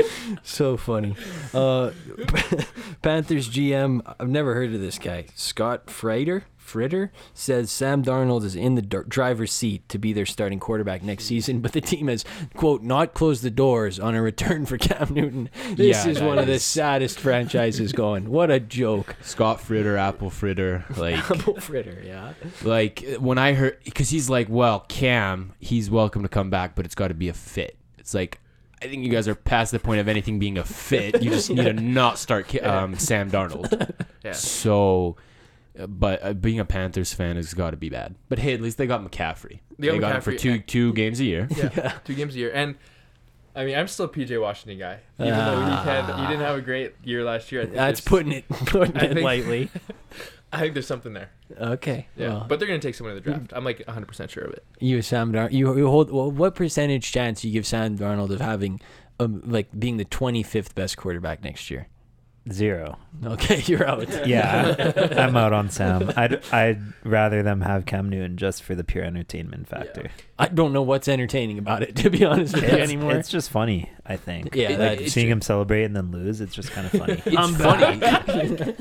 so 0.43 0.77
funny. 0.77 1.15
Uh, 1.53 1.91
Panthers 3.01 3.49
GM, 3.49 4.01
I've 4.19 4.29
never 4.29 4.53
heard 4.53 4.73
of 4.73 4.79
this 4.79 4.97
guy. 4.97 5.25
Scott 5.35 5.89
Fritter, 5.89 6.45
Fritter 6.73 7.11
says 7.35 7.69
Sam 7.69 8.03
Darnold 8.03 8.43
is 8.43 8.55
in 8.55 8.73
the 8.73 8.81
dr- 8.81 9.07
driver's 9.07 9.51
seat 9.51 9.87
to 9.89 9.99
be 9.99 10.11
their 10.11 10.25
starting 10.25 10.59
quarterback 10.59 11.03
next 11.03 11.25
season, 11.25 11.59
but 11.61 11.71
the 11.73 11.81
team 11.81 12.07
has, 12.07 12.25
quote, 12.55 12.81
not 12.81 13.13
closed 13.13 13.43
the 13.43 13.51
doors 13.51 13.99
on 13.99 14.15
a 14.15 14.21
return 14.23 14.65
for 14.65 14.79
Cam 14.79 15.13
Newton. 15.13 15.49
This 15.75 16.03
Yeah, 16.05 16.11
is 16.11 16.19
one 16.19 16.39
of 16.39 16.47
the 16.47 16.57
saddest 16.57 17.19
franchises 17.19 17.93
going. 17.93 18.29
What 18.31 18.49
a 18.49 18.59
joke. 18.59 19.15
Scott 19.21 19.61
Fritter, 19.61 19.97
Apple 19.97 20.31
Fritter, 20.31 20.83
like 20.97 21.17
Apple 21.31 21.59
Fritter, 21.61 22.01
yeah. 22.03 22.33
like 22.63 23.05
when 23.19 23.37
I 23.37 23.53
heard 23.53 23.77
because 23.83 24.09
he's 24.09 24.29
like, 24.29 24.47
well, 24.49 24.79
Cam, 24.89 25.53
he's 25.59 25.91
welcome 25.91 26.23
to 26.23 26.29
come 26.29 26.49
back, 26.49 26.73
but 26.75 26.85
it's 26.85 26.95
got 26.95 27.09
to 27.09 27.13
be 27.13 27.29
a 27.29 27.33
fit. 27.33 27.77
It's 27.99 28.15
like. 28.15 28.39
I 28.81 28.87
think 28.87 29.05
you 29.05 29.09
guys 29.09 29.29
are 29.29 29.35
past 29.35 29.71
the 29.71 29.79
point 29.79 30.01
of 30.01 30.09
anything 30.09 30.39
being 30.39 30.57
a 30.57 30.65
fit. 30.65 31.23
You 31.23 31.29
just 31.29 31.49
need 31.49 31.63
to 31.63 31.71
not 31.99 32.19
start 32.19 32.53
um, 32.65 32.95
Sam 32.99 33.31
Darnold. 33.31 33.93
Yeah. 34.25 34.33
So, 34.33 35.15
but 35.87 36.23
uh, 36.23 36.33
being 36.33 36.59
a 36.59 36.65
Panthers 36.65 37.13
fan 37.13 37.35
has 37.35 37.53
got 37.53 37.71
to 37.71 37.77
be 37.77 37.89
bad. 37.89 38.15
But 38.29 38.39
hey, 38.39 38.53
at 38.53 38.61
least 38.61 38.77
they 38.77 38.87
got 38.87 39.03
McCaffrey. 39.03 39.59
They 39.79 39.89
They, 39.89 39.99
got 39.99 40.01
got 40.09 40.15
him 40.17 40.21
for 40.21 40.35
two 40.35 40.51
and- 40.53 40.67
two 40.67 40.93
games 40.93 41.19
a 41.19 41.25
year. 41.25 41.47
Yeah, 41.57 41.93
two 42.05 42.13
games 42.15 42.35
a 42.35 42.39
year, 42.39 42.51
and 42.53 42.75
I 43.55 43.65
mean, 43.65 43.77
I'm 43.77 43.87
still 43.87 44.05
a 44.05 44.09
PJ 44.09 44.39
Washington 44.41 44.79
guy, 44.79 44.99
even 45.19 45.33
though 45.33 45.63
he 45.65 45.71
had 45.71 46.05
he 46.15 46.27
didn't 46.27 46.39
have 46.45 46.57
a 46.57 46.61
great 46.61 46.93
year 47.03 47.23
last 47.23 47.51
year. 47.51 47.61
I 47.61 47.65
think 47.65 47.75
That's 47.75 48.01
putting 48.01 48.31
it, 48.31 48.49
putting 48.49 48.97
I 48.97 49.01
it 49.05 49.13
think- 49.13 49.23
lightly. 49.25 49.69
I 50.51 50.59
think 50.59 50.75
there's 50.75 50.85
something 50.85 51.13
there. 51.13 51.31
Okay. 51.59 52.07
Yeah, 52.15 52.27
well. 52.27 52.45
but 52.47 52.59
they're 52.59 52.67
gonna 52.67 52.79
take 52.79 52.93
someone 52.93 53.17
in 53.17 53.23
the 53.23 53.27
draft. 53.27 53.51
I'm 53.55 53.63
like 53.65 53.79
100 53.87 54.05
percent 54.05 54.29
sure 54.29 54.43
of 54.43 54.53
it. 54.53 54.63
You 54.79 55.01
Sam 55.01 55.33
Darnold. 55.33 55.51
You, 55.51 55.75
you 55.75 55.87
hold. 55.87 56.11
Well, 56.11 56.29
what 56.29 56.53
percentage 56.53 57.11
chance 57.11 57.41
do 57.41 57.47
you 57.47 57.53
give 57.53 57.65
Sam 57.65 57.97
Darnold 57.97 58.29
of 58.29 58.39
having, 58.39 58.79
um, 59.19 59.41
like 59.47 59.67
being 59.79 59.97
the 59.97 60.05
25th 60.05 60.75
best 60.75 60.95
quarterback 60.95 61.43
next 61.43 61.71
year? 61.71 61.87
Zero. 62.51 62.97
Okay, 63.25 63.61
you're 63.67 63.87
out. 63.87 64.27
Yeah, 64.27 64.91
I'm 65.15 65.37
out 65.37 65.53
on 65.53 65.69
Sam. 65.69 66.11
I'd 66.17 66.43
I'd 66.51 66.81
rather 67.05 67.41
them 67.41 67.61
have 67.61 67.85
Cam 67.85 68.09
Newton 68.09 68.35
just 68.35 68.63
for 68.63 68.75
the 68.75 68.83
pure 68.83 69.03
entertainment 69.05 69.69
factor. 69.69 70.09
I 70.37 70.47
don't 70.49 70.73
know 70.73 70.81
what's 70.81 71.07
entertaining 71.07 71.57
about 71.57 71.83
it, 71.83 71.95
to 71.97 72.09
be 72.09 72.25
honest 72.25 72.53
with 72.55 72.63
you 72.63 72.77
anymore. 72.79 73.13
it's 73.13 73.29
just 73.29 73.49
funny. 73.49 73.89
I 74.05 74.17
think. 74.17 74.55
Yeah, 74.55 74.69
like, 74.71 74.99
that- 74.99 75.09
seeing 75.09 75.29
him 75.29 75.41
celebrate 75.41 75.85
and 75.85 75.95
then 75.95 76.11
lose, 76.11 76.41
it's 76.41 76.53
just 76.53 76.71
kind 76.71 76.85
of 76.85 76.91
funny. 76.91 77.21
It's 77.25 77.57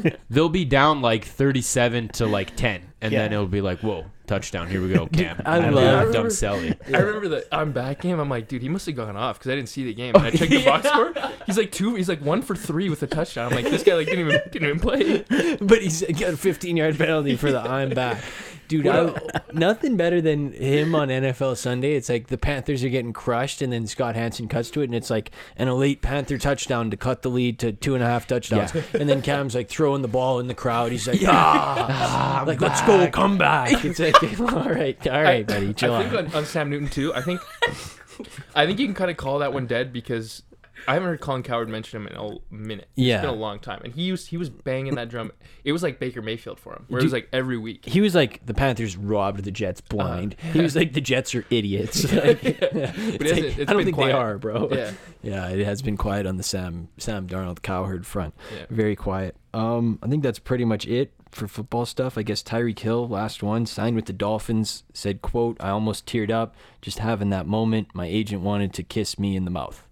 funny. 0.00 0.16
They'll 0.28 0.48
be 0.48 0.64
down 0.64 1.00
like 1.00 1.24
37 1.24 2.08
to 2.14 2.26
like 2.26 2.56
10, 2.56 2.82
and 3.00 3.12
Yeah. 3.12 3.20
then 3.22 3.32
it'll 3.32 3.46
be 3.46 3.60
like, 3.60 3.78
whoa, 3.80 4.06
touchdown. 4.26 4.68
Here 4.68 4.80
we 4.80 4.92
go, 4.92 5.06
Cam. 5.06 5.40
I 5.44 5.58
And 5.58 5.74
love- 5.74 6.12
dumb 6.12 6.30
Sally. 6.30 6.74
I 6.92 6.98
remember 6.98 7.28
the 7.28 7.46
I'm 7.54 7.72
back 7.72 8.00
game. 8.00 8.18
I'm 8.18 8.28
like, 8.28 8.48
dude, 8.48 8.62
he 8.62 8.68
must 8.68 8.86
have 8.86 8.96
gone 8.96 9.16
off 9.16 9.38
because 9.38 9.50
I 9.52 9.56
didn't 9.56 9.68
see 9.68 9.84
the 9.84 9.94
game. 9.94 10.14
And 10.14 10.24
I 10.24 10.28
oh, 10.28 10.30
checked 10.30 10.50
the 10.50 10.64
box 10.64 10.88
score. 10.88 11.12
He's 11.46 11.56
like 11.58 11.72
two. 11.72 11.94
He's 11.94 12.08
like 12.08 12.20
one 12.20 12.42
for 12.42 12.54
three 12.54 12.88
with 12.88 13.02
a 13.02 13.06
touchdown. 13.06 13.50
I'm 13.50 13.62
like, 13.62 13.70
this 13.70 13.82
guy 13.82 13.94
like 13.94 14.06
didn't 14.06 14.28
even 14.28 14.40
didn't 14.50 14.68
even 14.68 14.80
play. 14.80 15.24
but 15.60 15.82
he's 15.82 16.02
got 16.02 16.34
a 16.34 16.36
15 16.36 16.76
yard 16.76 16.98
penalty 16.98 17.36
for 17.36 17.50
the 17.50 17.60
I'm 17.60 17.90
back. 17.90 18.22
Dude, 18.68 18.86
I, 18.86 19.12
nothing 19.52 19.96
better 19.96 20.20
than 20.20 20.52
him 20.52 20.94
on 20.94 21.08
NFL 21.08 21.56
Sunday. 21.56 21.94
It's 21.94 22.08
like 22.08 22.28
the 22.28 22.38
Panthers 22.38 22.82
are 22.84 22.88
getting 22.88 23.12
crushed, 23.12 23.60
and 23.60 23.72
then 23.72 23.86
Scott 23.86 24.14
Hanson 24.14 24.48
cuts 24.48 24.70
to 24.70 24.80
it, 24.80 24.84
and 24.84 24.94
it's 24.94 25.10
like 25.10 25.30
an 25.56 25.68
elite 25.68 26.00
Panther 26.00 26.38
touchdown 26.38 26.90
to 26.90 26.96
cut 26.96 27.22
the 27.22 27.30
lead 27.30 27.58
to 27.58 27.72
two 27.72 27.94
and 27.94 28.02
a 28.02 28.06
half 28.06 28.26
touchdowns. 28.26 28.74
And 28.94 29.08
then 29.08 29.20
Cam's 29.22 29.54
like 29.54 29.68
throwing 29.68 30.02
the 30.02 30.08
ball 30.08 30.40
in 30.40 30.46
the 30.46 30.54
crowd. 30.54 30.92
He's 30.92 31.06
like, 31.06 31.20
yeah. 31.20 31.30
ah, 31.32 32.44
like 32.46 32.60
let's 32.60 32.80
go, 32.82 33.08
come 33.10 33.36
back. 33.36 33.84
It's 33.84 33.98
like, 33.98 34.22
all 34.40 34.70
right, 34.70 35.06
all 35.06 35.22
right, 35.22 35.46
buddy, 35.46 35.74
chill 35.74 35.94
I 35.94 36.08
think 36.08 36.14
on, 36.14 36.34
on 36.34 36.46
Sam 36.46 36.70
Newton 36.70 36.88
too. 36.88 37.12
I 37.14 37.20
think 37.20 37.40
I 38.54 38.66
think 38.66 38.78
you 38.78 38.86
can 38.86 38.94
kind 38.94 39.10
of 39.10 39.16
call 39.16 39.40
that 39.40 39.52
one 39.52 39.66
dead 39.66 39.92
because 39.92 40.42
I 40.88 40.94
haven't 40.94 41.08
heard 41.08 41.20
Colin 41.20 41.42
Cowherd 41.42 41.68
mention 41.68 42.00
him 42.02 42.06
in 42.08 42.16
a 42.16 42.38
minute. 42.54 42.88
Yeah. 42.94 43.16
it's 43.16 43.20
been 43.22 43.30
a 43.34 43.38
long 43.38 43.58
time, 43.58 43.80
and 43.84 43.92
he 43.94 44.02
used 44.02 44.28
he 44.28 44.36
was 44.36 44.50
banging 44.50 44.94
that 44.96 45.08
drum. 45.08 45.32
It 45.64 45.72
was 45.72 45.82
like 45.82 45.98
Baker 45.98 46.22
Mayfield 46.22 46.58
for 46.60 46.72
him, 46.74 46.84
where 46.88 47.00
it 47.00 47.04
was 47.04 47.12
like 47.12 47.28
every 47.32 47.58
week. 47.58 47.84
He 47.86 48.00
was 48.00 48.14
like 48.14 48.44
the 48.46 48.54
Panthers 48.54 48.96
robbed 48.96 49.44
the 49.44 49.50
Jets 49.50 49.80
blind. 49.80 50.36
He 50.52 50.60
was 50.60 50.74
like 50.76 50.92
the 50.92 51.00
Jets 51.00 51.34
are 51.34 51.44
idiots. 51.50 52.04
Like, 52.12 52.42
But 52.42 52.62
it's 52.62 53.30
it 53.30 53.32
like, 53.32 53.44
it's 53.44 53.58
I 53.60 53.64
don't 53.64 53.76
been 53.78 53.84
think 53.86 53.96
quiet. 53.96 54.08
they 54.12 54.18
are, 54.18 54.38
bro. 54.38 54.68
Yeah, 54.72 54.92
Yeah, 55.22 55.48
it 55.48 55.64
has 55.64 55.82
been 55.82 55.96
quiet 55.96 56.26
on 56.26 56.36
the 56.36 56.42
Sam 56.42 56.88
Sam 56.98 57.26
Darnold 57.26 57.62
Cowherd 57.62 58.06
front. 58.06 58.34
yeah. 58.56 58.66
Very 58.70 58.96
quiet. 58.96 59.36
Um, 59.54 59.98
I 60.02 60.08
think 60.08 60.22
that's 60.22 60.38
pretty 60.38 60.64
much 60.64 60.86
it 60.86 61.12
for 61.30 61.46
football 61.48 61.84
stuff. 61.86 62.16
I 62.18 62.22
guess 62.22 62.42
Tyreek 62.42 62.78
Hill, 62.78 63.08
last 63.08 63.42
one, 63.42 63.66
signed 63.66 63.96
with 63.96 64.06
the 64.06 64.12
Dolphins. 64.12 64.84
Said, 64.92 65.22
"quote 65.22 65.56
I 65.60 65.70
almost 65.70 66.06
teared 66.06 66.30
up 66.30 66.54
just 66.80 66.98
having 67.00 67.30
that 67.30 67.46
moment. 67.46 67.88
My 67.94 68.06
agent 68.06 68.42
wanted 68.42 68.72
to 68.74 68.82
kiss 68.82 69.18
me 69.18 69.36
in 69.36 69.44
the 69.44 69.50
mouth." 69.50 69.86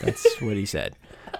That's 0.00 0.40
what 0.40 0.56
he 0.56 0.66
said. 0.66 0.94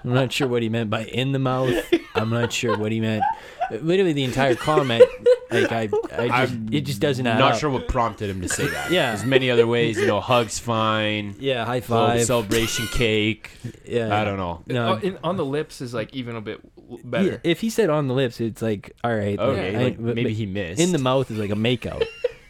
I'm 0.05 0.13
not 0.15 0.33
sure 0.33 0.47
what 0.49 0.63
he 0.63 0.69
meant 0.69 0.91
by 0.91 1.05
in 1.05 1.33
the 1.33 1.39
mouth. 1.39 1.75
I'm 2.15 2.31
not 2.31 2.53
sure 2.53 2.77
what 2.79 2.93
he 2.93 3.01
meant. 3.01 3.23
Literally, 3.71 4.13
the 4.13 4.25
entire 4.25 4.55
comment, 4.55 5.05
like 5.51 5.73
I, 5.73 5.83
I 5.83 5.87
just, 5.87 6.53
I'm 6.55 6.69
it 6.73 6.81
just 6.83 7.01
doesn't 7.01 7.27
add 7.27 7.39
Not 7.39 7.53
up. 7.55 7.59
sure 7.59 7.69
what 7.71 7.89
prompted 7.89 8.31
him 8.31 8.41
to 8.43 8.49
say 8.49 8.67
that. 8.69 8.91
Yeah. 8.91 9.11
There's 9.15 9.25
many 9.27 9.51
other 9.51 9.67
ways. 9.67 9.99
You 9.99 10.07
know, 10.07 10.21
hugs 10.21 10.59
fine. 10.59 11.35
Yeah, 11.39 11.65
high 11.65 11.75
Little 11.77 11.97
five. 11.97 12.25
celebration 12.25 12.87
cake. 12.89 13.51
yeah, 13.85 14.19
I 14.19 14.25
don't 14.25 14.37
know. 14.39 14.63
No, 14.67 14.95
Oh, 14.95 14.97
in, 14.99 15.19
on 15.25 15.37
the 15.37 15.45
lips 15.45 15.81
is 15.81 15.93
like 15.93 16.15
even 16.15 16.37
a 16.37 16.41
bit 16.41 16.61
w- 16.77 17.03
better. 17.05 17.25
Yeah, 17.33 17.37
if 17.45 17.61
he 17.61 17.69
said 17.69 17.91
on 17.91 18.09
the 18.09 18.15
lips, 18.15 18.41
it's 18.41 18.63
like 18.63 18.95
all 19.05 19.15
right. 19.15 19.39
Okay, 19.39 19.77
I- 19.77 19.83
like, 19.83 19.97
but- 19.97 20.15
maybe 20.15 20.33
he 20.33 20.47
missed. 20.47 20.81
in 20.81 20.93
the 20.93 20.99
mouth 20.99 21.31
is 21.31 21.39
like 21.39 21.51
a 21.51 21.55
makeout. 21.55 22.05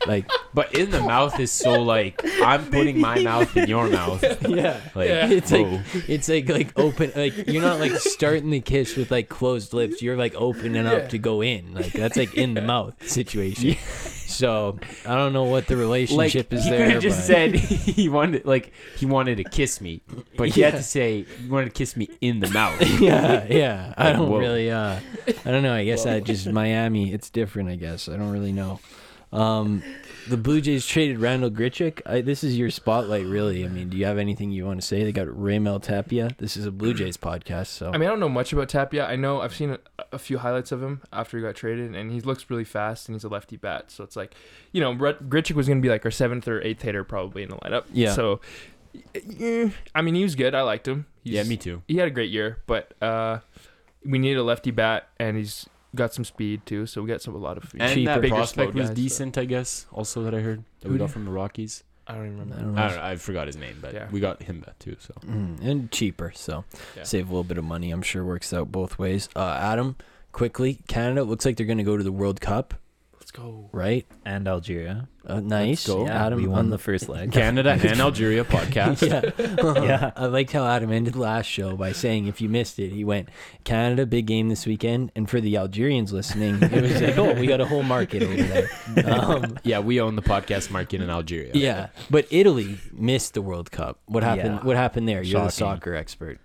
Like 0.07 0.29
but 0.55 0.73
in 0.75 0.91
the 0.91 1.01
mouth 1.01 1.39
is 1.41 1.51
so 1.51 1.83
like 1.83 2.21
I'm 2.43 2.65
putting 2.71 3.01
my 3.01 3.21
mouth 3.21 3.57
in 3.57 3.69
your 3.69 3.89
mouth. 3.89 4.23
yeah, 4.49 4.81
Like 4.95 5.09
Yeah. 5.09 5.29
it's 5.31 5.51
whoa. 5.51 5.63
like 5.63 6.09
it's 6.09 6.29
like 6.29 6.49
like 6.49 6.79
open 6.79 7.13
like 7.17 7.49
you're 7.49 7.63
not 7.63 7.81
like 7.81 7.93
starting 7.93 8.51
the 8.51 8.61
kiss 8.61 8.97
with 8.97 9.11
like 9.11 9.29
closed 9.29 9.73
lips. 9.75 10.01
You're 10.03 10.17
like 10.17 10.35
opening 10.37 10.87
up 10.87 10.93
Yeah. 11.03 11.09
to 11.09 11.19
go 11.19 11.43
in. 11.43 11.75
Like 11.75 11.93
that's 11.93 12.17
like 12.17 12.35
in 12.35 12.55
the 12.55 12.63
mouth 12.63 12.95
situation. 13.09 13.77
So 14.29 14.79
I 15.07 15.15
don't 15.15 15.33
know 15.33 15.45
what 15.45 15.67
the 15.69 15.75
like 15.75 15.81
relationship 15.81 16.53
is 16.53 16.63
he 16.63 16.71
there. 16.71 16.85
could 16.85 16.93
have 16.93 17.03
just 17.03 17.19
but- 17.21 17.25
said 17.27 17.55
he 17.55 18.11
wanted 18.11 18.45
like 18.45 18.73
he 18.99 19.07
wanted 19.07 19.39
to 19.39 19.45
kiss 19.45 19.81
me, 19.81 20.03
but 20.37 20.51
he 20.51 20.61
had 20.61 20.75
to 20.75 20.83
say 20.83 21.23
he 21.23 21.49
wanted 21.49 21.65
to 21.65 21.71
kiss 21.71 21.97
me 21.97 22.11
in 22.21 22.41
the 22.41 22.49
mouth. 22.51 22.79
yeah, 23.01 23.47
yeah. 23.49 23.95
I 23.97 24.13
don't 24.13 24.29
whoa. 24.29 24.39
really. 24.39 24.71
Uh, 24.71 25.01
I 25.47 25.51
don't 25.51 25.63
know. 25.63 25.73
I 25.73 25.85
guess 25.87 26.05
I 26.05 26.21
just 26.21 26.47
Miami. 26.47 27.11
It's 27.11 27.31
different. 27.31 27.71
I 27.71 27.77
guess 27.77 28.07
I 28.07 28.19
don't 28.19 28.31
really 28.31 28.53
know. 28.53 28.81
Um, 29.33 29.83
the 30.29 30.37
Blue 30.37 30.61
Jays 30.61 30.87
traded 30.87 31.19
Randal 31.19 31.51
Grichuk. 31.51 32.01
I, 32.07 32.21
this 32.21 32.45
is 32.45 32.57
your 32.57 32.71
spotlight, 32.71 33.27
really. 33.27 33.65
I 33.65 33.69
mean, 33.69 33.89
do 33.89 33.97
you 33.97 34.05
have 34.05 34.19
anything 34.19 34.51
you 34.51 34.65
want 34.65 34.81
to 34.81 34.87
say? 34.87 35.05
They 35.05 35.13
got 35.13 35.27
Raimel 35.27 35.83
Tapia. 35.83 36.31
This 36.39 36.57
is 36.57 36.67
a 36.67 36.71
Blue 36.71 36.95
Jays 36.95 37.17
podcast, 37.17 37.67
so 37.67 37.91
I 37.93 37.99
mean, 37.99 38.09
I 38.09 38.11
don't 38.11 38.21
know 38.21 38.29
much 38.29 38.53
about 38.53 38.69
Tapia. 38.69 39.07
I 39.07 39.17
know 39.17 39.41
I've 39.41 39.55
seen 39.55 39.71
a, 39.71 39.79
a 40.13 40.19
few 40.19 40.39
highlights 40.39 40.73
of 40.73 40.83
him 40.83 41.03
after 41.13 41.37
he 41.39 41.43
got 41.43 41.57
traded, 41.57 41.95
and 41.95 42.11
he 42.11 42.21
looks 42.21 42.49
really 42.51 42.65
fast, 42.65 43.09
and 43.09 43.15
he's 43.15 43.25
a 43.25 43.29
lefty 43.29 43.57
bat. 43.57 43.91
So 43.91 44.05
it's 44.05 44.17
like, 44.17 44.35
you 44.73 44.81
know, 44.81 44.95
Brett 44.95 45.25
Grichuk 45.25 45.55
was 45.55 45.67
going 45.67 45.79
to 45.79 45.83
be 45.83 45.91
like 45.91 46.05
our 46.05 46.11
seventh 46.11 46.49
or 46.49 46.61
eighth 46.63 46.83
hitter 46.83 47.05
probably 47.05 47.43
in 47.43 47.51
the 47.51 47.57
lineup. 47.57 47.85
Yeah. 47.93 48.13
So, 48.13 48.41
eh, 49.15 49.71
I 49.95 50.03
mean, 50.03 50.15
he 50.15 50.23
was 50.23 50.35
good. 50.35 50.55
I 50.55 50.63
liked 50.63 50.89
him. 50.89 51.07
He's, 51.23 51.35
yeah, 51.35 51.43
me 51.43 51.57
too. 51.57 51.83
He 51.89 51.97
had 51.97 52.09
a 52.09 52.13
great 52.13 52.31
year, 52.31 52.59
but 52.67 52.93
uh, 53.03 53.41
we 54.05 54.19
needed 54.19 54.39
a 54.39 54.43
lefty 54.45 54.71
bat, 54.71 55.09
and 55.19 55.37
he's 55.37 55.69
got 55.95 56.13
some 56.15 56.25
speed 56.25 56.65
too. 56.67 56.87
So 56.87 57.03
we 57.03 57.09
got 57.09 57.23
some 57.23 57.35
a 57.35 57.39
lot 57.39 57.57
of 57.57 57.73
And 57.79 57.93
Cheaper. 57.95 58.13
that 58.15 58.21
Bigger, 58.21 58.35
prospect 58.35 58.75
was 58.75 58.81
guys, 58.83 58.89
so- 58.89 58.95
decent, 58.95 59.39
I 59.39 59.45
guess. 59.45 59.87
Also, 59.93 60.23
that 60.25 60.35
I 60.35 60.41
heard 60.41 60.65
that 60.81 60.91
we 60.93 60.99
got 60.99 61.11
from 61.11 61.25
the 61.25 61.31
Rockies. 61.31 61.85
I 62.07 62.15
don't 62.15 62.27
even 62.27 62.39
I 62.39 62.41
remember. 62.43 62.63
don't 62.65 62.75
know. 62.75 62.83
I 62.83 62.89
don't 62.89 62.97
know. 62.97 63.03
I 63.05 63.17
forgot 63.17 63.47
his 63.49 63.57
name, 63.57 63.79
but 63.83 63.93
Yeah. 63.93 64.09
we 64.11 64.19
got 64.21 64.43
him 64.43 64.63
that 64.65 64.81
too. 64.81 64.97
So 64.99 65.13
Mm, 65.27 65.61
and 65.63 65.91
cheaper, 65.93 66.33
so 66.35 66.65
Yeah. 66.97 67.03
save 67.03 67.27
a 67.27 67.31
little 67.31 67.45
bit 67.45 67.59
of 67.59 67.65
money. 67.65 67.91
I'm 67.91 68.01
sure 68.03 68.25
works 68.25 68.53
out 68.55 68.73
both 68.73 68.99
ways. 68.99 69.29
Uh, 69.37 69.59
Adam, 69.61 69.97
quickly, 70.33 70.79
Canada 70.89 71.23
looks 71.25 71.45
like 71.45 71.57
they're 71.59 71.67
going 71.67 71.77
to 71.79 71.85
go 71.85 71.97
to 71.99 72.03
the 72.05 72.13
World 72.13 72.41
Cup. 72.41 72.75
Let's 73.29 73.45
go. 73.45 73.69
right? 73.73 74.07
and 74.25 74.49
Algeria. 74.49 75.07
Uh, 75.27 75.41
nice. 75.41 75.87
go. 75.87 76.07
Yeah, 76.07 76.25
Adam 76.27 76.41
we 76.41 76.49
won 76.49 76.71
the 76.71 76.79
first 76.79 77.09
leg. 77.11 77.31
Canada 77.31 77.73
and 77.83 78.01
Algeria 78.01 78.43
podcast. 78.43 79.07
yeah. 79.07 79.83
Yeah. 79.85 80.13
I 80.17 80.27
liked 80.27 80.53
how 80.53 80.65
Adam 80.65 80.91
ended 80.91 81.15
last 81.15 81.45
show 81.45 81.77
by 81.77 81.93
saying, 81.93 82.27
if 82.27 82.41
you 82.41 82.49
missed 82.49 82.79
it, 82.79 82.91
he 82.91 83.05
went, 83.05 83.29
Canada, 83.65 84.07
big 84.07 84.25
game 84.27 84.49
this 84.49 84.65
weekend. 84.65 85.13
And 85.15 85.29
for 85.29 85.43
the 85.43 85.59
Algerians 85.59 86.11
listening, 86.11 86.63
it 86.63 86.83
was 86.83 87.03
like, 87.03 87.19
oh, 87.19 87.35
we 87.35 87.47
got 87.47 87.61
a 87.61 87.67
whole 87.67 87.83
market 87.83 88.23
over 88.23 88.35
there. 88.35 88.71
Um, 89.05 89.59
Yeah, 89.63 89.81
we 89.81 90.01
own 90.01 90.17
the 90.17 90.23
podcast 90.23 90.71
market 90.71 91.03
in 91.03 91.11
Algeria. 91.11 91.51
yeah. 91.53 91.89
But 92.09 92.27
Italy 92.31 92.79
missed 92.93 93.35
the 93.35 93.43
World 93.43 93.71
Cup. 93.71 93.99
What 94.07 94.23
happened? 94.23 94.61
Yeah. 94.61 94.65
What 94.67 94.77
happened 94.79 95.07
there? 95.07 95.23
You're 95.23 95.45
the 95.45 95.51
soccer 95.51 95.95
expert. 95.95 96.39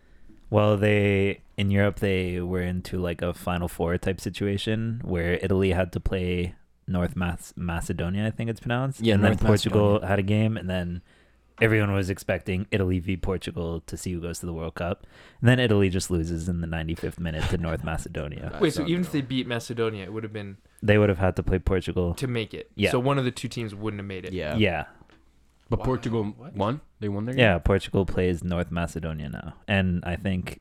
Well, 0.50 0.76
they 0.76 1.42
in 1.58 1.72
Europe 1.72 2.00
they 2.00 2.42
were 2.42 2.62
into 2.62 3.00
like 3.00 3.22
a 3.22 3.34
Final 3.34 3.70
Four 3.70 3.98
type 3.98 4.20
situation 4.20 5.02
where 5.04 5.40
Italy 5.42 5.72
had 5.72 5.94
to 5.94 6.00
play 6.00 6.56
North 6.88 7.16
Mac- 7.16 7.40
Macedonia, 7.56 8.28
I 8.28 8.32
think 8.32 8.50
it's 8.50 8.60
pronounced. 8.60 9.00
Yeah, 9.02 9.14
and 9.16 9.24
North 9.24 9.40
then 9.40 9.48
Portugal 9.48 9.86
Macedonia. 9.94 10.08
had 10.10 10.20
a 10.20 10.24
game, 10.24 10.58
and 10.58 10.70
then 10.70 11.02
everyone 11.62 11.94
was 11.94 12.10
expecting 12.10 12.66
Italy 12.72 13.00
v 13.00 13.16
Portugal 13.16 13.82
to 13.82 13.96
see 13.96 14.12
who 14.14 14.20
goes 14.20 14.40
to 14.40 14.46
the 14.46 14.54
World 14.54 14.76
Cup. 14.76 15.06
And 15.40 15.48
then 15.48 15.60
Italy 15.60 15.90
just 15.90 16.10
loses 16.12 16.50
in 16.50 16.62
the 16.62 16.68
95th 16.68 17.20
minute 17.20 17.44
to 17.52 17.58
North 17.58 17.84
Macedonia. 17.84 18.58
Wait, 18.62 18.74
so 18.74 18.86
even 18.88 19.02
if 19.02 19.12
they 19.12 19.22
beat 19.22 19.48
Macedonia, 19.48 20.04
it 20.04 20.12
would 20.14 20.24
have 20.24 20.34
been 20.34 20.58
They 20.82 20.98
would 20.98 21.10
have 21.10 21.20
had 21.20 21.36
to 21.38 21.44
play 21.44 21.60
Portugal. 21.60 22.16
to 22.16 22.28
make 22.28 22.54
it. 22.54 22.72
Yeah. 22.76 22.92
So 22.92 23.00
one 23.00 23.18
of 23.20 23.24
the 23.26 23.32
two 23.32 23.48
teams 23.48 23.74
wouldn't 23.76 24.00
have 24.00 24.08
made 24.08 24.26
it. 24.26 24.34
Yeah. 24.34 24.56
Yeah, 24.58 24.86
But 25.70 25.80
Wow. 25.80 25.86
Portugal 25.86 26.24
What? 26.38 26.56
won. 26.56 26.82
They 27.00 27.08
won 27.08 27.26
their 27.26 27.36
game. 27.36 27.42
yeah. 27.44 27.58
Portugal 27.60 28.06
plays 28.06 28.44
North 28.44 28.72
Macedonia 28.72 29.30
now, 29.30 29.54
and 29.68 30.04
I 30.06 30.16
think 30.16 30.60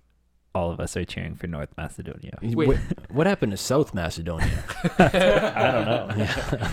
all 0.54 0.70
of 0.70 0.80
us 0.80 0.96
are 0.96 1.04
cheering 1.04 1.34
for 1.34 1.46
North 1.46 1.70
Macedonia. 1.76 2.38
Wait. 2.42 2.68
What, 2.68 2.76
what 3.10 3.26
happened 3.26 3.52
to 3.52 3.56
South 3.56 3.94
Macedonia? 3.94 4.64
I 4.98 5.70
don't 5.72 6.18
know. 6.18 6.68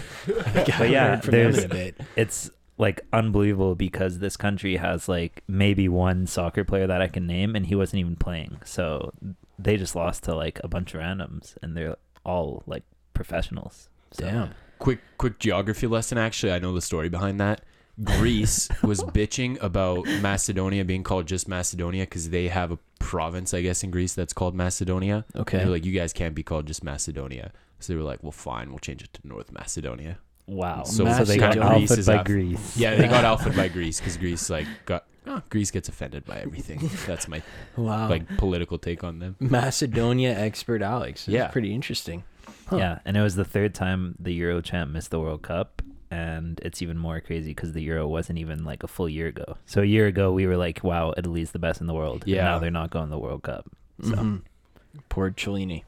but 0.78 0.90
yeah, 0.90 1.16
there's- 1.18 1.94
it's 2.16 2.52
like 2.78 3.02
unbelievable 3.12 3.76
because 3.76 4.20
this 4.20 4.38
country 4.38 4.78
has 4.78 5.10
like 5.10 5.44
maybe 5.48 5.90
one 5.90 6.26
soccer 6.28 6.64
player 6.64 6.88
that 6.88 7.02
I 7.02 7.08
can 7.08 7.28
name 7.28 7.56
and 7.56 7.66
he 7.66 7.76
wasn't 7.76 8.00
even 8.00 8.16
playing. 8.16 8.58
So 8.66 9.14
they 9.58 9.76
just 9.78 9.96
lost 9.96 10.24
to 10.26 10.36
like 10.36 10.60
a 10.64 10.68
bunch 10.68 10.94
of 10.94 11.02
randoms 11.02 11.56
and 11.62 11.76
they're 11.76 11.96
all 12.26 12.64
like 12.66 12.84
professionals. 13.14 13.90
So, 14.12 14.24
Damn. 14.26 14.50
quick 14.80 15.00
quick 15.18 15.38
geography 15.40 15.86
lesson 15.86 16.18
actually 16.18 16.52
i 16.54 16.58
know 16.58 16.74
the 16.74 16.82
story 16.82 17.10
behind 17.10 17.40
that 17.40 17.62
greece 18.04 18.70
was 18.84 19.02
bitching 19.02 19.62
about 19.62 20.06
macedonia 20.22 20.86
being 20.86 21.04
called 21.04 21.26
just 21.28 21.48
macedonia 21.48 22.04
because 22.04 22.30
they 22.30 22.48
have 22.48 22.72
a 22.72 22.80
province 23.00 23.54
i 23.54 23.62
guess 23.62 23.84
in 23.84 23.92
greece 23.92 24.14
that's 24.14 24.34
called 24.34 24.56
macedonia 24.56 25.26
Okay. 25.36 25.58
they're 25.58 25.68
like 25.68 25.84
you 25.86 25.92
guys 25.92 26.14
can't 26.14 26.34
be 26.36 26.44
called 26.44 26.66
just 26.66 26.84
macedonia 26.84 27.52
so 27.80 27.92
they 27.94 27.98
were 27.98 28.04
like 28.06 28.24
well 28.24 28.32
fine 28.32 28.70
we'll 28.70 28.80
change 28.80 29.04
it 29.04 29.14
to 29.14 29.28
north 29.28 29.52
macedonia 29.52 30.18
Wow. 30.48 30.82
So 30.84 31.06
So, 31.12 31.26
they 31.26 31.38
got 31.38 31.54
Greece 31.54 31.64
alpha 31.92 31.94
is 32.00 32.08
by 32.08 32.16
up. 32.16 32.26
Greece. 32.26 32.76
yeah 32.76 32.96
they 32.96 33.08
got 33.08 33.24
alpha 33.32 33.52
by 33.52 33.68
greece 33.68 34.00
because 34.00 34.18
greece 34.18 34.50
like 34.50 34.66
got 34.86 35.06
oh, 35.28 35.44
greece 35.50 35.70
gets 35.70 35.90
offended 35.90 36.26
by 36.26 36.38
everything 36.40 36.90
that's 37.06 37.28
my 37.28 37.44
Wow. 37.78 38.10
like 38.10 38.28
political 38.38 38.80
take 38.80 39.04
on 39.04 39.20
them 39.20 39.36
Macedonia 39.40 40.32
expert 40.36 40.82
Alex. 40.82 41.26
That's 41.28 41.34
Yeah. 41.34 41.48
pretty 41.50 41.72
interesting. 41.76 42.24
Huh. 42.66 42.78
Yeah, 42.78 43.00
and 43.06 43.16
it 43.16 43.22
was 43.22 43.36
the 43.36 43.46
third 43.46 43.76
time 43.76 44.16
the 44.20 44.34
Euro 44.34 44.60
champ 44.62 44.90
missed 44.92 45.12
the 45.12 45.20
World 45.20 45.44
Cup, 45.44 45.84
and 46.12 46.60
it's 46.64 46.82
even 46.82 46.98
more 46.98 47.20
crazy 47.22 47.52
because 47.52 47.74
the 47.74 47.82
Euro 47.84 48.08
wasn't 48.08 48.40
even 48.40 48.64
like 48.66 48.84
a 48.84 48.88
full 48.88 49.08
year 49.10 49.28
ago. 49.28 49.58
So 49.66 49.82
a 49.82 49.86
year 49.86 50.08
ago, 50.08 50.32
we 50.32 50.48
were 50.48 50.58
like, 50.58 50.84
"Wow, 50.84 51.14
Italy's 51.18 51.52
the 51.52 51.60
best 51.60 51.82
in 51.82 51.88
the 51.88 51.94
world." 51.94 52.24
and 52.24 52.32
Yeah. 52.34 52.44
now 52.46 52.60
they're 52.60 52.72
not 52.72 52.90
going 52.90 53.06
to 53.06 53.12
the 53.12 53.20
World 53.20 53.44
Cup. 53.44 53.70
So 54.02 54.12
Mhm. 54.16 54.42
Poor 55.10 55.32
Cellini. 55.32 55.84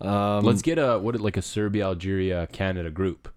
Um, 0.00 0.44
let's 0.44 0.62
get 0.62 0.78
a 0.78 0.98
what 0.98 1.18
like 1.20 1.36
a 1.36 1.42
serbia 1.42 1.84
algeria 1.86 2.46
canada 2.52 2.90
group 2.90 3.28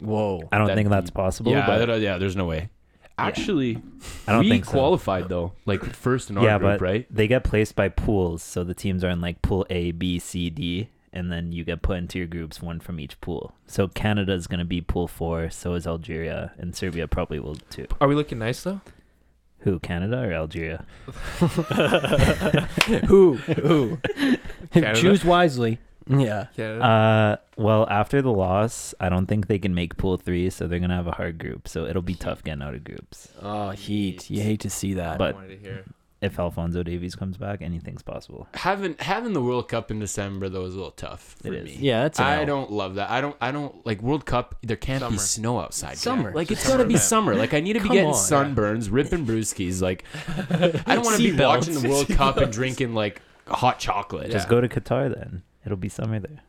Whoa. 0.00 0.48
I 0.52 0.58
don't 0.58 0.68
think 0.74 0.88
that's 0.90 1.10
possible. 1.10 1.50
yeah 1.50 1.66
but 1.66 2.00
yeah 2.00 2.18
there's 2.18 2.36
no 2.36 2.44
way 2.44 2.68
actually 3.18 3.82
I 4.28 4.32
don't 4.32 4.40
we 4.44 4.50
think 4.50 4.64
so. 4.66 4.70
qualified 4.72 5.28
though, 5.28 5.52
like 5.64 5.82
first 5.82 6.30
in 6.30 6.38
our 6.38 6.44
yeah, 6.44 6.58
group, 6.58 6.78
but 6.78 6.80
right? 6.82 7.06
they 7.10 7.26
get 7.26 7.44
placed 7.44 7.74
by 7.74 7.88
pools, 7.88 8.42
so 8.42 8.62
the 8.62 8.74
teams 8.74 9.02
are 9.02 9.08
in 9.10 9.20
like 9.20 9.40
pool 9.42 9.66
A, 9.70 9.90
B, 9.92 10.18
C, 10.18 10.50
D, 10.50 10.88
and 11.16 11.32
then 11.32 11.50
you 11.52 11.64
get 11.64 11.82
put 11.82 11.96
into 11.96 12.18
your 12.18 12.28
groups, 12.28 12.60
one 12.60 12.78
from 12.78 13.00
each 13.00 13.20
pool. 13.20 13.54
So 13.66 13.88
Canada 13.88 14.32
is 14.34 14.46
going 14.46 14.58
to 14.60 14.64
be 14.66 14.80
pool 14.80 15.08
four, 15.08 15.50
so 15.50 15.74
is 15.74 15.86
Algeria, 15.86 16.52
and 16.58 16.76
Serbia 16.76 17.08
probably 17.08 17.40
will 17.40 17.56
too. 17.70 17.86
Are 18.00 18.06
we 18.08 18.14
looking 18.14 18.38
nice 18.38 18.62
though? 18.62 18.80
Who, 19.60 19.78
Canada 19.80 20.18
or 20.22 20.32
Algeria? 20.32 20.84
Who? 23.06 23.34
Who? 23.36 23.98
Canada? 24.72 25.00
Choose 25.00 25.24
wisely. 25.24 25.78
Yeah. 26.08 26.46
Canada. 26.56 26.84
Uh, 26.84 27.36
well, 27.56 27.86
after 27.90 28.22
the 28.22 28.30
loss, 28.30 28.94
I 29.00 29.08
don't 29.08 29.26
think 29.26 29.48
they 29.48 29.58
can 29.58 29.74
make 29.74 29.96
pool 29.96 30.18
three, 30.18 30.50
so 30.50 30.68
they're 30.68 30.78
gonna 30.78 30.94
have 30.96 31.08
a 31.08 31.12
hard 31.12 31.38
group. 31.38 31.66
So 31.66 31.86
it'll 31.86 32.02
be 32.02 32.14
tough 32.14 32.44
getting 32.44 32.62
out 32.62 32.74
of 32.74 32.84
groups. 32.84 33.28
Oh, 33.42 33.70
heat. 33.70 34.30
You 34.30 34.42
hate 34.42 34.60
to 34.60 34.70
see 34.70 34.94
that. 34.94 35.18
but- 35.18 35.34
I 35.34 35.38
wanted 35.38 35.48
to 35.48 35.56
hear. 35.56 35.84
If 36.22 36.38
Alphonso 36.38 36.82
Davies 36.82 37.14
comes 37.14 37.36
back, 37.36 37.60
anything's 37.60 38.00
possible. 38.02 38.48
Having 38.54 38.96
having 39.00 39.34
the 39.34 39.42
World 39.42 39.68
Cup 39.68 39.90
in 39.90 39.98
December 40.00 40.48
though 40.48 40.64
is 40.64 40.72
a 40.74 40.78
little 40.78 40.90
tough 40.92 41.36
for 41.42 41.48
It 41.48 41.54
is. 41.54 41.64
me. 41.66 41.76
yeah, 41.78 42.04
that's 42.04 42.18
an 42.18 42.24
I 42.24 42.40
L. 42.40 42.46
don't 42.46 42.72
love 42.72 42.94
that. 42.94 43.10
I 43.10 43.20
don't. 43.20 43.36
I 43.38 43.52
don't 43.52 43.84
like 43.84 44.00
World 44.02 44.24
Cup. 44.24 44.54
There 44.62 44.78
can't 44.78 45.06
be 45.10 45.18
snow 45.18 45.60
outside. 45.60 45.90
Jack. 45.90 45.96
Summer. 45.98 46.32
Like 46.32 46.50
it's 46.50 46.62
Summer 46.62 46.78
gotta 46.78 46.88
be 46.88 46.94
event. 46.94 47.04
summer. 47.04 47.34
Like 47.34 47.52
I 47.52 47.60
need 47.60 47.74
to 47.74 47.80
be 47.80 47.88
Come 47.88 47.96
getting 47.96 48.08
on. 48.10 48.14
sunburns, 48.14 48.88
ripping 48.90 49.26
brewskis. 49.26 49.82
Like 49.82 50.04
I 50.86 50.94
don't 50.94 51.04
want 51.04 51.16
to 51.18 51.22
be 51.22 51.32
Seatbelts. 51.36 51.48
watching 51.48 51.74
the 51.82 51.88
World 51.88 52.08
Cup 52.08 52.38
and 52.38 52.50
drinking 52.50 52.94
like 52.94 53.20
hot 53.46 53.78
chocolate. 53.78 54.30
Just 54.30 54.48
go 54.48 54.60
to 54.62 54.68
Qatar 54.68 55.14
then. 55.14 55.42
It'll 55.66 55.76
be 55.76 55.90
summer 55.90 56.18
there. 56.18 56.40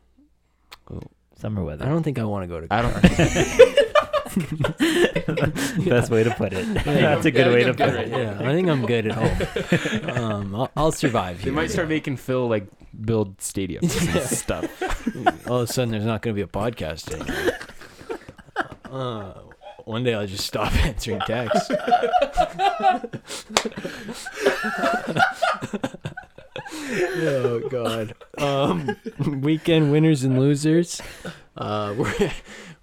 Oh. 0.90 1.00
Summer 1.36 1.62
weather. 1.62 1.84
I 1.84 1.88
don't 1.90 2.02
think 2.02 2.18
I 2.18 2.24
want 2.24 2.42
to 2.44 2.48
go 2.48 2.60
to. 2.62 2.66
I 2.72 2.82
don't. 2.82 2.94
Best 5.88 6.10
way 6.10 6.24
to 6.24 6.30
put 6.34 6.52
it. 6.52 6.66
That's 6.84 7.24
a 7.26 7.30
good 7.30 7.46
Yeah, 7.46 7.52
way 7.52 7.62
to 7.64 7.68
I'm 7.70 7.76
put 7.76 7.94
it. 7.94 8.08
yeah, 8.08 8.38
I 8.40 8.52
think 8.52 8.68
I'm 8.68 8.86
good 8.86 9.06
at 9.06 9.12
home. 9.12 10.08
Um, 10.18 10.54
I'll, 10.54 10.70
I'll 10.76 10.92
survive 10.92 11.38
They 11.38 11.44
here. 11.44 11.52
might 11.52 11.70
start 11.70 11.88
making 11.88 12.16
Phil 12.16 12.48
like 12.48 12.66
build 13.00 13.38
stadiums 13.38 14.14
and 14.14 14.22
stuff. 14.26 15.46
All 15.48 15.58
of 15.60 15.68
a 15.70 15.72
sudden, 15.72 15.92
there's 15.92 16.04
not 16.04 16.22
going 16.22 16.34
to 16.34 16.38
be 16.38 16.42
a 16.42 16.46
podcast 16.46 17.12
anymore. 17.12 17.58
Uh, 18.90 19.32
one 19.84 20.02
day 20.04 20.14
I'll 20.14 20.26
just 20.26 20.46
stop 20.46 20.74
answering 20.84 21.20
texts. 21.20 21.70
oh 27.20 27.62
God. 27.70 28.14
Um, 28.38 28.96
weekend 29.40 29.90
winners 29.92 30.24
and 30.24 30.38
losers. 30.38 31.00
Uh, 31.56 31.94
we're 31.96 32.30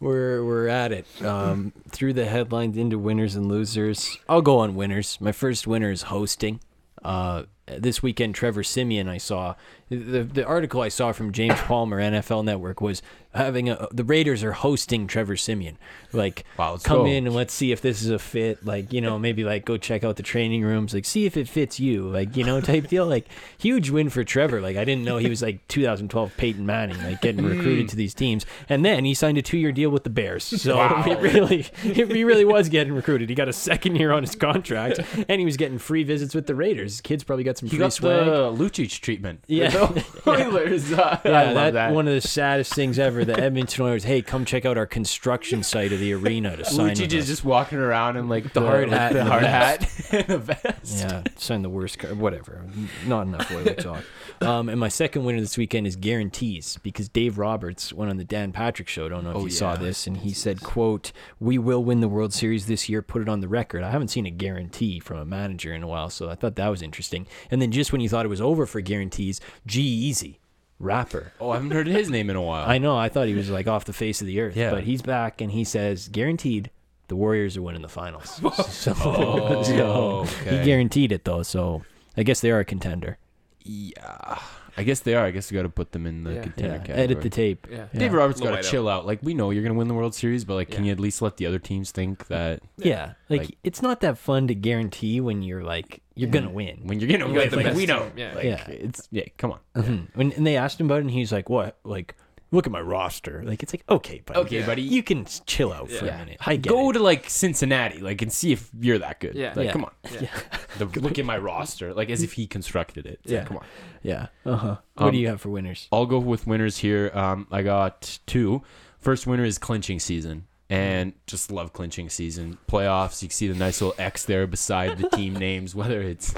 we're 0.05 0.45
we're 0.45 0.67
at 0.67 0.91
it. 0.91 1.05
Um, 1.23 1.73
through 1.89 2.13
the 2.13 2.25
headlines 2.25 2.77
into 2.77 2.99
winners 2.99 3.35
and 3.35 3.47
losers. 3.47 4.17
I'll 4.29 4.43
go 4.43 4.59
on 4.59 4.75
winners. 4.75 5.17
My 5.19 5.31
first 5.31 5.65
winner 5.65 5.89
is 5.91 6.03
hosting. 6.03 6.59
Uh, 7.03 7.43
this 7.65 8.03
weekend, 8.03 8.35
Trevor 8.35 8.63
Siemian, 8.63 9.09
I 9.09 9.17
saw 9.17 9.55
the 9.89 10.23
the 10.23 10.45
article 10.45 10.81
I 10.81 10.89
saw 10.89 11.11
from 11.11 11.31
James 11.31 11.59
Palmer, 11.61 11.99
NFL 11.99 12.45
Network, 12.45 12.81
was 12.81 13.01
having 13.35 13.69
a 13.69 13.87
the 13.91 14.03
Raiders 14.03 14.43
are 14.43 14.53
hosting 14.53 15.07
Trevor 15.07 15.35
Siemian. 15.37 15.77
Like, 16.13 16.45
Wow, 16.57 16.77
come 16.77 16.99
go. 16.99 17.05
in 17.05 17.27
and 17.27 17.35
let's 17.35 17.53
see 17.53 17.73
if 17.73 17.81
this 17.81 18.01
is 18.01 18.09
a 18.09 18.17
fit. 18.19 18.65
Like, 18.65 18.93
you 18.93 19.01
know, 19.01 19.19
maybe 19.19 19.43
like 19.43 19.65
go 19.65 19.75
check 19.77 20.03
out 20.05 20.15
the 20.15 20.23
training 20.23 20.63
rooms. 20.63 20.93
Like, 20.93 21.03
see 21.05 21.25
if 21.25 21.35
it 21.35 21.49
fits 21.49 21.77
you. 21.79 22.07
Like, 22.09 22.37
you 22.37 22.43
know, 22.45 22.61
type 22.61 22.87
deal. 22.87 23.05
Like, 23.05 23.27
huge 23.57 23.89
win 23.89 24.09
for 24.09 24.23
Trevor. 24.23 24.61
Like, 24.61 24.77
I 24.77 24.85
didn't 24.85 25.03
know 25.03 25.17
he 25.17 25.29
was 25.29 25.41
like 25.41 25.67
2012 25.67 26.37
Peyton 26.37 26.65
Manning, 26.65 26.97
like 27.03 27.19
getting 27.21 27.41
Hmm. 27.43 27.49
recruited 27.57 27.89
to 27.89 27.95
these 27.97 28.13
teams. 28.13 28.45
And 28.69 28.85
then 28.85 29.03
he 29.03 29.13
signed 29.13 29.37
a 29.37 29.41
two 29.41 29.57
year 29.57 29.73
deal 29.73 29.89
with 29.89 30.05
the 30.05 30.09
Bears. 30.09 30.43
So 30.45 30.81
it 31.05 31.19
really, 31.21 31.67
it, 31.83 32.11
he 32.11 32.23
really 32.23 32.45
was 32.45 32.69
getting 32.69 32.93
recruited. 32.93 33.27
He 33.29 33.35
got 33.35 33.49
a 33.49 33.53
second 33.53 33.97
year 33.97 34.11
on 34.13 34.23
his 34.23 34.35
contract, 34.35 34.99
and 35.27 35.39
he 35.39 35.45
was 35.45 35.57
getting 35.57 35.77
free 35.79 36.03
visits 36.03 36.33
with 36.33 36.47
the 36.47 36.55
Raiders. 36.55 36.93
His 36.93 37.01
kids 37.01 37.23
probably 37.25 37.43
got 37.43 37.57
some 37.57 37.67
He 37.67 37.71
free 37.75 37.79
got 37.79 37.91
swag. 37.93 38.25
the 38.25 38.51
Lucic 38.53 39.01
treatment. 39.01 39.43
Yeah. 39.47 39.73
Oilers. 40.27 40.91
Yeah, 40.91 41.19
I 41.25 41.43
love 41.45 41.55
that, 41.55 41.73
that. 41.73 41.93
one 41.93 42.07
of 42.07 42.13
the 42.13 42.21
saddest 42.21 42.73
things 42.73 42.97
ever. 42.99 43.24
The 43.25 43.37
Edmonton 43.39 43.85
Oilers, 43.85 44.03
hey, 44.03 44.21
come 44.21 44.45
check 44.45 44.65
out 44.65 44.77
our 44.77 44.85
construction 44.85 45.63
site 45.63 45.91
of 45.91 45.99
the 45.99 46.13
arena 46.13 46.55
to 46.57 46.65
sign 46.65 46.95
Lucic 46.95 47.13
is 47.13 47.27
just 47.27 47.43
walking 47.43 47.77
around 47.77 48.17
in 48.17 48.29
like 48.29 48.53
The 48.53 48.61
hard 48.61 48.89
hat 48.89 49.13
the 49.13 49.25
hard 49.25 49.43
hat, 49.43 49.89
and 50.11 50.29
a 50.29 50.37
vest. 50.37 50.99
Yeah, 50.99 51.23
sign 51.35 51.61
the 51.61 51.69
worst 51.69 51.99
card. 51.99 52.17
Whatever. 52.17 52.63
Not 53.05 53.27
enough 53.27 53.51
oil 53.51 53.65
talk. 53.77 54.03
Um, 54.41 54.69
and 54.69 54.79
my 54.79 54.89
second 54.89 55.23
winner 55.23 55.39
this 55.39 55.57
weekend 55.57 55.87
is 55.87 55.95
guarantees 55.95 56.77
because 56.83 57.07
Dave 57.09 57.37
Roberts 57.37 57.93
went 57.93 58.09
on 58.11 58.17
the 58.17 58.23
Dan 58.25 58.51
Patrick 58.51 58.87
show. 58.87 59.07
Don't 59.07 59.23
know 59.23 59.31
if 59.31 59.35
Oh, 59.37 59.45
you 59.45 59.49
saw 59.49 59.75
this, 59.75 60.07
and 60.07 60.17
he 60.17 60.33
said, 60.33 60.61
"quote 60.61 61.11
We 61.39 61.57
will 61.57 61.83
win 61.83 62.01
the 62.01 62.07
World 62.09 62.33
Series 62.33 62.65
this 62.67 62.89
year. 62.89 63.01
Put 63.01 63.21
it 63.21 63.29
on 63.29 63.39
the 63.39 63.47
record." 63.47 63.83
I 63.83 63.91
haven't 63.91 64.09
seen 64.09 64.25
a 64.25 64.31
guarantee 64.31 64.99
from 64.99 65.17
a 65.17 65.25
manager 65.25 65.73
in 65.73 65.83
a 65.83 65.87
while, 65.87 66.09
so 66.09 66.29
I 66.29 66.35
thought 66.35 66.55
that 66.57 66.67
was 66.67 66.81
interesting. 66.81 67.27
And 67.49 67.61
then 67.61 67.71
just 67.71 67.91
when 67.91 68.01
you 68.01 68.09
thought 68.09 68.25
it 68.25 68.29
was 68.29 68.41
over 68.41 68.65
for 68.65 68.81
guarantees, 68.81 69.39
G-Eazy, 69.65 70.37
rapper. 70.79 71.31
Oh, 71.39 71.49
I 71.51 71.55
haven't 71.55 71.71
heard 71.71 71.87
his 71.87 72.09
name 72.09 72.29
in 72.29 72.35
a 72.35 72.41
while. 72.41 72.67
I 72.69 72.77
know. 72.77 72.97
I 72.97 73.09
thought 73.09 73.27
he 73.27 73.33
was 73.33 73.49
like 73.49 73.67
off 73.67 73.85
the 73.85 73.93
face 73.93 74.21
of 74.21 74.27
the 74.27 74.39
earth. 74.41 74.55
Yeah. 74.55 74.71
But 74.71 74.83
he's 74.83 75.01
back 75.01 75.41
and 75.41 75.51
he 75.51 75.63
says, 75.63 76.07
guaranteed, 76.09 76.69
the 77.07 77.15
Warriors 77.15 77.55
are 77.57 77.61
winning 77.61 77.81
the 77.81 77.87
finals. 77.89 78.41
so, 78.67 78.93
Oh, 78.97 79.63
so 79.63 80.25
okay. 80.41 80.57
he 80.59 80.65
guaranteed 80.65 81.11
it 81.11 81.23
though. 81.25 81.43
So 81.43 81.83
I 82.17 82.23
guess 82.23 82.41
they 82.41 82.51
are 82.51 82.59
a 82.59 82.65
contender. 82.65 83.17
yeah. 83.63 84.39
I 84.77 84.83
guess 84.83 84.99
they 84.99 85.15
are. 85.15 85.23
I 85.25 85.31
guess 85.31 85.49
we 85.49 85.55
got 85.55 85.61
to 85.63 85.69
put 85.69 85.93
them 85.93 86.05
in 86.05 86.25
the 86.25 86.33
Yeah. 86.33 86.41
contender 86.41 86.71
Yeah, 86.73 86.77
category. 86.79 86.99
edit 87.03 87.21
the 87.21 87.29
tape. 87.29 87.65
Yeah. 87.71 87.85
Yeah. 87.93 87.97
David 87.99 88.17
Roberts 88.17 88.41
got 88.41 88.61
to 88.61 88.69
chill 88.69 88.89
out. 88.89 89.05
Like 89.05 89.19
we 89.23 89.33
know 89.33 89.49
you're 89.51 89.63
gonna 89.63 89.73
win 89.75 89.87
the 89.87 89.93
World 89.93 90.13
Series, 90.13 90.43
but 90.43 90.55
like, 90.55 90.69
can 90.69 90.83
you 90.83 90.91
at 90.91 90.99
least 90.99 91.21
let 91.21 91.37
the 91.37 91.45
other 91.45 91.59
teams 91.59 91.91
think 91.91 92.27
that 92.27 92.61
Yeah, 92.75 93.13
like, 93.29 93.41
Like- 93.43 93.57
it's 93.63 93.81
not 93.81 94.01
that 94.01 94.17
fun 94.17 94.47
to 94.49 94.53
guarantee 94.55 95.21
when 95.21 95.41
you're 95.43 95.63
like 95.63 96.01
you're 96.15 96.29
gonna 96.29 96.49
win. 96.49 96.79
when 96.83 96.99
you're 96.99 97.09
gonna 97.09 97.27
You 97.31 97.37
win, 97.37 97.49
the 97.49 97.55
like 97.57 97.65
best 97.65 97.77
we 97.77 97.85
know, 97.85 97.99
team, 98.09 98.11
yeah. 98.17 98.33
like, 98.35 98.43
Yeah. 98.45 98.67
it's 98.67 99.07
yeah. 99.11 99.23
Come 99.37 99.51
on, 99.51 99.59
Mhm. 99.75 100.07
When 100.15 100.31
and 100.33 100.45
they 100.47 100.57
asked 100.57 100.79
him 100.79 100.87
about 100.87 100.97
it, 100.99 101.01
and 101.01 101.11
he's 101.11 101.31
like, 101.31 101.49
"What? 101.49 101.77
Like, 101.83 102.15
look 102.51 102.65
at 102.67 102.71
my 102.71 102.79
roster. 102.79 103.43
Like, 103.43 103.63
it's 103.63 103.73
like, 103.73 103.83
okay, 103.89 104.21
buddy, 104.25 104.39
Okay, 104.39 104.61
buddy. 104.65 104.81
you 104.81 105.03
can 105.03 105.25
chill 105.45 105.73
out 105.73 105.89
for 105.91 106.05
Yeah. 106.05 106.15
a 106.15 106.17
minute. 106.19 106.37
I 106.45 106.55
get 106.55 106.69
go 106.69 106.89
it. 106.89 106.93
to 106.93 106.99
like 106.99 107.29
Cincinnati, 107.29 107.99
like, 107.99 108.21
and 108.21 108.31
see 108.31 108.53
if 108.53 108.69
you're 108.79 108.99
that 108.99 109.19
good. 109.19 109.35
Yeah. 109.35 109.51
like, 109.55 109.65
Yeah. 109.65 109.71
come 109.73 109.85
on. 109.85 109.91
Yeah. 110.21 110.27
The, 110.77 110.85
look 110.99 111.17
at 111.17 111.23
my 111.25 111.37
roster, 111.37 111.93
like 111.93 112.09
as 112.09 112.21
if 112.21 112.33
he 112.33 112.47
constructed 112.47 113.05
it. 113.05 113.19
It's 113.23 113.31
like, 113.31 113.41
Yeah. 113.41 113.45
come 113.45 113.57
on. 113.57 113.65
yeah. 114.03 114.27
Uh 114.45 114.55
huh. 114.57 114.75
What 114.95 115.05
Um, 115.07 115.11
do 115.13 115.17
you 115.17 115.27
have 115.29 115.39
for 115.39 115.49
winners? 115.49 115.87
I'll 115.91 116.05
go 116.05 116.19
with 116.19 116.45
winners 116.45 116.77
here. 116.79 117.11
Um, 117.13 117.47
I 117.49 117.61
got 117.61 118.19
two. 118.25 118.61
First 118.99 119.25
winner 119.25 119.45
is 119.45 119.57
clinching 119.57 119.99
season, 120.01 120.47
and 120.69 121.13
just 121.27 121.51
love 121.51 121.73
clinching 121.73 122.09
season. 122.09 122.57
Playoffs. 122.67 123.21
You 123.21 123.27
can 123.29 123.33
see 123.35 123.47
the 123.47 123.53
nice 123.53 123.81
little 123.81 123.95
X 123.99 124.25
there 124.25 124.47
beside 124.47 124.97
the 124.97 125.09
team 125.09 125.33
names, 125.37 125.75
whether 125.75 126.01
it's 126.01 126.33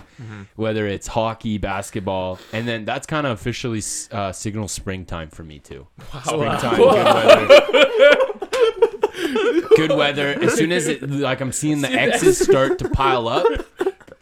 whether 0.55 0.85
it's 0.87 1.07
hockey, 1.07 1.57
basketball, 1.57 2.39
and 2.53 2.67
then 2.67 2.83
that's 2.85 3.07
kind 3.07 3.25
of 3.25 3.33
officially 3.33 3.81
uh, 4.11 4.31
signal 4.31 4.67
springtime 4.67 5.29
for 5.29 5.43
me 5.43 5.59
too. 5.59 5.87
Springtime, 6.25 6.75
good 6.75 6.95
weather. 7.05 7.47
good 9.75 9.91
weather. 9.91 10.27
As 10.41 10.53
soon 10.55 10.71
as 10.71 10.87
it 10.87 11.01
like 11.09 11.41
I'm 11.41 11.51
seeing 11.51 11.81
the 11.81 11.89
X's 11.91 12.37
start 12.43 12.79
to 12.79 12.89
pile 12.89 13.27
up. 13.27 13.45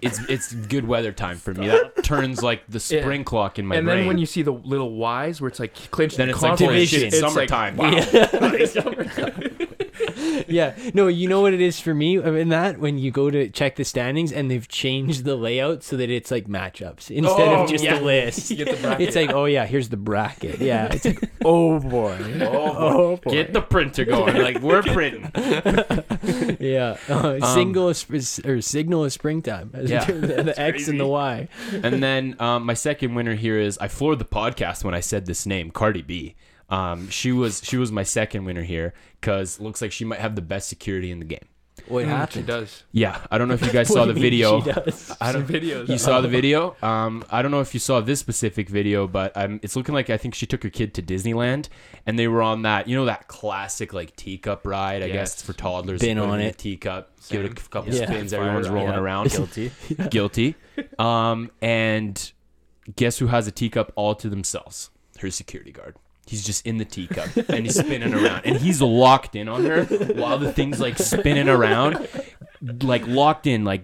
It's 0.01 0.19
it's 0.29 0.53
good 0.53 0.85
weather 0.87 1.11
time 1.11 1.37
for 1.37 1.53
me. 1.53 1.67
That 1.67 2.03
turns 2.03 2.43
like 2.43 2.63
the 2.67 2.83
Yeah. 2.93 3.01
spring 3.01 3.23
clock 3.23 3.57
in 3.57 3.65
my 3.65 3.77
and 3.77 3.85
brain. 3.85 3.93
And 3.97 4.01
then 4.03 4.07
when 4.07 4.17
you 4.19 4.25
see 4.27 4.43
the 4.43 4.51
little 4.51 4.91
Y's 4.97 5.41
where 5.41 5.47
it's 5.47 5.59
like 5.59 5.73
clinched 5.89 6.17
Then 6.17 6.29
it's 6.29 6.41
like, 6.43 6.49
conference, 6.59 6.69
holy 6.71 6.85
shit, 6.85 7.11
Division. 7.11 7.25
it's 7.25 7.35
like, 7.35 7.49
summertime. 7.49 7.77
Wow. 7.77 7.91
yeah. 7.91 9.49
No, 10.93 11.07
you 11.07 11.27
know 11.27 11.41
what 11.41 11.53
it 11.53 11.61
is 11.61 11.79
for 11.79 11.93
me 11.93 12.17
in 12.17 12.49
that 12.49 12.79
when 12.79 12.97
you 12.97 13.11
go 13.11 13.29
to 13.29 13.49
check 13.49 13.75
the 13.75 13.83
standings 13.85 14.31
and 14.31 14.49
they've 14.51 14.67
changed 14.67 15.23
the 15.25 15.35
layout 15.35 15.83
so 15.83 15.97
that 15.97 16.09
it's 16.09 16.31
like 16.31 16.47
matchups 16.47 17.09
instead 17.11 17.47
Oh, 17.47 17.63
of 17.63 17.69
just 17.69 17.83
yeah. 17.83 17.97
the 17.99 18.05
list. 18.05 18.49
Get 18.55 18.81
the. 18.81 19.01
It's 19.01 19.15
like, 19.15 19.31
oh 19.31 19.45
yeah, 19.45 19.65
here's 19.65 19.89
the 19.89 19.97
bracket. 19.97 20.59
Yeah. 20.59 20.87
It's 20.93 21.05
like, 21.05 21.29
oh 21.45 21.79
boy. 21.79 22.17
Oh, 22.41 23.17
boy. 23.17 23.31
Get 23.31 23.53
the 23.53 23.61
printer 23.61 24.05
going. 24.05 24.35
Like 24.37 24.59
we're 24.61 24.83
printing. 24.83 25.31
yeah. 26.59 26.97
Uh, 27.07 27.53
single 27.53 27.93
sp- 27.95 28.45
or 28.45 28.61
signal 28.61 29.05
of 29.05 29.13
springtime. 29.13 29.71
Yeah. 29.83 30.05
the, 30.05 30.43
the 30.43 30.59
X 30.59 30.87
and 30.87 30.99
the 30.99 31.07
Y. 31.07 31.47
And 31.71 32.01
then 32.01 32.35
um, 32.39 32.65
my 32.65 32.73
second 32.73 33.15
winner 33.15 33.35
here 33.35 33.59
is 33.59 33.77
I 33.79 33.87
floored 33.87 34.19
the 34.19 34.25
podcast 34.25 34.83
when 34.83 34.93
I 34.93 34.99
said 34.99 35.25
this 35.25 35.45
name, 35.45 35.71
Cardi 35.71 36.01
B. 36.01 36.35
Um, 36.69 37.09
she 37.09 37.31
was 37.31 37.61
she 37.63 37.77
was 37.77 37.91
my 37.91 38.03
second 38.03 38.45
winner 38.45 38.63
here 38.63 38.93
because 39.21 39.59
looks 39.59 39.81
like 39.81 39.91
she 39.91 40.05
might 40.05 40.19
have 40.19 40.35
the 40.35 40.41
best 40.41 40.67
security 40.69 41.11
in 41.11 41.19
the 41.19 41.25
game. 41.25 41.45
What 41.89 42.05
Mm, 42.05 42.31
She 42.31 42.41
does. 42.41 42.83
Yeah, 42.93 43.19
I 43.29 43.37
don't 43.37 43.49
know 43.49 43.53
if 43.53 43.61
you 43.61 43.71
guys 43.79 43.89
saw 43.89 44.05
the 44.05 44.13
video. 44.13 44.61
She 44.61 44.71
does. 44.71 45.15
I 45.21 45.31
don't. 45.33 45.45
Some 45.45 45.55
videos. 45.55 45.89
You 45.89 45.97
saw 45.97 46.21
the 46.21 46.27
video. 46.39 46.75
Um, 46.81 47.23
I 47.29 47.41
don't 47.41 47.51
know 47.51 47.59
if 47.59 47.73
you 47.73 47.79
saw 47.81 47.99
this 47.99 48.19
specific 48.19 48.69
video, 48.69 49.07
but 49.07 49.33
um, 49.35 49.59
it's 49.61 49.75
looking 49.75 49.93
like 49.93 50.09
I 50.09 50.17
think 50.17 50.33
she 50.35 50.45
took 50.47 50.63
her 50.63 50.69
kid 50.69 50.93
to 50.95 51.03
Disneyland, 51.03 51.67
and 52.05 52.17
they 52.17 52.27
were 52.29 52.41
on 52.41 52.61
that, 52.63 52.87
you 52.87 52.95
know, 52.95 53.05
that 53.05 53.27
classic 53.27 53.93
like 53.93 54.15
teacup 54.15 54.65
ride. 54.65 55.03
I 55.03 55.09
guess 55.09 55.41
for 55.41 55.51
toddlers. 55.53 55.99
Been 56.01 56.17
on 56.17 56.39
it. 56.39 56.57
teacup, 56.57 57.11
give 57.29 57.43
it 57.45 57.51
a 57.51 57.69
couple 57.69 57.93
Yeah. 57.93 58.05
spins. 58.07 58.31
Fire 58.31 58.41
Everyone's 58.41 58.69
ride. 58.69 58.75
rolling 58.75 58.93
Yeah. 58.93 58.99
around. 59.01 59.29
Guilty. 59.31 59.71
Guilty. 60.09 60.55
Um, 60.97 61.51
and 61.61 62.31
guess 62.95 63.17
who 63.19 63.27
has 63.27 63.47
a 63.47 63.51
teacup 63.51 63.91
all 63.95 64.15
to 64.15 64.29
themselves? 64.29 64.89
Her 65.19 65.29
security 65.29 65.71
guard. 65.73 65.97
He's 66.27 66.43
just 66.43 66.65
in 66.65 66.77
the 66.77 66.85
teacup 66.85 67.29
and 67.49 67.65
he's 67.65 67.77
spinning 67.77 68.13
around 68.13 68.41
and 68.45 68.57
he's 68.57 68.81
locked 68.81 69.35
in 69.35 69.47
on 69.47 69.63
her 69.63 69.83
while 69.85 70.39
the 70.39 70.51
thing's 70.51 70.79
like 70.79 70.97
spinning 70.97 71.47
around, 71.47 72.07
like 72.81 73.05
locked 73.05 73.45
in, 73.45 73.63
like 73.63 73.83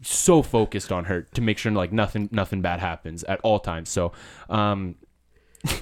so 0.00 0.42
focused 0.42 0.90
on 0.90 1.04
her 1.04 1.22
to 1.34 1.40
make 1.42 1.58
sure 1.58 1.70
like 1.72 1.92
nothing 1.92 2.28
nothing 2.32 2.62
bad 2.62 2.80
happens 2.80 3.24
at 3.24 3.40
all 3.42 3.58
times. 3.60 3.90
So, 3.90 4.12
um, 4.48 4.94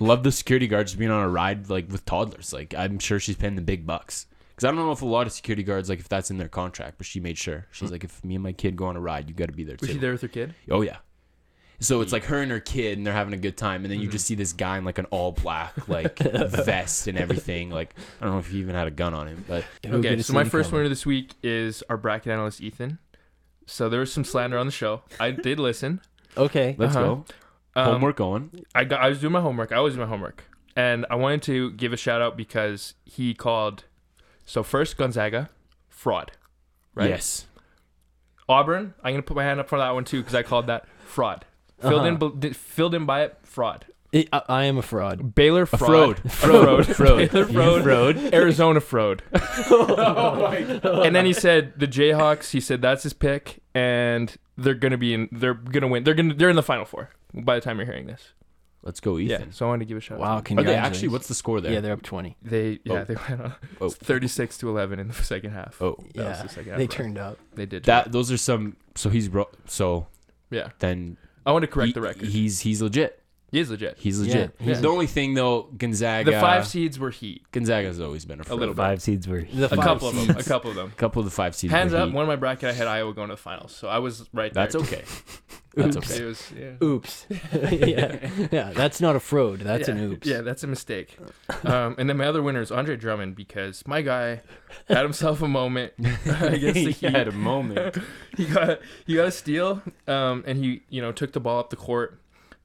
love 0.01 0.23
the 0.25 0.33
security 0.33 0.67
guards 0.67 0.95
being 0.95 1.11
on 1.13 1.23
a 1.23 1.29
ride 1.29 1.71
like 1.71 1.91
with 1.91 2.05
toddlers. 2.05 2.53
Like 2.53 2.75
I'm 2.75 2.99
sure 2.99 3.21
she's 3.21 3.37
paying 3.37 3.55
the 3.55 3.63
big 3.63 3.87
bucks. 3.87 4.27
Because 4.51 4.65
I 4.65 4.73
don't 4.73 4.85
know 4.85 4.93
if 4.93 5.01
a 5.03 5.07
lot 5.07 5.27
of 5.27 5.33
security 5.33 5.63
guards 5.63 5.89
like 5.89 6.01
if 6.01 6.09
that's 6.09 6.31
in 6.31 6.39
their 6.39 6.49
contract, 6.49 6.99
but 6.99 7.07
she 7.07 7.19
made 7.21 7.39
sure. 7.39 7.67
She's 7.71 7.91
like, 7.91 8.05
if 8.05 8.23
me 8.25 8.35
and 8.35 8.43
my 8.45 8.53
kid 8.53 8.77
go 8.77 8.87
on 8.87 8.97
a 8.97 9.01
ride, 9.01 9.29
you 9.29 9.35
got 9.35 9.47
to 9.47 9.53
be 9.55 9.65
there 9.65 9.77
Was 9.81 9.89
too. 9.89 9.95
she 9.95 9.99
there 10.01 10.13
with 10.13 10.23
her 10.23 10.29
kid? 10.29 10.55
Oh 10.71 10.83
yeah. 10.83 10.97
So 11.83 12.03
it's 12.03 12.13
like 12.13 12.25
her 12.25 12.41
and 12.43 12.51
her 12.51 12.61
kid, 12.61 12.99
and 12.99 13.07
they're 13.07 13.15
having 13.15 13.33
a 13.33 13.39
good 13.39 13.57
time, 13.57 13.85
and 13.85 13.93
then 13.93 14.01
you 14.01 14.09
just 14.09 14.27
see 14.27 14.35
this 14.35 14.53
guy 14.53 14.77
in 14.79 14.85
like 14.85 14.99
an 14.99 15.07
all 15.07 15.33
black 15.33 15.89
like 15.89 16.19
vest 16.19 17.07
and 17.07 17.17
everything. 17.19 17.71
Like 17.71 17.95
I 18.21 18.25
don't 18.25 18.35
know 18.35 18.39
if 18.41 18.49
he 18.49 18.59
even 18.59 18.75
had 18.75 18.87
a 18.87 18.91
gun 18.91 19.15
on 19.15 19.27
him, 19.29 19.45
but 19.49 19.65
Okay, 19.87 20.21
so 20.21 20.33
my 20.35 20.45
first 20.45 20.73
winner 20.73 20.89
this 20.91 21.07
week 21.07 21.35
is 21.43 21.83
our 21.89 21.97
bracket 21.97 22.33
analyst 22.33 22.61
Ethan. 22.61 22.99
So 23.67 23.89
there 23.89 24.01
was 24.01 24.13
some 24.13 24.25
slander 24.25 24.59
on 24.59 24.67
the 24.67 24.73
show. 24.73 25.03
I 25.19 25.31
did 25.31 25.59
listen. 25.59 26.01
Okay. 26.37 26.75
let's 26.79 26.95
Uh-huh. 26.97 27.05
go. 27.07 27.25
Um, 27.77 27.93
Homework 27.93 28.17
going. 28.17 28.51
I 28.75 28.85
got. 28.85 29.01
I 29.01 29.09
was 29.09 29.21
doing 29.21 29.33
my 29.33 29.41
homework. 29.41 29.73
I 29.73 29.77
always 29.77 29.95
do 29.95 30.01
my 30.01 30.07
homework, 30.07 30.45
and 30.77 31.07
I 31.09 31.15
wanted 31.15 31.43
to 31.45 31.71
give 31.73 31.93
a 31.93 31.97
shout 31.97 32.21
out 32.21 32.37
because 32.37 32.95
he 33.05 33.33
called. 33.33 33.85
So 34.45 34.63
first 34.63 34.97
Gonzaga, 34.99 35.49
fraud. 35.89 36.33
Right. 36.95 37.09
Yes. 37.09 37.47
Auburn. 38.49 38.95
I'm 39.05 39.13
gonna 39.15 39.23
put 39.23 39.37
my 39.37 39.45
hand 39.45 39.61
up 39.61 39.69
for 39.69 39.79
that 39.79 39.91
one 39.95 40.05
too 40.05 40.19
because 40.19 40.35
I 40.35 40.43
called 40.43 40.67
that 40.67 40.87
fraud. 41.07 41.45
Filled 41.81 42.07
in, 42.07 42.15
Uh-huh. 42.17 42.29
bu- 42.31 42.53
filled 42.53 42.95
in 42.95 43.07
by 43.07 43.23
it, 43.23 43.39
fraud. 43.43 43.87
I, 44.13 44.27
I- 44.33 44.43
I 44.49 44.65
am 44.65 44.77
a 44.79 44.83
fraud. 44.83 45.35
Baylor 45.35 45.67
fraud. 45.67 46.19
fraud. 46.21 46.33
Fraud. 46.33 46.87
Fraud. 46.87 46.97
Fraud. 46.97 47.31
Baylor 47.31 47.47
fraud. 47.47 47.83
Fraud. 47.85 48.17
Arizona 48.35 48.81
fraud. 48.81 49.23
And 51.05 51.15
then 51.15 51.25
he 51.27 51.33
said 51.33 51.75
the 51.79 51.87
Jayhawks. 51.87 52.51
He 52.51 52.61
said 52.61 52.83
that's 52.83 53.03
his 53.03 53.13
pick, 53.13 53.61
and 53.75 54.35
they're 54.57 54.75
gonna 54.75 54.99
be 54.99 55.15
in. 55.15 55.29
They're 55.33 55.55
gonna 55.55 55.89
win. 55.89 56.05
They're 56.05 56.15
gonna. 56.15 56.35
They're 56.35 56.51
in 56.51 56.57
the 56.57 56.63
final 56.63 56.85
four 56.85 57.11
by 57.35 57.55
the 57.57 57.61
time 57.61 57.77
you're 57.79 57.87
hearing 57.87 58.07
this. 58.07 58.33
Let's 58.83 58.99
go, 59.01 59.19
Ethan. 59.19 59.29
Yeah. 59.31 59.37
Ethan. 59.37 59.53
So 59.53 59.67
I 59.67 59.69
wanted 59.69 59.81
to 59.81 59.85
give 59.87 59.99
a 59.99 60.01
shout. 60.01 60.19
Wow. 60.19 60.39
out. 60.39 60.51
Are 60.53 60.63
they 60.63 60.75
actually? 60.75 61.09
What's 61.09 61.29
the 61.29 61.35
score 61.35 61.61
there? 61.61 61.73
Yeah, 61.73 61.81
they're 61.81 61.93
up 61.93 62.03
20. 62.03 62.37
They 62.43 62.79
yeah 62.85 63.01
Oh. 63.01 63.05
they 63.05 63.15
went 63.29 63.41
on 63.43 63.55
Oh. 63.81 63.91
36 63.91 64.59
to 64.59 64.69
11 64.71 64.99
in 64.99 65.09
the 65.09 65.15
second 65.15 65.53
half. 65.53 65.81
Oh, 65.83 65.97
That 66.15 66.27
was 66.29 66.37
Yeah. 66.39 66.43
the 66.43 66.49
second 66.49 66.71
half 66.71 66.79
They 66.79 66.85
run. 66.85 66.89
turned 66.89 67.19
up. 67.19 67.39
They 67.55 67.67
did. 67.67 67.85
that. 67.85 68.11
Those 68.11 68.33
are 68.33 68.39
some. 68.39 68.77
So 68.97 69.11
he's 69.11 69.29
bro. 69.29 69.49
So 69.67 70.07
yeah. 70.51 70.69
then 70.79 71.19
I 71.47 71.53
want 71.53 71.63
to 71.63 71.67
correct 71.69 71.89
he- 71.89 71.93
the 71.95 72.01
record. 72.03 72.29
He's 72.29 72.61
he's 72.61 72.81
legit. 72.83 73.23
he 73.51 73.59
is 73.61 73.71
legit. 73.71 73.97
He's 73.99 74.21
Yeah, 74.21 74.35
legit. 74.35 74.55
he's 74.61 74.81
The 74.81 74.89
only 74.89 75.07
thing 75.07 75.35
though, 75.35 75.63
Gonzaga. 75.77 76.31
The 76.31 76.41
five 76.41 76.67
seeds 76.67 76.99
were 76.99 77.11
heat. 77.11 77.43
Gonzaga's 77.53 78.01
always 78.01 78.25
been 78.25 78.41
a, 78.41 78.45
A 78.53 78.55
little 78.55 78.75
bit. 78.75 78.83
Five 78.83 79.03
seeds 79.03 79.27
were. 79.27 79.43
The 79.43 79.65
A 79.67 79.69
five 79.71 79.81
couple 79.81 80.09
of 80.09 80.15
them. 80.17 80.37
A 80.37 80.43
couple 80.43 80.71
of 80.71 80.77
them. 80.77 80.89
A 80.93 80.97
couple 80.99 81.21
of 81.21 81.25
the 81.27 81.31
five 81.33 81.55
seeds. 81.57 81.73
Hands 81.73 81.93
were 81.93 81.99
up. 81.99 82.09
heat. 82.09 82.15
One 82.15 82.23
of 82.23 82.29
my 82.29 82.37
bracket, 82.37 82.69
I 82.69 82.73
had 82.73 82.87
Iowa 82.87 83.13
going 83.15 83.29
to 83.29 83.35
the 83.35 83.41
finals, 83.41 83.75
so 83.75 83.89
I 83.89 83.99
was 83.99 84.29
right 84.33 84.53
there. 84.53 84.65
That's 84.65 84.77
okay. 84.77 85.03
That's 85.75 85.97
Oops. 85.97 86.11
okay. 86.11 86.23
It 86.23 86.27
was 86.27 86.53
yeah. 86.59 86.71
Oops. 86.83 87.27
yeah. 87.53 88.31
Yeah. 88.51 88.73
That's 88.75 89.01
not 89.01 89.15
a 89.15 89.21
fraud. 89.21 89.61
That's 89.61 89.89
yeah. 89.89 89.95
an 89.95 90.13
oops. 90.13 90.27
Yeah, 90.27 90.41
that's 90.41 90.65
a 90.65 90.67
mistake. 90.67 91.17
Um, 91.65 91.95
and 91.97 92.09
then 92.09 92.17
my 92.17 92.27
other 92.27 92.43
winner 92.43 92.61
is 92.61 92.73
Andre 92.73 92.97
Drummond 92.97 93.37
because 93.37 93.87
my 93.87 94.03
guy 94.03 94.43
had 94.89 95.03
himself 95.03 95.43
a 95.43 95.49
moment 95.49 95.93
against 95.99 96.75
the 96.75 96.91
he 96.91 96.93
Heat. 96.93 97.11
had 97.11 97.29
a 97.29 97.33
moment. 97.33 97.99
he 98.37 98.47
got 98.47 98.81
he 99.07 99.15
got 99.15 99.29
a 99.29 99.31
steal, 99.31 99.81
um, 100.09 100.43
and 100.47 100.59
he 100.59 100.83
you 100.89 101.01
know 101.01 101.13
took 101.13 101.33
the 101.33 101.41
ball 101.41 101.61
up 101.61 101.71
the 101.71 101.77
court 101.77 102.21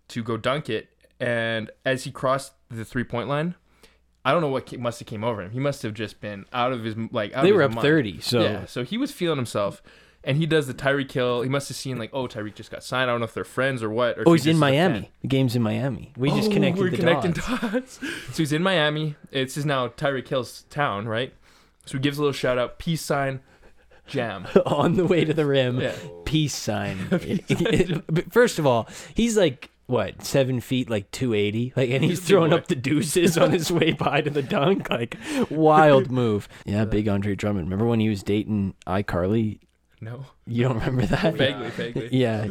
to 0.08 0.24
go 0.24 0.36
dunk 0.38 0.70
it, 0.70 0.90
and 1.20 1.70
as 1.86 2.06
he 2.06 2.12
crossed 2.12 2.54
the 2.72 2.86
three 2.86 3.04
point 3.04 3.30
line, 3.30 3.54
I 4.24 4.32
don't 4.32 4.42
know 4.42 4.50
what 4.50 4.68
ca- 4.68 4.78
must 4.78 5.00
have 5.00 5.08
came 5.08 5.24
over 5.24 5.44
him. 5.44 5.52
He 5.52 5.60
must 5.60 5.84
have 5.84 5.94
just 5.94 6.20
been 6.22 6.46
out 6.52 6.74
of 6.74 6.84
his 6.84 6.96
like. 7.12 7.34
Out 7.36 7.44
They 7.44 7.52
of 7.52 7.56
were 7.56 7.64
up 7.64 7.74
mind. 7.76 7.84
30. 7.84 8.22
So 8.22 8.42
yeah, 8.42 8.66
so 8.66 8.84
he 8.84 8.98
was 8.98 9.12
feeling 9.12 9.38
himself. 9.38 9.84
And 10.28 10.38
he 10.38 10.46
does 10.48 10.66
the 10.66 10.74
Tyreek 10.74 11.12
Hill. 11.12 11.44
He 11.44 11.50
must 11.50 11.70
have 11.70 11.78
seen 11.78 11.98
like, 12.00 12.10
oh, 12.12 12.28
Tyreek 12.28 12.56
just 12.56 12.72
got 12.72 12.84
signed. 12.84 13.10
I 13.10 13.14
don't 13.14 13.20
know 13.22 13.26
if 13.26 13.34
they're 13.36 13.44
friends 13.46 13.84
or 13.84 13.90
what. 13.92 14.18
Or 14.18 14.24
Oh, 14.26 14.34
he's 14.34 14.46
in 14.48 14.54
just 14.54 14.60
Miami. 14.60 15.12
The 15.22 15.28
game's 15.28 15.56
in 15.56 15.62
Miami. 15.62 16.12
We 16.18 16.32
just 16.32 16.50
Oh, 16.50 16.54
connected 16.54 16.82
we're 16.82 16.90
the 16.90 16.98
connecting 16.98 17.32
dots. 17.34 17.62
dots. 17.62 18.00
so 18.32 18.38
he's 18.38 18.52
in 18.52 18.64
Miami. 18.64 19.16
It's 19.32 19.56
is 19.56 19.66
now 19.66 19.88
Tyreek 19.90 20.28
Hill's 20.28 20.64
town, 20.72 21.08
right? 21.08 21.32
So 21.86 21.98
he 21.98 22.02
gives 22.02 22.18
a 22.18 22.22
little 22.22 22.34
shout 22.34 22.58
out, 22.58 22.80
peace 22.80 23.04
sign, 23.04 23.42
jam. 24.08 24.48
on 24.66 24.96
the 24.96 25.06
way 25.06 25.24
to 25.26 25.34
the 25.34 25.46
rim. 25.46 25.80
Yeah. 25.80 25.94
Peace 26.26 26.56
sign. 26.56 26.98
First 28.32 28.58
of 28.58 28.66
all, 28.66 28.90
he's 29.14 29.38
like 29.38 29.70
what 29.86 30.24
seven 30.26 30.60
feet, 30.60 30.90
like 30.90 31.12
two 31.12 31.36
eighty, 31.36 31.72
like, 31.76 31.92
and 31.92 32.04
he's 32.04 32.18
He's 32.18 32.28
throwing 32.28 32.52
up 32.54 32.68
the 32.68 32.76
deuces 32.76 33.38
on 33.38 33.52
his 33.52 33.72
way 33.72 33.92
by 33.92 34.22
to 34.22 34.32
the 34.32 34.42
dunk, 34.42 34.90
like 34.90 35.18
wild 35.52 36.10
move. 36.10 36.50
Yeah, 36.66 36.86
big 36.86 37.08
Andre 37.08 37.36
Drummond. 37.36 37.68
Remember 37.68 37.86
when 37.86 38.00
he 38.00 38.10
was 38.10 38.24
dating 38.24 38.74
iCarly? 38.88 39.60
No, 40.02 40.26
You 40.46 40.64
don't 40.64 40.76
remember 40.80 41.06
that? 41.08 41.34
vaguely, 41.36 41.70
vaguely. 41.70 42.10
Yeah, 42.12 42.48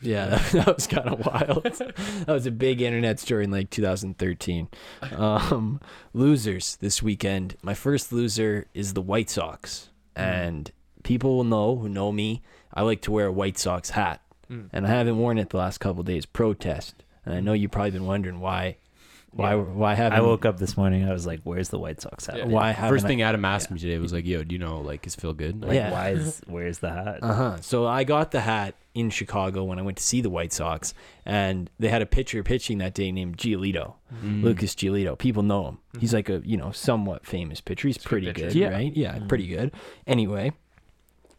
yeah, 0.00 0.36
that 0.52 0.74
was 0.76 0.86
kind 0.86 1.08
of 1.08 1.24
wild. 1.26 1.64
that 1.64 2.26
was 2.28 2.46
a 2.46 2.50
big 2.50 2.80
internet 2.80 3.18
story 3.18 3.44
in 3.44 3.50
like 3.50 3.70
2013. 3.70 4.68
Um, 5.12 5.80
losers 6.12 6.76
this 6.76 7.02
weekend. 7.02 7.56
My 7.62 7.74
first 7.74 8.12
loser 8.12 8.66
is 8.74 8.94
the 8.94 9.02
White 9.02 9.28
Sox, 9.30 9.90
and 10.14 10.70
people 11.02 11.36
will 11.36 11.44
know 11.44 11.76
who 11.76 11.88
know 11.88 12.12
me. 12.12 12.42
I 12.72 12.82
like 12.82 13.02
to 13.02 13.10
wear 13.12 13.26
a 13.26 13.32
White 13.32 13.58
Sox 13.58 13.90
hat, 13.90 14.20
Mm. 14.50 14.70
and 14.72 14.86
I 14.86 14.90
haven't 14.90 15.18
worn 15.18 15.36
it 15.36 15.50
the 15.50 15.58
last 15.58 15.76
couple 15.78 16.02
days. 16.02 16.24
Protest. 16.24 17.04
And 17.26 17.34
I 17.34 17.40
know 17.40 17.52
you've 17.52 17.70
probably 17.70 17.90
been 17.90 18.06
wondering 18.06 18.40
why, 18.40 18.76
why, 19.30 19.50
Yeah. 19.54 19.62
why 19.62 19.94
haven't 19.94 20.18
I 20.18 20.22
woke 20.22 20.44
up 20.44 20.58
this 20.58 20.76
morning. 20.76 21.08
I 21.08 21.12
was 21.12 21.26
like, 21.26 21.40
"Where's 21.44 21.68
the 21.68 21.78
White 21.78 22.00
Sox 22.00 22.26
hat?" 22.26 22.48
why 22.48 22.72
haven't 22.72 22.90
First 22.90 23.04
I- 23.04 23.08
thing 23.08 23.22
Adam 23.22 23.44
asked 23.44 23.70
me 23.70 23.78
today 23.78 23.98
was 23.98 24.12
like, 24.12 24.26
"Yo, 24.26 24.42
do 24.44 24.54
you 24.54 24.58
know 24.58 24.80
like 24.80 25.06
is 25.06 25.14
Phil 25.14 25.32
good?" 25.34 25.62
Like, 25.62 25.74
Yeah. 25.74 25.90
why 25.92 26.10
is 26.10 26.40
where's 26.46 26.78
the 26.78 26.90
hat? 26.90 27.18
Uh 27.22 27.34
huh. 27.34 27.56
So 27.60 27.86
I 27.86 28.04
got 28.04 28.30
the 28.30 28.40
hat 28.40 28.74
in 28.94 29.10
Chicago 29.10 29.62
when 29.64 29.78
I 29.78 29.82
went 29.82 29.96
to 29.98 30.02
see 30.02 30.20
the 30.20 30.30
White 30.30 30.52
Sox, 30.52 30.92
and 31.24 31.70
they 31.78 31.88
had 31.88 32.02
a 32.02 32.06
pitcher 32.06 32.42
pitching 32.42 32.78
that 32.78 32.94
day 32.94 33.12
named 33.12 33.36
Giolito, 33.36 33.94
Mm. 34.24 34.42
Lucas 34.42 34.74
Giolito. 34.74 35.16
People 35.16 35.42
know 35.42 35.68
him. 35.68 35.78
He's 36.00 36.12
like 36.14 36.28
a 36.28 36.40
you 36.44 36.56
know 36.56 36.72
somewhat 36.72 37.26
famous 37.26 37.60
pitcher. 37.60 37.86
He's 37.88 37.96
a 37.96 38.00
good 38.00 38.08
pretty 38.08 38.26
pitcher. 38.32 38.46
good, 38.48 38.54
Yeah. 38.54 38.68
right? 38.70 38.96
Yeah, 38.96 39.18
pretty 39.28 39.46
good. 39.46 39.72
Anyway, 40.06 40.52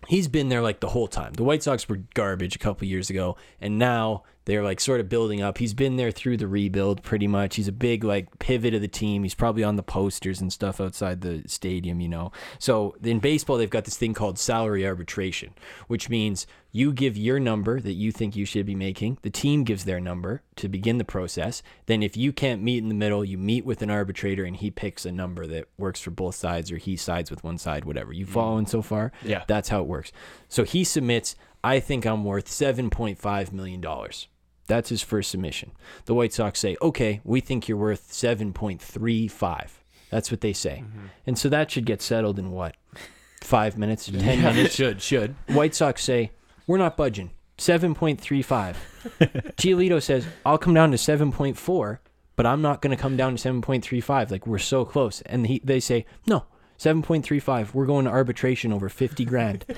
he's 0.08 0.28
been 0.28 0.50
there 0.50 0.62
like 0.62 0.80
the 0.80 0.90
whole 0.90 1.08
time. 1.08 1.34
The 1.34 1.44
White 1.44 1.64
Sox 1.64 1.88
were 1.90 2.00
garbage 2.14 2.56
a 2.56 2.60
couple 2.60 2.88
years 2.88 3.10
ago, 3.10 3.36
and 3.60 3.78
now 3.78 4.24
they're 4.50 4.64
like 4.64 4.80
sort 4.80 5.00
of 5.00 5.08
building 5.08 5.44
up. 5.44 5.60
He's 5.60 5.76
been 5.76 5.98
there 5.98 6.10
through 6.10 6.38
the 6.38 6.48
rebuild 6.48 7.04
pretty 7.04 7.28
much. 7.28 7.56
He's 7.56 7.68
a 7.68 7.72
big 7.72 8.04
like 8.04 8.40
pivot 8.40 8.74
of 8.74 8.82
the 8.82 8.88
team. 8.88 9.22
He's 9.22 9.36
probably 9.36 9.64
on 9.64 9.76
the 9.76 9.84
posters 9.84 10.42
and 10.42 10.52
stuff 10.52 10.82
outside 10.82 11.22
the 11.22 11.44
stadium, 11.46 12.02
you 12.02 12.10
know. 12.10 12.32
So 12.58 12.96
in 13.04 13.20
baseball, 13.20 13.58
they've 13.58 13.70
got 13.70 13.86
this 13.86 13.96
thing 13.96 14.16
called 14.16 14.40
salary 14.40 14.88
arbitration, 14.88 15.54
which 15.88 16.10
means 16.10 16.48
you 16.72 16.92
give 16.92 17.16
your 17.16 17.40
number 17.40 17.80
that 17.80 17.94
you 17.94 18.12
think 18.12 18.36
you 18.36 18.46
should 18.46 18.66
be 18.66 18.74
making. 18.74 19.20
The 19.22 19.30
team 19.30 19.64
gives 19.64 19.86
their 19.86 20.00
number 20.00 20.42
to 20.56 20.68
begin 20.68 20.98
the 20.98 21.06
process. 21.06 21.62
Then, 21.86 22.02
if 22.02 22.18
you 22.18 22.34
can't 22.34 22.64
meet 22.64 22.80
in 22.80 22.90
the 22.90 22.96
middle, 22.96 23.24
you 23.24 23.38
meet 23.38 23.66
with 23.66 23.84
an 23.84 23.92
arbitrator 23.92 24.46
and 24.46 24.56
he 24.56 24.72
picks 24.72 25.06
a 25.06 25.12
number 25.12 25.46
that 25.46 25.68
works 25.78 26.00
for 26.00 26.10
both 26.10 26.36
sides 26.36 26.72
or 26.72 26.78
he 26.78 26.96
sides 26.96 27.30
with 27.30 27.44
one 27.44 27.60
side, 27.60 27.86
whatever. 27.86 28.14
You 28.14 28.26
mm. 28.26 28.30
following 28.30 28.66
so 28.66 28.82
far? 28.82 29.12
Yeah. 29.24 29.44
That's 29.48 29.70
how 29.70 29.82
it 29.82 29.88
works. 29.88 30.12
So 30.48 30.64
he 30.64 30.84
submits, 30.84 31.36
I 31.64 31.80
think 31.80 32.06
I'm 32.06 32.24
worth 32.24 32.48
$7.5 32.48 33.52
million. 33.52 33.84
That's 34.70 34.88
his 34.90 35.02
first 35.02 35.32
submission. 35.32 35.72
The 36.06 36.14
White 36.14 36.32
Sox 36.32 36.60
say, 36.60 36.78
okay, 36.82 37.20
we 37.26 37.42
think 37.42 37.68
you're 37.68 37.78
worth 37.78 38.10
7.35. 38.12 39.68
That's 40.10 40.32
what 40.32 40.42
they 40.42 40.54
say. 40.54 40.84
Mm-hmm. 40.86 41.06
And 41.28 41.38
so 41.38 41.50
that 41.50 41.70
should 41.72 41.86
get 41.86 42.02
settled 42.02 42.40
in 42.40 42.52
what? 42.52 42.76
Five 43.42 43.78
minutes, 43.78 44.06
10 44.12 44.16
Yeah, 44.40 44.54
minutes? 44.54 44.76
should 44.76 45.02
should. 45.02 45.36
White 45.48 45.76
Sox 45.76 46.04
say, 46.04 46.32
we're 46.68 46.78
not 46.78 46.96
budging. 46.96 47.32
7.35. 47.58 48.76
Giolito 49.58 50.02
says, 50.02 50.26
I'll 50.46 50.58
come 50.58 50.74
down 50.74 50.92
to 50.92 50.98
7.4, 50.98 52.00
but 52.36 52.46
I'm 52.46 52.62
not 52.62 52.82
going 52.82 52.96
to 52.96 53.02
come 53.02 53.18
down 53.18 53.36
to 53.36 53.50
7.35. 53.54 54.32
Like, 54.32 54.48
we're 54.48 54.58
so 54.60 54.86
close. 54.86 55.22
And 55.22 55.48
he, 55.48 55.60
they 55.64 55.80
say, 55.80 56.06
no, 56.26 56.46
7.35. 56.78 57.74
We're 57.74 57.86
going 57.86 58.06
to 58.06 58.12
arbitration 58.12 58.72
over 58.72 58.88
50 58.88 59.26
grand. 59.26 59.66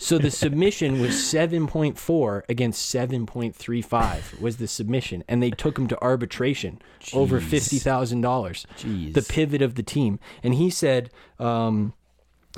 so 0.00 0.16
the 0.16 0.30
submission 0.30 0.98
was 0.98 1.10
7.4 1.10 2.42
against 2.48 2.94
7.35 2.94 4.40
was 4.40 4.56
the 4.56 4.66
submission. 4.66 5.22
And 5.28 5.42
they 5.42 5.50
took 5.50 5.78
him 5.78 5.88
to 5.88 6.02
arbitration 6.02 6.80
over 7.12 7.38
$50,000 7.38 9.12
the 9.12 9.22
pivot 9.22 9.60
of 9.60 9.74
the 9.74 9.82
team. 9.82 10.18
And 10.42 10.54
he 10.54 10.70
said, 10.70 11.10
um, 11.38 11.92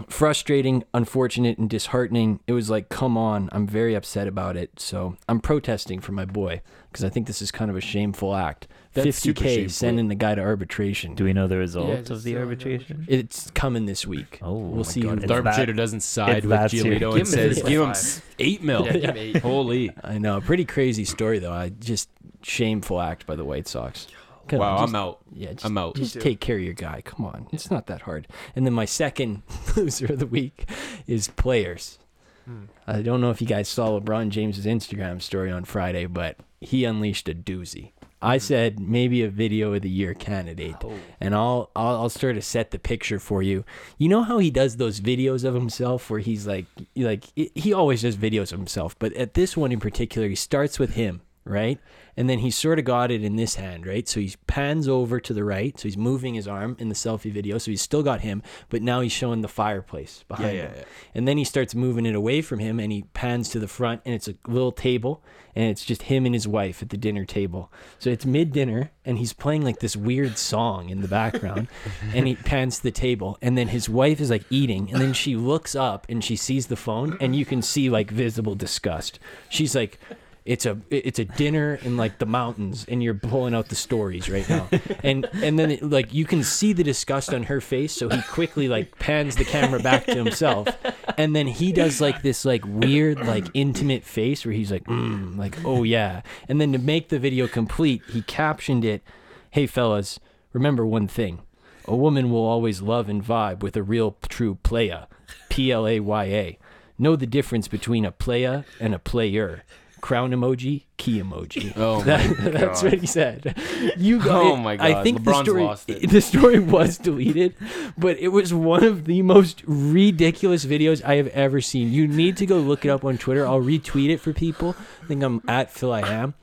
frustrating, 0.09 0.85
unfortunate, 0.95 1.59
and 1.59 1.69
disheartening. 1.69 2.41
It 2.47 2.53
was 2.53 2.71
like, 2.71 2.89
come 2.89 3.17
on, 3.17 3.49
I'm 3.53 3.67
very 3.67 3.95
upset 3.95 4.27
about 4.27 4.57
it. 4.57 4.79
So 4.81 5.17
I'm 5.29 5.41
protesting 5.41 6.01
for 6.01 6.13
my 6.13 6.25
boy 6.25 6.63
because 6.91 7.05
I 7.05 7.09
think 7.09 7.27
this 7.27 7.43
is 7.43 7.51
kind 7.51 7.71
of 7.71 7.77
a 7.77 7.81
shameful 7.81 8.35
act. 8.35 8.69
That's 8.95 9.07
50K 9.09 9.71
sending 9.71 10.09
the 10.09 10.15
guy 10.15 10.35
to 10.35 10.43
arbitration. 10.43 11.15
Do 11.15 11.25
we 11.25 11.33
know 11.33 11.47
the 11.47 11.57
result 11.57 11.89
it's 11.91 12.11
of 12.11 12.23
the 12.23 12.31
still 12.33 12.43
arbitration? 12.43 13.07
It's 13.09 13.51
coming 13.53 13.87
this 13.87 14.07
week. 14.07 14.39
Oh, 14.43 14.53
we'll 14.59 14.77
my 14.77 14.83
see. 14.83 15.01
God. 15.01 15.09
who- 15.11 15.15
It's 15.17 15.27
the 15.29 15.35
arbitrator 15.35 15.73
that- 15.73 15.77
doesn't 15.79 16.01
side 16.01 16.45
with 16.45 16.51
that. 16.51 16.71
Giolito 16.71 16.99
Give 16.99 17.11
and 17.13 17.17
him 17.21 17.25
says, 17.27 17.63
"Give 17.67 17.81
him 17.83 17.95
eight 18.39 18.63
mil." 18.63 18.85
Yeah, 18.85 18.93
give 18.99 19.17
eight. 19.17 19.37
Holy! 19.39 19.91
I 20.05 20.19
know, 20.19 20.41
pretty 20.43 20.67
crazy 20.67 21.07
story 21.07 21.39
though. 21.39 21.53
I 21.53 21.71
just 21.71 22.11
shameful 22.43 23.01
act 23.01 23.27
by 23.27 23.35
the 23.37 23.45
White 23.45 23.67
Sox. 23.67 24.09
Come 24.53 24.61
Wow, 24.61 24.77
on, 24.77 24.89
I'm 24.91 24.95
out. 24.95 25.21
Yeah, 25.33 25.53
just, 25.53 25.65
I'm 25.65 25.79
out. 25.79 25.97
Just 25.97 26.21
take 26.21 26.41
care 26.41 26.57
of 26.57 26.63
your 26.63 26.75
guy. 26.75 27.01
Come 27.03 27.25
on, 27.25 27.47
it's 27.53 27.71
not 27.71 27.87
that 27.87 28.03
hard. 28.03 28.29
And 28.55 28.67
then 28.67 28.75
my 28.75 28.85
second 28.85 29.43
loser 29.77 30.13
of 30.13 30.19
the 30.19 30.27
week 30.27 30.69
is 31.07 31.29
players. 31.29 31.99
Hmm. 32.45 32.65
I 32.87 33.01
don't 33.01 33.21
know 33.23 33.31
if 33.31 33.41
you 33.41 33.47
guys 33.47 33.69
saw 33.69 33.99
LeBron 33.99 34.29
James's 34.29 34.67
Instagram 34.67 35.23
story 35.23 35.51
on 35.51 35.65
Friday, 35.65 36.05
but 36.07 36.37
he 36.61 36.85
unleashed 36.85 37.29
a 37.31 37.35
doozy. 37.35 37.93
I 38.21 38.39
said 38.39 38.79
maybe 38.79 39.23
a 39.23 39.29
video 39.31 39.73
of 39.75 39.83
the 39.83 39.89
year 39.91 40.13
candidate, 40.15 40.77
and 41.21 41.35
I'll, 41.35 41.71
I'll 41.75 41.97
I'll 42.03 42.09
sort 42.09 42.37
of 42.37 42.45
set 42.45 42.71
the 42.73 42.79
picture 42.79 43.19
for 43.19 43.43
you. 43.43 43.65
You 43.99 44.09
know 44.09 44.23
how 44.23 44.39
he 44.39 44.51
does 44.51 44.77
those 44.77 45.01
videos 45.01 45.45
of 45.45 45.55
himself 45.55 46.09
where 46.11 46.21
he's 46.21 46.47
like 46.47 46.67
like 46.95 47.25
he 47.35 47.73
always 47.73 48.03
does 48.03 48.17
videos 48.17 48.53
of 48.53 48.59
himself, 48.61 48.97
but 48.99 49.13
at 49.15 49.35
this 49.35 49.57
one 49.57 49.73
in 49.73 49.81
particular, 49.81 50.29
he 50.29 50.37
starts 50.37 50.79
with 50.79 50.95
him, 50.95 51.23
right? 51.45 51.81
And 52.17 52.29
then 52.29 52.41
he's 52.41 52.57
sort 52.57 52.79
of 52.79 52.85
got 52.85 53.11
it 53.11 53.25
in 53.25 53.37
this 53.37 53.55
hand, 53.55 53.87
right? 53.87 54.07
So 54.07 54.21
he 54.21 54.35
pans 54.47 54.89
over 54.89 55.19
to 55.21 55.33
the 55.33 55.45
right, 55.45 55.79
so 55.79 55.85
he's 55.85 55.97
moving 55.97 56.35
his 56.35 56.47
arm 56.47 56.77
in 56.79 56.89
the 56.89 56.95
selfie 56.95 57.33
video, 57.33 57.59
so 57.59 57.71
he's 57.71 57.83
still 57.83 58.03
got 58.03 58.21
him, 58.21 58.43
but 58.69 58.83
now 58.83 59.01
he's 59.01 59.13
showing 59.13 59.41
the 59.41 59.49
fireplace 59.49 60.25
behind 60.29 60.57
yeah, 60.57 60.63
him. 60.69 60.73
yeah. 60.77 60.85
And 61.15 61.29
then 61.29 61.39
he 61.39 61.45
starts 61.45 61.75
moving 61.75 62.07
it 62.07 62.15
away 62.15 62.43
from 62.43 62.59
him 62.59 62.79
and 62.79 62.93
he 62.93 63.05
pans 63.15 63.49
to 63.51 63.59
the 63.59 63.69
front 63.69 64.03
and 64.05 64.15
it's 64.15 64.29
a 64.29 64.35
little 64.47 64.73
table 64.73 65.23
and 65.55 65.67
it's 65.67 65.85
just 65.85 66.03
him 66.03 66.25
and 66.25 66.35
his 66.35 66.49
wife 66.49 66.83
at 66.83 66.91
the 66.91 66.97
dinner 66.97 67.25
table. 67.25 67.71
So 67.99 68.11
it's 68.11 68.25
mid 68.25 68.53
dinner 68.53 68.91
and 69.05 69.19
he's 69.19 69.33
playing 69.33 69.63
like 69.63 69.81
this 69.81 69.97
weird 69.97 70.39
song 70.39 70.89
in 70.89 71.03
the 71.03 71.09
background 71.09 71.69
and 72.15 72.27
he 72.27 72.37
pans 72.37 72.79
to 72.79 72.83
the 72.85 72.91
table 72.91 73.39
and 73.43 73.57
then 73.57 73.69
his 73.69 73.89
wife 73.89 74.21
is 74.21 74.31
like 74.31 74.45
eating 74.51 74.91
and 74.91 75.01
then 75.01 75.13
she 75.13 75.37
looks 75.37 75.75
up 75.75 76.07
and 76.09 76.25
she 76.25 76.37
sees 76.37 76.67
the 76.67 76.77
phone 76.77 77.17
and 77.21 77.37
you 77.37 77.45
can 77.45 77.63
see 77.63 77.91
like 77.91 78.11
visible 78.11 78.55
disgust. 78.55 79.19
She's 79.49 79.75
like 79.75 79.99
it's 80.45 80.67
a 80.67 80.77
it's 80.91 81.21
a 81.21 81.25
dinner 81.25 81.79
in 81.83 81.97
like 81.97 82.19
the 82.19 82.27
mountains 82.27 82.85
and 82.89 83.03
you're 83.03 83.15
pulling 83.15 83.55
out 83.55 83.69
the 83.69 83.75
stories 83.75 84.29
right 84.29 84.49
now. 84.49 84.69
And 85.05 85.29
and 85.35 85.59
then 85.59 85.73
it, 85.73 85.83
like 85.83 86.13
you 86.13 86.25
can 86.25 86.43
see 86.43 86.73
the 86.73 86.85
disgust 86.85 87.33
on 87.35 87.45
her 87.45 87.61
face 87.61 87.93
so 87.93 88.09
he 88.09 88.23
quickly 88.23 88.69
like 88.69 88.99
pans 88.99 89.37
the 89.37 89.45
camera 89.45 89.81
back 89.81 90.07
to 90.07 90.15
himself. 90.15 90.69
And 91.17 91.35
then 91.35 91.47
he 91.47 91.73
does 91.73 92.01
like 92.01 92.23
this 92.23 92.45
like 92.45 92.65
weird 92.67 93.21
like 93.21 93.47
intimate 93.55 94.05
face 94.05 94.45
where 94.45 94.55
he's 94.55 94.71
like 94.71 94.85
mm, 94.85 95.37
like 95.37 95.57
oh 95.65 95.83
yeah. 95.83 96.23
And 96.49 96.61
then 96.61 96.73
to 96.73 96.79
make 96.79 97.09
the 97.09 97.19
video 97.19 97.49
complete 97.49 98.03
he 98.09 98.23
captioned 98.23 98.85
it 98.85 99.03
hey 99.51 99.67
fellas 99.67 100.19
remember 100.53 100.87
one 100.87 101.09
thing. 101.09 101.43
A 101.85 101.97
woman 101.97 102.31
will 102.31 102.45
always 102.45 102.81
love 102.81 103.09
and 103.09 103.25
vibe 103.25 103.61
with 103.63 103.77
a 103.77 103.83
real 103.83 104.17
true 104.29 104.57
playa 104.63 105.07
p-l-a-y-a 105.49 106.59
know 106.99 107.17
the 107.17 107.27
difference 107.27 107.69
between 107.69 108.05
a 108.05 108.13
playa 108.13 108.63
and 108.81 108.95
a 108.95 108.99
player 108.99 109.65
crown 110.03 110.33
emoji 110.33 110.83
key 110.99 111.23
emoji 111.23 111.73
Oh 111.77 111.99
my 112.01 112.05
that, 112.05 112.53
that's 112.53 112.83
what 112.83 112.95
he 112.99 113.07
said. 113.07 113.57
You 113.97 114.19
got 114.19 114.43
Oh 114.43 114.55
it. 114.55 114.59
my 114.59 114.73
I 114.73 114.93
God, 114.93 115.05
think 115.05 115.21
LeBron's 115.23 115.39
the 115.39 115.45
story 115.45 115.63
lost 115.63 115.89
it. 115.91 116.11
the 116.11 116.21
story 116.21 116.59
was 116.59 116.99
deleted, 116.99 117.55
but 117.97 118.19
it 118.19 118.29
was 118.29 118.53
one 118.53 118.85
of 118.85 119.05
the 119.07 119.23
most 119.23 119.63
ridiculous 119.65 120.67
videos 120.67 121.03
I 121.05 121.15
have 121.17 121.29
ever 121.29 121.61
seen. 121.61 121.93
You 121.93 122.07
need 122.09 122.37
to 122.39 122.47
go 122.47 122.59
look 122.59 122.85
it 122.85 122.89
up 122.91 123.05
on 123.05 123.17
Twitter. 123.17 123.47
I'll 123.47 123.63
retweet 123.63 124.11
it 124.11 124.19
for 124.19 124.33
people. 124.35 124.75
I 125.03 125.07
think 125.07 125.23
I'm 125.23 125.41
at 125.49 125.71
Phil 125.71 125.93
I 125.93 126.01
am. 126.03 126.35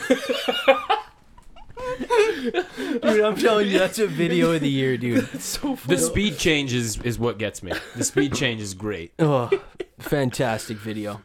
I'm 3.05 3.37
telling 3.37 3.69
you, 3.69 3.79
that's 3.79 3.99
a 3.99 4.07
video 4.07 4.53
of 4.53 4.61
the 4.61 4.69
year, 4.69 4.97
dude. 4.97 5.27
The 5.27 5.99
speed 5.99 6.39
change 6.39 6.73
is, 6.73 7.01
is 7.03 7.19
what 7.19 7.39
gets 7.39 7.63
me. 7.63 7.73
The 7.97 8.05
speed 8.05 8.35
change 8.35 8.61
is 8.61 8.75
great. 8.75 9.13
Oh, 9.19 9.51
fantastic 10.03 10.77
video. 10.77 11.21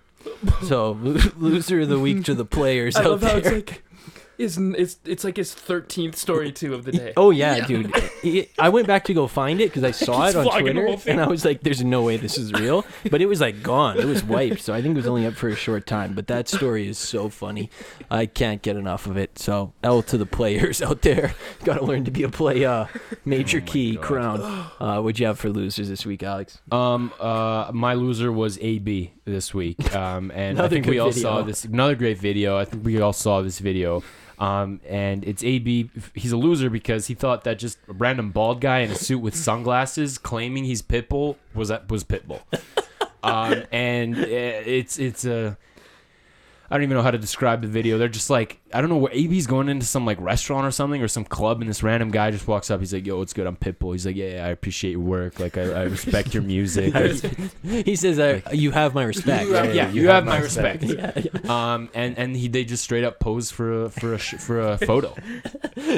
So, 0.63 0.91
loser 1.38 1.82
of 1.82 1.89
the 1.89 1.99
week 1.99 2.23
to 2.25 2.36
the 2.36 2.45
players 2.45 2.95
I 2.95 3.01
out 3.01 3.05
love 3.11 3.21
how 3.23 3.39
there. 3.39 3.55
it's 3.55 3.69
like 3.71 3.84
is 4.38 4.57
it's 4.57 4.97
it's 5.05 5.23
like 5.23 5.38
his 5.38 5.53
thirteenth 5.53 6.15
story 6.15 6.51
too 6.51 6.73
of 6.73 6.85
the 6.85 6.91
day. 6.91 7.13
Oh 7.17 7.31
yeah, 7.31 7.65
dude. 7.65 7.91
It- 8.23 8.51
I 8.59 8.69
went 8.69 8.88
back 8.88 9.05
to 9.05 9.13
go 9.13 9.27
find 9.27 9.61
it 9.61 9.65
because 9.69 9.83
I 9.83 9.91
saw 10.05 10.27
it 10.27 10.35
on 10.35 10.45
Twitter, 10.59 10.95
and 11.07 11.21
I 11.21 11.27
was 11.27 11.45
like, 11.45 11.61
"There's 11.61 11.83
no 11.83 12.03
way 12.03 12.17
this 12.17 12.38
is 12.38 12.51
real." 12.53 12.85
But 13.09 13.21
it 13.21 13.27
was 13.27 13.39
like 13.41 13.63
gone. 13.63 13.97
It 13.99 14.05
was 14.05 14.23
wiped. 14.23 14.61
So 14.61 14.73
I 14.73 14.81
think 14.81 14.93
it 14.95 14.97
was 14.97 15.07
only 15.07 15.25
up 15.25 15.33
for 15.35 15.47
a 15.49 15.55
short 15.55 15.85
time. 15.88 16.13
But 16.13 16.27
that 16.27 16.47
story 16.49 16.88
is 16.88 16.97
so 16.97 17.29
funny. 17.29 17.69
I 18.11 18.25
can't 18.25 18.61
get 18.61 18.75
enough 18.75 19.05
of 19.07 19.17
it. 19.17 19.39
So 19.39 19.73
L 19.83 20.01
to 20.03 20.17
the 20.17 20.25
players 20.25 20.81
out 20.81 21.01
there. 21.03 21.33
Got 21.63 21.75
to 21.79 21.85
learn 21.85 22.03
to 22.05 22.11
be 22.11 22.23
a 22.23 22.29
play. 22.29 22.65
Uh, 22.65 22.88
major 23.25 23.59
Oh 23.59 23.71
key 23.71 23.95
God. 23.95 24.03
crown. 24.03 24.41
Uh, 24.79 24.99
what'd 25.01 25.19
you 25.19 25.25
have 25.27 25.39
for 25.39 25.49
losers 25.49 25.88
this 25.89 26.05
week, 26.05 26.21
Alex? 26.23 26.59
Um, 26.71 27.13
uh, 27.19 27.71
my 27.73 27.93
loser 27.93 28.31
was 28.31 28.57
AB 28.59 29.13
this 29.25 29.53
week. 29.53 29.95
Um, 29.95 30.31
and 30.31 30.59
I 30.59 30.67
think 30.67 30.85
we 30.85 30.99
all 30.99 31.11
video. 31.11 31.21
saw 31.21 31.41
this. 31.43 31.63
Another 31.65 31.95
great 31.95 32.17
video. 32.17 32.57
I 32.57 32.65
think 32.65 32.83
we 32.85 32.99
all 33.01 33.13
saw 33.13 33.41
this 33.41 33.59
video. 33.59 34.03
Um, 34.39 34.81
and 34.88 35.23
it's 35.23 35.43
AB. 35.43 35.89
He's 36.13 36.31
a 36.31 36.38
loser 36.38 36.69
because 36.69 37.07
he 37.07 37.15
thought 37.15 37.43
that 37.45 37.57
just 37.57 37.79
a 37.88 37.93
random 37.93 38.31
bald 38.31 38.61
guy 38.61 38.79
in 38.79 38.91
a 38.91 38.95
suit 38.95 39.19
with 39.19 39.35
sunglasses 39.35 40.17
claiming 40.17 40.63
he's 40.63 40.81
Pitbull 40.81 41.38
was 41.55 41.69
that 41.69 41.89
was 41.89 42.03
Pitbull. 42.03 42.41
um, 43.23 43.63
and 43.71 44.15
uh, 44.17 44.25
it's 44.27 44.99
it's 44.99 45.26
a. 45.26 45.57
I 46.69 46.76
don't 46.76 46.84
even 46.84 46.97
know 46.97 47.03
how 47.03 47.11
to 47.11 47.18
describe 47.18 47.61
the 47.61 47.68
video. 47.68 47.97
They're 47.97 48.09
just 48.09 48.30
like 48.30 48.59
I 48.73 48.81
don't 48.81 48.89
know 48.89 48.98
where 48.98 49.14
AB's 49.14 49.48
going 49.48 49.69
into 49.69 49.85
some 49.85 50.06
like 50.06 50.19
restaurant 50.19 50.65
or 50.68 50.72
something 50.72 51.02
or 51.02 51.07
some 51.07 51.23
club, 51.23 51.61
and 51.61 51.69
this 51.69 51.84
random 51.84 52.10
guy 52.11 52.31
just 52.31 52.48
walks 52.48 52.69
up. 52.69 52.80
He's 52.81 52.94
like, 52.94 53.06
"Yo, 53.06 53.18
what's 53.18 53.31
good? 53.34 53.48
I'm 53.48 53.56
Pitbull." 53.56 53.94
He's 53.94 54.06
like, 54.06 54.15
"Yeah, 54.15 54.30
yeah 54.35 54.45
I 54.45 54.49
appreciate 54.49 54.91
your 54.91 54.99
work. 54.99 55.39
Like, 55.39 55.57
I, 55.57 55.61
I 55.61 55.84
respect 55.84 56.34
your 56.34 56.44
music." 56.44 56.94
he 57.64 57.95
says, 57.95 58.19
uh, 58.19 58.41
"You 58.52 58.72
have 58.72 58.94
my 58.94 59.03
respect." 59.03 59.48
You 59.48 59.53
have- 59.53 59.73
yeah, 59.73 59.89
you, 59.89 60.10
have, 60.10 60.26
my 60.26 60.39
respect. 60.39 60.84
yeah, 60.84 61.11
yeah. 61.15 61.73
Um, 61.73 61.89
and 61.94 62.18
and 62.18 62.35
he 62.35 62.48
they 62.49 62.65
just 62.65 62.84
straight 62.84 63.03
up 63.03 63.19
pose 63.19 63.52
for 63.52 63.85
a 63.85 63.89
for 63.89 64.14
a 64.14 64.18
sh- 64.19 64.35
for 64.35 64.60
a 64.60 64.77
photo. 64.77 65.14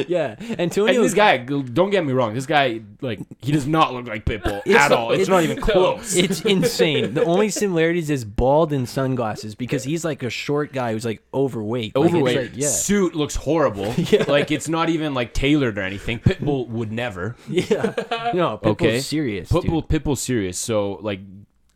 yeah. 0.08 0.36
Antonio, 0.60 0.94
And 0.96 1.04
this 1.04 1.14
guy, 1.14 1.38
don't 1.38 1.90
get 1.90 2.06
me 2.06 2.14
wrong, 2.14 2.34
this 2.34 2.46
guy 2.46 2.82
like 3.02 3.20
he 3.42 3.52
does 3.52 3.66
not 3.68 3.94
look 3.94 4.08
like 4.08 4.26
Pitbull 4.26 4.66
at 4.68 4.92
all. 4.92 5.12
It's, 5.12 5.24
it's- 5.24 5.28
not 5.30 5.44
even 5.44 5.60
close. 5.62 6.16
It's 6.16 6.42
insane. 6.42 7.14
The 7.14 7.24
only 7.24 7.50
similarities 7.50 8.10
is 8.10 8.26
bald 8.26 8.74
and 8.74 8.88
sunglasses 8.88 9.56
because 9.56 9.84
he's 9.84 10.04
like 10.06 10.22
a 10.24 10.30
short 10.30 10.74
guy 10.74 10.94
who's 10.94 11.06
like 11.06 11.22
overweight. 11.34 11.96
Overweight 11.96 12.38
like- 12.38 12.59
yeah. 12.62 12.68
suit 12.68 13.16
looks 13.16 13.36
horrible. 13.36 13.94
Yeah. 14.12 14.24
Like 14.28 14.50
it's 14.52 14.68
not 14.70 14.90
even 14.90 15.14
like 15.14 15.34
tailored 15.34 15.78
or 15.78 15.82
anything. 15.82 16.20
Pitbull 16.20 16.68
would 16.70 16.92
never. 16.92 17.36
Yeah. 17.48 17.94
No, 18.34 18.58
Pitbull's 18.58 18.66
Okay. 18.72 19.00
serious. 19.02 19.50
dude. 19.50 19.64
Pitbull 19.64 19.88
Pitbull's 19.88 20.22
serious. 20.22 20.58
So 20.58 20.94
like 21.02 21.20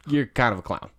you're 0.08 0.26
kind 0.28 0.54
of 0.54 0.60
a 0.60 0.62
clown. 0.62 0.90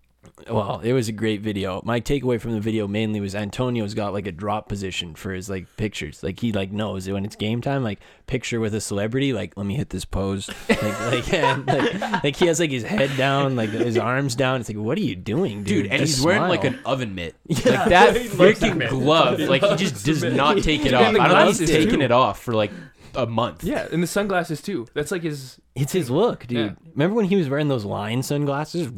Well, 0.51 0.81
it 0.82 0.93
was 0.93 1.09
a 1.09 1.12
great 1.12 1.43
video. 1.43 1.81
My 1.85 2.01
takeaway 2.01 2.40
from 2.40 2.52
the 2.52 2.61
video 2.61 2.89
mainly 2.89 3.20
was 3.20 3.36
Antonio's 3.36 3.94
got 3.94 4.12
like 4.12 4.27
a 4.27 4.32
drop 4.32 4.69
position 4.69 5.15
for 5.15 5.32
his 5.32 5.48
like 5.48 5.66
pictures. 5.77 6.24
Like 6.24 6.40
he 6.40 6.52
like 6.52 6.73
knows 6.73 7.05
that 7.05 7.12
when 7.12 7.24
it's 7.24 7.36
game 7.36 7.61
time, 7.61 7.85
like 7.85 8.01
picture 8.27 8.59
with 8.59 8.74
a 8.74 8.81
celebrity, 8.81 9.32
like 9.32 9.56
let 9.56 9.65
me 9.65 9.77
hit 9.77 9.90
this 9.90 10.05
pose. 10.05 10.51
Like 10.69 10.82
like, 10.82 11.32
and, 11.32 11.66
like 11.66 12.24
like 12.24 12.36
he 12.36 12.47
has 12.47 12.59
like 12.59 12.73
his 12.73 12.82
head 12.82 13.16
down, 13.16 13.55
like 13.55 13.70
his 13.70 13.97
arms 13.97 14.35
down. 14.35 14.61
It's 14.61 14.69
like 14.69 14.77
what 14.77 14.98
are 14.98 15.02
you 15.02 15.15
doing, 15.15 15.62
dude? 15.62 15.85
Dude, 15.85 15.86
and 15.93 16.01
Just 16.01 16.16
he's 16.16 16.24
wearing 16.24 16.48
like 16.48 16.65
an 16.65 16.81
oven 16.85 17.15
mitt. 17.15 17.35
Yeah. 17.47 17.85
Like 17.85 17.89
that 17.90 18.15
freaking 18.16 18.89
glove. 18.89 19.39
Like 19.39 19.62
he 19.62 19.77
just 19.77 20.05
does 20.05 20.24
not 20.24 20.59
take 20.62 20.85
it 20.85 20.94
off. 20.94 21.02
I 21.02 21.12
don't 21.12 21.15
know 21.15 21.47
he's 21.47 21.59
glasses, 21.59 21.70
taken 21.70 22.01
too. 22.01 22.05
it 22.05 22.11
off 22.11 22.43
for 22.43 22.55
like 22.55 22.73
a 23.15 23.27
month. 23.27 23.62
Yeah, 23.62 23.86
and 23.93 24.02
the 24.02 24.06
sunglasses 24.06 24.61
too. 24.61 24.86
That's 24.94 25.11
like 25.11 25.23
his. 25.23 25.61
It's 25.74 25.93
his 25.93 26.11
look, 26.11 26.47
dude. 26.47 26.59
Yeah. 26.59 26.90
Remember 26.93 27.16
when 27.16 27.27
he 27.27 27.36
was 27.36 27.48
wearing 27.48 27.69
those 27.69 27.85
line 27.85 28.23
sunglasses? 28.23 28.90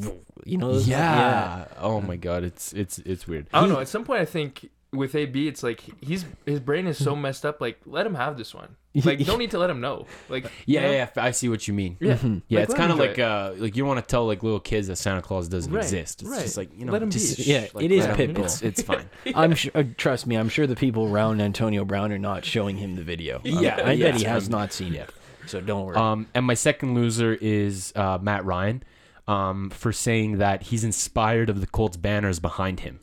You 0.46 0.58
know, 0.58 0.72
those 0.72 0.88
Yeah. 0.88 1.66
Oh 1.78 2.00
my 2.00 2.16
god, 2.16 2.44
it's 2.44 2.72
it's 2.72 2.98
it's 3.00 3.26
weird. 3.26 3.46
I 3.52 3.60
don't 3.60 3.68
know. 3.70 3.80
At 3.80 3.88
some 3.88 4.04
point, 4.04 4.20
I 4.20 4.24
think 4.24 4.70
with 4.92 5.14
AB, 5.14 5.48
it's 5.48 5.62
like 5.62 5.82
he's 6.00 6.24
his 6.46 6.60
brain 6.60 6.86
is 6.86 6.96
so 7.02 7.14
messed 7.26 7.44
up. 7.44 7.60
Like, 7.60 7.80
let 7.86 8.06
him 8.06 8.14
have 8.14 8.36
this 8.38 8.54
one. 8.54 8.76
Like, 9.04 9.22
don't 9.26 9.38
need 9.38 9.50
to 9.50 9.58
let 9.58 9.68
him 9.68 9.82
know. 9.82 10.06
Like, 10.30 10.44
you 10.64 10.76
Yeah, 10.76 10.82
know? 10.82 10.90
yeah, 10.92 11.08
I 11.16 11.30
see 11.32 11.50
what 11.50 11.68
you 11.68 11.74
mean. 11.74 11.98
yeah. 12.00 12.14
Mm-hmm. 12.14 12.38
Yeah, 12.48 12.60
Like, 12.60 12.68
it's 12.70 12.74
kind 12.78 12.90
of 12.90 12.98
like 12.98 13.18
it. 13.18 13.20
uh 13.20 13.52
like 13.58 13.76
you 13.76 13.84
want 13.84 14.00
to 14.00 14.06
tell 14.10 14.26
like 14.26 14.42
little 14.42 14.58
kids 14.60 14.86
that 14.88 14.96
Santa 14.96 15.20
Claus 15.20 15.48
doesn't 15.48 15.70
Right, 15.70 15.82
exist. 15.84 16.22
It's 16.22 16.30
right. 16.30 16.40
just 16.40 16.56
like, 16.56 16.70
you 16.74 16.86
know, 16.86 16.92
Let 16.92 17.02
'em 17.02 17.10
just 17.10 17.36
be. 17.36 17.42
Yeah, 17.42 17.66
like, 17.74 17.84
it 17.84 17.92
is 17.92 18.06
let 18.06 18.18
'em- 18.20 18.34
Pitbull. 18.34 18.44
It's, 18.44 18.62
it's 18.62 18.80
fine. 18.90 19.10
I'm 19.34 19.54
sure. 19.54 19.72
Uh, 19.74 19.82
trust 19.98 20.26
me, 20.26 20.36
I'm 20.36 20.48
sure 20.48 20.66
the 20.66 20.76
people 20.76 21.04
around 21.12 21.42
Antonio 21.42 21.84
Brown 21.84 22.10
are 22.10 22.18
not 22.18 22.46
showing 22.46 22.78
him 22.78 22.94
the 22.96 23.02
video. 23.02 23.36
Um, 23.36 23.42
Yeah, 23.44 23.82
I 23.84 23.98
bet 23.98 24.14
he 24.14 24.24
has 24.24 24.48
not 24.48 24.72
seen 24.72 24.94
it. 24.94 25.10
So 25.46 25.60
don't 25.60 25.84
worry. 25.84 25.96
Um, 25.96 26.26
and 26.34 26.46
my 26.46 26.54
second 26.54 26.94
loser 26.94 27.34
is 27.38 27.92
uh, 27.96 28.18
Matt 28.22 28.46
Ryan, 28.46 28.82
um, 29.28 29.70
for 29.70 29.92
saying 29.92 30.38
that 30.38 30.62
he's 30.64 30.84
inspired 30.84 31.50
of 31.50 31.60
the 31.60 31.66
Colts 31.66 31.96
banners 31.96 32.38
behind 32.40 32.80
him. 32.80 33.00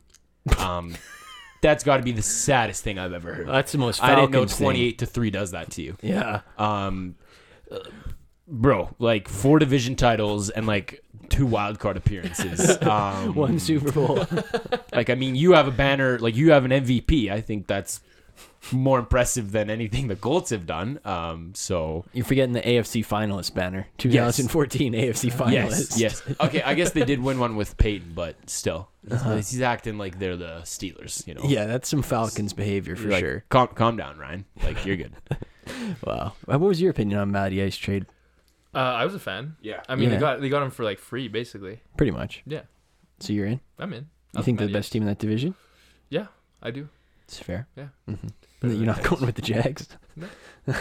Um, 0.58 0.94
that's 1.62 1.84
got 1.84 1.98
to 1.98 2.02
be 2.02 2.12
the 2.12 2.22
saddest 2.22 2.84
thing 2.84 2.98
I've 2.98 3.12
ever 3.12 3.34
heard. 3.34 3.48
That's 3.48 3.72
the 3.72 3.78
most. 3.78 4.02
I 4.02 4.14
didn't 4.14 4.30
know 4.30 4.44
28 4.44 4.98
to 4.98 5.06
three 5.06 5.30
does 5.30 5.52
that 5.52 5.70
to 5.72 5.82
you. 5.82 5.96
Yeah. 6.02 6.40
Um, 6.58 7.16
bro, 8.46 8.94
like 8.98 9.28
four 9.28 9.58
division 9.58 9.96
titles 9.96 10.50
and 10.50 10.66
like 10.66 11.02
two 11.28 11.46
wild 11.46 11.78
card 11.78 11.96
appearances. 11.96 12.78
Um, 12.84 13.34
One 13.34 13.58
Super 13.58 13.92
Bowl. 13.92 14.26
Like, 14.92 15.10
I 15.10 15.16
mean, 15.16 15.34
you 15.34 15.54
have 15.54 15.66
a 15.66 15.72
banner, 15.72 16.20
like 16.20 16.36
you 16.36 16.52
have 16.52 16.64
an 16.64 16.70
MVP. 16.70 17.28
I 17.28 17.40
think 17.40 17.66
that's 17.66 18.00
more 18.72 18.98
impressive 18.98 19.52
than 19.52 19.68
anything 19.70 20.08
the 20.08 20.16
Colts 20.16 20.50
have 20.50 20.66
done. 20.66 20.98
Um, 21.04 21.52
so 21.54 22.04
You're 22.12 22.24
forgetting 22.24 22.52
the 22.54 22.62
AFC 22.62 23.04
finalist 23.06 23.54
banner. 23.54 23.86
2014 23.98 24.92
AFC 24.92 25.32
finalist. 25.32 25.98
yes, 25.98 25.98
yes. 25.98 26.22
Okay, 26.40 26.62
I 26.62 26.74
guess 26.74 26.90
they 26.92 27.04
did 27.04 27.20
win 27.22 27.38
one 27.38 27.56
with 27.56 27.76
Peyton, 27.76 28.12
but 28.14 28.36
still, 28.48 28.88
he's, 29.08 29.50
he's 29.50 29.60
acting 29.60 29.98
like 29.98 30.18
they're 30.18 30.36
the 30.36 30.60
Steelers. 30.64 31.26
You 31.26 31.34
know. 31.34 31.42
Yeah, 31.44 31.66
that's 31.66 31.88
some 31.88 32.02
Falcons 32.02 32.52
behavior 32.52 32.96
for 32.96 33.08
like, 33.08 33.20
sure. 33.20 33.44
Calm, 33.48 33.68
calm 33.68 33.96
down, 33.96 34.18
Ryan. 34.18 34.44
Like 34.62 34.84
you're 34.86 34.96
good. 34.96 35.12
Wow. 36.04 36.34
What 36.44 36.60
was 36.60 36.78
your 36.78 36.90
opinion 36.90 37.18
on 37.18 37.30
Matty 37.30 37.62
Ice 37.62 37.76
trade? 37.76 38.04
Uh, 38.74 38.78
I 38.78 39.06
was 39.06 39.14
a 39.14 39.18
fan. 39.18 39.56
Yeah. 39.62 39.80
I 39.88 39.94
mean, 39.94 40.10
Yeah. 40.10 40.14
they 40.16 40.20
got 40.20 40.40
they 40.42 40.48
got 40.50 40.62
him 40.62 40.70
for 40.70 40.84
like 40.84 40.98
free, 40.98 41.26
basically. 41.28 41.80
Pretty 41.96 42.12
much. 42.12 42.42
Yeah, 42.46 42.62
So 43.20 43.32
you're 43.32 43.46
in. 43.46 43.60
I'm 43.78 43.92
in. 43.94 44.08
You 44.36 44.42
think 44.42 44.58
they're 44.58 44.66
the 44.66 44.72
best 44.74 44.92
team 44.92 45.02
in 45.02 45.08
that 45.08 45.18
division? 45.18 45.54
Yeah, 46.10 46.26
I 46.62 46.70
do. 46.70 46.88
It's 47.26 47.38
fair. 47.38 47.66
Yeah. 47.76 47.88
hmm 48.06 48.14
You're 48.70 48.86
not 48.86 49.02
going 49.02 49.24
with 49.26 49.34
the 49.36 49.42
Jags. 49.42 49.88
I, 50.66 50.72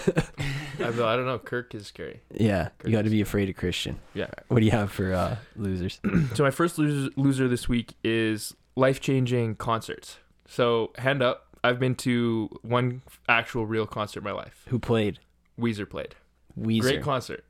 well, 0.79 1.05
I 1.05 1.15
don't 1.15 1.25
know. 1.25 1.39
Kirk 1.39 1.75
is 1.75 1.87
scary. 1.87 2.21
Yeah, 2.33 2.69
you 2.85 2.91
got 2.91 3.03
to 3.03 3.09
be 3.09 3.21
afraid 3.21 3.49
of 3.49 3.55
Christian. 3.55 3.99
Yeah. 4.13 4.27
What 4.47 4.59
do 4.59 4.65
you 4.65 4.71
have 4.71 4.91
for 4.91 5.13
uh, 5.13 5.37
losers? 5.55 5.99
So 6.35 6.43
my 6.43 6.51
first 6.51 6.77
loser, 6.77 7.09
loser 7.15 7.47
this 7.47 7.67
week 7.67 7.95
is 8.03 8.55
life 8.75 9.01
changing 9.01 9.55
concerts. 9.55 10.17
So 10.47 10.91
hand 10.97 11.21
up, 11.21 11.47
I've 11.63 11.79
been 11.79 11.95
to 11.95 12.49
one 12.61 13.01
actual 13.27 13.65
real 13.65 13.85
concert 13.85 14.19
in 14.19 14.23
my 14.23 14.31
life. 14.31 14.65
Who 14.69 14.79
played? 14.79 15.19
Weezer 15.59 15.89
played. 15.89 16.15
Weezer. 16.59 16.81
Great 16.81 17.01
concert. 17.03 17.43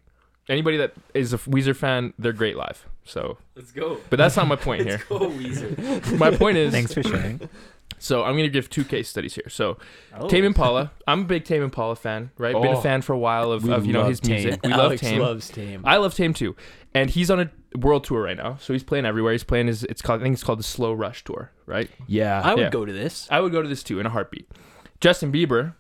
Anybody 0.50 0.78
that 0.78 0.94
is 1.14 1.34
a 1.34 1.38
Weezer 1.38 1.76
fan, 1.76 2.14
they're 2.20 2.34
great 2.34 2.58
live. 2.58 2.86
So, 3.06 3.38
Let's 3.56 3.72
go. 3.72 3.98
but 4.10 4.18
that's 4.18 4.36
not 4.36 4.48
my 4.48 4.56
point 4.58 4.84
here. 4.88 5.02
Go 5.08 5.20
Weezer. 5.30 6.18
My 6.18 6.32
point 6.36 6.58
is, 6.58 6.72
Thanks 6.72 6.94
for 6.94 7.04
sharing. 7.04 7.40
so 8.00 8.24
I'm 8.24 8.36
gonna 8.36 8.48
give 8.50 8.70
two 8.70 8.84
case 8.84 9.10
studies 9.10 9.36
here. 9.36 9.50
So 9.50 9.78
Oh. 10.18 10.28
Tame 10.28 10.46
Impala, 10.46 10.92
I'm 11.08 11.22
a 11.22 11.26
big 11.26 11.44
Tame 11.46 11.64
Impala 11.64 11.96
fan, 11.96 12.32
right? 12.38 12.54
Been 12.54 12.68
Oh. 12.74 12.80
a 12.80 12.82
fan 12.82 13.02
for 13.02 13.14
a 13.14 13.18
while 13.18 13.52
of, 13.52 13.68
of 13.70 13.86
you 13.86 13.94
know 13.94 14.06
his 14.06 14.20
Tame. 14.20 14.44
music. 14.44 14.62
We 14.64 14.70
love 14.70 14.80
Alex 14.80 15.02
Tame. 15.02 15.20
loves 15.22 15.50
Tame. 15.50 15.82
I 15.86 15.98
love 15.98 16.14
Tame 16.16 16.34
too, 16.34 16.56
and 16.94 17.10
he's 17.10 17.30
on 17.32 17.40
a 17.40 17.50
world 17.78 18.04
tour 18.04 18.22
right 18.22 18.38
now. 18.38 18.58
So 18.60 18.74
he's 18.74 18.84
playing 18.84 19.06
everywhere. 19.06 19.32
He's 19.32 19.44
playing 19.44 19.68
his. 19.68 19.84
It's 19.86 20.02
called. 20.02 20.22
I 20.22 20.24
think 20.24 20.34
it's 20.34 20.44
called 20.44 20.60
the 20.60 20.64
Slow 20.64 20.94
Rush 20.94 21.24
Tour, 21.24 21.52
right? 21.66 21.90
Yeah. 22.08 22.42
I 22.44 22.54
would 22.54 22.62
yeah. 22.62 22.70
go 22.70 22.86
to 22.86 22.94
this. 22.94 23.28
I 23.32 23.40
would 23.42 23.52
go 23.52 23.62
to 23.62 23.68
this 23.68 23.84
too 23.84 24.00
in 24.00 24.06
a 24.06 24.10
heartbeat. 24.10 24.48
Justin 25.02 25.32
Bieber, 25.32 25.74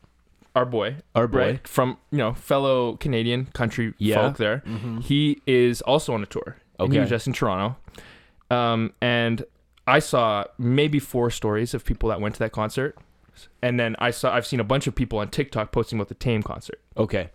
our 0.55 0.65
boy, 0.65 0.97
Our 1.15 1.27
boy. 1.27 1.37
right 1.39 1.67
from 1.67 1.97
you 2.11 2.17
know 2.17 2.33
fellow 2.33 2.95
Canadian 2.97 3.45
country 3.53 3.93
Yeah. 3.97 4.15
folk 4.15 4.37
there. 4.37 4.63
Mm-hmm. 4.65 4.99
He 5.01 5.41
is 5.45 5.81
also 5.81 6.13
on 6.13 6.23
a 6.23 6.25
tour. 6.25 6.57
And 6.79 6.91
He 6.91 6.97
Okay. 6.97 7.01
was 7.01 7.09
just 7.09 7.27
in 7.27 7.33
Toronto, 7.33 7.77
um, 8.49 8.93
and 9.01 9.45
I 9.85 9.99
saw 9.99 10.45
maybe 10.57 10.99
four 10.99 11.29
stories 11.29 11.73
of 11.73 11.83
people 11.85 12.09
that 12.09 12.21
went 12.21 12.35
to 12.35 12.39
that 12.39 12.51
concert, 12.51 12.97
and 13.61 13.79
then 13.79 13.95
I 13.99 14.11
saw 14.11 14.33
I've 14.33 14.45
seen 14.47 14.59
a 14.59 14.63
bunch 14.63 14.87
of 14.87 14.95
people 14.95 15.19
on 15.19 15.27
TikTok 15.29 15.71
posting 15.71 15.99
about 15.99 16.07
the 16.09 16.15
Tame 16.15 16.41
concert, 16.43 16.79
Okay. 16.97 17.29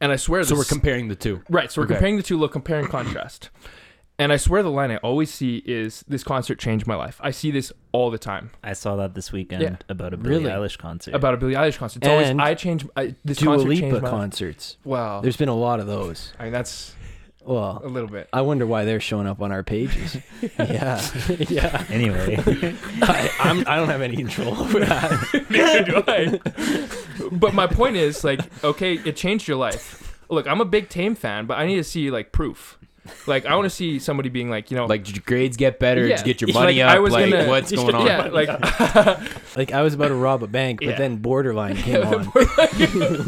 and 0.00 0.10
I 0.12 0.16
swear 0.16 0.42
So 0.44 0.56
we're 0.56 0.64
comparing 0.64 1.08
the 1.08 1.14
two. 1.16 1.42
Right. 1.48 1.70
So 1.70 1.80
we're 1.80 1.84
Okay. 1.86 1.94
comparing 1.94 2.16
the 2.16 2.22
two, 2.22 2.38
look, 2.38 2.52
compare 2.52 2.78
and 2.80 2.88
contrast. 2.88 3.50
And 4.20 4.32
I 4.32 4.36
swear 4.36 4.64
the 4.64 4.70
line 4.70 4.90
I 4.90 4.96
always 4.96 5.32
see 5.32 5.58
is 5.64 6.04
this 6.08 6.24
concert 6.24 6.58
changed 6.58 6.88
my 6.88 6.96
life. 6.96 7.20
I 7.22 7.30
see 7.30 7.52
this 7.52 7.72
all 7.92 8.10
the 8.10 8.18
time 8.18 8.50
I 8.64 8.72
saw 8.72 8.96
that 8.96 9.14
this 9.14 9.30
weekend 9.30 9.62
Yeah. 9.62 9.76
about 9.88 10.12
a 10.12 10.16
Billie 10.16 10.38
Really? 10.38 10.50
Eilish 10.50 10.76
concert. 10.76 11.14
about 11.14 11.34
a 11.34 11.36
Billie 11.36 11.54
Eilish 11.54 11.78
concert. 11.78 11.98
It's 12.02 12.08
always 12.08 12.28
And 12.28 12.42
I 12.42 12.54
changed 12.54 12.88
I, 12.96 13.14
this 13.24 13.38
Dua 13.38 13.52
concert 13.54 13.68
Lipa 13.68 13.80
changed 13.80 14.02
my 14.02 14.10
life. 14.10 14.18
concerts. 14.18 14.76
Wow. 14.82 15.20
There's 15.20 15.36
been 15.36 15.48
a 15.48 15.54
lot 15.54 15.78
of 15.78 15.86
those. 15.86 16.32
I 16.36 16.42
mean 16.44 16.52
that's 16.52 16.96
Well, 17.48 17.80
a 17.82 17.88
little 17.88 18.10
bit. 18.10 18.28
I 18.30 18.42
wonder 18.42 18.66
why 18.66 18.84
they're 18.84 19.00
showing 19.00 19.26
up 19.26 19.40
on 19.40 19.52
our 19.52 19.62
pages. 19.62 20.18
yeah, 20.58 21.00
yeah. 21.48 21.84
anyway, 21.88 22.36
I, 23.02 23.30
I'm, 23.40 23.60
I 23.66 23.76
don't 23.76 23.88
have 23.88 24.02
any 24.02 24.16
control 24.16 24.54
over 24.54 24.80
that. 24.80 25.46
Neither 25.48 25.82
do 25.84 26.02
I. 26.06 27.28
but 27.32 27.54
my 27.54 27.66
point 27.66 27.96
is 27.96 28.22
like, 28.22 28.40
okay, 28.62 28.94
it 28.96 29.16
changed 29.16 29.48
your 29.48 29.56
life. 29.56 30.20
Look, 30.28 30.46
I'm 30.46 30.60
a 30.60 30.66
big 30.66 30.90
Tame 30.90 31.14
fan, 31.14 31.46
but 31.46 31.56
I 31.56 31.66
need 31.66 31.76
to 31.76 31.84
see 31.84 32.10
like 32.10 32.32
proof. 32.32 32.77
Like 33.26 33.46
I 33.46 33.54
want 33.56 33.66
to 33.66 33.70
see 33.70 33.98
somebody 33.98 34.28
being 34.28 34.50
like, 34.50 34.70
you 34.70 34.76
know, 34.76 34.86
Like, 34.86 35.04
did 35.04 35.16
your 35.16 35.22
grades 35.26 35.56
get 35.56 35.78
better? 35.78 36.06
Yeah. 36.06 36.16
Did 36.16 36.26
you 36.26 36.34
get 36.34 36.40
your 36.40 36.48
Like, 36.48 36.54
money 36.54 36.82
I 36.82 36.96
up? 36.96 37.02
was 37.02 37.12
like, 37.12 37.30
gonna- 37.30 37.48
what's 37.48 37.72
going 37.72 37.94
on? 37.94 38.06
yeah, 38.06 38.24
like 38.28 38.48
Like 39.56 39.72
I 39.72 39.82
was 39.82 39.94
about 39.94 40.08
to 40.08 40.14
rob 40.14 40.42
a 40.42 40.46
bank, 40.46 40.80
but 40.80 40.88
Yeah. 40.88 40.98
then 40.98 41.16
Borderline 41.16 41.76
came 41.86 42.02
on, 42.06 42.30
then, 42.34 43.26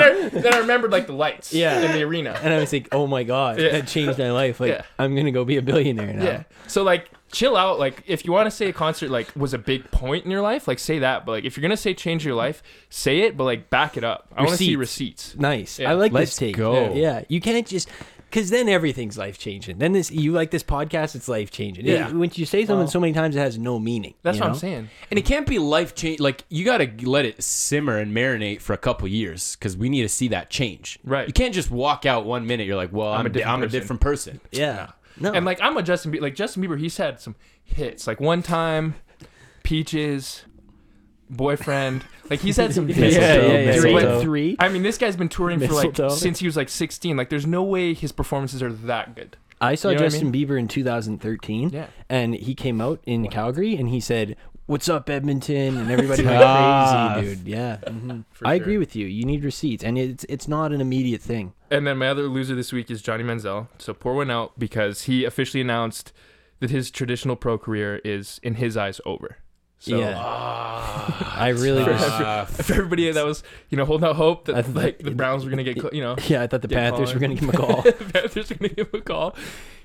I, 0.00 0.28
then 0.32 0.54
I 0.54 0.58
remembered 0.58 0.92
like 0.92 1.06
the 1.06 1.12
lights 1.12 1.52
Yeah. 1.52 1.80
in 1.80 1.92
the 1.92 2.02
arena. 2.02 2.38
and 2.42 2.52
I 2.52 2.58
was 2.58 2.72
like, 2.72 2.88
"Oh 2.92 3.06
my 3.06 3.22
god, 3.22 3.60
Yeah. 3.60 3.70
that 3.72 3.86
changed 3.86 4.18
my 4.18 4.30
life! 4.30 4.60
Like 4.60 4.70
Yeah. 4.72 4.82
I'm 4.98 5.14
gonna 5.14 5.30
go 5.32 5.44
be 5.44 5.56
a 5.56 5.62
billionaire 5.62 6.12
now." 6.12 6.24
Yeah. 6.24 6.42
So 6.66 6.82
like 6.82 7.10
chill 7.32 7.56
out. 7.56 7.78
Like 7.78 8.02
if 8.06 8.24
you 8.24 8.32
want 8.32 8.46
to 8.46 8.50
say 8.50 8.68
a 8.68 8.72
concert 8.72 9.10
like 9.10 9.28
was 9.36 9.54
a 9.54 9.58
big 9.58 9.90
point 9.90 10.24
in 10.24 10.30
your 10.30 10.40
life, 10.42 10.68
like 10.68 10.78
say 10.78 10.98
that. 11.00 11.24
But 11.26 11.32
like 11.32 11.44
if 11.44 11.56
you're 11.56 11.62
gonna 11.62 11.76
say 11.76 11.94
change 11.94 12.24
your 12.24 12.34
life, 12.34 12.62
say 12.90 13.20
it, 13.20 13.36
but 13.36 13.44
like 13.44 13.70
back 13.70 13.96
it 13.96 14.04
up. 14.04 14.28
I 14.36 14.40
want 14.42 14.50
to 14.52 14.56
see 14.56 14.76
Receipts. 14.76 15.28
receipts. 15.28 15.40
Nice. 15.40 15.78
Yeah. 15.78 15.90
I 15.90 15.94
like 15.94 16.12
Let's 16.12 16.30
this 16.32 16.36
take. 16.38 16.56
go. 16.56 16.92
Yeah, 16.94 17.22
you 17.28 17.40
can't 17.40 17.66
just 17.66 17.88
because 18.34 18.50
then 18.50 18.68
everything's 18.68 19.16
life 19.16 19.38
changing. 19.38 19.78
Then 19.78 19.92
this 19.92 20.10
you 20.10 20.32
like 20.32 20.50
this 20.50 20.64
podcast, 20.64 21.14
it's 21.14 21.28
life 21.28 21.52
changing. 21.52 21.86
Yeah. 21.86 22.10
When 22.10 22.32
you 22.34 22.44
say 22.44 22.62
something 22.62 22.78
Well- 22.78 22.88
so 22.88 22.98
many 22.98 23.12
times, 23.12 23.36
it 23.36 23.38
has 23.38 23.56
no 23.56 23.78
meaning. 23.78 24.14
That's 24.22 24.38
you 24.38 24.40
what 24.40 24.46
know? 24.48 24.52
I'm 24.54 24.58
saying. 24.58 24.90
And 25.10 25.18
it 25.18 25.24
can't 25.24 25.46
be 25.46 25.60
life 25.60 25.94
change. 25.94 26.18
Like 26.18 26.42
you 26.48 26.64
got 26.64 26.78
to 26.78 27.08
let 27.08 27.24
it 27.24 27.40
simmer 27.44 27.96
and 27.98 28.12
marinate 28.12 28.60
for 28.60 28.72
a 28.72 28.76
couple 28.76 29.06
years 29.06 29.54
because 29.54 29.76
we 29.76 29.88
need 29.88 30.02
to 30.02 30.08
see 30.08 30.26
that 30.28 30.50
change. 30.50 30.98
Right. 31.04 31.28
You 31.28 31.32
can't 31.32 31.54
just 31.54 31.70
walk 31.70 32.04
out 32.06 32.26
one 32.26 32.44
minute. 32.44 32.66
You're 32.66 32.74
like, 32.74 32.92
well, 32.92 33.12
I'm, 33.12 33.20
I'm 33.20 33.26
a 33.26 33.28
a, 33.28 33.32
di- 33.32 33.38
different 33.38 33.52
I'm 33.54 33.62
a 33.62 33.66
person. 33.66 33.80
different 33.80 34.00
person. 34.00 34.40
Yeah. 34.50 34.90
No. 35.20 35.32
And 35.32 35.46
like 35.46 35.60
I'm 35.62 35.76
a 35.76 35.82
Justin 35.84 36.10
Bieber. 36.10 36.22
Like 36.22 36.34
Justin 36.34 36.60
Bieber, 36.64 36.76
he's 36.80 36.96
had 36.96 37.20
some 37.20 37.36
hits. 37.62 38.08
Like 38.08 38.18
one 38.18 38.42
time, 38.42 38.96
Peaches. 39.62 40.42
Boyfriend. 41.30 42.04
Like 42.30 42.40
he's 42.40 42.56
had 42.56 42.74
some. 42.74 42.88
Yeah, 42.94 43.06
yeah, 43.06 43.42
yeah, 43.46 43.66
Mistletoe. 43.66 44.20
three. 44.20 44.56
I 44.58 44.68
mean, 44.68 44.82
this 44.82 44.98
guy's 44.98 45.16
been 45.16 45.28
touring 45.28 45.60
for 45.60 45.72
like 45.74 45.96
since 46.12 46.38
he 46.38 46.46
was 46.46 46.56
like 46.56 46.68
16. 46.68 47.16
Like, 47.16 47.28
there's 47.30 47.46
no 47.46 47.62
way 47.62 47.94
his 47.94 48.12
performances 48.12 48.62
are 48.62 48.72
that 48.72 49.14
good. 49.14 49.36
I 49.60 49.74
saw 49.76 49.88
You 49.90 49.94
know 49.96 50.02
what 50.02 50.06
I 50.06 50.08
Justin 50.10 50.32
Bieber 50.32 50.58
in 50.58 50.68
2013, 50.68 51.70
Yeah. 51.70 51.86
and 52.08 52.34
he 52.34 52.54
came 52.54 52.80
out 52.80 53.00
in 53.06 53.28
Calgary 53.28 53.76
and 53.76 53.88
he 53.88 54.00
said, 54.00 54.36
"What's 54.66 54.88
up, 54.88 55.08
Edmonton?" 55.08 55.76
And 55.78 55.90
everybody 55.90 56.22
went 56.26 56.42
Ah. 56.42 57.12
crazy, 57.14 57.36
dude. 57.36 57.46
Yeah, 57.48 57.76
mhm. 57.86 58.24
For 58.32 58.46
I 58.46 58.56
sure. 58.56 58.62
agree 58.62 58.78
with 58.78 58.94
you. 58.96 59.06
You 59.06 59.24
need 59.24 59.44
receipts, 59.44 59.82
and 59.84 59.96
it's 59.96 60.24
it's 60.28 60.48
not 60.48 60.72
an 60.72 60.80
immediate 60.80 61.22
thing. 61.22 61.52
And 61.70 61.86
then 61.86 61.98
my 61.98 62.08
other 62.08 62.24
loser 62.24 62.54
this 62.54 62.72
week 62.72 62.90
is 62.90 63.00
Johnny 63.00 63.24
Manziel. 63.24 63.68
So 63.78 63.94
pour 63.94 64.14
one 64.14 64.30
out 64.30 64.58
because 64.58 65.02
he 65.02 65.24
officially 65.24 65.60
announced 65.62 66.12
that 66.60 66.70
his 66.70 66.90
traditional 66.90 67.36
pro 67.36 67.56
career 67.56 68.00
is, 68.04 68.40
in 68.42 68.54
his 68.56 68.76
eyes, 68.76 69.00
over. 69.06 69.38
So 69.78 69.98
Yeah. 69.98 70.14
Ah, 70.16 71.36
I 71.36 71.48
really 71.50 71.84
was. 71.84 72.00
tough. 72.00 72.56
for 72.56 72.72
everybody 72.72 73.10
that 73.10 73.24
was, 73.24 73.42
you 73.68 73.76
know, 73.76 73.84
holding 73.84 74.08
out 74.08 74.16
hope 74.16 74.46
that 74.46 74.56
I 74.56 74.62
th- 74.62 74.74
like 74.74 74.98
the 74.98 75.10
Browns 75.10 75.44
were 75.44 75.50
gonna 75.50 75.64
get, 75.64 75.78
cl- 75.78 75.92
you 75.92 76.00
know, 76.02 76.16
Yeah, 76.26 76.42
I 76.42 76.46
thought 76.46 76.62
the 76.62 76.68
Get 76.68 76.78
Panthers 76.78 77.12
were 77.12 77.20
going 77.20 77.36
to 77.36 77.40
give 77.40 77.48
him 77.48 77.54
a 77.54 77.66
call. 77.66 77.82
Panthers 78.12 78.48
were 78.50 78.56
gonna 78.56 78.72
give 78.74 78.90
him 78.90 79.00
a 79.00 79.04
call. 79.04 79.36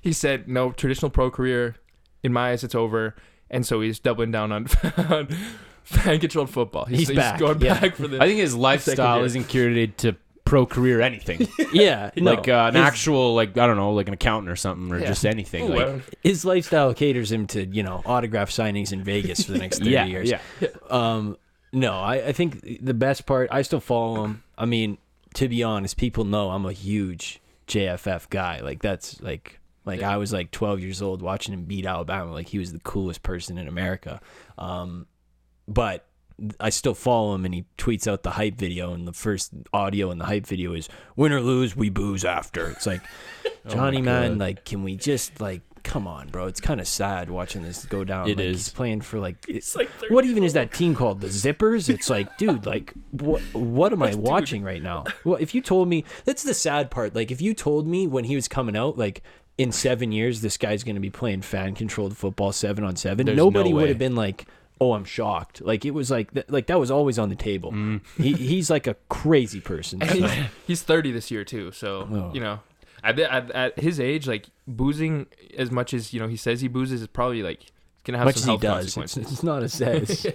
He 0.02 0.14
said, 0.14 0.48
"No, 0.48 0.72
traditional 0.72 1.10
pro 1.10 1.30
career, 1.30 1.76
in 2.24 2.32
my 2.32 2.52
eyes, 2.52 2.64
it's 2.64 2.76
over." 2.76 3.16
And 3.52 3.66
so 3.66 3.82
he's 3.82 4.00
doubling 4.00 4.32
down 4.32 4.52
on, 4.52 4.68
on 5.10 5.28
fan 5.84 6.20
controlled 6.20 6.50
football. 6.52 6.86
He's 6.86 7.12
back, 7.12 7.40
going 7.40 7.60
yeah. 7.60 7.80
back 7.80 7.96
for 7.96 8.08
the. 8.08 8.22
I 8.24 8.28
think 8.28 8.40
his 8.40 8.56
lifestyle 8.56 9.24
isn't 9.26 9.46
curated 9.46 9.98
to 9.98 10.16
pro 10.50 10.66
career 10.66 11.00
anything. 11.00 11.48
yeah, 11.74 12.10
no. 12.18 12.34
like 12.34 12.48
uh, 12.50 12.66
an 12.70 12.76
his, 12.76 12.84
actual, 12.84 13.36
like 13.36 13.58
I 13.58 13.68
don't 13.68 13.78
know, 13.78 13.94
like 13.94 14.08
an 14.08 14.14
accountant 14.16 14.52
or 14.52 14.56
something, 14.56 14.92
or 14.92 15.00
Yeah. 15.00 15.08
just 15.08 15.26
anything. 15.26 15.66
Ooh, 15.66 15.70
like 15.70 15.78
well, 15.78 16.02
his 16.24 16.44
lifestyle 16.44 16.94
caters 16.94 17.32
him 17.32 17.48
to 17.48 17.66
you 17.66 17.84
know 17.84 18.02
autograph 18.06 18.50
signings 18.50 18.92
in 18.92 19.04
Vegas 19.04 19.44
for 19.46 19.52
the 19.52 19.60
next 19.60 19.78
thirty 19.80 19.92
yeah, 19.92 20.06
years. 20.06 20.30
yeah. 20.32 20.40
Um, 20.90 21.38
no, 21.72 21.94
I, 21.94 22.16
I 22.28 22.32
think 22.32 22.84
the 22.84 22.96
best 22.96 23.26
part. 23.28 23.50
I 23.52 23.62
still 23.62 23.80
follow 23.80 24.24
him. 24.26 24.44
I 24.58 24.66
mean, 24.66 24.98
to 25.36 25.48
be 25.48 25.62
honest, 25.64 25.98
people 25.98 26.24
know 26.26 26.50
I'm 26.50 26.66
a 26.66 26.74
huge 26.74 27.40
JFF 27.68 28.30
guy. 28.32 28.62
Like 28.62 28.82
that's 28.82 29.22
like 29.22 29.60
like 29.86 30.00
Yeah. 30.02 30.12
I 30.12 30.18
was 30.18 30.34
like 30.34 30.50
12 30.50 30.80
years 30.80 31.02
old 31.02 31.22
watching 31.22 31.54
him 31.54 31.66
beat 31.66 31.86
Alabama. 31.86 32.32
Like 32.34 32.48
he 32.48 32.58
was 32.58 32.74
the 32.74 32.80
coolest 32.80 33.22
person 33.22 33.60
in 33.60 33.68
America. 33.68 34.20
Um, 34.58 35.06
but 35.68 36.06
I 36.60 36.70
still 36.70 36.94
follow 36.94 37.36
him, 37.36 37.46
and 37.46 37.54
he 37.54 37.66
tweets 37.78 38.08
out 38.08 38.24
the 38.24 38.32
hype 38.32 38.56
video, 38.56 38.94
and 38.94 39.08
the 39.08 39.14
first 39.14 39.52
audio 39.74 40.12
in 40.12 40.18
the 40.18 40.26
hype 40.26 40.46
video 40.46 40.74
is 40.74 40.90
"Win 41.16 41.32
or 41.32 41.42
lose, 41.42 41.76
we 41.76 41.90
booze 41.90 42.26
after." 42.26 42.70
It's 42.70 42.86
like 42.86 43.02
oh 43.46 43.70
Johnny, 43.70 44.02
man, 44.02 44.38
like, 44.38 44.66
can 44.66 44.84
we 44.84 44.96
just 44.96 45.40
like, 45.42 45.62
come 45.84 46.08
on, 46.08 46.28
bro? 46.30 46.48
It's 46.48 46.62
kind 46.62 46.80
of 46.80 46.88
sad 46.88 47.30
watching 47.30 47.64
this 47.64 47.86
go 47.86 48.04
down. 48.04 48.28
It 48.30 48.38
like, 48.38 48.46
is. 48.46 48.66
He's 48.66 48.70
playing 48.70 49.02
for 49.02 49.20
like, 49.20 49.38
It's 49.48 49.76
like 49.76 49.90
what 50.10 50.26
even 50.26 50.44
is 50.44 50.54
that 50.54 50.74
team 50.74 50.96
called? 50.96 51.22
The 51.22 51.28
Zippers? 51.28 51.90
It's 51.90 52.10
like, 52.10 52.38
dude, 52.38 52.66
like, 52.66 52.94
what? 53.12 53.42
What 53.54 53.94
am 53.94 54.04
I 54.04 54.16
watching 54.16 54.64
right 54.64 54.82
now? 54.82 55.06
Well, 55.24 55.38
if 55.40 55.54
you 55.56 55.62
told 55.62 55.88
me, 55.88 56.06
that's 56.26 56.44
the 56.44 56.54
sad 56.54 56.92
part. 56.92 57.16
Like, 57.16 57.32
if 57.32 57.42
you 57.42 57.54
told 57.54 57.88
me 57.88 58.08
when 58.08 58.26
he 58.26 58.36
was 58.36 58.48
coming 58.48 58.76
out, 58.76 58.98
like. 58.98 59.24
In 59.58 59.74
seven 59.74 60.14
years, 60.14 60.40
this 60.40 60.56
guy's 60.56 60.86
going 60.86 60.96
to 60.96 61.02
be 61.02 61.10
playing 61.10 61.42
fan-controlled 61.42 62.16
football, 62.16 62.54
seven 62.54 62.86
on 62.86 62.96
seven. 62.96 63.26
There's 63.26 63.36
Nobody 63.36 63.72
no 63.72 63.76
would 63.76 63.90
have 63.90 63.98
been 63.98 64.16
like, 64.16 64.46
"Oh, 64.82 64.94
I'm 64.94 65.06
shocked." 65.06 65.62
Like 65.62 65.86
it 65.86 65.92
was 65.92 66.10
like, 66.12 66.34
th- 66.34 66.46
like 66.50 66.68
that 66.68 66.80
was 66.80 66.90
always 66.92 67.18
on 67.20 67.30
the 67.30 67.36
table. 67.36 67.72
Mm. 67.72 68.02
He, 68.18 68.34
he's 68.34 68.70
like 68.70 68.88
a 68.88 68.96
crazy 69.10 69.60
person. 69.62 70.02
And 70.02 70.12
he's, 70.12 70.32
he's 70.68 70.82
30 70.84 71.12
this 71.12 71.30
year 71.32 71.44
too, 71.44 71.72
so 71.72 72.08
Oh. 72.12 72.32
you 72.34 72.40
know, 72.42 72.60
at, 73.04 73.20
at 73.20 73.52
at 73.52 73.80
his 73.80 74.00
age, 74.00 74.28
like 74.28 74.48
boozing 74.68 75.28
as 75.58 75.72
much 75.72 75.94
as 75.94 76.14
you 76.14 76.20
know 76.20 76.28
he 76.28 76.38
says 76.38 76.62
he 76.62 76.68
boozes 76.68 77.02
is 77.02 77.08
probably 77.08 77.44
like 77.44 77.60
gonna 78.06 78.18
have 78.18 78.26
much 78.26 78.38
as 78.38 78.44
some 78.44 78.58
he 78.60 78.66
health 78.66 78.78
does, 78.78 78.86
it's, 78.86 78.96
consequences. 78.96 79.34
it's 79.34 79.44
not 79.44 79.62
a 79.64 79.70
says. 79.80 80.26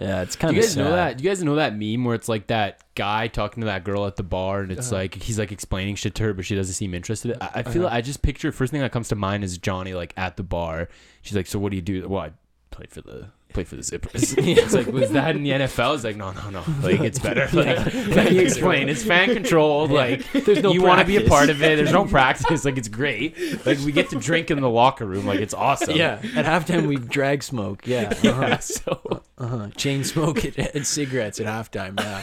yeah, 0.00 0.22
it's 0.22 0.36
Do 0.36 0.40
kind 0.40 0.56
you 0.56 0.62
guys 0.62 0.72
sad. 0.72 0.84
know 0.84 0.90
that? 0.92 1.18
Do 1.18 1.24
you 1.24 1.30
guys 1.30 1.42
know 1.44 1.54
that 1.56 1.76
meme 1.76 2.04
where 2.04 2.14
it's 2.14 2.28
like 2.28 2.46
that 2.48 2.82
guy 2.94 3.28
talking 3.28 3.60
to 3.60 3.66
that 3.66 3.84
girl 3.84 4.06
at 4.06 4.16
the 4.16 4.22
bar, 4.22 4.60
and 4.62 4.72
it's 4.72 4.88
Uh-huh. 4.90 5.02
like 5.02 5.14
he's 5.22 5.38
like 5.38 5.52
explaining 5.52 5.94
shit 5.96 6.14
to 6.16 6.22
her, 6.24 6.32
but 6.34 6.44
she 6.44 6.54
doesn't 6.54 6.74
seem 6.74 6.94
interested. 6.94 7.36
I, 7.40 7.50
I 7.56 7.62
feel 7.62 7.86
Uh-huh. 7.86 7.96
I 7.96 8.00
just 8.00 8.22
picture 8.22 8.50
first 8.52 8.70
thing 8.72 8.80
that 8.80 8.92
comes 8.92 9.08
to 9.08 9.14
mind 9.16 9.44
is 9.44 9.58
Johnny 9.58 9.92
like 9.94 10.12
at 10.16 10.36
the 10.36 10.42
bar. 10.42 10.88
She's 11.22 11.36
like, 11.36 11.46
"So 11.46 11.58
what 11.58 11.70
do 11.70 11.76
you 11.76 11.82
do?" 11.82 12.08
Well, 12.08 12.22
I 12.22 12.32
play 12.70 12.86
for 12.88 13.00
the 13.02 13.28
play 13.54 13.64
for 13.64 13.76
the 13.76 13.82
Zippers. 13.82 14.34
it's 14.38 14.74
like, 14.74 14.86
was 14.88 15.10
that 15.12 15.36
in 15.36 15.44
the 15.44 15.50
NFL? 15.50 15.94
It's 15.94 16.04
like, 16.04 16.16
no, 16.16 16.32
no, 16.32 16.50
no. 16.50 16.64
Like 16.82 17.00
it's 17.00 17.18
better. 17.18 17.48
Like, 17.54 17.94
let 17.94 18.32
me 18.32 18.40
explain. 18.40 18.88
It's 18.88 19.04
fan 19.04 19.32
controlled. 19.32 19.90
Like 19.90 20.30
There's 20.32 20.62
no 20.62 20.72
you 20.72 20.82
want 20.82 21.00
to 21.00 21.06
be 21.06 21.16
a 21.16 21.28
part 21.28 21.48
of 21.48 21.62
it. 21.62 21.76
There's 21.76 21.92
no 21.92 22.04
practice. 22.04 22.64
Like 22.64 22.76
it's 22.76 22.88
great. 22.88 23.36
Like 23.64 23.78
we 23.78 23.92
get 23.92 24.10
to 24.10 24.18
drink 24.18 24.50
in 24.50 24.60
the 24.60 24.68
locker 24.68 25.06
room. 25.06 25.24
Like 25.24 25.40
it's 25.40 25.54
awesome. 25.54 25.96
Yeah, 25.96 26.20
at 26.34 26.44
halftime 26.44 26.86
we 26.86 26.96
drag 26.96 27.42
smoke. 27.42 27.86
Yeah, 27.86 28.10
uh-huh. 28.10 28.20
Yeah. 28.24 28.58
So 28.58 29.22
uh-huh. 29.38 29.70
chain 29.76 30.04
smoke 30.04 30.44
and, 30.44 30.58
and 30.58 30.86
cigarettes 30.86 31.40
at 31.40 31.46
halftime. 31.46 31.98
Yeah, 32.00 32.22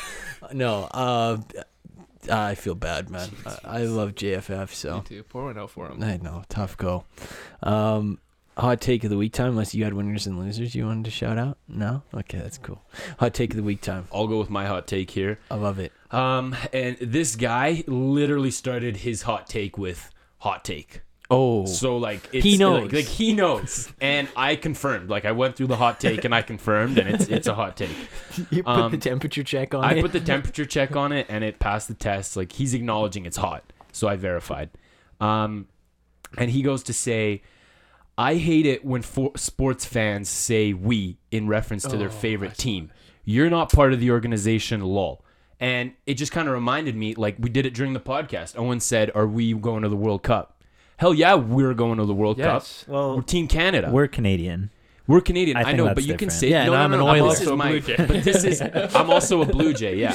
no. 0.52 0.84
Uh, 0.92 1.38
I 2.30 2.56
feel 2.56 2.76
bad, 2.76 3.10
man. 3.10 3.30
I, 3.46 3.80
I 3.80 3.84
love 3.84 4.16
JFF. 4.16 4.60
Me 4.60 4.68
So 4.68 5.02
too. 5.02 5.24
Pour 5.24 5.46
one 5.46 5.58
out 5.58 5.72
for 5.72 5.88
him. 5.88 6.04
I 6.04 6.18
know, 6.18 6.44
tough 6.50 6.78
go. 6.78 7.06
Um, 7.64 8.20
hot 8.62 8.80
take 8.82 9.04
of 9.04 9.10
the 9.10 9.18
week 9.18 9.34
time. 9.34 9.50
Unless 9.50 9.76
you 9.76 9.84
had 9.84 9.94
winners 9.94 10.28
and 10.28 10.40
losers 10.40 10.74
you 10.76 10.86
wanted 10.86 11.06
to 11.06 11.12
shout 11.12 11.38
out. 11.38 11.58
No, 11.68 12.04
okay, 12.14 12.38
that's 12.38 12.58
cool. 12.58 12.82
Hot 13.20 13.34
take 13.34 13.52
of 13.52 13.58
the 13.58 13.64
week 13.64 13.82
time. 13.82 14.08
I'll 14.14 14.28
go 14.28 14.40
with 14.40 14.50
my 14.50 14.66
hot 14.66 14.88
take 14.88 15.12
here. 15.12 15.40
I 15.50 15.56
love 15.56 15.80
it. 15.80 15.92
Um, 16.12 16.56
and 16.74 16.98
this 17.02 17.36
guy 17.36 17.84
literally 17.88 18.52
started 18.52 18.98
his 18.98 19.24
hot 19.24 19.48
take 19.48 19.78
with 19.78 20.10
hot 20.40 20.64
take. 20.64 21.02
Oh, 21.30 21.66
So 21.66 21.96
like 21.98 22.28
it's, 22.34 22.44
He 22.44 22.58
knows. 22.58 22.84
like, 22.84 22.94
like 22.94 23.06
he 23.06 23.34
knows, 23.34 23.90
and 24.02 24.28
I 24.36 24.58
confirmed. 24.58 25.10
Like 25.10 25.24
I 25.24 25.32
went 25.32 25.56
through 25.56 25.68
the 25.68 25.78
hot 25.78 25.98
take 26.00 26.26
and 26.26 26.36
I 26.36 26.42
confirmed, 26.42 26.98
and 26.98 27.08
it's 27.08 27.30
it's 27.30 27.48
a 27.48 27.54
hot 27.56 27.78
take. 27.78 27.96
you 28.52 28.64
put 28.64 28.68
um, 28.78 28.92
the 28.92 28.98
temperature 28.98 29.42
check 29.44 29.74
on 29.74 29.84
I 29.86 29.94
it. 29.94 30.02
put 30.02 30.12
the 30.12 30.20
temperature 30.34 30.66
check 30.66 30.96
on 30.98 31.14
it, 31.14 31.28
and 31.30 31.44
it 31.46 31.58
passed 31.58 31.88
the 31.88 31.94
test. 31.94 32.36
Like 32.36 32.52
he's 32.52 32.74
acknowledging 32.74 33.26
it's 33.26 33.38
hot, 33.38 33.64
so 33.94 34.10
I 34.10 34.18
verified. 34.18 34.72
Um, 35.22 35.68
and 36.38 36.52
he 36.52 36.62
goes 36.64 36.84
to 36.84 36.94
say, 36.94 37.42
"I 38.30 38.36
hate 38.36 38.66
it 38.66 38.84
when 38.86 39.02
for- 39.02 39.32
sports 39.36 39.86
fans 39.86 40.30
say 40.30 40.74
we 40.74 41.18
in 41.32 41.48
reference 41.48 41.84
to 41.92 41.98
their 41.98 42.10
Oh, 42.10 42.12
favorite 42.26 42.56
team. 42.58 42.92
You're 43.26 43.50
not 43.50 43.72
part 43.72 43.94
of 43.94 44.00
the 44.00 44.12
organization, 44.12 44.82
lol." 44.82 45.24
And 45.60 45.94
it 46.06 46.16
just 46.16 46.32
kind 46.32 46.48
of 46.48 46.54
reminded 46.54 46.96
me, 46.96 47.14
like 47.16 47.36
we 47.40 47.50
did 47.50 47.66
it 47.66 47.74
during 47.74 47.94
the 47.94 48.00
podcast. 48.00 48.58
Owen 48.58 48.80
said, 48.80 49.12
"Are 49.14 49.28
we 49.28 49.54
going 49.54 49.84
to 49.84 49.90
the 49.90 49.96
World 50.06 50.24
Cup?" 50.24 50.46
Hell 50.98 51.14
yeah, 51.14 51.34
we're 51.36 51.74
going 51.74 51.98
to 51.98 52.06
the 52.06 52.14
World 52.14 52.38
Yes. 52.38 52.84
Cup. 52.86 52.94
Well, 52.94 53.16
We're 53.16 53.22
Team 53.24 53.48
Canada. 53.48 53.90
we're 53.92 54.08
Canadian. 54.08 54.70
We're 55.08 55.22
Canadian. 55.22 55.58
I 55.58 55.62
I, 55.62 55.64
think 55.64 55.78
know, 55.78 55.86
that's 55.86 55.96
but 55.96 56.04
you 56.04 56.14
can 56.16 56.28
different. 56.30 56.40
say 56.40 56.50
Yeah, 56.52 56.66
no, 56.66 56.74
and 56.74 56.80
no, 56.80 56.84
I'm 56.86 56.92
no, 56.92 56.98
an 56.98 57.02
I'm 57.04 57.16
Oiler. 57.22 57.30
also 57.30 57.42
Also 57.44 57.54
a 57.54 57.58
my, 57.58 57.70
Blue 57.72 57.80
Jay. 57.82 57.96
but 57.98 58.24
this 58.24 58.44
is 58.44 58.62
I'm 58.96 59.10
also 59.10 59.42
a 59.42 59.46
Blue 59.46 59.74
Jay. 59.74 59.96
Yeah, 59.98 60.14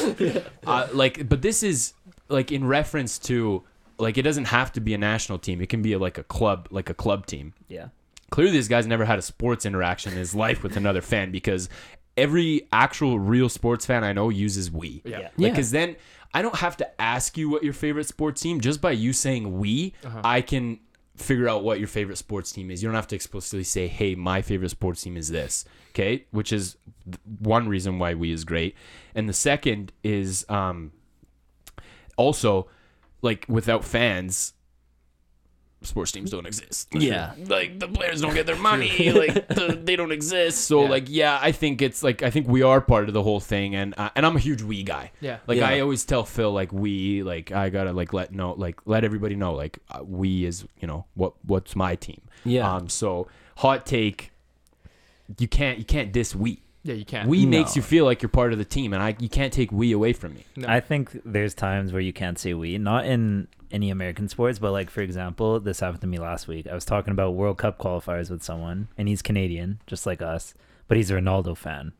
uh, 0.66 0.86
like, 0.92 1.28
but 1.28 1.42
this 1.42 1.62
is 1.62 1.92
like 2.28 2.50
in 2.52 2.64
reference 2.64 3.18
to 3.30 3.62
like 3.98 4.18
it 4.18 4.22
doesn't 4.22 4.46
have 4.46 4.72
to 4.72 4.80
be 4.80 4.94
a 4.94 4.98
national 4.98 5.38
team. 5.38 5.60
It 5.60 5.68
can 5.68 5.82
be 5.82 5.96
like 5.96 6.18
a 6.18 6.22
club, 6.22 6.68
like 6.70 6.90
a 6.90 6.94
club 6.94 7.26
team. 7.26 7.54
Yeah. 7.68 7.88
Clearly, 8.30 8.52
this 8.56 8.68
guy's 8.68 8.86
never 8.86 9.04
had 9.04 9.18
a 9.18 9.22
sports 9.22 9.64
interaction 9.64 10.12
in 10.12 10.18
his 10.18 10.34
life 10.34 10.62
with 10.62 10.76
another 10.76 11.00
fan 11.00 11.30
because 11.30 11.68
every 12.16 12.66
actual 12.72 13.18
real 13.18 13.48
sports 13.48 13.86
fan 13.86 14.02
I 14.04 14.12
know 14.12 14.28
uses 14.30 14.70
we. 14.70 15.02
Yeah. 15.04 15.28
Yeah. 15.36 15.48
Because 15.50 15.70
then 15.70 15.96
I 16.34 16.42
don't 16.42 16.56
have 16.56 16.76
to 16.78 17.00
ask 17.00 17.38
you 17.38 17.48
what 17.48 17.62
your 17.62 17.72
favorite 17.72 18.06
sports 18.06 18.40
team. 18.42 18.60
Just 18.60 18.80
by 18.80 18.90
you 18.90 19.12
saying 19.12 19.58
we, 19.58 19.94
Uh-huh. 20.04 20.20
I 20.24 20.40
can 20.40 20.80
figure 21.16 21.48
out 21.48 21.62
what 21.64 21.78
your 21.78 21.88
favorite 21.88 22.18
sports 22.18 22.52
team 22.52 22.70
is. 22.70 22.82
You 22.82 22.88
don't 22.88 22.96
have 22.96 23.06
to 23.08 23.16
explicitly 23.16 23.64
say, 23.64 23.86
"Hey, 23.86 24.14
my 24.14 24.42
favorite 24.42 24.68
sports 24.70 25.00
team 25.02 25.16
is 25.16 25.28
this." 25.30 25.64
Okay, 25.90 26.26
which 26.30 26.52
is 26.52 26.76
one 27.38 27.68
reason 27.68 27.98
why 27.98 28.12
we 28.14 28.32
is 28.32 28.44
great, 28.44 28.74
and 29.14 29.26
the 29.26 29.32
second 29.32 29.92
is 30.02 30.44
um, 30.50 30.92
also 32.16 32.68
like 33.26 33.44
without 33.48 33.84
fans. 33.84 34.52
Sports 35.82 36.10
teams 36.10 36.30
don't 36.30 36.46
exist. 36.46 36.88
Yeah. 36.92 37.34
like 37.48 37.78
the 37.78 37.86
players 37.86 38.20
don't 38.22 38.34
get 38.34 38.46
their 38.46 38.56
money. 38.72 39.12
like 39.12 39.46
the, 39.48 39.78
they 39.84 39.94
don't 39.94 40.10
exist. 40.10 40.62
So 40.64 40.82
Yeah. 40.82 40.88
like, 40.88 41.04
yeah, 41.08 41.38
I 41.40 41.52
think 41.52 41.82
it's 41.82 42.02
like 42.02 42.22
I 42.22 42.30
think 42.30 42.48
we 42.48 42.62
are 42.62 42.80
part 42.80 43.08
of 43.08 43.14
the 43.14 43.22
whole 43.22 43.38
thing, 43.40 43.74
and 43.76 43.94
uh, 43.96 44.08
and 44.16 44.24
I'm 44.26 44.34
a 44.34 44.40
huge 44.40 44.62
we 44.62 44.82
guy. 44.82 45.12
Yeah. 45.20 45.38
Like 45.46 45.58
Yeah. 45.58 45.68
I 45.68 45.80
always 45.80 46.04
tell 46.04 46.24
Phil, 46.24 46.50
like 46.50 46.72
we, 46.72 47.22
like 47.22 47.52
I 47.52 47.68
gotta 47.70 47.92
like 47.92 48.12
let 48.12 48.32
know, 48.32 48.54
like 48.56 48.80
let 48.86 49.04
everybody 49.04 49.36
know, 49.36 49.52
like 49.54 49.78
uh, 49.90 50.02
we 50.02 50.44
is 50.46 50.64
you 50.80 50.88
know 50.88 51.04
what 51.14 51.34
what's 51.44 51.76
my 51.76 51.94
team. 51.94 52.22
yeah. 52.44 52.66
Um. 52.76 52.88
So 52.88 53.28
hot 53.58 53.84
take. 53.86 54.32
You 55.38 55.46
can't 55.46 55.78
you 55.78 55.84
can't 55.84 56.10
diss 56.10 56.34
we. 56.34 56.62
Yeah, 56.86 56.94
you 56.94 57.04
can't. 57.04 57.28
We 57.28 57.44
No. 57.44 57.50
makes 57.58 57.74
you 57.74 57.82
feel 57.82 58.04
like 58.04 58.22
you're 58.22 58.28
part 58.28 58.52
of 58.52 58.58
the 58.58 58.64
team, 58.64 58.92
and 58.92 59.02
I 59.02 59.16
you 59.18 59.28
can't 59.28 59.52
take 59.52 59.72
we 59.72 59.92
away 59.92 60.12
from 60.12 60.34
me. 60.34 60.44
No. 60.56 60.68
I 60.68 60.80
think 60.80 61.20
there's 61.24 61.52
times 61.54 61.92
where 61.92 62.00
you 62.00 62.12
can't 62.12 62.38
say 62.38 62.54
we, 62.54 62.78
not 62.78 63.06
in 63.06 63.48
any 63.72 63.90
American 63.90 64.28
sports, 64.28 64.58
but 64.60 64.70
like 64.70 64.88
for 64.90 65.00
example, 65.00 65.58
this 65.58 65.80
happened 65.80 66.02
to 66.02 66.06
me 66.06 66.18
last 66.18 66.46
week. 66.46 66.66
I 66.68 66.74
was 66.74 66.84
talking 66.84 67.10
about 67.10 67.34
World 67.34 67.58
Cup 67.58 67.78
qualifiers 67.78 68.30
with 68.30 68.42
someone, 68.44 68.86
and 68.96 69.08
he's 69.08 69.22
Canadian, 69.22 69.80
just 69.88 70.06
like 70.06 70.22
us, 70.22 70.54
but 70.86 70.96
he's 70.96 71.10
a 71.10 71.14
Ronaldo 71.14 71.56
fan. 71.56 71.92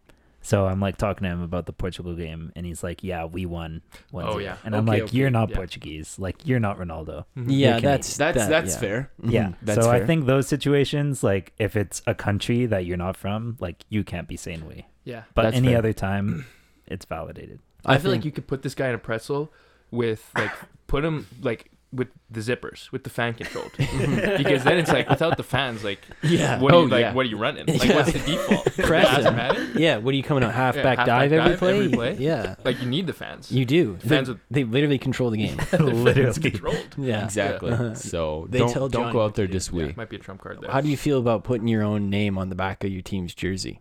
So 0.46 0.64
I'm 0.66 0.78
like 0.78 0.96
talking 0.96 1.24
to 1.24 1.28
him 1.30 1.42
about 1.42 1.66
the 1.66 1.72
Portugal 1.72 2.14
game, 2.14 2.52
and 2.54 2.64
he's 2.64 2.84
like, 2.84 3.02
"Yeah, 3.02 3.24
we 3.24 3.46
won." 3.46 3.82
1-0." 4.12 4.24
Oh, 4.34 4.38
yeah. 4.38 4.56
and 4.64 4.76
I'm 4.76 4.88
Okay, 4.88 5.02
like, 5.02 5.12
"You're 5.12 5.28
not 5.30 5.50
yeah. 5.50 5.56
Portuguese. 5.56 6.18
Like, 6.20 6.46
you're 6.46 6.60
not 6.60 6.78
Ronaldo." 6.78 7.24
Mhm. 7.36 7.46
yeah, 7.48 7.80
that's 7.80 8.16
That's 8.16 8.38
that- 8.38 8.48
that's 8.48 8.74
yeah. 8.74 8.80
fair. 8.80 9.10
Yeah. 9.24 9.46
Mhm. 9.48 9.54
That's 9.62 9.84
so 9.84 9.90
fair. 9.90 10.02
I 10.02 10.06
think 10.06 10.26
those 10.26 10.46
situations, 10.46 11.24
like 11.24 11.52
if 11.58 11.74
it's 11.74 12.00
a 12.06 12.14
country 12.14 12.64
that 12.66 12.84
you're 12.86 12.96
not 12.96 13.16
from, 13.16 13.56
like 13.58 13.84
you 13.88 14.04
can't 14.04 14.28
be 14.28 14.36
saying 14.36 14.64
we. 14.68 14.86
Yeah. 15.02 15.24
But 15.34 15.42
That's 15.42 15.56
any 15.56 15.68
fair. 15.68 15.78
other 15.78 15.92
time, 15.92 16.46
it's 16.86 17.04
validated. 17.06 17.58
I, 17.84 17.98
feel 17.98 18.12
like 18.12 18.24
you 18.24 18.30
could 18.32 18.46
put 18.46 18.62
this 18.62 18.74
guy 18.74 18.88
in 18.88 18.94
a 18.94 18.98
pretzel 18.98 19.52
with 19.90 20.30
like 20.36 20.52
put 20.86 21.04
him 21.04 21.26
like 21.42 21.70
with 21.96 22.08
the 22.30 22.40
zippers 22.40 22.92
with 22.92 23.02
the 23.04 23.10
fan 23.10 23.34
controlled 23.34 23.72
because 23.78 24.62
then 24.64 24.78
it's 24.78 24.90
like 24.92 25.08
without 25.08 25.36
the 25.36 25.42
fans 25.42 25.82
like 25.82 26.00
Yeah. 26.22 26.60
what 26.60 26.72
are 26.72 26.76
Oh, 26.76 26.82
you 26.82 26.88
like 26.88 27.00
yeah. 27.00 27.12
what 27.14 27.24
are 27.26 27.28
you 27.28 27.36
running 27.36 27.66
like 27.66 27.82
Yeah. 27.84 27.96
what's 27.96 28.12
the 28.12 28.18
default 28.20 28.64
Press 28.76 29.06
Doesn't 29.16 29.32
it. 29.32 29.36
matter. 29.36 29.64
Yeah. 29.78 29.96
What 29.96 30.12
are 30.12 30.16
you 30.16 30.22
coming 30.22 30.44
out 30.44 30.52
half 30.54 30.76
Yeah, 30.76 30.82
back 30.82 30.98
halfback 30.98 31.06
dive, 31.06 31.32
every, 31.32 31.50
dive 31.50 31.58
play? 31.58 31.74
every 31.76 31.88
play. 31.88 32.16
Yeah. 32.18 32.54
like 32.64 32.80
you 32.82 32.88
need 32.88 33.06
the 33.06 33.12
fans 33.12 33.50
You 33.50 33.64
do. 33.64 33.96
The 34.00 34.08
fans 34.08 34.26
they, 34.28 34.32
would- 34.34 34.40
they 34.50 34.64
literally 34.64 34.98
control 34.98 35.30
the 35.30 35.38
game. 35.38 35.58
Literally. 35.72 36.40
controlled 36.50 36.94
Yeah. 36.98 37.24
Exactly. 37.24 37.72
Uh-huh. 37.72 37.94
So 37.94 38.46
They 38.50 38.58
don't 38.58 38.72
tell 38.72 38.88
don't 38.88 39.02
Johnny 39.04 39.12
go 39.12 39.24
out 39.24 39.34
there 39.34 39.46
to 39.46 39.52
do. 39.52 39.56
this 39.56 39.70
yeah, 39.72 39.92
might 39.96 40.10
be 40.10 40.16
a 40.16 40.18
trump 40.18 40.40
card 40.42 40.60
there 40.60 40.70
How 40.70 40.80
do 40.80 40.88
you 40.88 40.96
feel 40.96 41.18
about 41.18 41.44
putting 41.44 41.68
your 41.68 41.82
own 41.82 42.10
name 42.10 42.36
on 42.38 42.48
the 42.50 42.54
back 42.56 42.84
of 42.84 42.90
your 42.92 43.02
team's 43.02 43.34
jersey? 43.34 43.80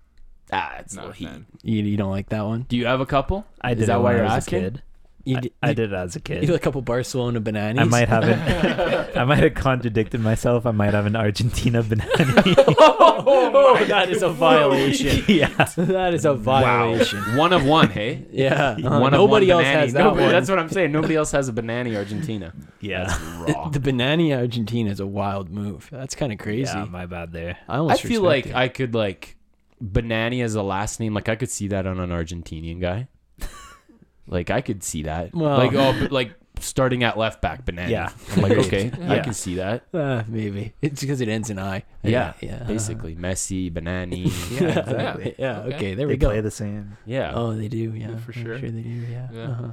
Ah, 0.54 0.76
it's 0.80 0.94
Not 0.96 1.06
no 1.06 1.12
a 1.12 1.14
heat. 1.14 1.30
You, 1.64 1.82
you 1.84 1.98
don't 1.98 2.12
like 2.12 2.30
that 2.30 2.46
one? 2.46 2.66
Do 2.70 2.78
you 2.78 2.86
have 2.86 3.02
a 3.02 3.06
couple? 3.06 3.46
I 3.62 3.72
Is 3.74 3.88
that 3.88 4.02
why 4.02 4.12
you're 4.14 4.22
I 4.22 4.36
was 4.36 4.48
asking? 4.48 4.82
A 5.26 5.30
kid. 5.30 5.32
You, 5.32 5.38
I, 5.38 5.40
d- 5.42 5.54
I 5.64 5.70
you- 5.70 5.76
did 5.76 5.92
it 5.94 5.96
as 5.96 6.16
a 6.16 6.20
kid. 6.20 6.42
You 6.44 6.48
kid. 6.48 6.56
a 6.56 6.60
couple 6.60 6.82
Barcelona 6.82 7.40
bananas. 7.40 7.82
I 7.82 7.86
might 7.86 8.08
have 8.10 8.24
it. 8.26 8.38
I 9.18 9.24
might 9.26 9.40
have 9.44 9.54
contradicted 9.54 10.22
myself. 10.22 10.66
I 10.66 10.72
might 10.72 10.94
have 10.94 11.06
an 11.06 11.16
Argentina 11.16 11.82
banana. 11.84 12.12
oh, 12.80 13.84
that 13.88 14.10
is 14.10 14.22
a 14.22 14.30
violation. 14.30 15.24
yeah. 15.28 15.48
that 15.78 16.14
is 16.14 16.26
a 16.26 16.34
violation. 16.34 17.20
Wow. 17.32 17.38
One 17.38 17.54
of 17.54 17.66
one, 17.66 17.90
hey. 17.90 18.26
Yeah. 18.32 18.72
uh-huh. 18.84 19.00
One 19.00 19.12
Nobody 19.12 19.50
of 19.52 19.58
one 19.58 19.66
else 19.66 19.74
banani. 19.76 19.80
has 19.82 19.94
that 19.94 20.04
Nobody- 20.04 20.22
one. 20.24 20.32
That's 20.32 20.50
what 20.50 20.60
I'm 20.60 20.70
saying. 20.70 20.92
Nobody 20.92 21.16
else 21.16 21.32
has 21.32 21.48
a 21.48 21.54
banana 21.54 21.96
Argentina. 21.96 22.54
Yeah. 22.80 23.08
Raw. 23.44 23.70
the 23.70 23.80
Banani 23.80 24.36
Argentina 24.36 24.90
is 24.92 25.00
a 25.00 25.08
wild 25.08 25.50
move. 25.50 25.90
That's 25.92 26.16
kind 26.16 26.32
of 26.32 26.40
crazy. 26.40 26.72
Yeah, 26.74 26.86
my 26.86 27.06
bad 27.06 27.32
there. 27.32 27.58
I 27.68 27.84
I 27.84 27.98
feel 27.98 28.22
like 28.22 28.48
it. 28.48 28.56
I 28.56 28.68
could 28.68 28.94
like 28.94 29.36
Banani 29.84 30.44
as 30.44 30.56
a 30.56 30.62
last 30.64 31.00
name. 31.00 31.14
Like 31.14 31.30
I 31.30 31.36
could 31.36 31.50
see 31.50 31.68
that 31.70 31.86
on 31.88 32.00
an 32.00 32.10
Argentinian 32.10 32.80
guy. 32.80 33.08
Like 34.28 34.50
I 34.50 34.62
could 34.62 34.84
see 34.84 35.04
that. 35.04 35.34
Well- 35.34 35.58
like 35.58 35.74
oh, 35.74 35.96
but 36.00 36.12
like 36.12 36.34
starting 36.62 37.04
at 37.04 37.18
left 37.18 37.42
back 37.42 37.66
Banani. 37.66 37.90
Yeah. 37.90 38.12
I'm 38.36 38.42
like 38.42 38.52
okay, 38.66 38.90
I 39.02 39.16
Yeah. 39.16 39.24
can 39.24 39.34
see 39.34 39.56
that. 39.56 39.84
Uh, 39.94 40.24
maybe 40.28 40.74
it's 40.82 41.02
because 41.02 41.20
it 41.22 41.28
ends 41.28 41.50
in 41.50 41.60
I. 41.60 41.84
Yeah, 42.02 42.34
yeah. 42.42 42.64
Basically, 42.64 43.16
Messi, 43.16 43.72
Banani. 43.72 44.26
Yeah, 44.62 44.80
exactly. 44.80 45.36
Yeah. 45.38 45.60
Okay. 45.60 45.76
Okay. 45.76 45.94
There 45.96 46.08
They 46.08 46.14
we 46.14 46.18
go. 46.18 46.30
play 46.30 46.42
the 46.42 46.52
same. 46.52 46.98
Yeah. 47.06 47.34
Oh, 47.36 47.54
they 47.56 47.68
do. 47.68 47.92
Yeah, 47.94 48.12
Yeah, 48.12 48.18
for 48.18 48.32
I'm 48.34 48.44
sure. 48.44 48.58
they 48.60 48.70
do. 48.70 48.80
Yeah. 48.80 49.28
Yeah. 49.34 49.44
Uh-huh. 49.50 49.68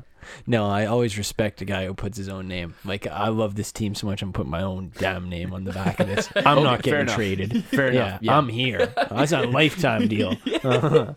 No, 0.46 0.66
I 0.68 0.86
always 0.86 1.16
respect 1.18 1.60
a 1.60 1.64
guy 1.64 1.86
who 1.86 1.94
puts 1.94 2.16
his 2.16 2.28
own 2.28 2.48
name. 2.48 2.74
Like 2.84 3.06
I 3.06 3.28
love 3.28 3.54
this 3.54 3.72
team 3.72 3.94
so 3.94 4.06
much, 4.06 4.22
I'm 4.22 4.32
putting 4.32 4.50
my 4.50 4.62
own 4.62 4.92
damn 4.98 5.28
name 5.28 5.52
on 5.52 5.64
the 5.64 5.72
back 5.72 6.00
of 6.00 6.06
this. 6.08 6.28
I'm 6.36 6.58
Okay, 6.58 6.62
not 6.64 6.82
getting 6.82 7.00
enough. 7.00 7.14
traded. 7.14 7.64
Fair 7.72 7.92
yeah, 7.92 8.06
enough. 8.08 8.22
Yeah. 8.22 8.38
I'm 8.38 8.48
here. 8.48 8.86
That's 9.10 9.32
a 9.32 9.42
lifetime 9.42 10.08
deal. 10.08 10.36
Uh-huh. 10.62 11.14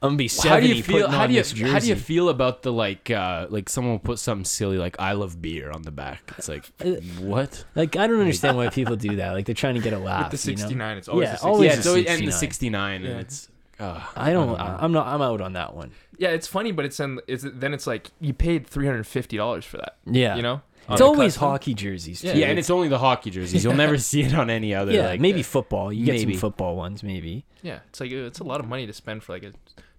I'm 0.00 0.10
gonna 0.10 0.16
be 0.16 0.28
how 0.28 0.34
seventy. 0.42 0.68
do 0.68 0.74
you 0.74 0.82
feel? 0.82 0.96
putting 0.98 1.10
How 1.12 1.22
on 1.22 1.28
do 1.28 1.34
you 1.34 1.40
this 1.40 1.52
jersey. 1.52 1.72
how 1.72 1.78
do 1.80 1.86
you 1.88 1.96
feel 1.96 2.28
about 2.28 2.62
the 2.62 2.72
like 2.72 3.10
uh 3.10 3.46
like 3.50 3.68
someone 3.68 3.94
will 3.94 3.98
put 4.00 4.18
something 4.18 4.44
silly 4.44 4.76
like 4.78 5.00
I 5.00 5.12
love 5.12 5.40
beer 5.42 5.70
on 5.72 5.82
the 5.82 5.90
back? 5.90 6.32
It's 6.38 6.48
like 6.48 6.70
Uh, 6.84 6.90
what? 7.18 7.64
Like 7.74 7.96
I 7.96 8.06
don't 8.06 8.20
understand 8.20 8.56
why 8.56 8.68
people 8.68 8.96
do 8.96 9.16
that. 9.16 9.32
Like 9.32 9.46
they're 9.46 9.54
trying 9.54 9.74
to 9.74 9.80
get 9.80 9.92
a 9.92 9.98
laugh. 9.98 10.30
with 10.30 10.42
the 10.42 10.50
you 10.50 10.56
know? 10.56 10.60
69 10.62 10.96
it's 10.98 11.08
always 11.08 11.26
Yeah, 11.28 11.36
the 11.36 11.42
always 11.46 11.66
yeah, 11.72 11.78
it's 11.78 11.86
always, 11.86 12.06
and 12.06 12.28
the 12.28 12.32
69. 12.32 12.38
69, 12.40 13.02
Yeah. 13.02 13.08
and 13.10 13.20
it's. 13.20 13.48
Uh, 13.80 14.00
I 14.14 14.32
don't. 14.32 14.46
know. 14.48 14.56
I'm 14.56 14.92
not. 14.92 15.06
I'm 15.08 15.22
out 15.22 15.40
on 15.40 15.54
that 15.54 15.74
one. 15.74 15.90
Yeah 16.18 16.28
it's 16.30 16.46
funny 16.46 16.72
but 16.72 16.84
it's 16.84 17.00
in 17.00 17.20
is 17.26 17.44
it, 17.44 17.60
then 17.60 17.72
it's 17.74 17.86
like 17.86 18.10
you 18.20 18.32
paid 18.34 18.66
$350 18.68 19.64
for 19.64 19.76
that 19.78 19.96
Yeah. 20.06 20.36
you 20.36 20.42
know 20.42 20.60
it's 20.90 21.00
always 21.00 21.34
custom. 21.34 21.48
hockey 21.48 21.74
jerseys. 21.74 22.20
Too. 22.20 22.26
Yeah, 22.26 22.34
yeah, 22.34 22.46
and 22.48 22.58
it's 22.58 22.68
only 22.68 22.88
the 22.88 22.98
hockey 22.98 23.30
jerseys. 23.30 23.62
You'll 23.62 23.74
never 23.76 23.96
see 24.10 24.22
it 24.22 24.34
on 24.34 24.50
any 24.50 24.74
other. 24.74 24.90
yeah, 24.90 25.06
like, 25.06 25.20
maybe 25.20 25.42
football. 25.44 25.92
You 25.92 26.04
get 26.04 26.16
maybe. 26.16 26.32
some 26.34 26.40
football 26.40 26.74
ones, 26.76 27.02
maybe. 27.04 27.44
yeah 27.62 27.78
it's 27.88 28.00
like 28.00 28.10
it's 28.10 28.40
a 28.40 28.44
lot 28.44 28.58
of 28.60 28.66
money 28.66 28.86
to 28.86 28.92
spend 28.92 29.22
for 29.22 29.32
like 29.32 29.44
a 29.44 29.52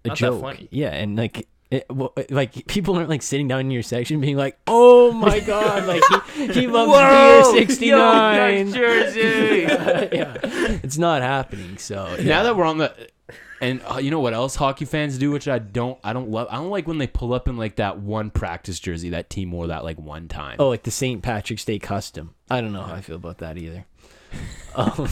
a 0.06 0.10
Not 0.10 0.18
that 0.18 0.18
joke. 0.18 0.42
funny. 0.42 0.68
Yeah, 0.72 0.90
and 0.94 1.16
like. 1.16 1.48
It, 1.74 1.88
well, 1.90 2.14
like 2.30 2.68
people 2.68 2.96
aren't 2.98 3.10
like 3.10 3.24
sitting 3.24 3.48
down 3.48 3.62
in 3.62 3.72
your 3.72 3.82
section 3.82 4.22
being 4.22 4.38
like, 4.38 4.60
"Oh 4.68 5.12
my 5.12 5.40
god!" 5.48 5.88
Like 5.88 6.04
he, 6.36 6.48
he 6.54 6.68
loves 6.68 6.92
beer 6.92 7.44
sixty 7.66 7.90
nine 7.90 8.72
jersey. 8.72 9.62
yeah, 10.16 10.38
it's 10.84 11.00
not 11.00 11.24
happening. 11.24 11.80
So 11.80 12.16
yeah. 12.20 12.26
Now 12.26 12.44
that 12.44 12.56
we're 12.56 12.66
on 12.66 12.78
the, 12.78 13.10
and 13.60 13.82
uh, 13.92 13.98
you 13.98 14.12
know 14.12 14.20
what 14.20 14.36
else 14.36 14.56
hockey 14.56 14.86
fans 14.86 15.18
do, 15.18 15.32
which 15.32 15.48
I 15.48 15.58
don't, 15.58 15.98
I 16.04 16.14
don't 16.14 16.30
love. 16.30 16.48
I 16.52 16.58
don't 16.58 16.70
like 16.70 16.86
when 16.86 17.00
they 17.00 17.08
pull 17.08 17.34
up 17.34 17.48
in 17.48 17.58
like 17.58 17.78
that 17.78 17.98
one 17.98 18.30
practice 18.30 18.80
jersey 18.80 19.10
that 19.10 19.32
team 19.32 19.52
wore 19.52 19.66
that 19.66 19.84
like 19.84 19.98
one 19.98 20.28
time. 20.28 20.58
oh, 20.60 20.70
like 20.70 20.84
the 20.84 20.92
St. 20.92 21.24
Patrick's 21.24 21.66
Day 21.66 21.80
custom. 21.80 22.36
I 22.52 22.62
don't 22.62 22.74
know 22.74 22.84
how 22.84 22.94
I 22.94 23.02
feel 23.02 23.16
about 23.16 23.40
that 23.40 23.58
either. 23.58 23.86
Um, 24.76 25.08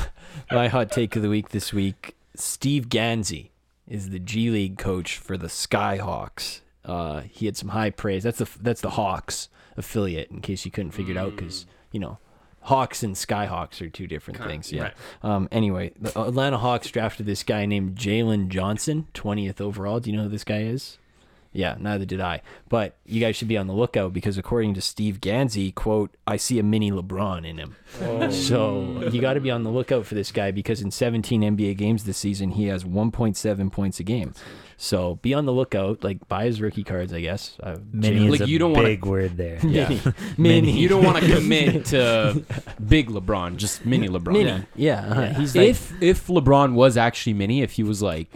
my 0.51 0.69
hot 0.69 0.91
take 0.91 1.15
of 1.15 1.21
the 1.21 1.29
week 1.29 1.49
this 1.49 1.71
week: 1.71 2.15
Steve 2.35 2.89
Gansey 2.89 3.50
is 3.91 4.09
the 4.09 4.19
G 4.19 4.49
League 4.49 4.77
coach 4.77 5.17
for 5.17 5.37
the 5.37 5.47
Skyhawks. 5.47 6.61
Uh, 6.85 7.21
he 7.29 7.45
had 7.45 7.57
some 7.57 7.69
high 7.69 7.89
praise. 7.89 8.23
That's 8.23 8.39
the 8.39 8.49
that's 8.59 8.81
the 8.81 8.91
Hawks 8.91 9.49
affiliate. 9.77 10.31
In 10.31 10.41
case 10.41 10.65
you 10.65 10.71
couldn't 10.71 10.91
figure 10.91 11.11
it 11.11 11.17
out, 11.17 11.35
because 11.35 11.65
you 11.91 11.99
know. 11.99 12.17
Hawks 12.65 13.01
and 13.01 13.15
Skyhawks 13.15 13.81
are 13.81 13.89
two 13.89 14.05
different 14.05 14.37
Kinda, 14.37 14.51
things. 14.53 14.71
Yeah. 14.71 14.83
right. 14.83 14.93
Um, 15.23 15.49
anyway, 15.51 15.93
the 15.99 16.09
Atlanta 16.09 16.59
Hawks 16.59 16.91
drafted 16.91 17.25
this 17.25 17.41
guy 17.41 17.65
named 17.65 17.95
Jalen 17.97 18.49
Johnson, 18.49 19.07
20th 19.15 19.59
overall. 19.59 19.99
Do 19.99 20.11
you 20.11 20.17
know 20.17 20.23
who 20.25 20.29
this 20.29 20.43
guy 20.43 20.61
is? 20.61 20.99
Yeah, 21.53 21.75
neither 21.79 22.05
did 22.05 22.21
I. 22.21 22.41
But 22.69 22.95
you 23.05 23.19
guys 23.19 23.35
should 23.35 23.49
be 23.49 23.57
on 23.57 23.67
the 23.67 23.73
lookout 23.73 24.13
because 24.13 24.37
according 24.37 24.73
to 24.75 24.81
Steve 24.81 25.19
Gansey, 25.19 25.73
quote, 25.75 26.11
I 26.25 26.37
see 26.37 26.59
a 26.59 26.63
mini 26.63 26.91
LeBron 26.91 27.45
in 27.45 27.57
him. 27.57 27.75
So 28.31 29.09
you 29.11 29.19
got 29.19 29.33
to 29.33 29.41
be 29.41 29.51
on 29.51 29.63
the 29.63 29.69
lookout 29.69 30.05
for 30.05 30.15
this 30.15 30.31
guy 30.31 30.51
because 30.51 30.81
in 30.81 30.91
17 30.91 31.41
NBA 31.41 31.75
games 31.77 32.03
this 32.05 32.17
season, 32.17 32.51
he 32.51 32.67
has 32.67 32.83
1.7 32.83 33.71
points 33.71 33.99
a 33.99 34.03
game. 34.03 34.33
So 34.77 35.15
be 35.21 35.33
on 35.33 35.45
the 35.45 35.51
lookout. 35.51 36.03
Like 36.03 36.27
buy 36.27 36.45
his 36.45 36.61
rookie 36.61 36.83
cards, 36.83 37.13
I 37.13 37.21
guess. 37.21 37.57
Uh, 37.61 37.77
Mini 37.91 38.25
is 38.25 38.31
Like, 38.31 38.41
a 38.41 38.47
you 38.49 38.57
don't 38.57 38.73
wanna- 38.73 38.87
big 38.87 39.05
word 39.05 39.37
there. 39.37 39.59
yeah. 39.63 39.95
mini, 40.37 40.71
You 40.71 40.87
don't 40.87 41.03
want 41.03 41.17
to 41.23 41.35
commit 41.35 41.85
to 41.87 42.43
big 42.87 43.09
LeBron, 43.09 43.57
just 43.57 43.85
mini 43.85 44.07
LeBron. 44.07 44.33
mini. 44.33 44.63
Yeah, 44.75 45.01
uh-huh. 45.05 45.39
he's 45.39 45.55
like, 45.55 45.67
If 45.67 46.01
if 46.01 46.27
LeBron 46.27 46.73
was 46.73 46.97
actually 46.97 47.33
mini, 47.33 47.61
if 47.61 47.73
he 47.73 47.83
was 47.83 48.01
like 48.01 48.29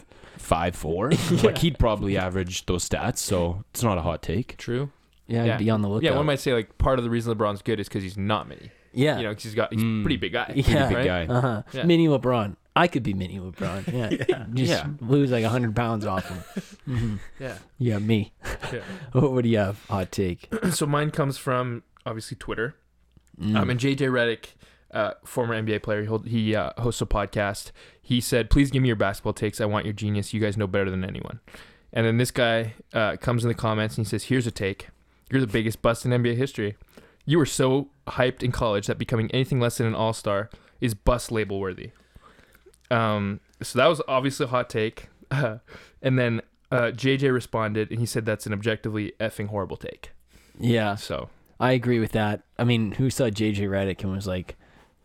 five 0.46 0.76
four, 0.76 1.12
like 1.44 1.58
he'd 1.58 1.78
probably 1.80 2.18
average 2.18 2.66
those 2.68 2.88
stats. 2.88 3.18
So 3.18 3.64
it's 3.72 3.84
not 3.84 3.98
a 3.98 4.02
hot 4.02 4.22
take. 4.22 4.56
true 4.58 4.92
yeah, 5.28 5.44
yeah. 5.44 5.58
be 5.58 5.70
on 5.72 5.82
the 5.82 5.88
lookout. 5.90 6.04
yeah 6.04 6.16
one 6.16 6.26
might 6.28 6.40
say 6.40 6.54
like 6.54 6.78
part 6.78 7.00
of 7.00 7.04
the 7.04 7.10
reason 7.10 7.36
LeBron's 7.36 7.64
good 7.64 7.80
is 7.80 7.88
because 7.88 8.04
he's 8.04 8.16
not 8.18 8.48
mini 8.48 8.70
yeah, 8.94 9.18
you 9.18 9.24
know 9.24 9.34
'cause 9.34 9.44
he's 9.44 9.56
got 9.56 9.74
he's 9.74 9.82
a 9.82 9.86
Mm. 9.86 10.04
pretty 10.04 10.18
big 10.18 10.32
guy 10.34 10.54
Yeah. 10.56 10.88
Big 10.88 10.98
right? 10.98 11.06
guy. 11.06 11.34
Uh-huh. 11.34 11.64
Yeah. 11.74 11.84
Mini 11.84 12.08
LeBron. 12.08 12.56
I 12.78 12.88
could 12.88 13.04
be 13.04 13.14
mini 13.14 13.40
LeBron. 13.40 13.92
Yeah. 13.92 14.46
Just 14.54 14.70
Yeah. 14.72 14.88
lose 15.02 15.32
like 15.32 15.44
100 15.44 15.76
pounds 15.76 16.06
off 16.06 16.30
him. 16.30 16.38
hmm 16.86 17.16
yeah 17.40 17.58
Yeah, 17.78 17.98
me. 18.00 18.32
Yeah. 18.72 18.82
what, 19.14 19.32
what 19.34 19.44
do 19.44 19.50
you 19.50 19.58
have? 19.58 19.84
Hot 19.90 20.12
take. 20.12 20.48
so 20.72 20.86
mine 20.86 21.12
comes 21.12 21.38
from 21.38 21.84
obviously 22.06 22.38
Twitter 22.38 22.76
Mm. 23.42 23.58
Um, 23.60 23.70
and 23.70 23.78
JJ 23.80 23.98
Redick, 24.10 24.54
uh, 24.96 25.14
former 25.26 25.62
NBA 25.62 25.84
player, 25.84 26.02
he, 26.02 26.08
hold, 26.08 26.28
he 26.28 26.56
uh, 26.56 26.72
hosts 26.78 27.02
a 27.02 27.06
podcast. 27.06 27.72
He 28.02 28.22
said, 28.22 28.50
"Please 28.50 28.72
give 28.72 28.82
me 28.82 28.88
your 28.88 28.96
basketball 28.96 29.34
takes. 29.34 29.60
I 29.60 29.66
want 29.66 29.86
your 29.86 29.94
genius. 29.94 30.34
You 30.34 30.40
guys 30.40 30.58
know 30.58 30.68
better 30.68 30.90
than 30.90 31.04
anyone." 31.04 31.42
And 31.92 32.06
then 32.06 32.18
this 32.18 32.32
guy 32.32 32.74
uh, 32.94 33.18
comes 33.18 33.44
in 33.44 33.50
the 33.50 33.54
comments 33.56 33.98
and 33.98 34.06
he 34.06 34.10
says, 34.10 34.26
"Here's 34.26 34.48
a 34.48 34.52
take. 34.52 34.90
You're 35.30 35.42
the 35.42 35.48
biggest 35.48 35.82
bust 35.82 36.06
in 36.06 36.12
NBA 36.12 36.38
history. 36.38 36.78
You 37.26 37.38
were 37.38 37.46
so 37.46 37.90
hyped 38.08 38.42
in 38.42 38.52
college 38.52 38.88
that 38.88 38.98
becoming 38.98 39.30
anything 39.32 39.60
less 39.60 39.78
than 39.78 39.88
an 39.88 39.96
All 39.96 40.14
Star 40.14 40.50
is 40.80 40.94
bust 40.94 41.32
label 41.32 41.60
worthy." 41.60 41.92
Um, 42.90 43.42
so 43.62 43.78
that 43.78 43.88
was 43.88 44.02
obviously 44.08 44.46
a 44.46 44.50
hot 44.50 44.70
take. 44.70 45.10
and 45.32 45.60
then 46.02 46.42
uh, 46.72 46.92
JJ 46.92 47.34
responded 47.34 47.92
and 47.92 48.00
he 48.00 48.06
said, 48.06 48.26
"That's 48.26 48.46
an 48.46 48.54
objectively 48.54 49.14
effing 49.20 49.48
horrible 49.48 49.78
take." 49.78 50.12
yeah, 50.58 50.96
So 50.96 51.30
I 51.60 51.74
agree 51.74 52.00
with 52.00 52.12
that. 52.14 52.44
I 52.58 52.64
mean, 52.64 52.94
who 52.94 53.10
saw 53.10 53.26
JJ 53.26 53.68
Redick 53.68 54.04
and 54.04 54.14
was 54.14 54.28
like, 54.28 54.56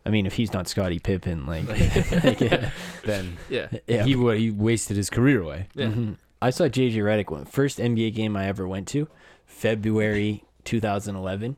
I 0.05 0.09
mean, 0.09 0.25
if 0.25 0.33
he's 0.33 0.51
not 0.53 0.67
Scottie 0.67 0.99
Pippen, 0.99 1.45
like, 1.45 1.67
like, 1.67 2.39
yeah, 2.41 2.69
Then 3.05 3.37
yeah, 3.49 3.67
yeah. 3.87 4.03
he 4.03 4.15
wa- 4.15 4.31
he 4.31 4.49
wasted 4.51 4.97
his 4.97 5.09
career 5.09 5.41
away. 5.41 5.67
yeah. 5.75 5.87
Mhm. 5.87 6.17
I 6.41 6.49
saw 6.49 6.63
JJ 6.65 6.95
Redick 6.95 7.29
one 7.29 7.45
first 7.45 7.77
NBA 7.77 8.15
game 8.15 8.35
I 8.35 8.47
ever 8.47 8.67
went 8.67 8.87
to, 8.89 9.07
February 9.45 10.43
2011, 10.63 11.55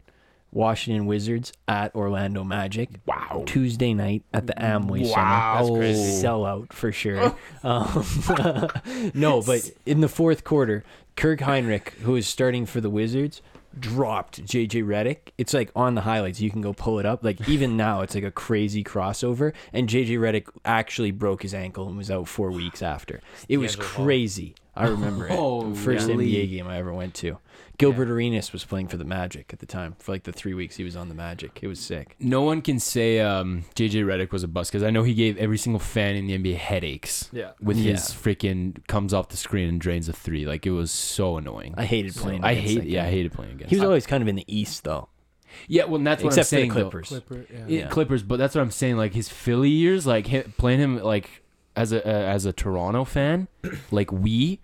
Washington 0.51 1.05
Wizards 1.05 1.53
at 1.69 1.95
Orlando 1.95 2.43
Magic. 2.43 2.89
Wow. 3.05 3.43
Tuesday 3.45 3.93
night 3.93 4.23
at 4.33 4.45
the 4.45 4.53
Amway 4.55 5.09
Wow. 5.09 5.55
Center. 5.65 5.79
That's 5.79 5.79
crazy. 5.79 6.23
Sellout 6.25 6.73
for 6.73 6.91
sure. 6.91 7.33
um, 7.63 9.11
no, 9.13 9.41
but 9.41 9.71
in 9.85 10.01
the 10.01 10.09
fourth 10.09 10.43
quarter, 10.43 10.83
Kirk 11.15 11.39
Hinrich, 11.39 11.89
who 12.01 12.15
is 12.17 12.27
starting 12.27 12.65
for 12.65 12.81
the 12.81 12.89
Wizards, 12.89 13.41
dropped 13.79 14.43
JJ 14.45 14.83
Redick. 14.85 15.31
It's 15.37 15.53
like 15.53 15.71
on 15.75 15.95
the 15.95 16.01
highlights. 16.01 16.39
You 16.41 16.49
can 16.51 16.61
go 16.61 16.73
pull 16.73 16.99
it 16.99 17.05
up. 17.05 17.23
Like 17.23 17.47
even 17.49 17.75
now, 17.77 18.01
it's 18.01 18.15
like 18.15 18.23
a 18.23 18.31
crazy 18.31 18.83
crossover. 18.83 19.53
And 19.71 19.89
JJ 19.89 20.19
Redick 20.19 20.47
actually 20.65 21.11
broke 21.11 21.41
his 21.41 21.53
ankle 21.53 21.87
and 21.87 21.97
was 21.97 22.11
out 22.11 22.27
four 22.27 22.51
weeks 22.51 22.81
after. 22.81 23.21
It 23.49 23.57
was 23.57 23.75
crazy. 23.75 24.55
I 24.75 24.87
remember 24.87 25.27
Oh, 25.31 25.71
it. 25.71 25.77
First 25.77 26.07
really? 26.07 26.31
NBA 26.31 26.49
game 26.49 26.67
I 26.67 26.77
ever 26.77 26.93
went 26.93 27.13
to. 27.15 27.37
Gilbert 27.77 28.09
Arenas 28.09 28.53
was 28.53 28.63
playing 28.63 28.87
for 28.87 28.97
the 28.97 29.03
Magic 29.05 29.51
at 29.51 29.59
the 29.59 29.65
time. 29.65 29.95
For 29.99 30.11
like 30.11 30.23
the 30.23 30.31
three 30.31 30.53
weeks 30.53 30.75
he 30.75 30.83
was 30.83 30.95
on 30.95 31.09
the 31.09 31.15
Magic, 31.15 31.59
it 31.61 31.67
was 31.67 31.79
sick. 31.79 32.15
No 32.19 32.41
one 32.43 32.61
can 32.61 32.79
say 32.79 33.19
um, 33.19 33.65
JJ 33.75 34.05
Redick 34.05 34.31
was 34.31 34.43
a 34.43 34.47
bust 34.47 34.71
because 34.71 34.83
I 34.83 34.89
know 34.91 35.03
he 35.03 35.13
gave 35.13 35.37
every 35.37 35.57
single 35.57 35.79
fan 35.79 36.15
in 36.15 36.27
the 36.27 36.37
NBA 36.37 36.55
headaches 36.57 37.29
Yeah. 37.33 37.51
with 37.61 37.77
Yeah. 37.77 37.93
his 37.93 38.01
freaking 38.09 38.85
comes 38.87 39.13
off 39.13 39.29
the 39.29 39.37
screen 39.37 39.67
and 39.69 39.81
drains 39.81 40.07
a 40.07 40.13
three. 40.13 40.45
Like 40.45 40.65
it 40.65 40.71
was 40.71 40.91
so 40.91 41.37
annoying. 41.37 41.73
I 41.77 41.85
hated 41.85 42.15
playing. 42.15 42.43
I 42.43 42.51
against 42.51 42.73
hate. 42.73 42.83
Yeah, 42.85 43.05
I 43.05 43.09
hated 43.09 43.31
playing 43.33 43.53
against. 43.53 43.69
He 43.71 43.75
was 43.77 43.83
always 43.83 44.05
kind 44.05 44.21
of 44.21 44.27
in 44.27 44.35
the 44.35 44.45
East 44.47 44.83
though, 44.83 45.09
yeah. 45.67 45.85
Well, 45.85 45.95
and 45.95 46.07
that's 46.07 46.23
what 46.23 46.29
except 46.37 46.47
I'm 46.53 46.57
saying. 46.59 46.71
for 46.71 46.75
the. 46.75 46.81
Clippers. 46.89 47.07
Clipper, 47.09 47.45
yeah. 47.53 47.65
Yeah, 47.67 47.87
Clippers, 47.87 48.23
but 48.23 48.37
that's 48.37 48.55
what 48.55 48.61
I'm 48.61 48.71
saying. 48.71 48.97
Like 48.97 49.13
his 49.13 49.29
Philly 49.29 49.69
years, 49.69 50.05
like 50.07 50.27
hi- 50.27 50.45
playing 50.57 50.79
him 50.79 50.99
like 51.01 51.41
as 51.75 51.91
a 51.91 52.05
uh, 52.07 52.09
as 52.11 52.45
a 52.45 52.53
Toronto 52.53 53.03
fan, 53.03 53.47
like 53.91 54.11
we, 54.11 54.59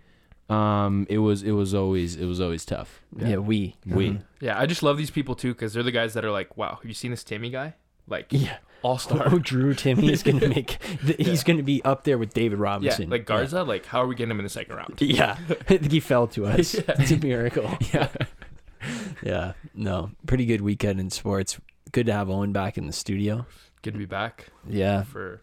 um, 0.49 1.05
it 1.09 1.19
was 1.19 1.43
it 1.43 1.51
was 1.51 1.73
always 1.73 2.15
it 2.15 2.25
was 2.25 2.39
always 2.41 2.65
tough. 2.65 3.01
Yeah, 3.17 3.37
we. 3.37 3.75
We. 3.85 4.09
Mhm. 4.11 4.23
Yeah, 4.39 4.59
I 4.59 4.65
just 4.65 4.81
love 4.83 4.97
these 4.97 5.11
people 5.11 5.35
too 5.35 5.53
because 5.53 5.73
they're 5.73 5.83
the 5.83 5.91
guys 5.91 6.13
that 6.15 6.25
are 6.25 6.31
like, 6.31 6.57
wow, 6.57 6.75
have 6.81 6.85
you 6.85 6.93
seen 6.93 7.11
this 7.11 7.23
Timme 7.23 7.51
guy? 7.51 7.75
Like, 8.07 8.27
Yeah. 8.31 8.57
all 8.81 8.97
star. 8.97 9.27
Oh, 9.31 9.37
Drew 9.37 9.73
Timme 9.75 10.09
is 10.09 10.23
gonna 10.23 10.47
make. 10.55 10.79
th- 11.05 11.17
He's 11.19 11.43
gonna 11.43 11.61
be 11.63 11.83
up 11.85 12.03
there 12.05 12.17
with 12.17 12.33
David 12.33 12.57
Robinson. 12.57 13.03
yeah, 13.09 13.11
like 13.11 13.25
Garza. 13.25 13.63
Like, 13.63 13.85
how 13.85 14.01
are 14.01 14.07
we 14.07 14.15
getting 14.15 14.31
him 14.31 14.39
in 14.39 14.43
the 14.45 14.49
second 14.49 14.75
round? 14.75 14.99
Yeah, 15.01 15.37
I 15.49 15.53
think 15.77 15.91
he 15.91 15.99
fell 15.99 16.25
to 16.29 16.45
us. 16.47 16.73
It's 16.87 17.11
a 17.11 17.17
miracle. 17.17 17.69
Yeah. 17.93 18.07
Yeah, 19.21 19.53
no, 19.75 20.11
pretty 20.25 20.45
good 20.45 20.61
weekend 20.61 20.99
in 20.99 21.09
sports. 21.09 21.59
Good 21.91 22.05
to 22.05 22.13
have 22.13 22.29
Owen 22.29 22.51
back 22.53 22.77
in 22.77 22.87
the 22.87 22.93
studio. 22.93 23.45
Good 23.81 23.93
to 23.93 23.99
be 23.99 24.05
back 24.05 24.47
Yeah, 24.67 25.03
for 25.03 25.41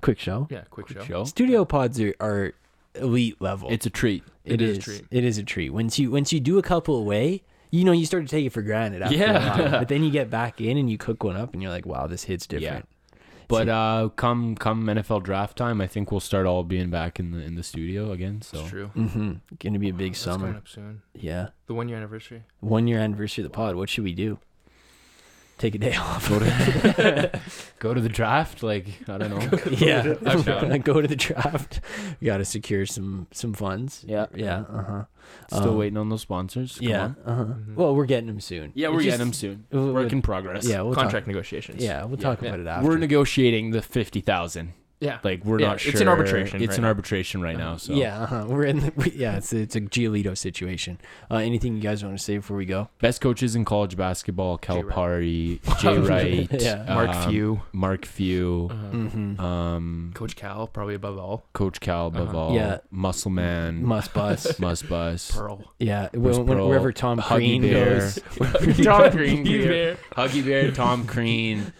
quick 0.00 0.18
show. 0.18 0.46
yeah, 0.50 0.62
quick, 0.70 0.88
show. 0.88 1.04
Show. 1.04 1.24
Studio 1.24 1.64
pods 1.64 2.00
are, 2.00 2.14
are 2.20 2.54
elite 2.94 3.40
level. 3.40 3.68
It's 3.70 3.86
a 3.86 3.90
treat. 3.90 4.24
It 4.44 4.54
It 4.54 4.62
is 4.62 4.76
a 4.76 4.78
is. 4.78 4.84
treat. 4.84 5.04
It 5.10 5.24
is 5.24 5.38
a 5.38 5.42
treat. 5.42 5.70
Once 5.70 5.98
you 5.98 6.10
once 6.10 6.32
you 6.32 6.40
do 6.40 6.58
a 6.58 6.62
couple 6.62 6.96
away, 6.96 7.42
you 7.70 7.84
know 7.84 7.92
you 7.92 8.06
start 8.06 8.24
to 8.24 8.28
take 8.28 8.44
it 8.46 8.50
for 8.50 8.62
granted. 8.62 9.02
After 9.02 9.16
Yeah. 9.16 9.56
A 9.56 9.62
while. 9.62 9.70
But 9.80 9.88
then 9.88 10.02
you 10.02 10.10
get 10.10 10.30
back 10.30 10.60
in 10.60 10.76
and 10.76 10.90
you 10.90 10.98
cook 10.98 11.24
one 11.24 11.36
up 11.36 11.52
and 11.54 11.62
you're 11.62 11.70
like, 11.72 11.86
wow, 11.86 12.06
this 12.06 12.24
hits 12.24 12.46
different. 12.46 12.88
But 13.48 13.68
uh, 13.68 14.08
come 14.16 14.54
come 14.56 14.84
NFL 14.86 15.24
draft 15.24 15.58
time, 15.58 15.80
I 15.82 15.86
think 15.86 16.10
we'll 16.10 16.20
start 16.20 16.46
all 16.46 16.62
being 16.64 16.88
back 16.90 17.20
in 17.20 17.32
the 17.32 17.38
in 17.42 17.54
the 17.54 17.62
studio 17.62 18.10
again. 18.12 18.40
So 18.40 18.60
It's 18.60 18.70
true. 18.70 18.90
Mm-hmm. 18.96 19.32
Gonna 19.60 19.78
be 19.78 19.90
a 19.90 19.94
big 19.94 20.12
That's 20.12 20.24
coming 20.24 20.40
summer. 20.48 20.56
up 20.58 20.68
soon. 20.68 21.02
Yeah. 21.14 21.48
The 21.66 21.74
one 21.74 21.88
year 21.88 21.98
anniversary. 21.98 22.44
One 22.60 22.86
year 22.86 22.98
anniversary 22.98 23.44
of 23.44 23.50
the 23.50 23.54
pod. 23.54 23.74
What 23.76 23.90
should 23.90 24.04
we 24.04 24.14
do? 24.14 24.38
Take 25.62 25.76
a 25.76 25.78
day 25.78 25.94
off. 25.96 26.28
go 26.28 26.40
to 26.40 27.40
go 27.78 27.94
to 27.94 28.00
the 28.00 28.08
draft. 28.08 28.64
Like 28.64 28.86
I 29.08 29.16
don't 29.16 29.30
know. 29.30 29.58
yeah. 29.70 30.14
I'm 30.26 30.42
down. 30.42 30.80
go 30.80 31.00
to 31.00 31.06
the 31.06 31.14
draft. 31.14 31.80
We 32.20 32.26
got 32.26 32.38
to 32.38 32.44
secure 32.44 32.84
some 32.84 33.28
some 33.30 33.52
funds. 33.54 34.04
Yeah. 34.04 34.26
Yeah. 34.34 34.64
Uh 34.68 34.82
huh. 34.82 35.04
Still 35.52 35.70
Um, 35.70 35.76
waiting 35.78 35.96
on 35.98 36.08
those 36.08 36.22
sponsors. 36.22 36.78
Come 36.80 36.88
Yeah. 36.88 37.04
Uh 37.24 37.34
huh. 37.36 37.44
Mhm. 37.44 37.76
Well, 37.76 37.94
we're 37.94 38.06
getting 38.06 38.26
them 38.26 38.40
soon. 38.40 38.72
Yeah, 38.74 38.88
we're 38.88 38.94
just- 38.96 39.04
getting 39.04 39.18
them 39.20 39.32
soon. 39.32 39.64
we'll- 39.70 39.92
Work 39.94 40.10
in 40.12 40.20
progress. 40.20 40.66
Yeah. 40.66 40.82
We'll 40.82 40.94
Contract 40.94 41.26
Talk, 41.26 41.28
negotiations. 41.28 41.80
yeah. 41.80 42.04
We'll 42.06 42.18
Yeah. 42.18 42.24
talk 42.24 42.42
Yeah. 42.42 42.48
about 42.48 42.58
it 42.60 42.66
after. 42.66 42.88
We're 42.88 42.98
negotiating 42.98 43.70
the 43.70 43.82
fifty 43.82 44.20
thousand. 44.20 44.72
Yeah. 45.02 45.18
Like 45.24 45.44
we're 45.44 45.58
Yeah, 45.60 45.66
not 45.68 45.80
sure. 45.80 45.90
it's 45.92 46.00
an 46.00 46.06
arbitration 46.08 46.62
It's 46.62 46.70
right 46.70 46.76
in 46.78 46.82
now. 46.82 46.88
arbitration 46.88 47.42
right 47.42 47.56
now. 47.58 47.76
So 47.76 47.92
Yeah. 47.92 48.22
Uh-huh. 48.22 48.44
We're 48.48 48.64
in. 48.64 48.78
The, 48.80 49.12
yeah. 49.16 49.36
It's 49.36 49.52
it's 49.52 49.74
a 49.76 49.80
Giolito 49.80 50.36
situation. 50.38 50.98
Uh, 51.30 51.36
anything 51.36 51.74
you 51.74 51.82
guys 51.82 52.04
want 52.04 52.16
to 52.16 52.22
say 52.22 52.36
before 52.36 52.56
we 52.56 52.64
go? 52.66 52.88
best 53.00 53.20
coaches 53.20 53.56
in 53.56 53.64
college 53.64 53.96
basketball: 53.96 54.58
Jay 54.58 54.80
Wright. 54.82 54.94
Calipari, 54.96 55.78
Jay 55.80 55.98
Wright, 55.98 56.48
Yeah. 56.62 56.84
Mark 56.88 57.10
um, 57.10 57.30
Few. 57.30 57.60
Mark 57.72 58.04
Few, 58.06 58.68
Uh, 58.70 58.74
Mm-hmm. 58.92 59.40
um, 59.40 60.12
Coach 60.14 60.36
Cal, 60.36 60.66
probably 60.68 60.94
above 60.94 61.18
all. 61.18 61.44
Coach 61.52 61.80
Cal 61.80 62.06
above 62.06 62.28
Uh-huh. 62.28 62.38
all, 62.38 62.54
Yeah. 62.54 62.78
Muscle 62.92 63.30
Man, 63.32 63.82
Muss 63.84 64.06
Bus. 64.08 64.58
Muss 64.60 64.82
Bus, 64.82 65.30
Pearl. 65.32 65.64
Yeah. 65.80 66.08
When, 66.12 66.22
when- 66.46 66.46
Pearl, 66.46 66.68
wherever 66.68 66.92
Tom 66.92 67.18
Huggy 67.18 67.58
Green 67.58 67.62
Bear. 67.62 67.98
goes. 67.98 68.18
Tom 68.84 69.10
Green, 69.10 69.44
Huggy 69.44 69.64
Bear. 69.66 69.96
Huggy 70.16 70.44
Bear, 70.44 70.70
Tom 70.70 71.04
Green, 71.06 71.72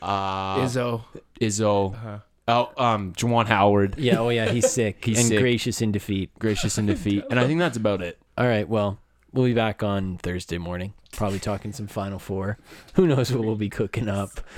uh, 0.00 0.58
Izzo. 0.60 1.02
Izzo, 1.40 1.94
Uh-huh. 1.94 2.18
Oh, 2.48 2.72
um, 2.76 3.12
Juwan 3.12 3.46
Howard, 3.46 3.96
Yeah. 3.98 4.18
Oh 4.18 4.30
yeah. 4.30 4.50
He's 4.50 4.70
sick 4.70 5.04
He's 5.04 5.18
and 5.18 5.28
sick. 5.28 5.38
gracious 5.38 5.80
in 5.82 5.92
defeat. 5.92 6.30
gracious 6.38 6.78
in 6.78 6.86
defeat, 6.86 7.24
and 7.30 7.38
I 7.38 7.46
think 7.46 7.60
that's 7.60 7.76
about 7.76 8.00
it. 8.02 8.18
All 8.38 8.46
right. 8.46 8.66
Well, 8.68 8.98
we'll 9.32 9.44
be 9.46 9.54
back 9.54 9.82
on 9.82 10.16
Thursday 10.18 10.58
morning. 10.58 10.94
Probably 11.12 11.38
talking 11.38 11.72
some 11.72 11.86
Final 11.88 12.18
Four. 12.18 12.58
Who 12.94 13.06
knows 13.06 13.32
what 13.32 13.44
we'll 13.44 13.56
be 13.56 13.70
cooking 13.70 14.08
up? 14.08 14.40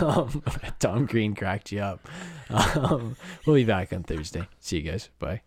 Um, 0.00 0.44
Tom 0.78 1.06
Green 1.06 1.34
cracked 1.34 1.72
you 1.72 1.80
up. 1.80 2.08
Um, 2.50 3.16
we'll 3.44 3.56
be 3.56 3.64
back 3.64 3.92
on 3.92 4.04
Thursday. 4.04 4.46
See 4.60 4.76
you 4.78 4.82
guys. 4.90 5.08
Bye. 5.18 5.42